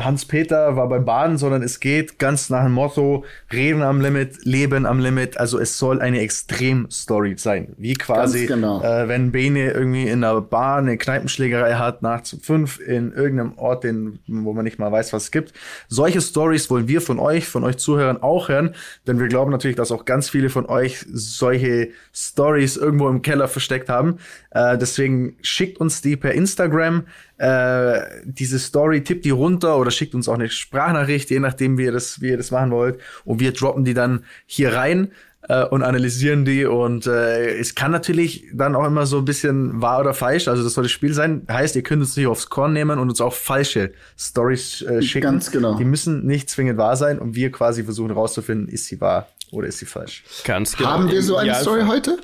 Hans-Peter 0.00 0.76
war 0.76 0.88
beim 0.88 1.04
Baden, 1.04 1.38
sondern 1.38 1.62
es 1.62 1.80
geht 1.80 2.18
ganz 2.18 2.50
nach 2.50 2.64
dem 2.64 2.72
Motto, 2.72 3.24
Reden 3.52 3.82
am 3.82 4.00
Limit, 4.00 4.44
Leben 4.44 4.86
am 4.86 4.98
Limit. 4.98 5.38
Also 5.38 5.58
es 5.58 5.78
soll 5.78 6.00
eine 6.00 6.20
Extrem-Story 6.20 7.34
sein. 7.36 7.74
Wie 7.76 7.94
quasi, 7.94 8.46
genau. 8.46 8.82
äh, 8.82 9.08
wenn 9.08 9.32
Bene 9.32 9.70
irgendwie 9.70 10.08
in 10.08 10.24
einer 10.24 10.40
Bar 10.40 10.78
eine 10.78 10.96
Kneipenschlägerei 10.96 11.74
hat, 11.74 12.02
nachts 12.02 12.32
um 12.32 12.40
fünf 12.40 12.80
in 12.80 13.12
irgendeinem 13.12 13.58
Ort, 13.58 13.84
den, 13.84 14.18
wo 14.26 14.52
man 14.52 14.64
nicht 14.64 14.78
mal 14.78 14.90
weiß, 14.90 15.12
was 15.12 15.24
es 15.24 15.30
gibt. 15.30 15.52
Solche 15.88 16.20
Stories 16.20 16.70
wollen 16.70 16.88
wir 16.88 17.00
von 17.00 17.18
euch, 17.18 17.46
von 17.46 17.64
euch 17.64 17.78
Zuhörern 17.78 18.22
auch 18.22 18.48
hören, 18.48 18.74
denn 19.06 19.18
wir 19.18 19.28
glauben 19.28 19.50
natürlich, 19.50 19.76
dass 19.76 19.92
auch 19.92 20.04
ganz 20.04 20.28
viele 20.28 20.50
von 20.50 20.66
euch 20.66 21.04
solche 21.12 21.90
Stories 22.12 22.76
irgendwo 22.76 23.08
im 23.08 23.22
Keller 23.22 23.48
versteckt 23.48 23.88
haben. 23.88 24.18
Äh, 24.50 24.78
deswegen 24.78 25.36
schickt 25.42 25.78
uns 25.78 26.02
die 26.02 26.16
per 26.16 26.32
Instagram. 26.32 27.04
Äh, 27.38 28.00
diese 28.24 28.58
Story, 28.58 29.02
tippt 29.04 29.24
die 29.24 29.30
runter 29.30 29.78
oder 29.78 29.90
schickt 29.90 30.14
uns 30.14 30.28
auch 30.28 30.34
eine 30.34 30.50
Sprachnachricht, 30.50 31.30
je 31.30 31.40
nachdem, 31.40 31.78
wie 31.78 31.84
ihr 31.84 31.92
das, 31.92 32.20
wie 32.20 32.30
ihr 32.30 32.36
das 32.36 32.50
machen 32.50 32.70
wollt. 32.70 33.00
Und 33.24 33.40
wir 33.40 33.52
droppen 33.52 33.84
die 33.84 33.94
dann 33.94 34.24
hier 34.46 34.74
rein 34.74 35.12
äh, 35.48 35.64
und 35.64 35.82
analysieren 35.82 36.44
die. 36.44 36.64
Und 36.64 37.06
äh, 37.06 37.58
es 37.58 37.74
kann 37.74 37.92
natürlich 37.92 38.46
dann 38.52 38.74
auch 38.74 38.84
immer 38.84 39.06
so 39.06 39.18
ein 39.18 39.24
bisschen 39.24 39.80
wahr 39.80 40.00
oder 40.00 40.14
falsch. 40.14 40.48
Also 40.48 40.62
das 40.62 40.74
soll 40.74 40.84
das 40.84 40.92
Spiel 40.92 41.14
sein. 41.14 41.46
Heißt, 41.48 41.76
ihr 41.76 41.82
könnt 41.82 42.02
uns 42.02 42.16
nicht 42.16 42.26
aufs 42.26 42.50
Korn 42.50 42.72
nehmen 42.72 42.98
und 42.98 43.08
uns 43.08 43.20
auch 43.20 43.34
falsche 43.34 43.92
Stories 44.18 44.82
äh, 44.82 45.00
schicken. 45.00 45.22
Ganz 45.22 45.50
genau. 45.50 45.76
Die 45.76 45.84
müssen 45.84 46.26
nicht 46.26 46.50
zwingend 46.50 46.76
wahr 46.76 46.96
sein 46.96 47.18
und 47.18 47.34
wir 47.34 47.52
quasi 47.52 47.84
versuchen 47.84 48.10
herauszufinden, 48.10 48.68
ist 48.68 48.86
sie 48.86 49.00
wahr 49.00 49.28
oder 49.52 49.68
ist 49.68 49.78
sie 49.78 49.86
falsch. 49.86 50.24
Ganz 50.44 50.76
genau. 50.76 50.90
Haben 50.90 51.10
wir 51.10 51.22
so 51.22 51.36
eine 51.36 51.54
Story 51.54 51.82
heute? 51.86 52.18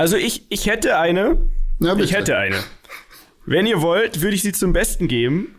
Also 0.00 0.16
ich, 0.16 0.46
ich 0.48 0.64
hätte 0.64 0.98
eine. 0.98 1.36
Na. 1.78 1.94
Ich 1.98 2.14
hätte 2.14 2.38
eine. 2.38 2.56
Wenn 3.44 3.66
ihr 3.66 3.82
wollt, 3.82 4.22
würde 4.22 4.34
ich 4.34 4.40
sie 4.40 4.52
zum 4.52 4.72
Besten 4.72 5.08
geben 5.08 5.54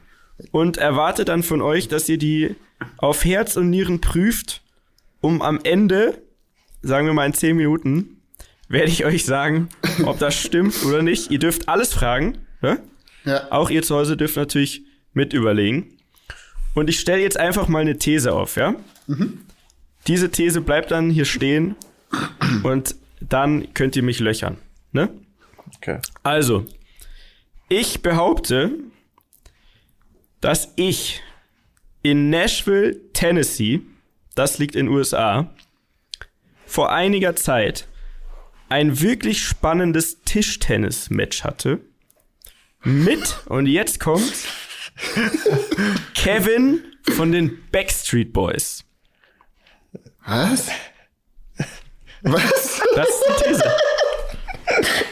und 0.50 0.78
erwarte 0.78 1.26
dann 1.26 1.44
von 1.44 1.62
euch, 1.62 1.90
dass 1.90 2.10
ihr 2.10 2.18
die 2.18 2.56
auf 2.98 3.24
Herz 3.24 3.56
und 3.56 3.70
Nieren 3.70 4.02
prüft, 4.02 4.64
um 5.20 5.44
am 5.44 5.60
Ende, 5.62 6.24
sagen 6.82 7.06
wir 7.06 7.14
mal 7.14 7.28
in 7.28 7.36
10 7.36 7.56
Minuten, 7.56 8.20
werde 8.68 8.88
ich 8.88 9.06
euch 9.06 9.26
sagen, 9.26 9.70
ob 10.06 10.18
das 10.18 10.34
stimmt 10.34 10.86
oder 10.86 11.04
nicht. 11.04 11.30
Ihr 11.30 11.38
dürft 11.38 11.70
alles 11.70 11.94
fragen. 11.94 12.40
Ja? 12.64 12.80
Ja. 13.26 13.52
Auch 13.52 13.70
ihr 13.70 13.84
zu 13.84 13.96
Hause 13.96 14.18
dürft 14.18 14.38
natürlich 14.38 14.82
mit 15.14 15.34
überlegen. 15.34 16.00
Und 16.74 16.90
ich 16.90 17.00
stelle 17.00 17.22
jetzt 17.22 17.40
einfach 17.40 17.68
mal 17.68 17.82
eine 17.82 18.00
These 18.00 18.34
auf, 18.34 18.56
ja? 18.56 18.74
diese 20.08 20.32
These 20.32 20.62
bleibt 20.62 20.90
dann 20.90 21.12
hier 21.12 21.26
stehen 21.26 21.76
und 22.64 22.96
dann 23.22 23.74
könnt 23.74 23.96
ihr 23.96 24.04
mich 24.04 24.20
löchern. 24.20 24.58
Ne? 24.92 25.10
Okay. 25.78 26.00
Also, 26.24 26.66
ich 27.70 28.02
behaupte, 28.02 28.72
dass 30.42 30.74
ich 30.76 31.22
in 32.02 32.30
Nashville, 32.30 33.00
Tennessee, 33.14 33.82
das 34.36 34.58
liegt 34.58 34.76
in 34.76 34.88
USA, 34.88 35.54
vor 36.66 36.92
einiger 36.92 37.36
Zeit 37.36 37.88
ein 38.70 39.02
wirklich 39.02 39.44
spannendes 39.44 40.22
Tischtennis-Match 40.24 41.44
hatte. 41.44 41.82
Mit, 42.84 43.42
und 43.48 43.68
jetzt 43.68 44.00
kommt 44.00 44.34
Kevin 46.14 46.82
von 47.14 47.32
den 47.32 47.60
Backstreet 47.72 48.34
Boys. 48.34 48.84
Was? 50.26 50.70
Was? 52.24 52.82
Das 52.96 53.08
ist 53.10 53.24
die 53.28 53.44
These. 53.44 53.64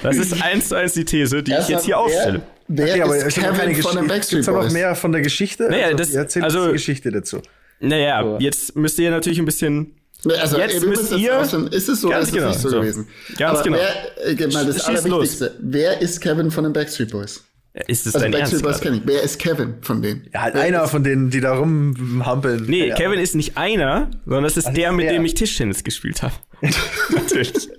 Das 0.04 0.16
ist 0.18 0.42
eins 0.44 0.70
zu 0.70 0.76
eins 0.76 0.94
die 0.94 1.06
These, 1.06 1.44
die 1.44 1.54
ich 1.54 1.68
jetzt 1.68 1.86
hier 1.86 1.98
aufstelle. 1.98 2.42
Wer, 2.68 2.86
wer 2.88 2.96
Ja, 2.98 3.06
aber 3.06 3.18
ist 3.18 3.26
es 3.26 3.34
Kevin 3.36 3.56
von 3.56 3.66
den 3.66 3.76
Geschichte. 3.76 4.04
Backstreet 4.08 4.48
da 4.48 4.52
noch 4.52 4.62
Boys? 4.62 4.74
mehr 4.74 4.96
von 4.96 5.12
der 5.12 5.22
Geschichte? 5.22 5.68
Naja, 5.70 5.94
das- 5.94 6.14
erzähl 6.14 6.44
also- 6.44 6.68
die 6.68 6.74
Geschichte 6.74 7.12
dazu. 7.12 7.42
Naja, 7.80 8.22
So. 8.24 8.38
jetzt 8.40 8.76
müsst 8.76 9.00
ihr 9.00 9.10
natürlich 9.10 9.40
ein 9.40 9.46
bisschen. 9.46 9.96
Nee, 10.26 10.34
Also, 10.36 10.58
Jetzt 10.58 10.84
müsst 10.86 11.14
ihr- 11.14 11.40
ausfinden, 11.40 11.72
ist 11.72 11.88
es 11.88 12.02
so 12.02 12.12
ist 12.12 12.24
es 12.28 12.32
genau, 12.34 12.50
nicht 12.50 12.60
so, 12.60 12.68
so. 12.70 12.82
gewesen? 12.82 13.08
Ganz 13.38 13.60
Aber 13.60 13.64
genau. 13.64 13.78
Wer, 13.78 14.28
äh, 14.42 14.48
mal 14.48 14.66
das 14.66 14.76
Schieß 14.86 14.86
Allerwichtigste. 15.06 15.56
Wer 15.62 16.02
ist 16.02 16.20
Kevin 16.20 16.52
von 16.52 16.66
den 16.66 16.74
Backstreet 16.74 17.10
Boys? 17.12 17.42
Ist 17.88 18.06
das 18.06 18.16
Also 18.16 18.26
dein 18.26 18.34
Ernst? 18.34 18.62
Gerade? 18.64 18.80
kenne 18.80 18.98
ich. 18.98 19.02
Wer 19.06 19.22
ist 19.22 19.38
Kevin 19.40 19.76
von 19.82 20.02
denen? 20.02 20.28
Ja, 20.34 20.42
halt 20.42 20.56
Wer 20.56 20.62
einer 20.64 20.84
ist- 20.84 20.92
von 20.92 21.04
denen, 21.04 21.30
die 21.30 21.40
da 21.40 21.54
rumhampeln. 21.54 22.66
Nee, 22.66 22.88
ja. 22.88 22.96
Kevin 22.96 23.20
ist 23.20 23.36
nicht 23.36 23.58
einer, 23.58 24.10
sondern 24.26 24.44
das 24.44 24.58
ist 24.58 24.66
Also 24.68 24.76
der, 24.80 24.92
mit 24.92 25.06
der. 25.06 25.14
dem 25.14 25.24
ich 25.26 25.36
Tischtennis 25.36 25.84
gespielt 25.84 26.22
habe. 26.24 26.34
Natürlich. 27.14 27.70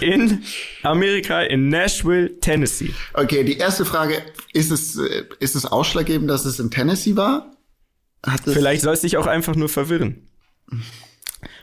In 0.00 0.42
Amerika, 0.82 1.42
in 1.42 1.70
Nashville, 1.70 2.38
Tennessee. 2.40 2.92
Okay, 3.14 3.42
die 3.42 3.56
erste 3.56 3.84
Frage, 3.84 4.22
ist 4.52 4.70
es, 4.70 4.96
äh, 4.96 5.24
ist 5.40 5.56
es 5.56 5.64
ausschlaggebend, 5.66 6.30
dass 6.30 6.44
es 6.44 6.60
in 6.60 6.70
Tennessee 6.70 7.16
war? 7.16 7.50
Hat 8.24 8.46
es, 8.46 8.52
Vielleicht 8.54 8.82
soll 8.82 8.94
es 8.94 9.00
dich 9.00 9.16
auch 9.16 9.26
einfach 9.26 9.56
nur 9.56 9.68
verwirren. 9.68 10.28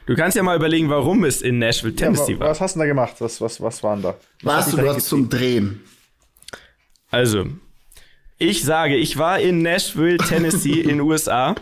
Du 0.06 0.16
kannst 0.16 0.36
ja 0.36 0.44
mal 0.44 0.56
überlegen, 0.56 0.90
warum 0.90 1.24
es 1.24 1.42
in 1.42 1.60
Nashville, 1.60 1.94
Ja, 1.94 2.08
Tennessee 2.08 2.36
wa- 2.36 2.42
war. 2.42 2.50
was 2.50 2.62
hast 2.62 2.76
du 2.76 2.80
denn 2.80 2.88
da 2.88 2.94
gemacht? 2.94 3.16
Was, 3.20 3.40
was, 3.40 3.62
was 3.62 3.82
waren 3.84 4.02
da? 4.02 4.18
Was 4.42 4.66
warst 4.68 4.74
du 4.74 4.78
dort 4.82 5.02
zum 5.02 5.30
Drehen? 5.30 5.82
Also, 7.16 7.46
ich 8.38 8.64
sage, 8.64 8.98
ich 8.98 9.18
war 9.18 9.40
in 9.40 9.62
Nashville, 9.62 10.18
Tennessee 10.18 10.82
in 10.82 11.00
USA, 11.00 11.56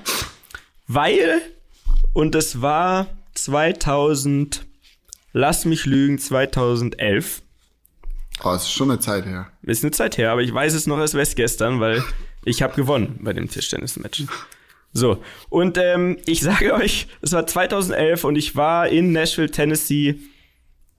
weil, 0.88 1.44
und 2.14 2.34
es 2.34 2.64
war 2.64 3.06
2000, 3.36 4.66
lass 5.32 5.66
mich 5.66 5.86
lügen, 5.86 6.18
2011. 6.18 7.44
Oh, 8.44 8.50
es 8.50 8.64
ist 8.64 8.72
schon 8.72 8.90
eine 8.90 9.00
Zeit 9.00 9.28
her. 9.28 9.52
Ist 9.62 9.84
eine 9.84 9.92
Zeit 9.92 10.18
her, 10.18 10.32
aber 10.32 10.42
ich 10.42 10.52
weiß 10.52 10.74
es 10.74 10.88
noch, 10.88 10.98
als 10.98 11.14
wäre 11.14 11.22
es 11.22 11.36
gestern, 11.36 11.80
weil 11.80 12.04
ich 12.46 12.64
habe 12.64 12.74
gewonnen 12.74 13.20
bei 13.22 13.34
dem 13.34 13.48
Tischtennis-Match. 13.48 14.24
So, 14.92 15.22
und 15.50 15.78
ähm, 15.78 16.18
ich 16.26 16.42
sage 16.42 16.74
euch, 16.74 17.06
es 17.22 17.32
war 17.32 17.46
2011 17.46 18.24
und 18.24 18.38
ich 18.38 18.56
war 18.56 18.88
in 18.88 19.12
Nashville, 19.12 19.52
Tennessee 19.52 20.20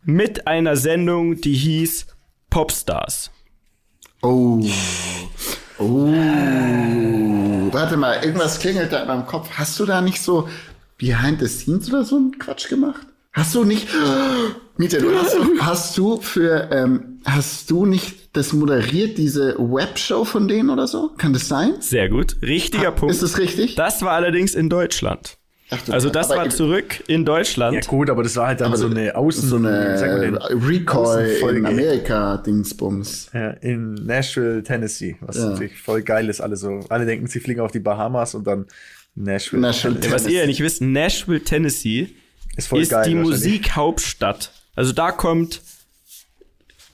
mit 0.05 0.47
einer 0.47 0.77
Sendung, 0.77 1.41
die 1.41 1.55
hieß 1.55 2.07
Popstars. 2.51 3.33
Oh. 4.25 4.59
Oh. 5.79 6.09
Warte 7.73 7.99
mal, 7.99 8.25
irgendwas 8.25 8.59
klingelt 8.59 8.91
da 8.91 9.03
in 9.03 9.09
meinem 9.09 9.27
Kopf. 9.27 9.51
Hast 9.53 9.79
du 9.79 9.85
da 9.85 10.01
nicht 10.01 10.23
so 10.23 10.49
Behind 10.97 11.41
the 11.41 11.47
Scenes 11.47 11.91
oder 11.91 12.05
so 12.05 12.17
einen 12.17 12.39
Quatsch 12.39 12.71
gemacht? 12.71 13.07
Hast 13.35 13.55
du 13.55 13.65
nicht, 13.65 13.87
Mieter, 14.79 15.01
du 15.01 15.15
hast, 15.15 15.37
hast 15.61 15.99
du 15.99 16.23
für, 16.23 16.71
ähm, 16.73 17.21
hast 17.27 17.71
du 17.71 17.85
nicht 17.85 18.35
das 18.35 18.55
moderiert, 18.55 19.19
diese 19.19 19.57
Webshow 19.59 20.25
von 20.25 20.49
denen 20.49 20.71
oder 20.71 20.87
so? 20.87 21.11
Kann 21.19 21.35
das 21.35 21.47
sein? 21.47 21.75
Sehr 21.81 22.09
gut, 22.09 22.37
richtiger 22.41 22.93
Punkt. 22.93 23.15
Ist 23.15 23.23
das 23.23 23.37
richtig? 23.37 23.75
Das 23.75 24.01
war 24.01 24.13
allerdings 24.13 24.55
in 24.55 24.71
Deutschland. 24.71 25.37
Ach 25.89 25.93
Also 25.93 26.11
das 26.11 26.29
war 26.31 26.49
zurück 26.51 27.03
in 27.07 27.25
Deutschland. 27.25 27.75
Ja 27.75 27.81
gut, 27.83 28.11
aber 28.11 28.23
das 28.23 28.37
war 28.37 28.49
halt 28.49 28.61
dann 28.61 28.69
aber 28.69 28.77
so 28.77 28.87
eine 28.87 29.15
Außen... 29.17 29.49
so 29.49 29.57
eine 29.57 29.95
Außenfolge. 30.89 31.59
in 31.59 31.67
Amerika 31.67 32.37
Dingsbums. 32.39 33.31
Ja, 33.33 33.51
in 33.51 33.95
Nashville, 33.95 34.63
Tennessee, 34.63 35.17
was 35.21 35.37
Ja. 35.37 35.51
natürlich 35.51 35.79
voll 35.81 36.03
geil 36.03 36.29
ist. 36.29 36.41
Alle 36.41 36.57
so, 36.57 36.81
alle 36.89 37.07
denken, 37.07 37.27
sie 37.27 37.41
fliegen 37.41 37.61
auf 37.61 37.73
die 37.73 37.81
Bahamas 37.81 38.35
und 38.35 38.47
dann 38.47 38.67
Nashville. 39.15 39.63
Nashville, 39.63 39.97
Ja, 40.03 40.11
was 40.11 40.27
ihr 40.27 40.41
ja 40.41 40.47
nicht 40.47 40.61
wisst, 40.61 40.81
Nashville, 40.83 41.41
Tennessee 41.43 42.09
ist 42.57 42.69
voll 42.69 42.83
ist 42.83 42.91
geil. 42.91 43.09
die. 43.09 43.15
Musikhauptstadt. 43.15 44.53
Also 44.77 44.93
da 44.93 45.13
kommt 45.13 45.61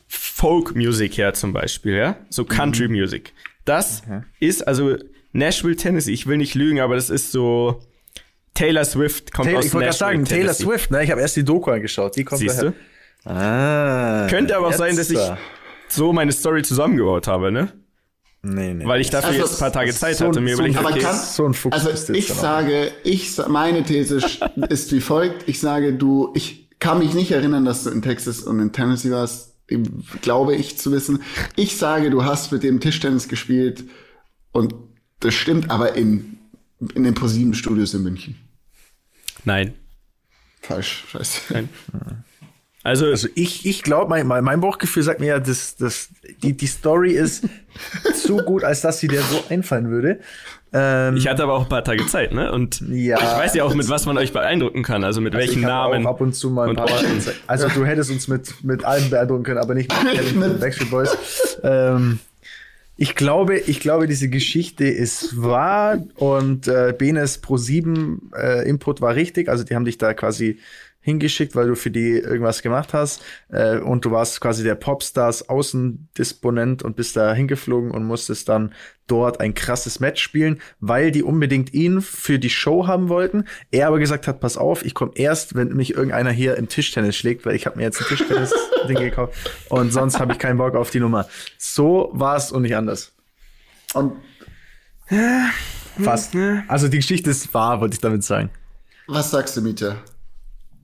Folk-Music 0.09 1.19
her 1.19 1.35
zum 1.35 1.53
Beispiel, 1.53 1.95
ja? 1.95 2.17
So 2.31 2.45
Country-Music. 2.45 3.33
Das 3.65 4.03
ist 4.41 4.67
also 4.67 4.97
Nashville, 5.33 5.77
Tennessee. 5.77 6.13
Ich 6.13 6.27
will 6.27 6.39
nicht 6.39 6.55
lügen, 6.55 6.81
aber 6.81 6.95
das 6.97 7.11
ist 7.11 7.31
so 7.31 7.81
Taylor 8.55 8.85
Swift 8.85 9.33
kommt 9.33 9.47
Taylor, 9.47 9.59
aus 9.61 9.67
ich 9.67 9.73
wollte 9.75 9.87
gerade 9.87 9.97
sagen, 9.99 10.25
Taylor. 10.25 10.55
Swift, 10.55 10.91
ne? 10.91 11.03
Ich 11.05 11.11
habe 11.11 11.21
erst 11.21 11.37
die 11.37 11.45
Doku 11.45 11.71
angeschaut. 11.71 12.17
Die 12.17 12.25
kommt 12.25 12.41
Siehst 12.41 12.59
daher. 12.59 12.73
du? 13.25 13.31
Ah. 13.31 14.27
Könnte 14.29 14.57
aber 14.57 14.69
auch 14.69 14.73
sein, 14.73 14.97
dass 14.97 15.11
ich 15.11 15.19
so 15.89 16.13
meine 16.13 16.33
Story 16.33 16.63
zusammengebaut 16.63 17.27
habe, 17.27 17.51
ne? 17.53 17.73
Nee, 18.43 18.73
nee. 18.73 18.87
Weil 18.87 19.03
ich 19.03 19.11
dafür 19.11 19.29
Also, 19.31 19.41
jetzt 19.43 19.53
ein 19.55 19.59
paar 19.61 19.73
Tage 19.73 19.93
Zeit 19.93 20.17
so- 20.17 20.27
hatte 20.27 20.39
und 20.39 20.45
mir 20.45 20.57
so- 20.57 20.63
überlegt, 20.63 20.79
Aber 20.79 20.91
okay, 20.91 21.01
kann, 21.01 21.15
so 21.17 21.45
ein 21.45 21.53
Fuchs 21.53 21.77
also 21.87 22.13
ich 22.15 22.29
sage, 22.33 22.91
ich 23.05 23.37
meine 23.49 23.83
These 23.85 24.21
ist 24.71 24.93
wie 24.93 25.01
folgt. 25.01 25.47
Ich 25.49 25.61
sage, 25.61 25.93
du, 25.93 26.31
ich 26.35 26.71
kann 26.79 27.01
mich 27.01 27.13
nicht 27.13 27.33
erinnern, 27.33 27.67
dass 27.67 27.85
du 27.85 27.91
in 27.91 28.01
Texas 28.01 28.41
und 28.41 28.59
in 28.61 28.73
Tennessee 28.73 29.11
warst, 29.11 29.57
glaube 30.23 30.55
ich 30.57 30.79
zu 30.79 30.91
wissen. 30.91 31.23
Ich 31.57 31.77
sage, 31.77 32.09
du 32.09 32.25
hast 32.25 32.51
mit 32.51 32.63
dem 32.63 32.81
Tischtennis 32.81 33.29
gespielt 33.29 33.85
und 34.53 34.75
das 35.21 35.35
stimmt, 35.35 35.71
aber 35.71 35.95
in 35.97 36.39
in 36.95 37.05
den 37.05 37.15
ProSieben 37.15 37.55
Studios 37.55 37.95
in 37.95 38.03
München. 38.03 38.37
nein. 39.45 39.75
Falsch, 40.63 41.05
scheiße. 41.11 41.41
Nein. 41.55 41.69
Also, 42.83 43.05
Also 43.09 43.29
ich, 43.35 43.67
ich 43.67 43.83
glaube, 43.83 44.09
mein, 44.09 44.27
mein, 44.27 44.61
Bauchgefühl 44.63 45.03
sagt 45.03 45.21
mir 45.21 45.27
ja, 45.27 45.39
dass, 45.39 45.77
dass 45.77 46.09
die, 46.43 46.57
die 46.57 46.67
Story 46.67 47.13
ist 47.13 47.45
zu 48.15 48.39
gut, 48.39 48.65
als 48.65 48.81
dass 48.81 49.01
sie 49.01 49.09
dir 49.09 49.21
so 49.21 49.45
einfallen 49.51 49.91
würde. 49.91 50.21
Ähm, 50.73 51.15
ich 51.17 51.29
hatte 51.29 51.43
aber 51.43 51.53
auch 51.55 51.65
ein 51.65 51.69
paar 51.69 51.85
Tage 51.85 52.07
Zeit, 52.07 52.33
ne? 52.33 52.51
Und 52.51 52.81
Ja. 52.89 53.19
ich 53.19 53.23
weiß 53.23 53.55
ja 53.55 53.65
auch, 53.65 53.75
mit 53.75 53.87
was 53.91 54.07
man 54.07 54.17
euch 54.17 54.33
beeindrucken 54.33 54.83
kann. 54.83 55.05
Also 55.05 55.21
mit 55.21 55.35
welchen 55.35 55.59
ich 55.59 55.65
hab 55.67 55.91
Namen. 55.91 56.07
Auch 56.07 56.13
ab 56.13 56.21
und 56.23 56.35
zu 56.35 56.49
mal 56.49 56.71
ein 56.71 56.77
paar. 56.77 56.89
Also 57.47 57.69
du 57.69 57.85
hättest 57.85 58.11
uns 58.11 58.29
mit, 58.29 58.65
mit 58.65 58.83
allem 58.83 59.11
beeindrucken 59.11 59.43
können, 59.43 59.59
aber 59.59 59.75
nicht 59.75 59.93
mit 60.03 60.33
den 60.43 60.59
Backstreet 60.59 60.91
Boys. 60.91 61.59
Ähm, 61.63 62.19
ich 63.03 63.15
glaube, 63.15 63.57
ich 63.57 63.81
glaube, 63.81 64.07
diese 64.07 64.29
Geschichte 64.29 64.85
ist 64.85 65.41
wahr 65.41 66.05
und 66.17 66.69
äh, 66.69 66.95
Benes 66.97 67.39
Pro 67.39 67.57
7 67.57 68.31
äh, 68.37 68.69
Input 68.69 69.01
war 69.01 69.15
richtig. 69.15 69.49
Also 69.49 69.65
die 69.65 69.75
haben 69.75 69.87
dich 69.87 69.97
da 69.97 70.13
quasi 70.13 70.59
hingeschickt, 71.01 71.55
weil 71.55 71.69
du 71.69 71.75
für 71.75 71.91
die 71.91 72.19
irgendwas 72.19 72.63
gemacht 72.63 72.93
hast. 72.93 73.23
Äh, 73.49 73.79
und 73.79 74.05
du 74.05 74.11
warst 74.11 74.41
quasi 74.41 74.63
der 74.63 74.75
Popstars 74.75 75.49
Außendisponent 75.49 76.83
und 76.83 76.97
bist 76.97 77.17
da 77.17 77.33
hingeflogen 77.33 77.91
und 77.91 78.05
musstest 78.05 78.49
dann 78.49 78.73
dort 79.07 79.41
ein 79.41 79.55
krasses 79.55 79.99
Match 79.99 80.23
spielen, 80.23 80.61
weil 80.79 81.11
die 81.11 81.23
unbedingt 81.23 81.75
ihn 81.75 82.01
für 82.01 82.39
die 82.39 82.51
Show 82.51 82.87
haben 82.87 83.09
wollten. 83.09 83.45
Er 83.71 83.89
aber 83.89 83.99
gesagt 83.99 84.29
hat, 84.29 84.41
pass 84.41 84.57
auf, 84.57 84.85
ich 84.85 84.95
komme 84.95 85.13
erst, 85.15 85.55
wenn 85.55 85.69
mich 85.75 85.95
irgendeiner 85.95 86.31
hier 86.31 86.57
im 86.57 86.69
Tischtennis 86.69 87.17
schlägt, 87.17 87.45
weil 87.45 87.57
ich 87.57 87.67
habe 87.67 87.77
mir 87.79 87.85
jetzt 87.85 88.01
ein 88.01 88.07
Tischtennis-Ding 88.07 88.97
gekauft 88.99 89.35
und 89.69 89.93
sonst 89.93 90.21
habe 90.21 90.33
ich 90.33 90.39
keinen 90.39 90.59
Bock 90.59 90.77
auf 90.77 90.91
die 90.91 91.01
Nummer. 91.01 91.27
So 91.59 92.11
war 92.13 92.37
es 92.37 92.53
und 92.53 92.63
nicht 92.63 92.77
anders. 92.77 93.13
Und 93.95 94.13
Fast. 95.99 96.37
Also 96.69 96.89
die 96.89 96.99
Geschichte 96.99 97.31
ist 97.31 97.53
wahr, 97.53 97.81
wollte 97.81 97.95
ich 97.95 98.01
damit 98.01 98.23
sagen. 98.23 98.51
was 99.09 99.31
sagst 99.31 99.57
du, 99.57 99.61
Mieter? 99.61 99.97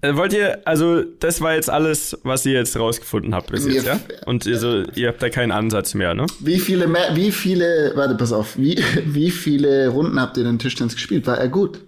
Äh, 0.02 0.14
wollt 0.16 0.32
ihr, 0.32 0.60
also 0.66 1.02
das 1.02 1.40
war 1.40 1.54
jetzt 1.54 1.70
alles, 1.70 2.18
was 2.22 2.44
ihr 2.44 2.52
jetzt 2.52 2.78
rausgefunden 2.78 3.34
habt 3.34 3.50
bis 3.50 3.66
jetzt, 3.66 3.86
ja? 3.86 3.98
Und 4.26 4.46
also, 4.46 4.82
ihr 4.94 5.08
habt 5.08 5.22
da 5.22 5.30
keinen 5.30 5.52
Ansatz 5.52 5.94
mehr, 5.94 6.14
ne? 6.14 6.26
Wie 6.40 6.58
viele, 6.58 6.92
wie 7.14 7.32
viele, 7.32 7.92
warte, 7.94 8.14
pass 8.14 8.32
auf, 8.32 8.58
wie, 8.58 8.82
wie 9.04 9.30
viele 9.30 9.88
Runden 9.88 10.20
habt 10.20 10.36
ihr 10.36 10.44
denn 10.44 10.58
Tischtennis 10.58 10.94
gespielt? 10.94 11.26
War 11.26 11.38
er 11.38 11.48
gut? 11.48 11.80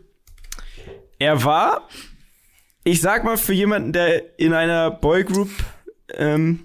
Er 1.18 1.44
war, 1.44 1.88
ich 2.84 3.00
sag 3.00 3.24
mal, 3.24 3.36
für 3.36 3.52
jemanden, 3.52 3.92
der 3.92 4.38
in 4.38 4.54
einer 4.54 4.90
Boygroup 4.90 5.50
ähm, 6.14 6.60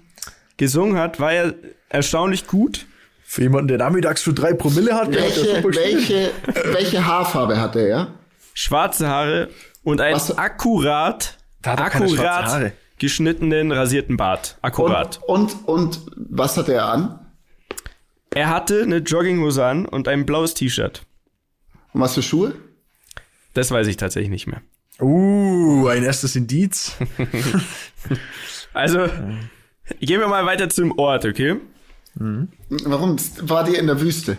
gesungen 0.56 0.96
hat, 0.96 1.20
war 1.20 1.32
er 1.32 1.54
erstaunlich 1.88 2.46
gut. 2.46 2.86
Für 3.22 3.42
jemanden, 3.42 3.68
der 3.68 3.78
nachmittags 3.78 4.22
für 4.22 4.32
drei 4.32 4.52
Promille 4.52 4.94
hat, 4.94 5.12
der 5.12 5.24
hat 5.24 5.36
Welche, 5.36 5.64
welche, 5.64 6.30
welche 6.72 7.04
Haarfarbe 7.04 7.60
hat 7.60 7.74
er, 7.76 7.88
ja? 7.88 8.14
Schwarze 8.54 9.08
Haare 9.08 9.48
und 9.84 10.00
einen 10.00 10.16
Was- 10.16 10.36
akkurat, 10.36 11.38
akkurat 11.62 12.72
geschnittenen, 12.98 13.72
rasierten 13.72 14.16
Bart. 14.16 14.58
Akkurat. 14.62 15.20
Und, 15.26 15.54
und, 15.66 15.68
und 15.68 16.12
was 16.16 16.56
hat 16.56 16.68
er 16.68 16.86
an? 16.86 17.20
Er 18.30 18.48
hatte 18.48 18.82
eine 18.82 18.96
Jogginghose 18.98 19.64
an 19.64 19.86
und 19.86 20.08
ein 20.08 20.26
blaues 20.26 20.54
T-Shirt. 20.54 21.02
Und 21.92 22.00
was 22.00 22.14
für 22.14 22.22
Schuhe? 22.22 22.54
Das 23.52 23.70
weiß 23.70 23.86
ich 23.86 23.96
tatsächlich 23.96 24.30
nicht 24.30 24.46
mehr. 24.48 24.62
Uh, 25.00 25.86
ein 25.88 26.02
erstes 26.02 26.34
Indiz. 26.36 26.96
Also, 28.74 29.06
gehen 30.00 30.18
wir 30.20 30.26
mal 30.26 30.44
weiter 30.46 30.68
zum 30.68 30.98
Ort, 30.98 31.24
okay? 31.24 31.60
Warum 32.16 33.16
war 33.42 33.68
ihr 33.68 33.78
in 33.78 33.86
der 33.86 34.00
Wüste? 34.00 34.36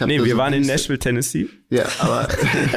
Nee, 0.00 0.22
wir 0.24 0.32
so 0.32 0.36
waren 0.38 0.52
in. 0.54 0.62
Nashville, 0.66 0.98
Tennessee. 0.98 1.48
Ja, 1.70 1.84
aber 1.98 2.28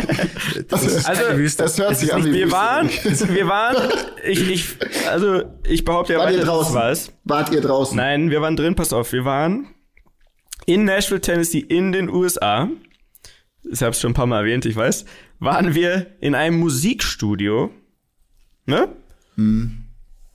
das, 0.69 1.05
Also, 1.05 1.57
das 1.63 1.77
hört 1.79 1.97
sich 1.97 2.13
an 2.13 2.23
wie 2.25 2.31
Wir 2.33 2.45
Wüste. 2.45 2.51
waren, 2.57 2.89
wir 3.35 3.47
waren, 3.47 3.89
ich, 4.25 4.49
ich, 4.49 4.65
also, 5.09 5.43
ich 5.67 5.83
behaupte 5.85 6.13
ja 6.13 6.19
Wart 6.19 6.31
ihr 6.33 6.43
draußen? 6.43 6.73
war's. 6.75 7.11
Wart 7.23 7.51
ihr 7.51 7.61
draußen? 7.61 7.95
Nein, 7.95 8.29
wir 8.29 8.41
waren 8.41 8.55
drin, 8.55 8.75
pass 8.75 8.93
auf, 8.93 9.11
wir 9.13 9.25
waren 9.25 9.67
in 10.65 10.83
Nashville, 10.85 11.21
Tennessee, 11.21 11.59
in 11.59 11.91
den 11.91 12.09
USA. 12.09 12.69
Ich 13.71 13.81
habe 13.81 13.91
es 13.91 13.99
schon 13.99 14.11
ein 14.11 14.15
paar 14.15 14.27
Mal 14.27 14.39
erwähnt, 14.39 14.65
ich 14.65 14.75
weiß. 14.75 15.05
Waren 15.39 15.73
wir 15.75 16.07
in 16.21 16.35
einem 16.35 16.57
Musikstudio, 16.59 17.71
ne? 18.65 18.89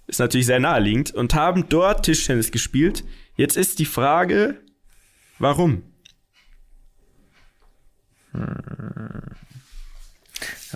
Ist 0.06 0.18
natürlich 0.20 0.46
sehr 0.46 0.60
naheliegend 0.60 1.14
und 1.14 1.34
haben 1.34 1.68
dort 1.68 2.04
Tischtennis 2.04 2.50
gespielt. 2.50 3.04
Jetzt 3.36 3.56
ist 3.56 3.78
die 3.78 3.84
Frage, 3.86 4.56
warum? 5.38 5.82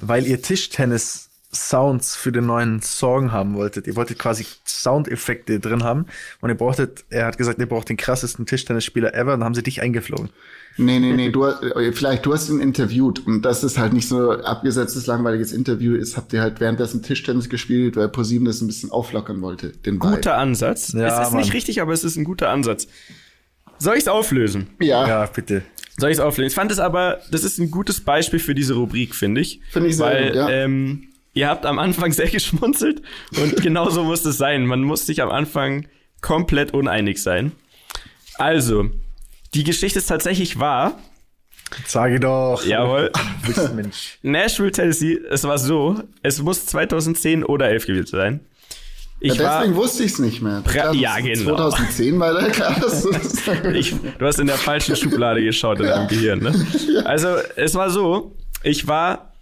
Weil 0.00 0.26
ihr 0.26 0.42
Tischtennis 0.42 1.30
Sounds 1.54 2.16
für 2.16 2.32
den 2.32 2.46
neuen 2.46 2.82
Song 2.82 3.32
haben 3.32 3.54
wolltet. 3.54 3.86
Ihr 3.86 3.96
wolltet 3.96 4.18
quasi 4.18 4.44
Soundeffekte 4.66 5.60
drin 5.60 5.84
haben 5.84 6.06
und 6.40 6.50
ihr 6.50 6.56
brauchtet, 6.56 7.04
er 7.10 7.26
hat 7.26 7.38
gesagt, 7.38 7.58
ihr 7.58 7.66
braucht 7.66 7.88
den 7.88 7.96
krassesten 7.96 8.46
Tischtennisspieler 8.46 9.14
ever, 9.14 9.32
dann 9.32 9.44
haben 9.44 9.54
sie 9.54 9.62
dich 9.62 9.80
eingeflogen. 9.80 10.30
Nee, 10.76 10.98
nee, 10.98 11.12
nee, 11.12 11.30
du, 11.30 11.44
äh, 11.44 11.92
vielleicht 11.92 12.26
du 12.26 12.32
hast 12.32 12.48
ihn 12.48 12.58
interviewt 12.58 13.24
und 13.24 13.42
das 13.42 13.62
ist 13.62 13.78
halt 13.78 13.92
nicht 13.92 14.08
so 14.08 14.32
abgesetztes, 14.32 15.06
langweiliges 15.06 15.52
Interview 15.52 15.94
ist, 15.94 16.16
habt 16.16 16.32
ihr 16.32 16.40
halt 16.40 16.58
währenddessen 16.58 17.02
Tischtennis 17.02 17.48
gespielt, 17.48 17.94
weil 17.96 18.08
ProSieben 18.08 18.44
das 18.44 18.60
ein 18.60 18.66
bisschen 18.66 18.90
auflockern 18.90 19.40
wollte, 19.40 19.68
den 19.68 20.02
Vibe. 20.02 20.16
Guter 20.16 20.36
Ansatz. 20.36 20.92
Ja, 20.92 21.22
es 21.22 21.28
ist 21.28 21.34
nicht 21.34 21.46
Mann. 21.46 21.52
richtig, 21.52 21.80
aber 21.80 21.92
es 21.92 22.02
ist 22.02 22.16
ein 22.16 22.24
guter 22.24 22.48
Ansatz. 22.50 22.88
Soll 23.78 23.94
ich 23.94 24.00
es 24.00 24.08
auflösen? 24.08 24.68
Ja, 24.80 25.06
Ja, 25.06 25.26
bitte. 25.26 25.62
Soll 25.98 26.10
ich 26.10 26.18
es 26.18 26.20
auflösen? 26.20 26.48
Ich 26.48 26.54
fand 26.54 26.72
es 26.72 26.78
aber, 26.78 27.20
das 27.30 27.44
ist 27.44 27.58
ein 27.58 27.70
gutes 27.70 28.00
Beispiel 28.00 28.40
für 28.40 28.54
diese 28.54 28.74
Rubrik, 28.74 29.14
finde 29.14 29.40
ich. 29.40 29.60
Finde 29.70 29.88
ich 29.88 29.96
sehr 29.96 30.06
Weil, 30.06 30.26
gut, 30.28 30.34
ja. 30.36 30.48
ähm, 30.50 31.08
ihr 31.34 31.48
habt 31.48 31.66
am 31.66 31.78
Anfang 31.78 32.12
sehr 32.12 32.28
geschmunzelt 32.30 33.02
und 33.40 33.62
genauso 33.62 34.02
muss 34.02 34.24
es 34.24 34.36
sein. 34.36 34.66
Man 34.66 34.82
muss 34.82 35.06
sich 35.06 35.22
am 35.22 35.30
Anfang 35.30 35.86
komplett 36.20 36.74
uneinig 36.74 37.22
sein. 37.22 37.52
Also, 38.38 38.90
die 39.54 39.62
Geschichte 39.62 40.00
ist 40.00 40.06
tatsächlich 40.06 40.58
wahr. 40.58 40.98
Sage 41.86 42.18
doch. 42.20 42.64
Jawohl. 42.64 43.10
Mensch. 43.74 44.18
Nashville, 44.22 44.72
Tennessee, 44.72 45.20
es 45.30 45.44
war 45.44 45.58
so, 45.58 46.02
es 46.22 46.40
muss 46.42 46.66
2010 46.66 47.44
oder 47.44 47.68
11 47.68 47.86
gewesen 47.86 48.06
sein. 48.06 48.40
Ich 49.24 49.36
ja, 49.36 49.56
deswegen 49.58 49.74
war, 49.74 49.84
wusste 49.84 50.04
ich 50.04 50.12
es 50.12 50.18
nicht 50.18 50.42
mehr. 50.42 50.62
Klar, 50.66 50.94
ja, 50.94 51.18
genau. 51.18 51.56
2010 51.56 52.20
war 52.20 52.34
da 52.34 52.50
klar, 52.50 52.78
dass 52.78 53.06
ich, 53.72 53.94
du 54.18 54.26
hast 54.26 54.38
in 54.38 54.46
der 54.46 54.58
falschen 54.58 54.94
Schublade 54.96 55.42
geschaut 55.42 55.80
in 55.80 55.86
deinem 55.86 56.08
Gehirn, 56.08 56.40
ne? 56.40 56.54
Also, 57.06 57.28
es 57.56 57.74
war 57.74 57.88
so, 57.88 58.36
ich 58.62 58.86
war 58.86 59.32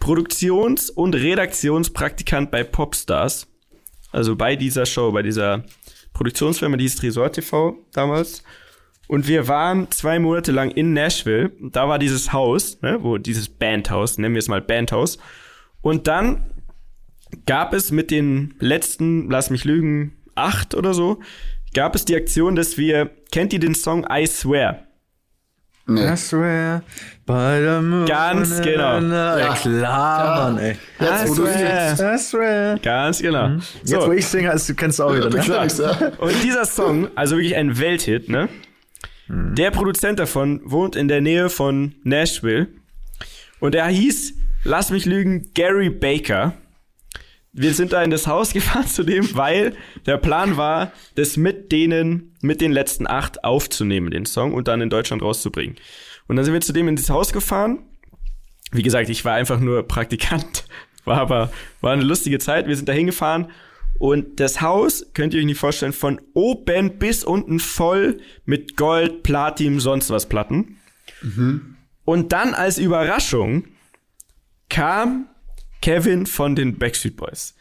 Produktions- 0.00 0.90
und 0.90 1.14
Redaktionspraktikant 1.14 2.50
bei 2.50 2.64
Popstars. 2.64 3.46
Also 4.10 4.34
bei 4.34 4.56
dieser 4.56 4.86
Show, 4.86 5.12
bei 5.12 5.22
dieser 5.22 5.62
Produktionsfirma, 6.14 6.76
die 6.76 6.82
hieß 6.82 6.96
Tresor 6.96 7.30
TV 7.30 7.76
damals. 7.92 8.42
Und 9.06 9.28
wir 9.28 9.46
waren 9.46 9.88
zwei 9.92 10.18
Monate 10.18 10.50
lang 10.50 10.72
in 10.72 10.94
Nashville. 10.94 11.52
Da 11.60 11.88
war 11.88 12.00
dieses 12.00 12.32
Haus, 12.32 12.82
ne, 12.82 12.98
wo 13.02 13.18
dieses 13.18 13.48
Bandhaus, 13.48 14.18
nennen 14.18 14.34
wir 14.34 14.40
es 14.40 14.48
mal 14.48 14.60
Bandhaus. 14.60 15.18
Und 15.80 16.08
dann 16.08 16.42
gab 17.46 17.72
es 17.74 17.90
mit 17.90 18.10
den 18.10 18.54
letzten, 18.60 19.30
lass 19.30 19.50
mich 19.50 19.64
lügen, 19.64 20.12
acht 20.34 20.74
oder 20.74 20.94
so, 20.94 21.20
gab 21.74 21.94
es 21.94 22.04
die 22.04 22.16
Aktion, 22.16 22.56
dass 22.56 22.78
wir, 22.78 23.10
kennt 23.32 23.52
ihr 23.52 23.60
den 23.60 23.74
Song 23.74 24.06
I 24.10 24.26
Swear? 24.26 24.84
nee. 25.86 26.12
I 26.12 26.16
swear 26.16 26.82
by 27.24 27.58
the 27.64 27.80
moon. 27.82 28.04
Ganz 28.06 28.60
genau. 28.60 29.00
Ja, 29.00 29.38
Ja. 29.38 29.54
klar, 29.54 30.52
Mann, 30.52 30.58
ey. 30.58 30.76
Jetzt, 31.00 31.28
wo 31.30 31.34
du 31.34 31.46
swear. 31.46 31.90
jetzt, 31.90 32.00
I 32.00 32.18
swear. 32.18 32.78
Ganz 32.80 33.22
genau. 33.22 33.48
Jetzt, 33.48 33.94
wo 33.94 34.00
So, 34.02 34.12
ich 34.12 34.26
singe, 34.26 34.50
also, 34.50 34.72
du 34.72 34.76
kennst 34.76 35.00
auch 35.00 35.14
wieder, 35.14 35.30
du 35.30 35.38
ne? 35.38 36.12
und 36.18 36.42
dieser 36.44 36.66
Song, 36.66 37.08
also 37.14 37.36
wirklich 37.36 37.56
ein 37.56 37.78
Welthit, 37.78 38.28
ne? 38.28 38.48
Der 39.30 39.70
Produzent 39.70 40.18
davon 40.18 40.60
wohnt 40.64 40.96
in 40.96 41.08
der 41.08 41.20
Nähe 41.20 41.50
von 41.50 41.94
Nashville. 42.02 42.68
Und 43.60 43.74
er 43.74 43.86
hieß, 43.86 44.34
lass 44.64 44.90
mich 44.90 45.04
lügen, 45.04 45.50
Gary 45.54 45.90
Baker. 45.90 46.54
Wir 47.58 47.74
sind 47.74 47.92
da 47.92 48.02
in 48.02 48.10
das 48.10 48.26
Haus 48.26 48.52
gefahren 48.54 48.86
zu 48.86 49.02
dem, 49.02 49.34
weil 49.36 49.76
der 50.06 50.16
Plan 50.16 50.56
war, 50.56 50.92
das 51.16 51.36
mit 51.36 51.72
denen, 51.72 52.36
mit 52.40 52.60
den 52.60 52.72
letzten 52.72 53.06
acht 53.06 53.44
aufzunehmen, 53.44 54.10
den 54.10 54.26
Song, 54.26 54.54
und 54.54 54.68
dann 54.68 54.80
in 54.80 54.90
Deutschland 54.90 55.22
rauszubringen. 55.22 55.76
Und 56.28 56.36
dann 56.36 56.44
sind 56.44 56.54
wir 56.54 56.60
zu 56.60 56.72
dem 56.72 56.88
in 56.88 56.96
das 56.96 57.10
Haus 57.10 57.32
gefahren. 57.32 57.80
Wie 58.70 58.82
gesagt, 58.82 59.08
ich 59.08 59.24
war 59.24 59.34
einfach 59.34 59.60
nur 59.60 59.82
Praktikant, 59.88 60.66
war 61.04 61.18
aber, 61.18 61.52
war 61.80 61.92
eine 61.92 62.04
lustige 62.04 62.38
Zeit. 62.38 62.68
Wir 62.68 62.76
sind 62.76 62.88
da 62.88 62.92
hingefahren 62.92 63.50
und 63.98 64.38
das 64.38 64.60
Haus, 64.60 65.06
könnt 65.12 65.34
ihr 65.34 65.40
euch 65.40 65.46
nicht 65.46 65.58
vorstellen, 65.58 65.92
von 65.92 66.20
oben 66.34 66.98
bis 66.98 67.24
unten 67.24 67.58
voll 67.58 68.20
mit 68.44 68.76
Gold, 68.76 69.24
Platin, 69.24 69.80
sonst 69.80 70.10
was 70.10 70.28
Platten. 70.28 70.76
Und 72.04 72.32
dann 72.32 72.54
als 72.54 72.78
Überraschung 72.78 73.64
kam 74.68 75.26
Kevin 75.80 76.26
von 76.26 76.54
den 76.54 76.78
Backstreet 76.78 77.16
Boys. 77.16 77.54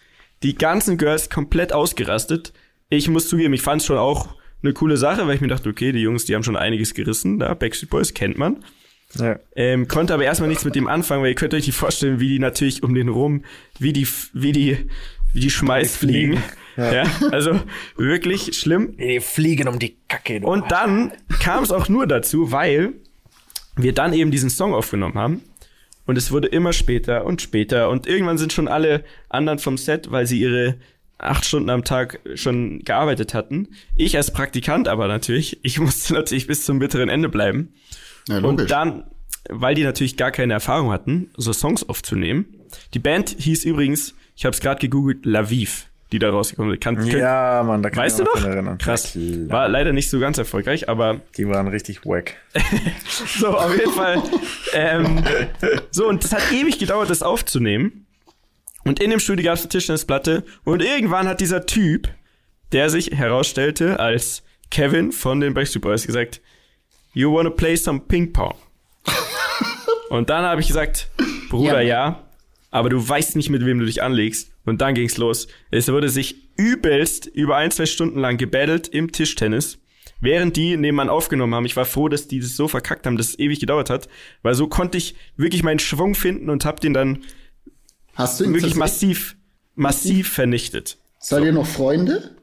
Die 0.44 0.56
ganzen 0.56 0.98
Girls 0.98 1.30
komplett 1.30 1.74
ausgerastet. 1.74 2.54
Ich 2.90 3.10
muss 3.10 3.28
zugeben, 3.28 3.54
ich 3.54 3.62
fand 3.62 3.82
es 3.82 3.88
schon 3.88 3.98
auch 3.98 4.36
eine 4.64 4.74
coole 4.74 4.98
Sache, 4.98 5.28
weil 5.28 5.36
ich 5.36 5.42
mir 5.42 5.48
dachte, 5.48 5.70
okay, 5.70 5.92
die 5.92 6.00
Jungs, 6.00 6.26
die 6.26 6.36
haben 6.36 6.44
schon 6.44 6.56
einiges 6.56 6.94
gerissen, 6.94 7.40
da 7.40 7.54
Backstreet 7.54 7.90
Boys 7.90 8.14
kennt 8.14 8.38
man. 8.38 8.64
Ja. 9.16 9.40
Ähm, 9.56 9.88
konnte 9.88 10.14
aber 10.14 10.26
erstmal 10.26 10.50
nichts 10.50 10.66
mit 10.66 10.76
dem 10.76 10.88
anfangen, 10.88 11.22
weil 11.22 11.30
ihr 11.30 11.36
könnt 11.36 11.54
euch 11.54 11.66
nicht 11.66 11.78
vorstellen, 11.78 12.20
wie 12.20 12.30
die 12.30 12.40
natürlich 12.40 12.84
um 12.84 12.94
den 12.94 13.10
rum, 13.10 13.44
wie 13.80 13.94
die, 13.94 14.08
wie 14.34 14.52
die, 14.52 14.78
wie 15.34 15.40
die 15.40 15.50
Schmeißfliegen. 15.50 16.42
Ja. 16.78 17.06
also 17.32 17.60
wirklich 17.96 18.56
schlimm. 18.56 18.96
Die 18.98 19.20
fliegen 19.20 19.68
um 19.68 19.80
die 19.80 19.98
Kacke. 20.08 20.42
Du. 20.42 20.48
Und 20.48 20.72
dann 20.72 21.12
kam 21.40 21.64
es 21.64 21.72
auch 21.72 21.90
nur 21.90 22.06
dazu, 22.06 22.52
weil 22.52 22.94
wir 23.76 23.94
dann 23.94 24.14
eben 24.14 24.30
diesen 24.30 24.50
Song 24.52 24.76
aufgenommen 24.76 25.16
haben. 25.16 25.42
Und 26.08 26.18
es 26.18 26.32
wurde 26.32 26.48
immer 26.48 26.74
später 26.74 27.26
und 27.26 27.42
später. 27.42 27.90
Und 27.90 28.08
irgendwann 28.08 28.38
sind 28.38 28.54
schon 28.54 28.68
alle 28.68 29.04
anderen 29.30 29.60
vom 29.60 29.78
Set, 29.78 30.10
weil 30.10 30.26
sie 30.26 30.40
ihre 30.40 30.78
acht 31.18 31.46
Stunden 31.46 31.70
am 31.70 31.84
Tag 31.84 32.20
schon 32.36 32.80
gearbeitet 32.80 33.34
hatten. 33.34 33.70
Ich 33.96 34.16
als 34.16 34.32
Praktikant 34.32 34.88
aber 34.88 35.08
natürlich, 35.08 35.60
ich 35.64 35.80
musste 35.82 36.14
natürlich 36.14 36.48
bis 36.48 36.64
zum 36.64 36.80
bitteren 36.80 37.10
Ende 37.10 37.30
bleiben. 37.30 37.74
Ja. 38.28 38.40
Und 38.40 38.72
dann, 38.72 39.04
weil 39.50 39.76
die 39.76 39.84
natürlich 39.84 40.18
gar 40.18 40.32
keine 40.32 40.54
Erfahrung 40.54 40.92
hatten, 40.92 41.30
so 41.38 41.54
Songs 41.54 41.88
aufzunehmen. 41.88 42.46
Die 42.94 43.00
Band 43.00 43.36
hieß 43.38 43.66
übrigens, 43.66 44.16
ich 44.36 44.46
habe 44.46 44.54
es 44.54 44.62
gerade 44.62 44.80
gegoogelt, 44.80 45.26
Laviv, 45.26 45.88
die 46.12 46.20
da 46.20 46.30
rausgekommen 46.30 46.72
sind. 46.72 46.80
Kann, 46.82 47.06
ja, 47.06 47.64
Mann, 47.66 47.84
da 47.84 47.90
kann 47.90 48.04
weißt 48.04 48.20
du 48.20 48.24
ich 48.24 48.36
mich 48.36 48.46
erinnern. 48.46 48.78
Krass. 48.78 49.14
Ja. 49.14 49.50
War 49.50 49.68
leider 49.68 49.92
nicht 49.92 50.10
so 50.10 50.20
ganz 50.20 50.38
erfolgreich, 50.38 50.88
aber 50.88 51.22
Die 51.38 51.48
waren 51.48 51.68
richtig 51.68 52.06
wack. 52.06 52.36
so, 53.40 53.50
auf 53.50 53.76
jeden 53.78 53.92
Fall. 53.92 54.24
Ähm, 54.74 55.24
so, 55.92 56.08
und 56.08 56.24
das 56.24 56.34
hat 56.34 56.52
ewig 56.54 56.80
gedauert, 56.80 57.10
das 57.10 57.22
aufzunehmen. 57.22 58.06
Und 58.86 59.02
in 59.02 59.10
dem 59.10 59.20
Studio 59.20 59.44
gab 59.46 59.56
es 59.56 59.62
eine 59.62 59.70
Tischtennisplatte. 59.70 60.44
Und 60.64 60.82
irgendwann 60.82 61.28
hat 61.28 61.42
dieser 61.42 61.66
Typ, 61.66 62.08
der 62.72 62.90
sich 62.90 63.12
herausstellte 63.12 64.00
als 64.00 64.44
Kevin 64.72 65.12
von 65.12 65.42
den 65.42 65.54
Backstreet 65.54 65.82
Boys, 65.82 66.08
gesagt, 66.08 66.42
You 67.14 67.34
wanna 67.34 67.50
play 67.50 67.76
some 67.76 68.00
Ping 68.08 68.32
Pong? 68.32 68.56
und 70.10 70.30
dann 70.30 70.46
habe 70.46 70.62
ich 70.62 70.68
gesagt, 70.68 71.10
Bruder, 71.50 71.82
ja. 71.82 72.24
aber 72.72 72.90
du 72.90 73.08
weißt 73.08 73.36
nicht, 73.36 73.50
mit 73.50 73.66
wem 73.66 73.80
du 73.80 73.86
dich 73.86 74.04
anlegst. 74.04 74.52
Und 74.68 74.82
dann 74.82 74.96
ging's 74.96 75.18
los. 75.18 75.48
Es 75.72 75.88
wurde 75.88 76.10
sich 76.10 76.50
übelst 76.58 77.26
über 77.26 77.56
ein, 77.56 77.72
zwei 77.72 77.86
Stunden 77.86 78.20
lang 78.20 78.38
gebattelt 78.38 78.90
im 78.90 79.14
Tischtennis. 79.14 79.80
Während 80.20 80.58
die 80.58 80.76
nebenan 80.76 81.10
aufgenommen 81.10 81.56
haben, 81.56 81.66
ich 81.66 81.78
war 81.78 81.86
froh, 81.86 82.10
dass 82.10 82.28
die 82.28 82.42
das 82.42 82.58
so 82.58 82.68
verkackt 82.68 83.06
haben, 83.06 83.18
dass 83.18 83.30
es 83.30 83.40
ewig 83.40 83.62
gedauert 83.62 83.90
hat, 83.90 84.10
weil 84.42 84.56
so 84.56 84.68
konnte 84.68 84.98
ich 84.98 85.16
wirklich 85.38 85.64
meinen 85.64 85.80
Schwung 85.80 86.16
finden 86.16 86.50
und 86.50 86.66
hab 86.66 86.82
den 86.82 86.94
dann 86.94 87.24
Hast 88.14 88.40
du 88.40 88.44
ihn 88.44 88.54
wirklich 88.54 88.76
massiv, 88.76 89.38
massiv 89.76 90.34
vernichtet. 90.34 90.98
Seid 91.20 91.46
ihr 91.46 91.54
noch 91.54 91.68
Freunde? 91.68 92.36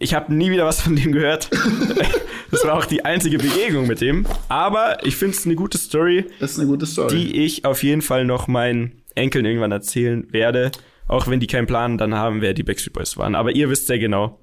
Ich 0.00 0.14
habe 0.14 0.34
nie 0.34 0.50
wieder 0.50 0.64
was 0.64 0.80
von 0.80 0.96
dem 0.96 1.12
gehört. 1.12 1.48
das 2.50 2.64
war 2.64 2.74
auch 2.74 2.86
die 2.86 3.04
einzige 3.04 3.38
Begegnung 3.38 3.86
mit 3.86 4.00
dem. 4.00 4.26
Aber 4.48 5.04
ich 5.06 5.14
finde 5.14 5.36
es 5.36 5.44
eine 5.44 5.54
gute 5.54 5.78
Story, 5.78 6.24
Das 6.40 6.52
ist 6.52 6.58
eine 6.58 6.66
gute 6.66 6.86
Story. 6.86 7.14
die 7.14 7.44
ich 7.44 7.64
auf 7.66 7.84
jeden 7.84 8.02
Fall 8.02 8.24
noch 8.24 8.48
meinen 8.48 9.02
Enkeln 9.14 9.44
irgendwann 9.44 9.70
erzählen 9.72 10.26
werde. 10.32 10.72
Auch 11.08 11.26
wenn 11.28 11.40
die 11.40 11.46
keinen 11.46 11.66
Plan 11.66 11.98
dann 11.98 12.14
haben, 12.14 12.40
wer 12.40 12.54
die 12.54 12.62
Backstreet 12.62 12.92
Boys 12.94 13.16
waren. 13.16 13.34
Aber 13.34 13.52
ihr 13.52 13.68
wisst 13.68 13.86
sehr 13.86 13.98
genau. 13.98 14.38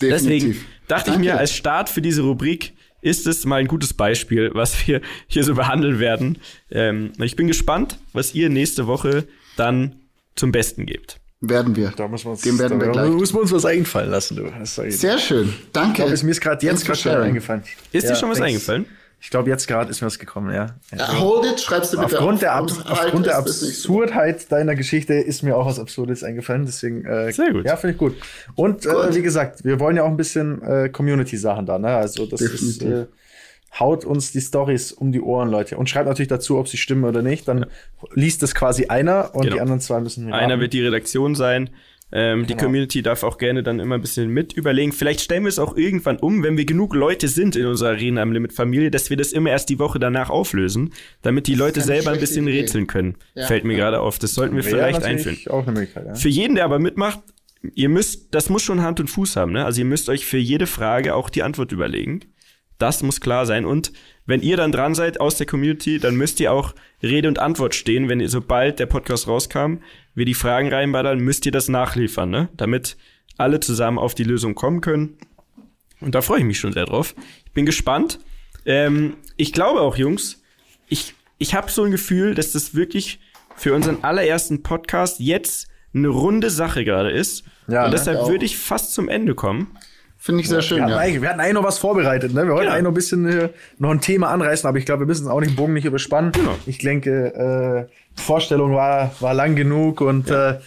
Deswegen 0.00 0.56
dachte 0.88 1.10
ich 1.10 1.18
mir, 1.18 1.26
Danke. 1.30 1.40
als 1.40 1.52
Start 1.54 1.88
für 1.88 2.00
diese 2.02 2.22
Rubrik 2.22 2.72
ist 3.00 3.26
es 3.26 3.44
mal 3.44 3.56
ein 3.56 3.66
gutes 3.66 3.92
Beispiel, 3.92 4.50
was 4.54 4.86
wir 4.86 5.00
hier 5.26 5.44
so 5.44 5.54
behandeln 5.54 5.98
werden. 5.98 6.38
Ähm, 6.70 7.12
ich 7.18 7.36
bin 7.36 7.46
gespannt, 7.46 7.98
was 8.12 8.34
ihr 8.34 8.48
nächste 8.48 8.86
Woche 8.86 9.24
dann 9.56 9.96
zum 10.36 10.52
Besten 10.52 10.86
gebt. 10.86 11.20
Werden 11.40 11.76
wir. 11.76 11.92
Da 11.94 12.08
müssen 12.08 12.26
wir 12.26 12.30
uns, 12.32 12.40
Dem 12.40 12.58
werden 12.58 12.80
wir 12.80 12.86
da 12.86 12.92
gleich. 13.04 13.10
müssen 13.10 13.34
wir 13.34 13.42
uns 13.42 13.52
was 13.52 13.66
einfallen 13.66 14.10
lassen, 14.10 14.36
du. 14.36 14.50
Sehr 14.90 15.18
schön. 15.18 15.52
Danke. 15.72 15.90
Ich 15.90 15.94
glaube, 15.96 16.12
ist 16.12 16.22
mir 16.22 16.30
ist 16.30 16.40
gerade 16.40 16.64
jetzt 16.64 16.86
gerade 16.86 17.22
eingefallen. 17.22 17.62
Ist 17.92 18.08
dir 18.08 18.16
schon 18.16 18.30
was 18.30 18.38
thanks. 18.38 18.52
eingefallen? 18.68 18.86
Ich 19.24 19.30
glaube, 19.30 19.48
jetzt 19.48 19.66
gerade 19.66 19.90
ist 19.90 20.02
mir 20.02 20.06
was 20.06 20.18
gekommen, 20.18 20.54
ja. 20.54 20.76
Ja, 20.94 21.18
hold 21.18 21.46
it, 21.46 21.58
schreibst 21.58 21.94
du 21.94 21.98
bitte 21.98 22.18
Aufgrund 22.18 22.42
der, 22.42 22.54
auf. 22.56 22.60
Abs 22.60 22.76
Und 22.76 22.90
aufgrund 22.90 23.26
der 23.26 23.38
ist 23.38 23.48
das 23.48 23.62
nicht 23.62 23.76
so. 23.80 24.02
Absurdheit 24.02 24.52
deiner 24.52 24.74
Geschichte 24.74 25.14
ist 25.14 25.42
mir 25.42 25.56
auch 25.56 25.64
was 25.64 25.78
Absurdes 25.80 26.22
eingefallen. 26.22 26.66
Deswegen, 26.66 27.06
äh, 27.06 27.32
Sehr 27.32 27.50
gut. 27.50 27.64
Ja, 27.64 27.76
finde 27.76 27.94
ich 27.94 27.98
gut. 27.98 28.14
Und 28.54 28.84
Gut. 28.84 28.92
Äh, 28.92 29.14
wie 29.14 29.22
gesagt, 29.22 29.64
wir 29.64 29.80
wollen 29.80 29.96
ja 29.96 30.02
auch 30.02 30.08
ein 30.08 30.18
bisschen 30.18 30.60
äh, 30.62 30.90
Community-Sachen 30.90 31.64
da. 31.64 31.78
Ne? 31.78 31.88
Also 31.88 32.26
das 32.26 32.42
ist, 32.42 32.82
Definitiv. 32.82 33.08
äh, 33.08 33.80
haut 33.80 34.04
uns 34.04 34.30
die 34.30 34.42
Stories 34.42 34.92
um 34.92 35.10
die 35.10 35.22
Ohren, 35.22 35.48
Leute. 35.48 35.78
Und 35.78 35.88
schreibt 35.88 36.06
natürlich 36.06 36.28
dazu, 36.28 36.58
ob 36.58 36.68
sie 36.68 36.76
stimmen 36.76 37.04
oder 37.04 37.22
nicht. 37.22 37.48
Dann 37.48 37.64
liest 38.12 38.42
es 38.42 38.54
quasi 38.54 38.86
einer 38.88 39.34
und 39.34 39.44
Genau. 39.44 39.54
die 39.54 39.60
anderen 39.62 39.80
zwei 39.80 40.00
müssen 40.00 40.30
Einer 40.34 40.52
raten. 40.52 40.60
wird 40.60 40.74
die 40.74 40.82
Redaktion 40.84 41.34
sein. 41.34 41.70
Ähm, 42.16 42.46
Die 42.46 42.52
Genau. 42.54 42.62
Community 42.66 43.02
darf 43.02 43.24
auch 43.24 43.38
gerne 43.38 43.64
dann 43.64 43.80
immer 43.80 43.96
ein 43.96 44.00
bisschen 44.00 44.30
mit 44.30 44.52
überlegen. 44.52 44.92
Vielleicht 44.92 45.20
stellen 45.20 45.42
wir 45.42 45.48
es 45.48 45.58
auch 45.58 45.76
irgendwann 45.76 46.16
um, 46.18 46.44
wenn 46.44 46.56
wir 46.56 46.64
genug 46.64 46.94
Leute 46.94 47.26
sind 47.26 47.56
in 47.56 47.66
unserer 47.66 47.88
Arena 47.90 48.22
am 48.22 48.30
Limit 48.30 48.52
Familie, 48.52 48.90
dass 48.92 49.10
wir 49.10 49.16
das 49.16 49.32
immer 49.32 49.50
erst 49.50 49.68
die 49.68 49.80
Woche 49.80 49.98
danach 49.98 50.30
auflösen, 50.30 50.92
damit 51.22 51.48
die 51.48 51.56
Leute 51.56 51.80
keine 51.80 51.86
selber 51.86 52.10
ein 52.12 52.20
bisschen 52.20 52.46
Idee. 52.46 52.60
rätseln 52.60 52.86
können. 52.86 53.16
Ja. 53.34 53.46
Fällt 53.46 53.64
mir 53.64 53.74
gerade 53.76 54.00
auf. 54.00 54.20
Das 54.20 54.32
sollten 54.32 54.54
wir 54.54 54.64
Wäre 54.64 54.76
vielleicht 54.76 55.02
einführen. 55.02 55.38
Auch 55.48 55.64
eine 55.64 55.72
Möglichkeit, 55.72 56.06
ja. 56.06 56.14
Für 56.14 56.28
jeden, 56.28 56.54
der 56.54 56.64
aber 56.64 56.78
mitmacht, 56.78 57.18
ihr 57.74 57.88
müsst, 57.88 58.32
das 58.34 58.48
muss 58.48 58.62
schon 58.62 58.82
Hand 58.82 59.00
und 59.00 59.08
Fuß 59.08 59.34
haben, 59.36 59.50
ne? 59.52 59.64
Also 59.64 59.80
ihr 59.80 59.86
müsst 59.86 60.08
euch 60.08 60.24
für 60.24 60.38
jede 60.38 60.66
Frage 60.68 61.14
auch 61.16 61.30
die 61.30 61.42
Antwort 61.42 61.72
überlegen. 61.72 62.20
Das 62.78 63.02
muss 63.02 63.20
klar 63.20 63.46
sein. 63.46 63.64
Und 63.64 63.92
wenn 64.26 64.40
ihr 64.40 64.56
dann 64.56 64.72
dran 64.72 64.94
seid 64.94 65.20
aus 65.20 65.36
der 65.36 65.46
Community, 65.46 65.98
dann 65.98 66.16
müsst 66.16 66.40
ihr 66.40 66.52
auch 66.52 66.74
Rede 67.02 67.28
und 67.28 67.38
Antwort 67.38 67.74
stehen, 67.74 68.08
wenn 68.08 68.20
ihr, 68.20 68.28
sobald 68.28 68.78
der 68.78 68.86
Podcast 68.86 69.28
rauskam, 69.28 69.76
wir 70.14 70.24
die 70.24 70.34
Fragen 70.34 70.72
reinballern, 70.72 71.18
müsst 71.18 71.46
ihr 71.46 71.52
das 71.52 71.68
nachliefern, 71.68 72.30
ne? 72.30 72.48
Damit 72.56 72.96
alle 73.36 73.60
zusammen 73.60 73.98
auf 73.98 74.14
die 74.14 74.24
Lösung 74.24 74.54
kommen 74.54 74.80
können. 74.80 75.18
Und 76.00 76.14
da 76.14 76.22
freue 76.22 76.40
ich 76.40 76.44
mich 76.44 76.58
schon 76.58 76.72
sehr 76.72 76.86
drauf. 76.86 77.14
Ich 77.46 77.52
bin 77.52 77.66
gespannt. 77.66 78.18
Ähm, 78.66 79.16
ich 79.36 79.52
glaube 79.52 79.80
auch, 79.80 79.96
Jungs, 79.96 80.42
ich, 80.88 81.14
ich 81.38 81.54
habe 81.54 81.70
so 81.70 81.84
ein 81.84 81.90
Gefühl, 81.90 82.34
dass 82.34 82.52
das 82.52 82.74
wirklich 82.74 83.20
für 83.56 83.74
unseren 83.74 84.02
allerersten 84.02 84.62
Podcast 84.62 85.20
jetzt 85.20 85.68
eine 85.94 86.08
runde 86.08 86.50
Sache 86.50 86.84
gerade 86.84 87.10
ist. 87.10 87.44
Ja, 87.68 87.84
und 87.84 87.90
ne? 87.90 87.96
deshalb 87.96 88.28
würde 88.28 88.44
ich 88.44 88.58
fast 88.58 88.92
zum 88.94 89.08
Ende 89.08 89.34
kommen. 89.34 89.76
Finde 90.24 90.40
ich 90.40 90.48
sehr 90.48 90.62
schön, 90.62 90.78
Wir 90.78 90.84
hatten, 90.84 90.92
ja. 90.92 90.98
eigentlich, 91.00 91.20
wir 91.20 91.28
hatten 91.28 91.40
eigentlich 91.40 91.52
noch 91.52 91.64
was 91.64 91.76
vorbereitet, 91.76 92.32
ne? 92.32 92.44
Wir 92.46 92.52
wollten 92.52 92.62
Genau. 92.62 92.72
eigentlich 92.72 92.82
noch 92.84 92.90
ein 92.92 92.94
bisschen 92.94 93.26
äh, 93.28 93.48
noch 93.76 93.90
ein 93.90 94.00
Thema 94.00 94.30
anreißen, 94.30 94.66
aber 94.66 94.78
ich 94.78 94.86
glaube, 94.86 95.00
wir 95.00 95.06
müssen 95.06 95.28
auch 95.28 95.38
den 95.42 95.54
Bogen 95.54 95.74
nicht 95.74 95.84
überspannen. 95.84 96.32
Genau. 96.32 96.56
Ich 96.64 96.78
denke, 96.78 97.88
äh, 97.90 97.92
die 98.16 98.22
Vorstellung 98.22 98.74
war, 98.74 99.14
war 99.20 99.34
lang 99.34 99.54
genug 99.54 100.00
und 100.00 100.30
äh, 100.30 100.60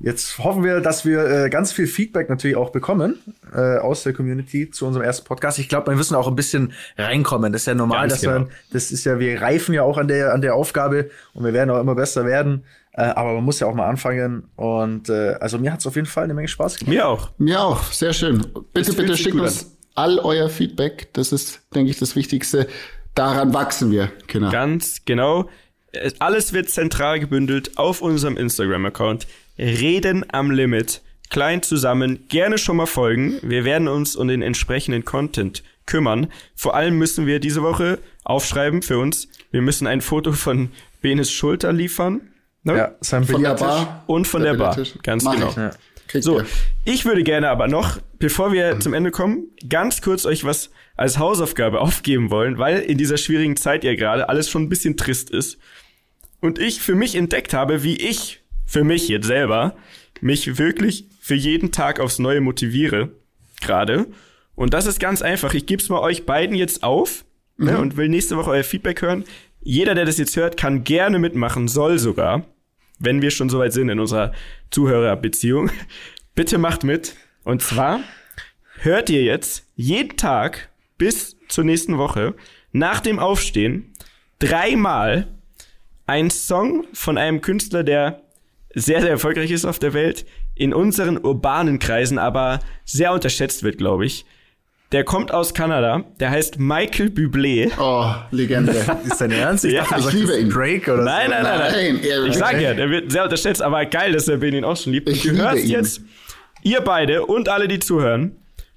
jetzt 0.00 0.38
hoffen 0.38 0.64
wir, 0.64 0.80
dass 0.80 1.04
wir 1.04 1.24
äh, 1.44 1.50
ganz 1.50 1.70
viel 1.70 1.86
Feedback 1.86 2.28
natürlich 2.28 2.56
auch 2.56 2.70
bekommen 2.70 3.20
äh, 3.54 3.78
aus 3.78 4.02
der 4.02 4.12
Community 4.12 4.72
zu 4.72 4.88
unserem 4.88 5.06
ersten 5.06 5.24
Podcast. 5.24 5.60
Ich 5.60 5.68
glaube, 5.68 5.92
wir 5.92 5.96
müssen 5.96 6.16
auch 6.16 6.26
ein 6.26 6.34
bisschen 6.34 6.72
reinkommen. 6.98 7.52
Das 7.52 7.62
ist 7.62 7.66
ja 7.66 7.74
normal, 7.76 8.08
Ganz 8.08 8.14
dass 8.14 8.20
genau. 8.22 8.46
wir, 8.46 8.48
das 8.72 8.90
ist 8.90 9.04
ja, 9.04 9.20
wir 9.20 9.40
reifen 9.40 9.72
ja 9.72 9.82
auch 9.82 9.98
an 9.98 10.08
der, 10.08 10.34
an 10.34 10.40
der 10.40 10.56
Aufgabe 10.56 11.10
und 11.32 11.44
wir 11.44 11.52
werden 11.52 11.70
auch 11.70 11.78
immer 11.80 11.94
besser 11.94 12.26
werden. 12.26 12.64
Äh, 12.96 13.02
aber 13.02 13.34
man 13.34 13.44
muss 13.44 13.60
ja 13.60 13.66
auch 13.66 13.74
mal 13.74 13.88
anfangen. 13.88 14.48
Und 14.56 15.08
äh, 15.10 15.34
also 15.40 15.58
mir 15.58 15.72
hat 15.72 15.80
es 15.80 15.86
auf 15.86 15.96
jeden 15.96 16.06
Fall 16.06 16.24
eine 16.24 16.34
Menge 16.34 16.48
Spaß 16.48 16.78
gemacht. 16.78 16.92
Mir 16.94 17.06
auch. 17.08 17.30
Mir 17.38 17.60
auch, 17.62 17.82
sehr 17.92 18.12
schön. 18.12 18.38
Bitte, 18.72 18.92
fühlt 18.92 18.96
bitte 19.08 19.16
schickt 19.16 19.36
uns 19.38 19.76
all 19.94 20.18
euer 20.18 20.48
Feedback. 20.48 21.08
Das 21.12 21.32
ist, 21.32 21.60
denke 21.74 21.90
ich, 21.90 21.98
das 21.98 22.16
Wichtigste. 22.16 22.66
Daran 23.14 23.54
wachsen 23.54 23.90
wir, 23.90 24.08
Kinder. 24.28 24.50
Ganz 24.50 25.02
genau. 25.04 25.48
Es- 25.92 26.20
Alles 26.20 26.52
wird 26.52 26.68
zentral 26.70 27.20
gebündelt 27.20 27.78
auf 27.78 28.02
unserem 28.02 28.36
Instagram-Account. 28.36 29.26
Reden 29.58 30.24
am 30.32 30.50
Limit. 30.50 31.02
Klein 31.30 31.62
zusammen. 31.62 32.24
Gerne 32.28 32.56
schon 32.58 32.76
mal 32.76 32.86
folgen. 32.86 33.38
Wir 33.42 33.64
werden 33.64 33.88
uns 33.88 34.16
um 34.16 34.28
den 34.28 34.42
entsprechenden 34.42 35.04
Content 35.04 35.62
kümmern. 35.86 36.28
Vor 36.54 36.74
allem 36.74 36.98
müssen 36.98 37.26
wir 37.26 37.40
diese 37.40 37.62
Woche 37.62 37.98
aufschreiben 38.24 38.82
für 38.82 38.98
uns. 38.98 39.28
Wir 39.50 39.62
müssen 39.62 39.86
ein 39.86 40.00
Foto 40.02 40.32
von 40.32 40.70
Benes 41.00 41.30
Schulter 41.30 41.72
liefern. 41.72 42.20
Ne? 42.66 42.76
Ja, 42.76 42.94
sein 43.00 43.22
Von 43.22 43.42
der. 43.42 43.54
Bar. 43.54 44.02
Und 44.08 44.26
von 44.26 44.42
der, 44.42 44.54
Bar. 44.54 44.74
Billardtisch. 44.74 45.00
Ganz 45.04 45.22
Mach 45.22 45.34
genau. 45.34 45.50
ich. 45.50 45.56
Ja. 45.56 45.70
So, 46.20 46.42
ich 46.84 47.04
würde 47.04 47.22
gerne 47.22 47.48
aber 47.48 47.68
noch, 47.68 47.98
bevor 48.18 48.52
wir 48.52 48.80
zum 48.80 48.92
Ende 48.92 49.12
kommen, 49.12 49.48
ganz 49.68 50.02
kurz 50.02 50.26
euch 50.26 50.44
was 50.44 50.70
als 50.96 51.18
Hausaufgabe 51.18 51.80
aufgeben 51.80 52.30
wollen, 52.30 52.58
weil 52.58 52.78
in 52.80 52.98
dieser 52.98 53.18
schwierigen 53.18 53.56
Zeit 53.56 53.84
ja 53.84 53.94
gerade 53.94 54.28
alles 54.28 54.50
schon 54.50 54.62
ein 54.62 54.68
bisschen 54.68 54.96
trist 54.96 55.30
ist. 55.30 55.58
Und 56.40 56.58
ich 56.58 56.80
für 56.80 56.96
mich 56.96 57.14
entdeckt 57.14 57.54
habe, 57.54 57.84
wie 57.84 57.96
ich 57.96 58.42
für 58.64 58.82
mich 58.82 59.08
jetzt 59.08 59.26
selber 59.26 59.76
mich 60.20 60.58
wirklich 60.58 61.06
für 61.20 61.34
jeden 61.34 61.70
Tag 61.70 62.00
aufs 62.00 62.18
Neue 62.18 62.40
motiviere. 62.40 63.10
Gerade. 63.60 64.06
Und 64.56 64.74
das 64.74 64.86
ist 64.86 64.98
ganz 64.98 65.22
einfach. 65.22 65.54
Ich 65.54 65.66
gebe 65.66 65.80
es 65.80 65.88
mal 65.88 66.00
euch 66.00 66.26
beiden 66.26 66.56
jetzt 66.56 66.82
auf 66.82 67.24
ne, 67.58 67.78
und 67.78 67.96
will 67.96 68.08
nächste 68.08 68.36
Woche 68.36 68.50
euer 68.50 68.64
Feedback 68.64 69.02
hören. 69.02 69.24
Jeder, 69.60 69.94
der 69.94 70.04
das 70.04 70.18
jetzt 70.18 70.36
hört, 70.36 70.56
kann 70.56 70.84
gerne 70.84 71.18
mitmachen, 71.18 71.68
soll 71.68 71.98
sogar 71.98 72.44
wenn 72.98 73.22
wir 73.22 73.30
schon 73.30 73.48
soweit 73.48 73.72
sind 73.72 73.88
in 73.88 74.00
unserer 74.00 74.32
Zuhörerbeziehung, 74.70 75.70
bitte 76.34 76.58
macht 76.58 76.84
mit. 76.84 77.16
Und 77.44 77.62
zwar 77.62 78.00
hört 78.80 79.10
ihr 79.10 79.22
jetzt 79.22 79.66
jeden 79.74 80.16
Tag 80.16 80.68
bis 80.98 81.36
zur 81.48 81.64
nächsten 81.64 81.98
Woche 81.98 82.34
nach 82.72 83.00
dem 83.00 83.18
Aufstehen 83.18 83.92
dreimal 84.38 85.28
einen 86.06 86.30
Song 86.30 86.84
von 86.92 87.18
einem 87.18 87.40
Künstler, 87.40 87.82
der 87.82 88.22
sehr, 88.74 89.00
sehr 89.00 89.10
erfolgreich 89.10 89.50
ist 89.50 89.64
auf 89.64 89.78
der 89.78 89.94
Welt, 89.94 90.26
in 90.54 90.72
unseren 90.72 91.18
urbanen 91.18 91.78
Kreisen 91.78 92.18
aber 92.18 92.60
sehr 92.84 93.12
unterschätzt 93.12 93.62
wird, 93.62 93.78
glaube 93.78 94.06
ich. 94.06 94.24
Der 94.92 95.02
kommt 95.02 95.32
aus 95.32 95.52
Kanada, 95.52 96.04
der 96.20 96.30
heißt 96.30 96.60
Michael 96.60 97.08
Bublé. 97.08 97.70
Oh, 97.78 98.14
Legende. 98.30 98.72
Ist 99.04 99.20
dein 99.20 99.32
Ernst? 99.32 99.64
Ich 99.64 99.72
Ja, 99.72 99.82
dachte, 99.84 100.08
ich 100.08 100.12
liebe 100.14 100.36
ihn. 100.38 100.48
Drake 100.48 100.92
oder 100.94 101.02
Nein, 101.02 101.26
so. 101.26 101.32
nein, 101.32 101.42
nein, 101.42 101.58
nein. 101.58 101.72
Nein, 101.72 102.00
er- 102.04 102.24
Ich 102.26 102.34
sag 102.34 102.54
okay. 102.54 102.62
ja, 102.62 102.74
der 102.74 102.90
wird 102.90 103.10
sehr 103.10 103.24
unterschätzt, 103.24 103.62
aber 103.62 103.84
geil, 103.86 104.12
dass 104.12 104.26
der 104.26 104.36
Ben 104.36 104.54
ihn 104.54 104.64
auch 104.64 104.76
schon 104.76 104.92
liebt. 104.92 105.08
Ich 105.08 105.22
du 105.22 105.30
liebe 105.30 105.42
hörst 105.42 105.64
ihn. 105.64 105.70
jetzt, 105.70 106.00
ihr 106.62 106.80
beide 106.82 107.26
und 107.26 107.48
alle, 107.48 107.66
die 107.66 107.80
zuhören, 107.80 108.36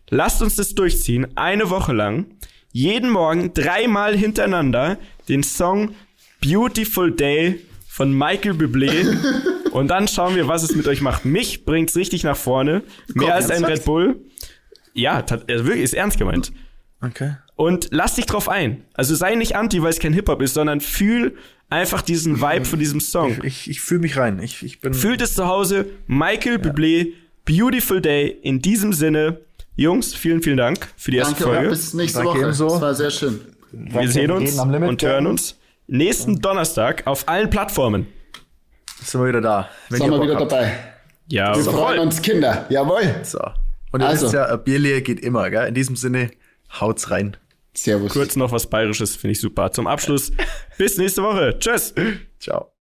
lasst 0.10 0.42
uns 0.42 0.56
das 0.56 0.74
durchziehen, 0.74 1.28
eine 1.36 1.70
Woche 1.70 1.94
lang, 1.94 2.26
jeden 2.72 3.12
Morgen 3.12 3.54
dreimal 3.54 4.16
hintereinander 4.18 4.98
den 5.28 5.44
Song 5.44 5.94
Beautiful 6.42 7.12
Day 7.12 7.60
von 7.88 8.12
Michael 8.18 8.54
Bublé 8.54 9.06
und 9.72 9.90
dann 9.90 10.08
schauen 10.08 10.36
wir, 10.36 10.48
was 10.48 10.64
es 10.64 10.76
mit 10.76 10.88
euch 10.88 11.02
macht. 11.02 11.26
Mich 11.26 11.66
bringt's 11.66 11.96
richtig 11.96 12.24
nach 12.24 12.38
vorne, 12.38 12.82
mehr 13.14 13.36
als 13.36 13.52
ein? 13.52 13.64
Red 13.64 13.86
Bull. 13.86 14.16
Ja, 14.94 15.22
tat- 15.22 15.50
also 15.50 15.66
wirklich, 15.66 15.84
ist 15.84 15.94
ernst 15.94 16.18
gemeint. 16.18 16.52
Okay. 17.02 17.36
Und 17.56 17.88
lass 17.92 18.16
dich 18.16 18.26
drauf 18.26 18.50
ein. 18.50 18.84
Also 18.94 19.16
sei 19.16 19.36
nicht 19.36 19.56
anti, 19.56 19.82
weil 19.82 19.90
es 19.90 20.00
kein 20.00 20.14
Hip-Hop 20.14 20.42
ist, 20.42 20.54
sondern 20.54 20.82
fühl 20.82 21.36
einfach 21.70 22.02
diesen 22.02 22.42
Vibe 22.42 22.66
von 22.66 22.80
diesem 22.80 23.00
Song. 23.00 23.38
Ich, 23.44 23.70
ich 23.70 23.80
fühle 23.82 24.02
mich 24.02 24.18
rein. 24.18 24.40
Ich, 24.42 24.64
ich 24.64 24.82
bin. 24.82 24.94
Fühlt 24.94 25.22
es 25.22 25.34
zu 25.36 25.48
Hause. 25.48 25.86
Michael 26.08 26.58
Bublé, 26.58 27.14
Beautiful 27.46 28.02
Day. 28.02 28.28
In 28.42 28.62
diesem 28.62 28.92
Sinne, 28.94 29.40
Jungs, 29.76 30.14
vielen, 30.14 30.42
vielen 30.42 30.58
Dank 30.58 30.88
für 30.98 31.12
die 31.12 31.18
erste 31.18 31.36
Danke, 31.36 31.56
Folge. 31.56 31.70
bis 31.70 31.94
nächste 31.94 32.20
Danke 32.20 32.34
Woche. 32.34 32.40
ebenso. 32.42 32.68
Das 32.70 32.82
war 32.82 32.96
sehr 32.96 33.12
schön. 33.12 33.40
Wir 33.72 34.10
sehen 34.10 34.32
uns 34.32 34.58
und 34.60 35.02
hören 35.04 35.28
uns 35.28 35.58
nächsten 35.88 36.42
Donnerstag 36.42 37.06
auf 37.08 37.28
allen 37.30 37.50
Plattformen. 37.50 38.08
Sind 39.04 39.22
wir 39.22 39.28
wieder 39.30 39.42
da. 39.42 39.70
Wenn 39.90 40.02
Sind 40.02 40.12
wir 40.12 40.22
wieder 40.22 40.36
habt. 40.38 40.52
dabei. 40.52 40.74
Ja, 41.28 41.56
Wir 41.56 41.64
freuen 41.64 42.00
uns, 42.00 42.22
Kinder. 42.22 42.66
Jawohl. 42.70 43.04
So. 43.24 43.40
Und 43.92 44.02
ihr 44.02 44.08
Also. 44.08 44.26
wisst 44.26 44.34
ja, 44.36 44.46
ein 44.46 44.64
Bierle 44.64 45.02
geht 45.02 45.20
immer, 45.20 45.50
gell? 45.50 45.68
In 45.68 45.74
diesem 45.74 45.96
Sinne, 45.96 46.32
haut's 46.80 47.12
rein. 47.12 47.38
Servus. 47.76 48.12
Kurz 48.14 48.36
noch 48.36 48.52
was 48.52 48.68
Bayerisches, 48.70 49.16
finde 49.16 49.34
ich 49.34 49.40
super. 49.40 49.72
Zum 49.72 49.88
Abschluss. 49.88 50.32
Bis 50.78 50.98
nächste 50.98 51.24
Woche. 51.24 51.58
Tschüss. 51.60 51.94
Ciao. 52.40 52.79